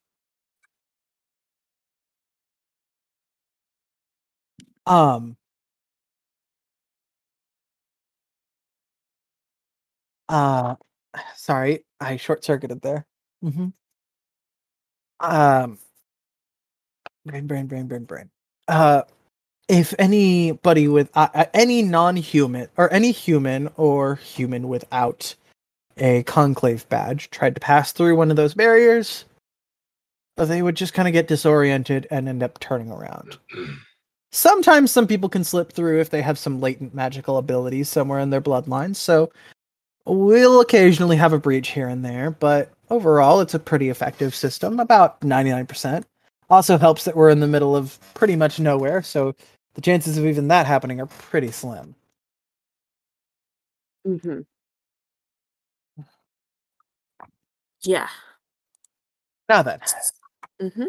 [4.86, 5.36] um
[10.28, 10.74] uh
[11.36, 13.06] sorry i short circuited there
[13.42, 13.68] hmm
[15.20, 15.78] um
[17.26, 18.30] brain brain brain brain brain.
[18.68, 19.02] Uh
[19.68, 25.34] if anybody with uh, uh, any non-human or any human or human without
[25.96, 29.24] a conclave badge tried to pass through one of those barriers
[30.38, 33.36] uh, they would just kind of get disoriented and end up turning around.
[34.32, 38.30] Sometimes some people can slip through if they have some latent magical abilities somewhere in
[38.30, 39.30] their bloodline so
[40.06, 44.78] we'll occasionally have a breach here and there but overall it's a pretty effective system
[44.78, 46.04] about 99%
[46.50, 49.34] also helps that we're in the middle of pretty much nowhere so
[49.74, 51.94] the chances of even that happening are pretty slim.
[54.04, 54.40] Hmm
[57.82, 58.08] Yeah.
[59.48, 59.80] now then.
[60.60, 60.84] Hmm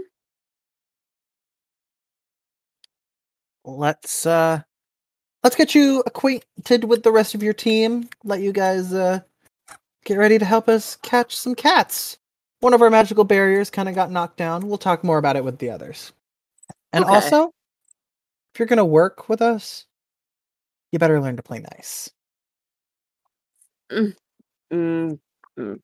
[3.65, 4.61] let's uh
[5.43, 8.09] let's get you acquainted with the rest of your team.
[8.23, 9.22] Let you guys uh
[10.06, 12.17] get ready to help us catch some cats
[12.61, 14.67] one of our magical barriers kind of got knocked down.
[14.67, 16.14] We'll talk more about it with the others.
[16.93, 17.06] And Okay.
[17.06, 17.53] also
[18.53, 19.85] if you're gonna work with us
[20.91, 22.11] you better learn to play nice.
[24.72, 25.19] Mm,
[25.57, 25.81] mm.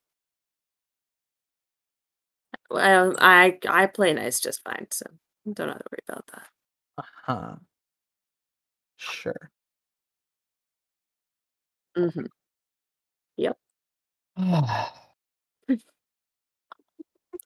[2.69, 5.05] Well, I I play nice just fine, so
[5.53, 6.47] don't have to worry about that.
[6.97, 7.57] uh-huh.
[8.97, 9.49] Sure.
[11.95, 12.27] Hmm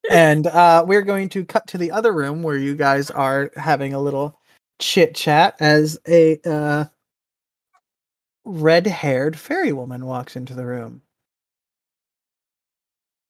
[0.09, 3.93] and uh, we're going to cut to the other room where you guys are having
[3.93, 4.39] a little
[4.79, 6.85] chit chat as a uh,
[8.45, 11.01] red haired fairy woman walks into the room.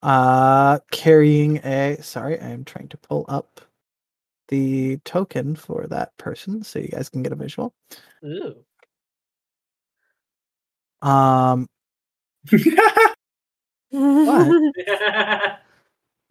[0.04, 1.98] Uh, carrying a.
[2.02, 3.62] Sorry, I'm trying to pull up
[4.50, 7.74] the token for that person so you guys can get a visual.
[8.26, 8.56] Ooh.
[11.02, 11.68] Um,
[13.92, 14.58] What?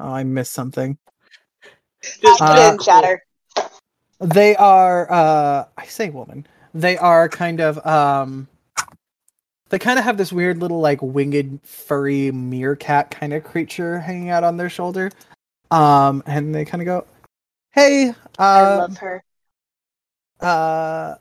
[0.00, 0.98] oh, I missed something.
[2.02, 3.22] Just- I Uh, didn't chatter.
[4.20, 6.46] They are uh I say woman.
[6.74, 8.48] They are kind of um
[9.70, 14.28] they kind of have this weird little like winged furry meerkat kind of creature hanging
[14.30, 15.10] out on their shoulder.
[15.70, 17.06] Um and they kind of go,
[17.72, 19.24] "Hey, I uh love her.
[20.40, 21.14] uh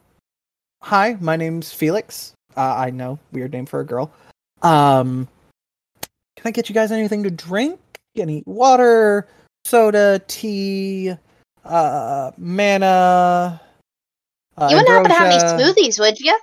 [0.82, 2.34] hi, my name's Felix.
[2.58, 4.12] Uh I know, weird name for a girl.
[4.62, 5.28] Um
[6.36, 7.80] can I get you guys anything to drink?
[8.16, 9.28] Any water,
[9.66, 11.14] soda, tea,
[11.64, 13.62] uh mana?
[14.58, 16.38] Uh, you wouldn't happen to have any smoothies, would you?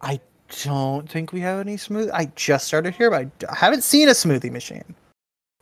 [0.00, 0.18] I
[0.64, 2.10] don't think we have any smooth.
[2.12, 4.94] I just started here, but I d- I haven't seen a smoothie machine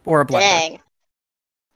[0.07, 0.41] or a blender.
[0.41, 0.81] Dang.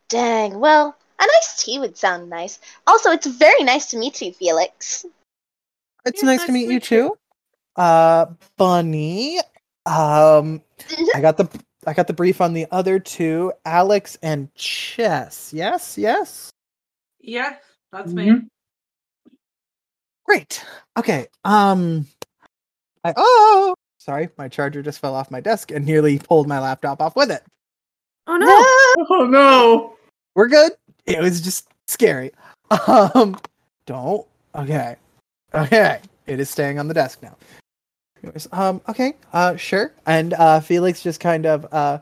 [0.09, 0.61] Dang.
[0.61, 2.61] Well, a nice tea would sound nice.
[2.87, 5.05] Also, it's very nice to meet you, Felix.
[6.07, 7.17] It's Yeah, nice to meet you too.
[7.77, 9.39] Uh, Bunny.
[9.87, 10.63] Um,
[11.15, 11.49] I got the
[11.87, 15.53] I got the brief on the other two, Alex and Chess.
[15.53, 16.51] Yes, yes.
[17.21, 17.57] yeah,
[17.93, 18.29] that's me.
[18.29, 18.47] Mhm.
[20.25, 20.65] Great.
[20.99, 21.27] Okay.
[21.45, 22.07] Um,
[23.05, 27.03] I oh, sorry, my charger just fell off my desk and nearly pulled my laptop
[27.03, 27.43] off with it.
[28.27, 29.07] oh no!
[29.11, 29.97] Oh no!
[30.35, 30.73] We're good.
[31.07, 32.31] It was just scary.
[32.89, 33.37] Um,
[33.87, 34.27] don't.
[34.55, 34.97] Okay.
[35.53, 36.01] Okay.
[36.27, 37.37] it is staying on the desk now.
[38.25, 39.93] Anyways, um, okay, uh, sure.
[40.07, 41.99] And uh, Felix just kind of uh,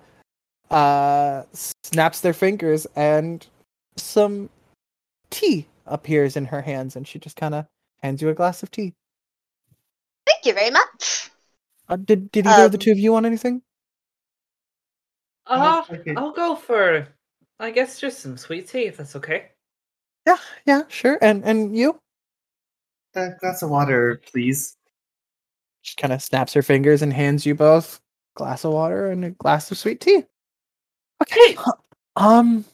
[0.72, 1.42] uh,
[1.82, 3.44] snaps their fingers, and
[3.96, 4.48] some
[5.30, 7.66] tea appears in her hands, and she just kind of
[8.04, 8.92] hands you a glass of tea.
[10.26, 11.30] Thank you very much.
[11.88, 13.60] Uh, did did either of the Um, two of you want anything?
[15.48, 16.14] Uh, Okay.
[16.16, 17.08] I'll go for,
[17.58, 19.50] I guess, just some sweet tea if that's okay.
[20.24, 21.18] Yeah, yeah, sure.
[21.20, 21.98] And and you?
[23.16, 24.76] A glass of water, please.
[25.82, 28.00] She kind of snaps her fingers and hands you both
[28.34, 30.24] a glass of water and a glass of sweet tea.
[31.22, 31.56] Okay.
[32.16, 32.64] Um,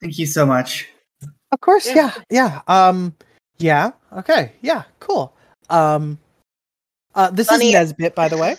[0.00, 0.88] Thank you so much.
[1.52, 2.12] of course, Yeah.
[2.30, 2.88] yeah, yeah.
[2.88, 3.14] Um,
[3.58, 3.92] yeah.
[4.12, 5.34] Okay, yeah, cool.
[5.68, 6.18] Um,
[7.14, 8.56] uh, this Funny- is Nesbit, by the way.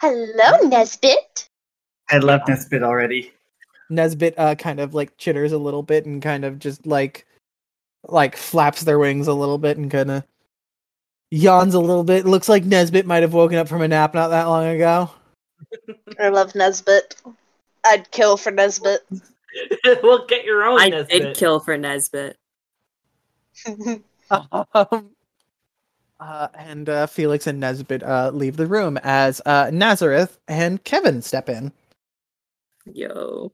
[0.00, 1.48] Hello, Nesbit.
[2.08, 3.32] I love Nesbit already.
[3.90, 7.26] Nesbit uh kind of like chitters a little bit and kind of just like
[8.06, 10.24] like flaps their wings a little bit and kind of
[11.30, 12.26] yawns a little bit.
[12.26, 15.10] Looks like Nesbit might have woken up from a nap not that long ago.
[16.18, 17.16] I love Nesbit.
[17.84, 19.06] I'd kill for Nesbit.
[20.02, 20.80] well, get your own.
[20.80, 21.22] I Nesbit.
[21.22, 22.36] did kill for Nesbit.
[24.30, 25.10] um,
[26.20, 31.22] uh, and uh, Felix and Nesbit uh, leave the room as uh, Nazareth and Kevin
[31.22, 31.72] step in.
[32.92, 33.52] Yo.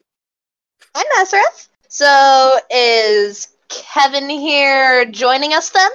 [0.94, 1.68] Hi, Nazareth.
[1.88, 5.90] So, is Kevin here joining us then?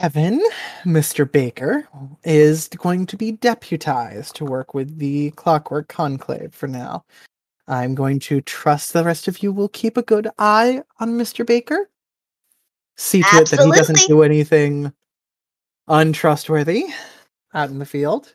[0.00, 0.40] Kevin,
[0.84, 1.30] Mr.
[1.30, 1.88] Baker,
[2.22, 7.04] is going to be deputized to work with the Clockwork Conclave for now.
[7.66, 11.44] I'm going to trust the rest of you will keep a good eye on Mr.
[11.44, 11.90] Baker.
[12.96, 14.92] See to it that he doesn't do anything
[15.88, 16.86] untrustworthy
[17.52, 18.34] out in the field.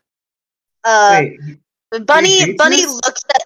[0.84, 3.44] Uh, Wait, Bunny, Bunny looks at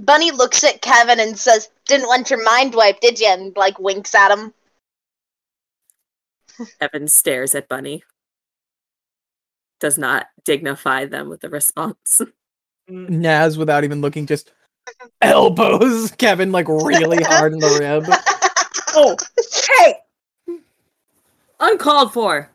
[0.00, 3.78] Bunny looks at Kevin and says, "Didn't want your mind wiped, did you?" And like
[3.78, 4.54] winks at him.
[6.80, 8.02] Evan stares at Bunny.
[9.80, 12.20] Does not dignify them with a response.
[12.90, 14.50] Mm, Naz, without even looking, just
[15.20, 18.06] elbows Kevin like really hard in the rib.
[18.94, 19.14] Oh,
[19.76, 20.56] hey!
[21.60, 22.50] Uncalled for.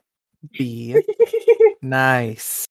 [0.57, 0.99] Be
[1.83, 2.65] nice.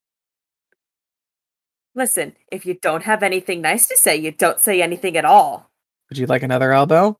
[1.95, 5.69] Listen, if you don't have anything nice to say, you don't say anything at all.
[6.09, 7.17] Would you like another elbow?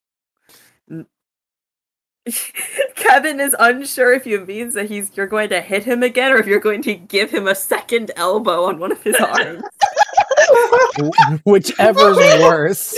[3.03, 6.37] Kevin is unsure if it means that he's you're going to hit him again or
[6.37, 9.61] if you're going to give him a second elbow on one of his arms.
[10.97, 12.95] Wh- Whichever's worse.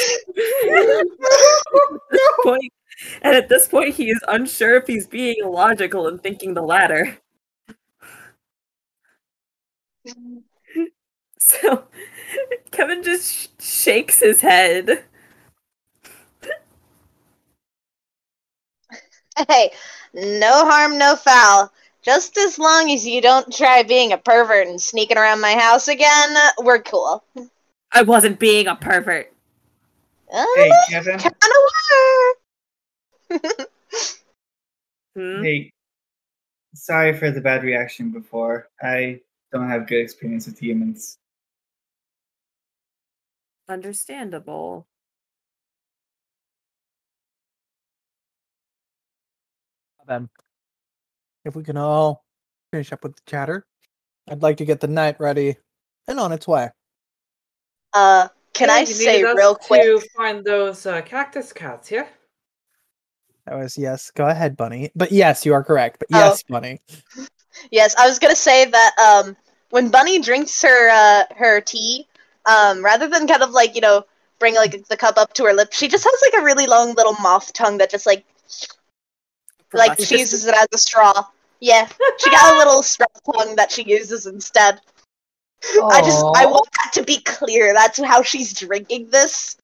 [2.44, 2.72] point,
[3.24, 7.18] and at this point, he is unsure if he's being logical and thinking the latter.
[11.40, 11.86] So
[12.72, 15.04] Kevin just sh- shakes his head.
[19.50, 19.72] hey,
[20.14, 21.72] no harm, no foul.
[22.02, 25.88] Just as long as you don't try being a pervert and sneaking around my house
[25.88, 27.24] again, we're cool.
[27.92, 29.34] I wasn't being a pervert.
[30.32, 31.20] Uh, hey, Kevin.
[31.20, 33.66] kind of were.
[35.18, 35.44] Hmm?
[35.44, 35.72] Hey,
[36.74, 38.68] sorry for the bad reaction before.
[38.82, 41.18] I don't have good experience with humans.
[43.70, 44.86] Understandable.
[50.08, 50.30] Then,
[51.44, 52.24] if we can all
[52.72, 53.66] finish up with the chatter,
[54.30, 55.58] I'd like to get the night ready
[56.08, 56.70] and on its way.
[57.94, 59.82] Uh, can Yeah, I you say real quick?
[59.84, 61.92] to find those uh, cactus cats?
[61.92, 62.08] Yeah.
[63.46, 64.12] That was yes.
[64.12, 64.92] Go ahead, Bunny.
[64.96, 66.00] But yes, you are correct.
[66.00, 66.20] But Oh.
[66.20, 66.82] yes, Bunny.
[67.72, 69.38] Yes, I was gonna say that um,
[69.70, 72.08] when Bunny drinks her uh, her tea,
[72.46, 74.04] um, rather than kind of like you know
[74.40, 76.94] bring like the cup up to her lips, she just has like a really long
[76.96, 78.26] little moth tongue that just like
[79.76, 81.26] like she uses it as a straw.
[81.60, 81.88] Yeah,
[82.20, 84.80] she got a little straw tongue that she uses instead.
[85.92, 87.74] I just I want that to be clear.
[87.74, 89.58] That's how she's drinking this.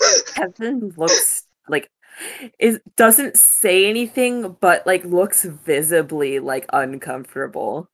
[0.34, 1.90] Kevin looks like
[2.58, 7.88] is doesn't say anything, but like looks visibly like uncomfortable.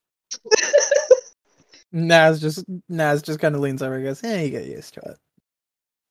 [1.92, 5.00] Naz just Naz just kind of leans over and goes, "Yeah, you get used to
[5.00, 5.18] it."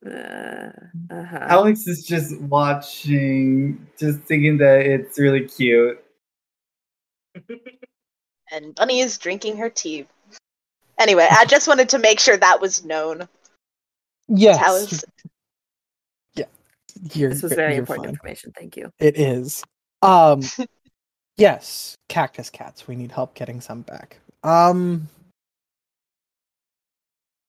[0.06, 0.69] Uh,
[1.11, 1.40] uh-huh.
[1.42, 6.03] Alex is just watching, just thinking that it's really cute.
[8.51, 10.06] And Bunny is drinking her tea.
[11.00, 13.27] Anyway, I just wanted to make sure that was known.
[14.27, 15.03] Yes, How is
[17.14, 18.14] you're, This was very important fine.
[18.14, 18.53] information.
[18.58, 18.92] Thank you.
[19.00, 19.64] It is.
[20.01, 20.42] Um,
[21.38, 22.88] yes, cactus cats.
[22.88, 24.19] We need help getting some back.
[24.43, 25.09] Um,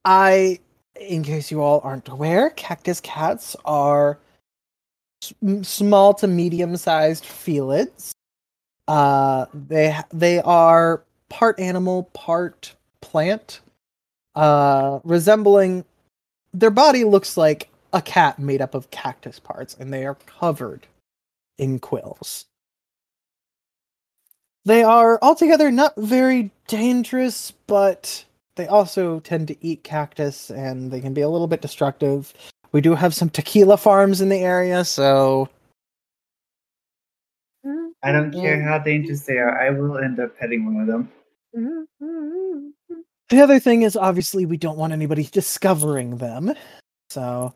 [0.04, 0.58] I,
[1.00, 4.18] in case you all aren't aware, cactus cats are
[5.62, 8.12] small to medium-sized felids
[8.89, 13.60] Uh, they they are part animal, part plant,
[14.36, 15.84] uh, resembling.
[16.55, 20.89] Their body looks like a cat made up of cactus parts, and they are covered
[21.58, 22.47] in quills.
[24.66, 28.25] They are altogether not very dangerous, but
[28.56, 32.32] they also tend to eat cactus and they can be a little bit destructive.
[32.72, 35.48] We do have some tequila farms in the area, so
[38.02, 39.60] I don't care how dangerous they are.
[39.60, 41.10] I will end up petting one of them.
[43.28, 46.52] the other thing is obviously we don't want anybody discovering them.
[47.10, 47.54] So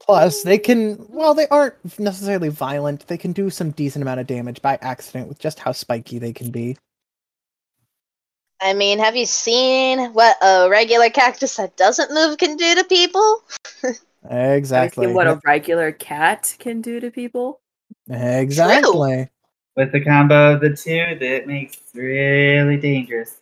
[0.00, 3.06] plus they can well they aren't necessarily violent.
[3.06, 6.32] They can do some decent amount of damage by accident with just how spiky they
[6.32, 6.76] can be.
[8.60, 12.84] I mean, have you seen what a regular cactus that doesn't move can do to
[12.84, 13.44] people?
[13.82, 15.06] Have you Exactly.
[15.06, 17.60] seen what a regular cat can do to people?
[18.10, 19.28] Exactly.
[19.76, 23.36] With the combo of the two, that makes it really dangerous.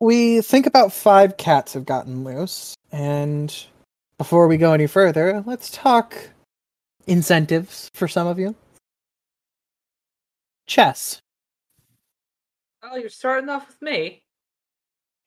[0.00, 3.66] we think about five cats have gotten loose and
[4.18, 6.30] before we go any further let's talk
[7.06, 8.54] incentives for some of you
[10.66, 11.20] Chess
[12.88, 14.22] Oh, you're starting off with me.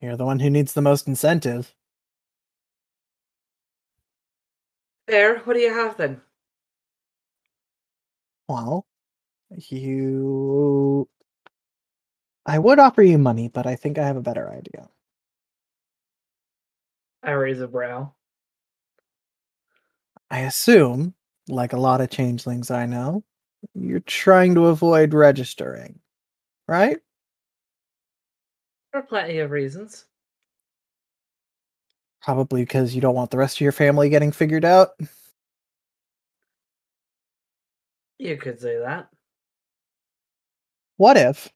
[0.01, 1.75] you're the one who needs the most incentive
[5.07, 5.39] There.
[5.39, 6.21] What do you have then?
[8.47, 8.87] well
[9.51, 11.07] you
[12.47, 14.89] i would offer you money but i think i have a better idea
[17.21, 18.13] I raise a brow.
[20.31, 21.13] i assume
[21.47, 23.23] like a lot of changelings i know
[23.75, 25.99] you're trying to avoid registering
[26.67, 26.97] right
[28.91, 30.05] For plenty of reasons.
[32.21, 34.89] Probably because you don't want the rest of your family getting figured out.
[38.17, 39.07] You could say that.
[40.97, 41.49] What if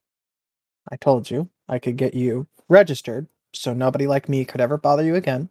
[0.89, 5.03] I told you I could get you registered so nobody like me could ever bother
[5.03, 5.49] you again?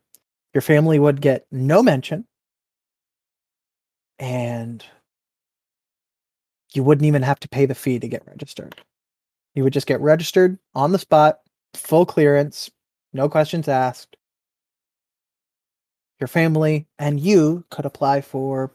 [0.54, 2.26] Your family would get no mention,
[4.18, 4.82] and
[6.72, 8.80] you wouldn't even have to pay the fee to get registered.
[9.54, 11.41] You would just get registered on the spot,
[11.74, 12.70] full clearance,
[13.12, 14.16] no questions asked.
[16.20, 18.70] Your family and you could apply for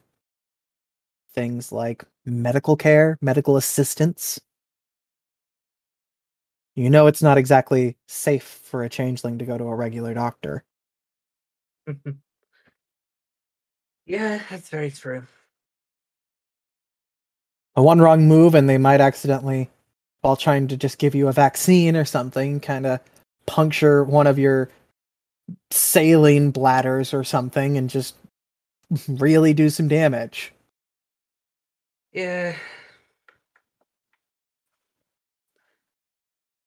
[1.34, 4.40] things like medical care, medical assistance.
[6.76, 10.64] You know it's not exactly safe for a changeling to go to a regular doctor.
[14.06, 15.24] yeah, that's very true.
[17.76, 19.70] A one wrong move and they might accidentally,
[20.22, 23.00] while trying to just give you a vaccine or something, kind of
[23.46, 24.70] puncture one of your
[25.72, 28.16] saline bladders or something and just
[29.08, 30.54] really do some damage.
[32.14, 32.56] Yeah.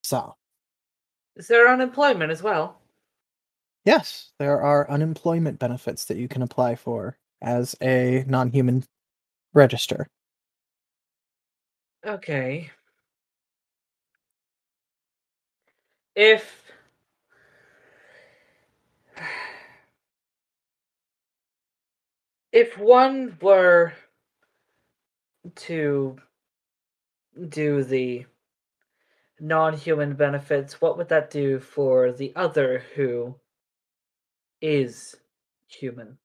[0.04, 0.36] So,
[1.36, 2.80] Is there unemployment as well?
[3.84, 8.84] yes, there are unemployment benefits that you can apply for as a non human
[9.54, 10.06] register.
[12.06, 12.70] Okay.
[16.14, 16.70] If
[22.52, 23.92] if one were
[25.56, 26.16] to
[27.48, 28.26] do the
[29.40, 33.34] non-human benefits, what would that do for the other who
[34.60, 35.16] is
[35.68, 36.18] human?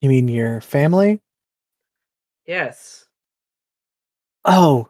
[0.00, 1.22] You mean your family?
[2.46, 3.06] Yes.
[4.44, 4.88] Oh.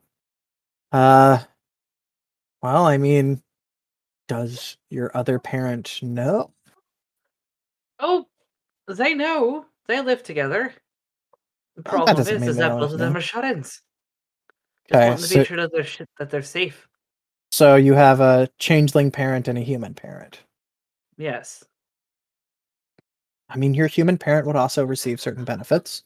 [0.93, 1.39] Uh
[2.63, 3.43] well, I mean
[4.29, 6.53] does your other parent know?
[8.01, 8.27] Oh,
[8.89, 9.67] they know.
[9.87, 10.75] They live together.
[11.77, 13.81] The oh, problem doesn't is, is that both of them are shut-ins.
[14.89, 16.89] Just Okay, wanting to so- be sure that they're sh- that they're safe.
[17.53, 20.41] So you have a changeling parent and a human parent.
[21.17, 21.65] Yes.
[23.49, 26.03] I mean your human parent would also receive certain benefits.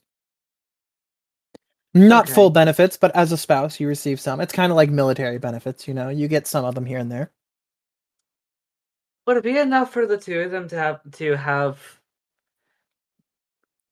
[1.93, 2.33] Not Okay.
[2.33, 4.39] full benefits, but as a spouse you receive some.
[4.39, 6.09] It's kind of like military benefits, you know.
[6.09, 7.31] You get some of them here and there.
[9.27, 11.79] Would it be enough for the two of them to have to have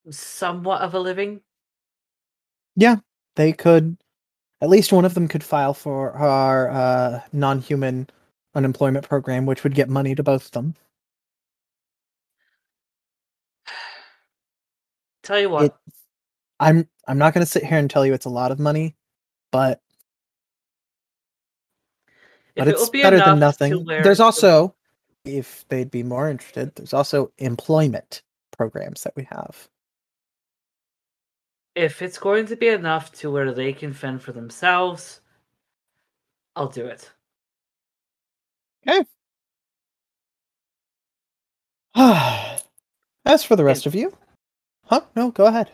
[0.09, 1.41] somewhat of a living?
[2.75, 2.97] Yeah,
[3.35, 3.97] they could
[4.61, 8.09] at least one of them could file for our uh, non-human
[8.55, 10.75] unemployment program which would get money to both of them.
[15.23, 15.75] Tell you what, It-
[16.59, 18.95] I'm I'm not going to sit here and tell you it's a lot of money,
[19.51, 19.81] but
[22.55, 23.85] if but it it's better than nothing.
[24.03, 24.75] There's the- also,
[25.25, 28.23] if they'd be more interested, there's also employment
[28.57, 29.69] programs that we have.
[31.75, 35.21] if it's going to be enough to where they can fend for themselves,
[36.55, 37.11] I'll do it.
[38.87, 39.05] Okay.
[43.25, 44.13] As for the rest of you,
[44.85, 45.01] huh?
[45.15, 45.71] No, go ahead.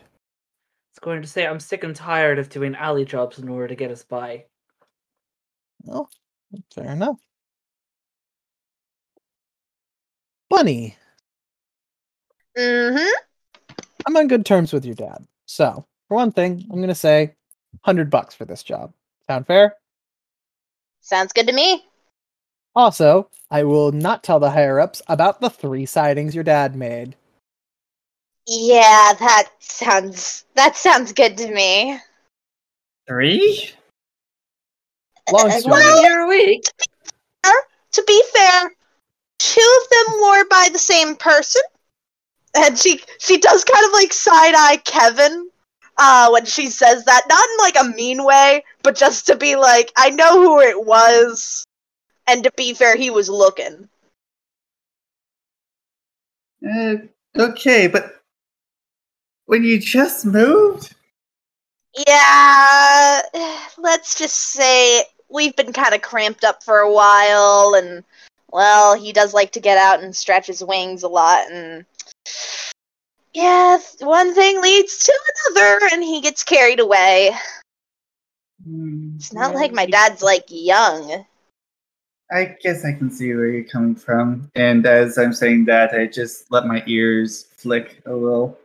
[0.95, 3.75] It's going to say I'm sick and tired of doing alley jobs in order to
[3.75, 4.45] get us by.
[5.83, 6.09] Well,
[6.73, 7.19] fair enough.
[10.49, 10.95] Bunny,
[12.57, 13.09] Mm-hmm.
[14.07, 15.27] I'm on good terms with your dad.
[15.45, 17.35] So, for one thing, I'm gonna say
[17.81, 18.93] hundred bucks for this job.
[19.27, 19.75] Sound fair?
[21.01, 21.83] Sounds good to me.
[22.73, 27.17] Also, I will not tell the higher ups about the three sightings your dad made.
[28.47, 31.99] Yeah, that sounds that sounds good to me.
[33.07, 33.71] Three?
[35.31, 35.73] Long Uh, story.
[35.73, 36.63] well, Year a week.
[37.43, 38.71] to be fair,
[39.39, 41.61] two of them were by the same person.
[42.55, 45.49] And she she does kind of like side eye Kevin
[45.97, 47.23] uh when she says that.
[47.27, 50.85] Not in like a mean way, but just to be like, I know who it
[50.85, 51.65] was.
[52.27, 53.89] And to be fair, he was looking.
[56.67, 56.95] Uh,
[57.37, 58.21] okay, but
[59.45, 60.95] when you just moved?
[62.07, 63.21] Yeah,
[63.77, 68.03] let's just say we've been kind of cramped up for a while, and
[68.51, 71.85] well, he does like to get out and stretch his wings a lot, and
[73.33, 75.13] yeah, one thing leads to
[75.49, 77.35] another, and he gets carried away.
[78.65, 81.25] Hmm, It's not yeah, like my dad's like young.
[82.31, 84.49] I guess I can see where you're coming from.
[84.55, 88.57] And as I'm saying that, I just let my ears flick a little.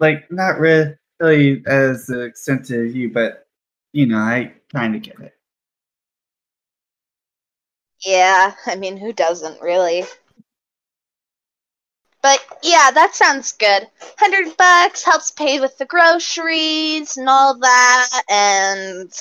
[0.00, 3.46] Like, not really as extensive to you, but,
[3.92, 5.34] you know, I kind of get it.
[8.04, 10.04] Yeah, I mean, who doesn't really?
[12.22, 13.86] But yeah, that sounds good.
[14.18, 19.12] Hundred bucks helps pay with the groceries and all that, and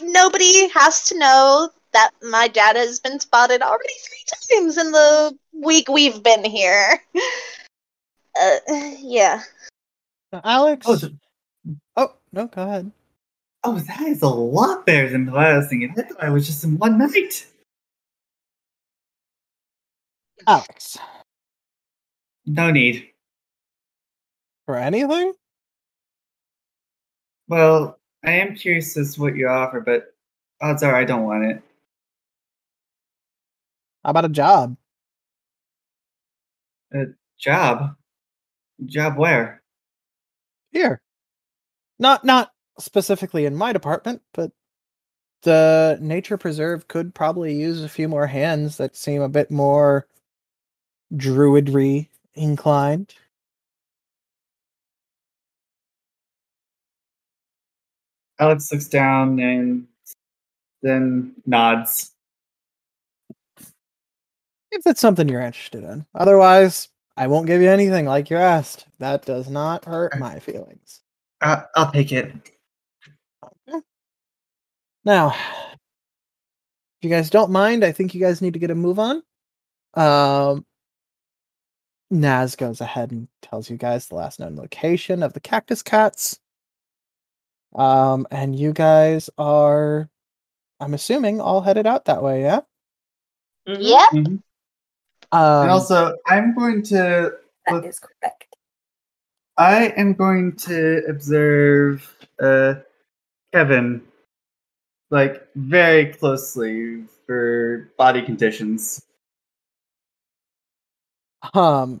[0.00, 5.36] nobody has to know that my dad has been spotted already three times in the
[5.52, 7.00] week we've been here.
[8.36, 8.58] Uh,
[8.98, 9.40] yeah.
[10.34, 10.84] Now, Alex.
[10.88, 11.12] Oh, th-
[11.96, 12.90] oh no, go ahead.
[13.62, 15.94] oh, that is a lot better than what I was thinking.
[15.96, 17.46] I thought I was just in one night.
[20.48, 20.98] Alex,
[22.46, 23.10] No need.
[24.66, 25.34] for anything?
[27.46, 30.14] Well, I am curious as to what you offer, but
[30.60, 31.62] odds are I don't want it.
[34.02, 34.76] How about a job?
[36.92, 37.04] A
[37.38, 37.94] job?
[38.84, 39.62] Job where?
[40.74, 41.00] Here.
[42.00, 44.50] Not not specifically in my department, but
[45.42, 50.06] the nature preserve could probably use a few more hands that seem a bit more
[51.14, 53.14] druidry inclined.
[58.40, 59.86] Alex looks down and
[60.82, 62.10] then nods.
[64.72, 66.04] If that's something you're interested in.
[66.16, 68.86] Otherwise, I won't give you anything like you asked.
[68.98, 71.00] That does not hurt my feelings.
[71.40, 72.32] Uh, I'll take it.
[75.04, 75.34] Now,
[75.74, 75.78] if
[77.02, 79.22] you guys don't mind, I think you guys need to get a move on.
[79.94, 80.64] Um,
[82.10, 86.40] Naz goes ahead and tells you guys the last known location of the cactus cats.
[87.74, 90.08] Um, and you guys are,
[90.80, 92.60] I'm assuming, all headed out that way, yeah?
[93.66, 94.10] Yep.
[94.12, 94.42] Mhm.
[95.34, 97.32] Um, and also, I'm going to.
[97.66, 98.54] That Look- is correct.
[99.56, 102.74] I am going to observe uh,
[103.52, 104.02] Kevin,
[105.10, 109.02] like very closely for body conditions.
[111.52, 112.00] Um,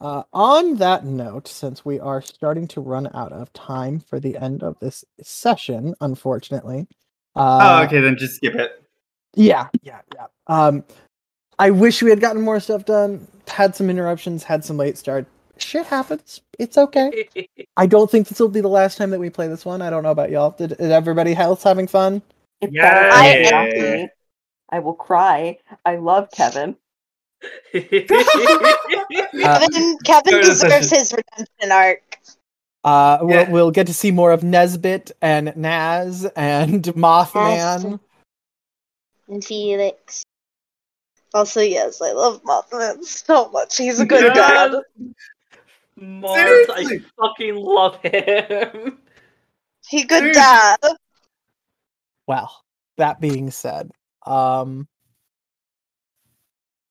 [0.00, 4.36] uh, on that note, since we are starting to run out of time for the
[4.36, 6.86] end of this session, unfortunately.
[7.36, 8.82] Uh, oh, okay, then just skip it.
[9.34, 10.26] Yeah, yeah, yeah.
[10.48, 10.84] Um,
[11.60, 13.28] I wish we had gotten more stuff done.
[13.46, 14.42] Had some interruptions.
[14.42, 15.26] Had some late start.
[15.58, 16.40] Shit happens.
[16.58, 17.28] It's okay.
[17.76, 19.82] I don't think this will be the last time that we play this one.
[19.82, 20.52] I don't know about y'all.
[20.52, 22.22] Did, is everybody else having fun?
[22.62, 23.10] It Yeah.
[23.12, 24.08] I am.
[24.70, 25.58] I will cry.
[25.84, 26.76] I love Kevin.
[27.42, 28.06] Uh, Kevin,
[30.04, 32.18] Kevin Go to the deserves his redemption arc.
[32.84, 33.50] Uh, we'll, Yeah.
[33.50, 38.00] we'll get to see more of Nesbit and Naz and Mothman.
[39.28, 40.24] And Felix.
[41.32, 43.76] Also, yes, I love Mothman so much.
[43.76, 44.72] He's a good dad.
[45.96, 48.98] Mars, I fucking love him.
[49.88, 50.34] He good Dude.
[50.34, 50.78] dad.
[52.26, 52.62] Well,
[52.96, 53.90] that being said,
[54.26, 54.88] um,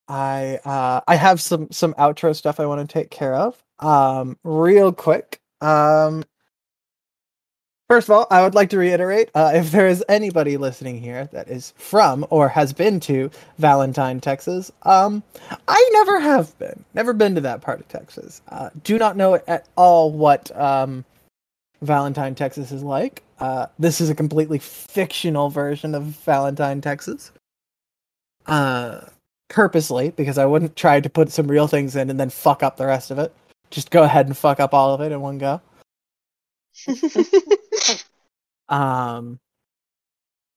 [0.08, 3.62] I uh, I have some some outro stuff I want to take care of.
[3.80, 5.40] Um, real quick.
[5.62, 6.24] Um,
[7.90, 11.30] first of all, I would like to reiterate: uh, if there is anybody listening here
[11.32, 15.24] that is from or has been to Valentine, Texas, um,
[15.68, 18.42] I never have been, never been to that part of Texas.
[18.50, 21.04] Uh, do not know at all what um,
[21.82, 23.24] Valentine, Texas is like.
[23.40, 27.32] Uh, this is a completely fictional version of Valentine, Texas.
[28.46, 29.02] Uh,
[29.50, 32.78] purposely, because I wouldn't try to put some real things in and then fuck up
[32.78, 33.34] the rest of it.
[33.70, 35.62] Just go ahead and fuck up all of it in one go.
[38.70, 39.40] Um,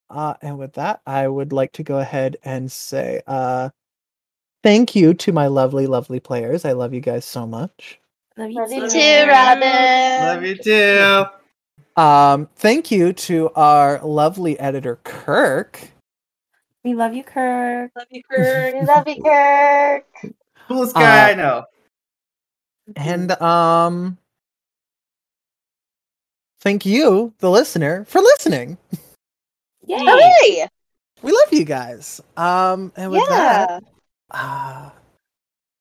[0.09, 3.69] uh, and with that, I would like to go ahead and say uh,
[4.61, 6.65] thank you to my lovely, lovely players.
[6.65, 7.99] I love you guys so much.
[8.37, 10.23] Love you too, Robin.
[10.23, 11.25] Love you too.
[11.95, 15.79] Um, thank you to our lovely editor, Kirk.
[16.83, 17.91] We love you, Kirk.
[17.95, 18.73] Love you, Kirk.
[18.73, 20.05] We love you, Kirk.
[20.67, 21.65] Coolest guy Uh, I know.
[22.95, 24.17] And um,
[26.63, 28.77] thank you, the listener, for listening.
[29.85, 29.97] Yay!
[29.99, 30.67] Hooray!
[31.21, 32.21] We love you guys.
[32.35, 33.83] Um, and with that,
[34.33, 34.39] Yeah.
[34.39, 34.89] uh,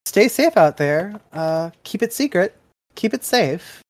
[0.05, 1.19] stay safe out there.
[1.33, 2.57] Uh, keep it secret.
[2.95, 3.81] Keep it safe.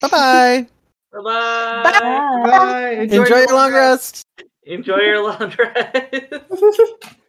[0.00, 0.66] Bye-bye.
[1.12, 1.22] Bye-bye.
[1.22, 2.42] Bye.
[2.44, 2.90] Bye.
[3.02, 4.24] Enjoy, your long rest.
[4.64, 7.04] Enjoy your long rest.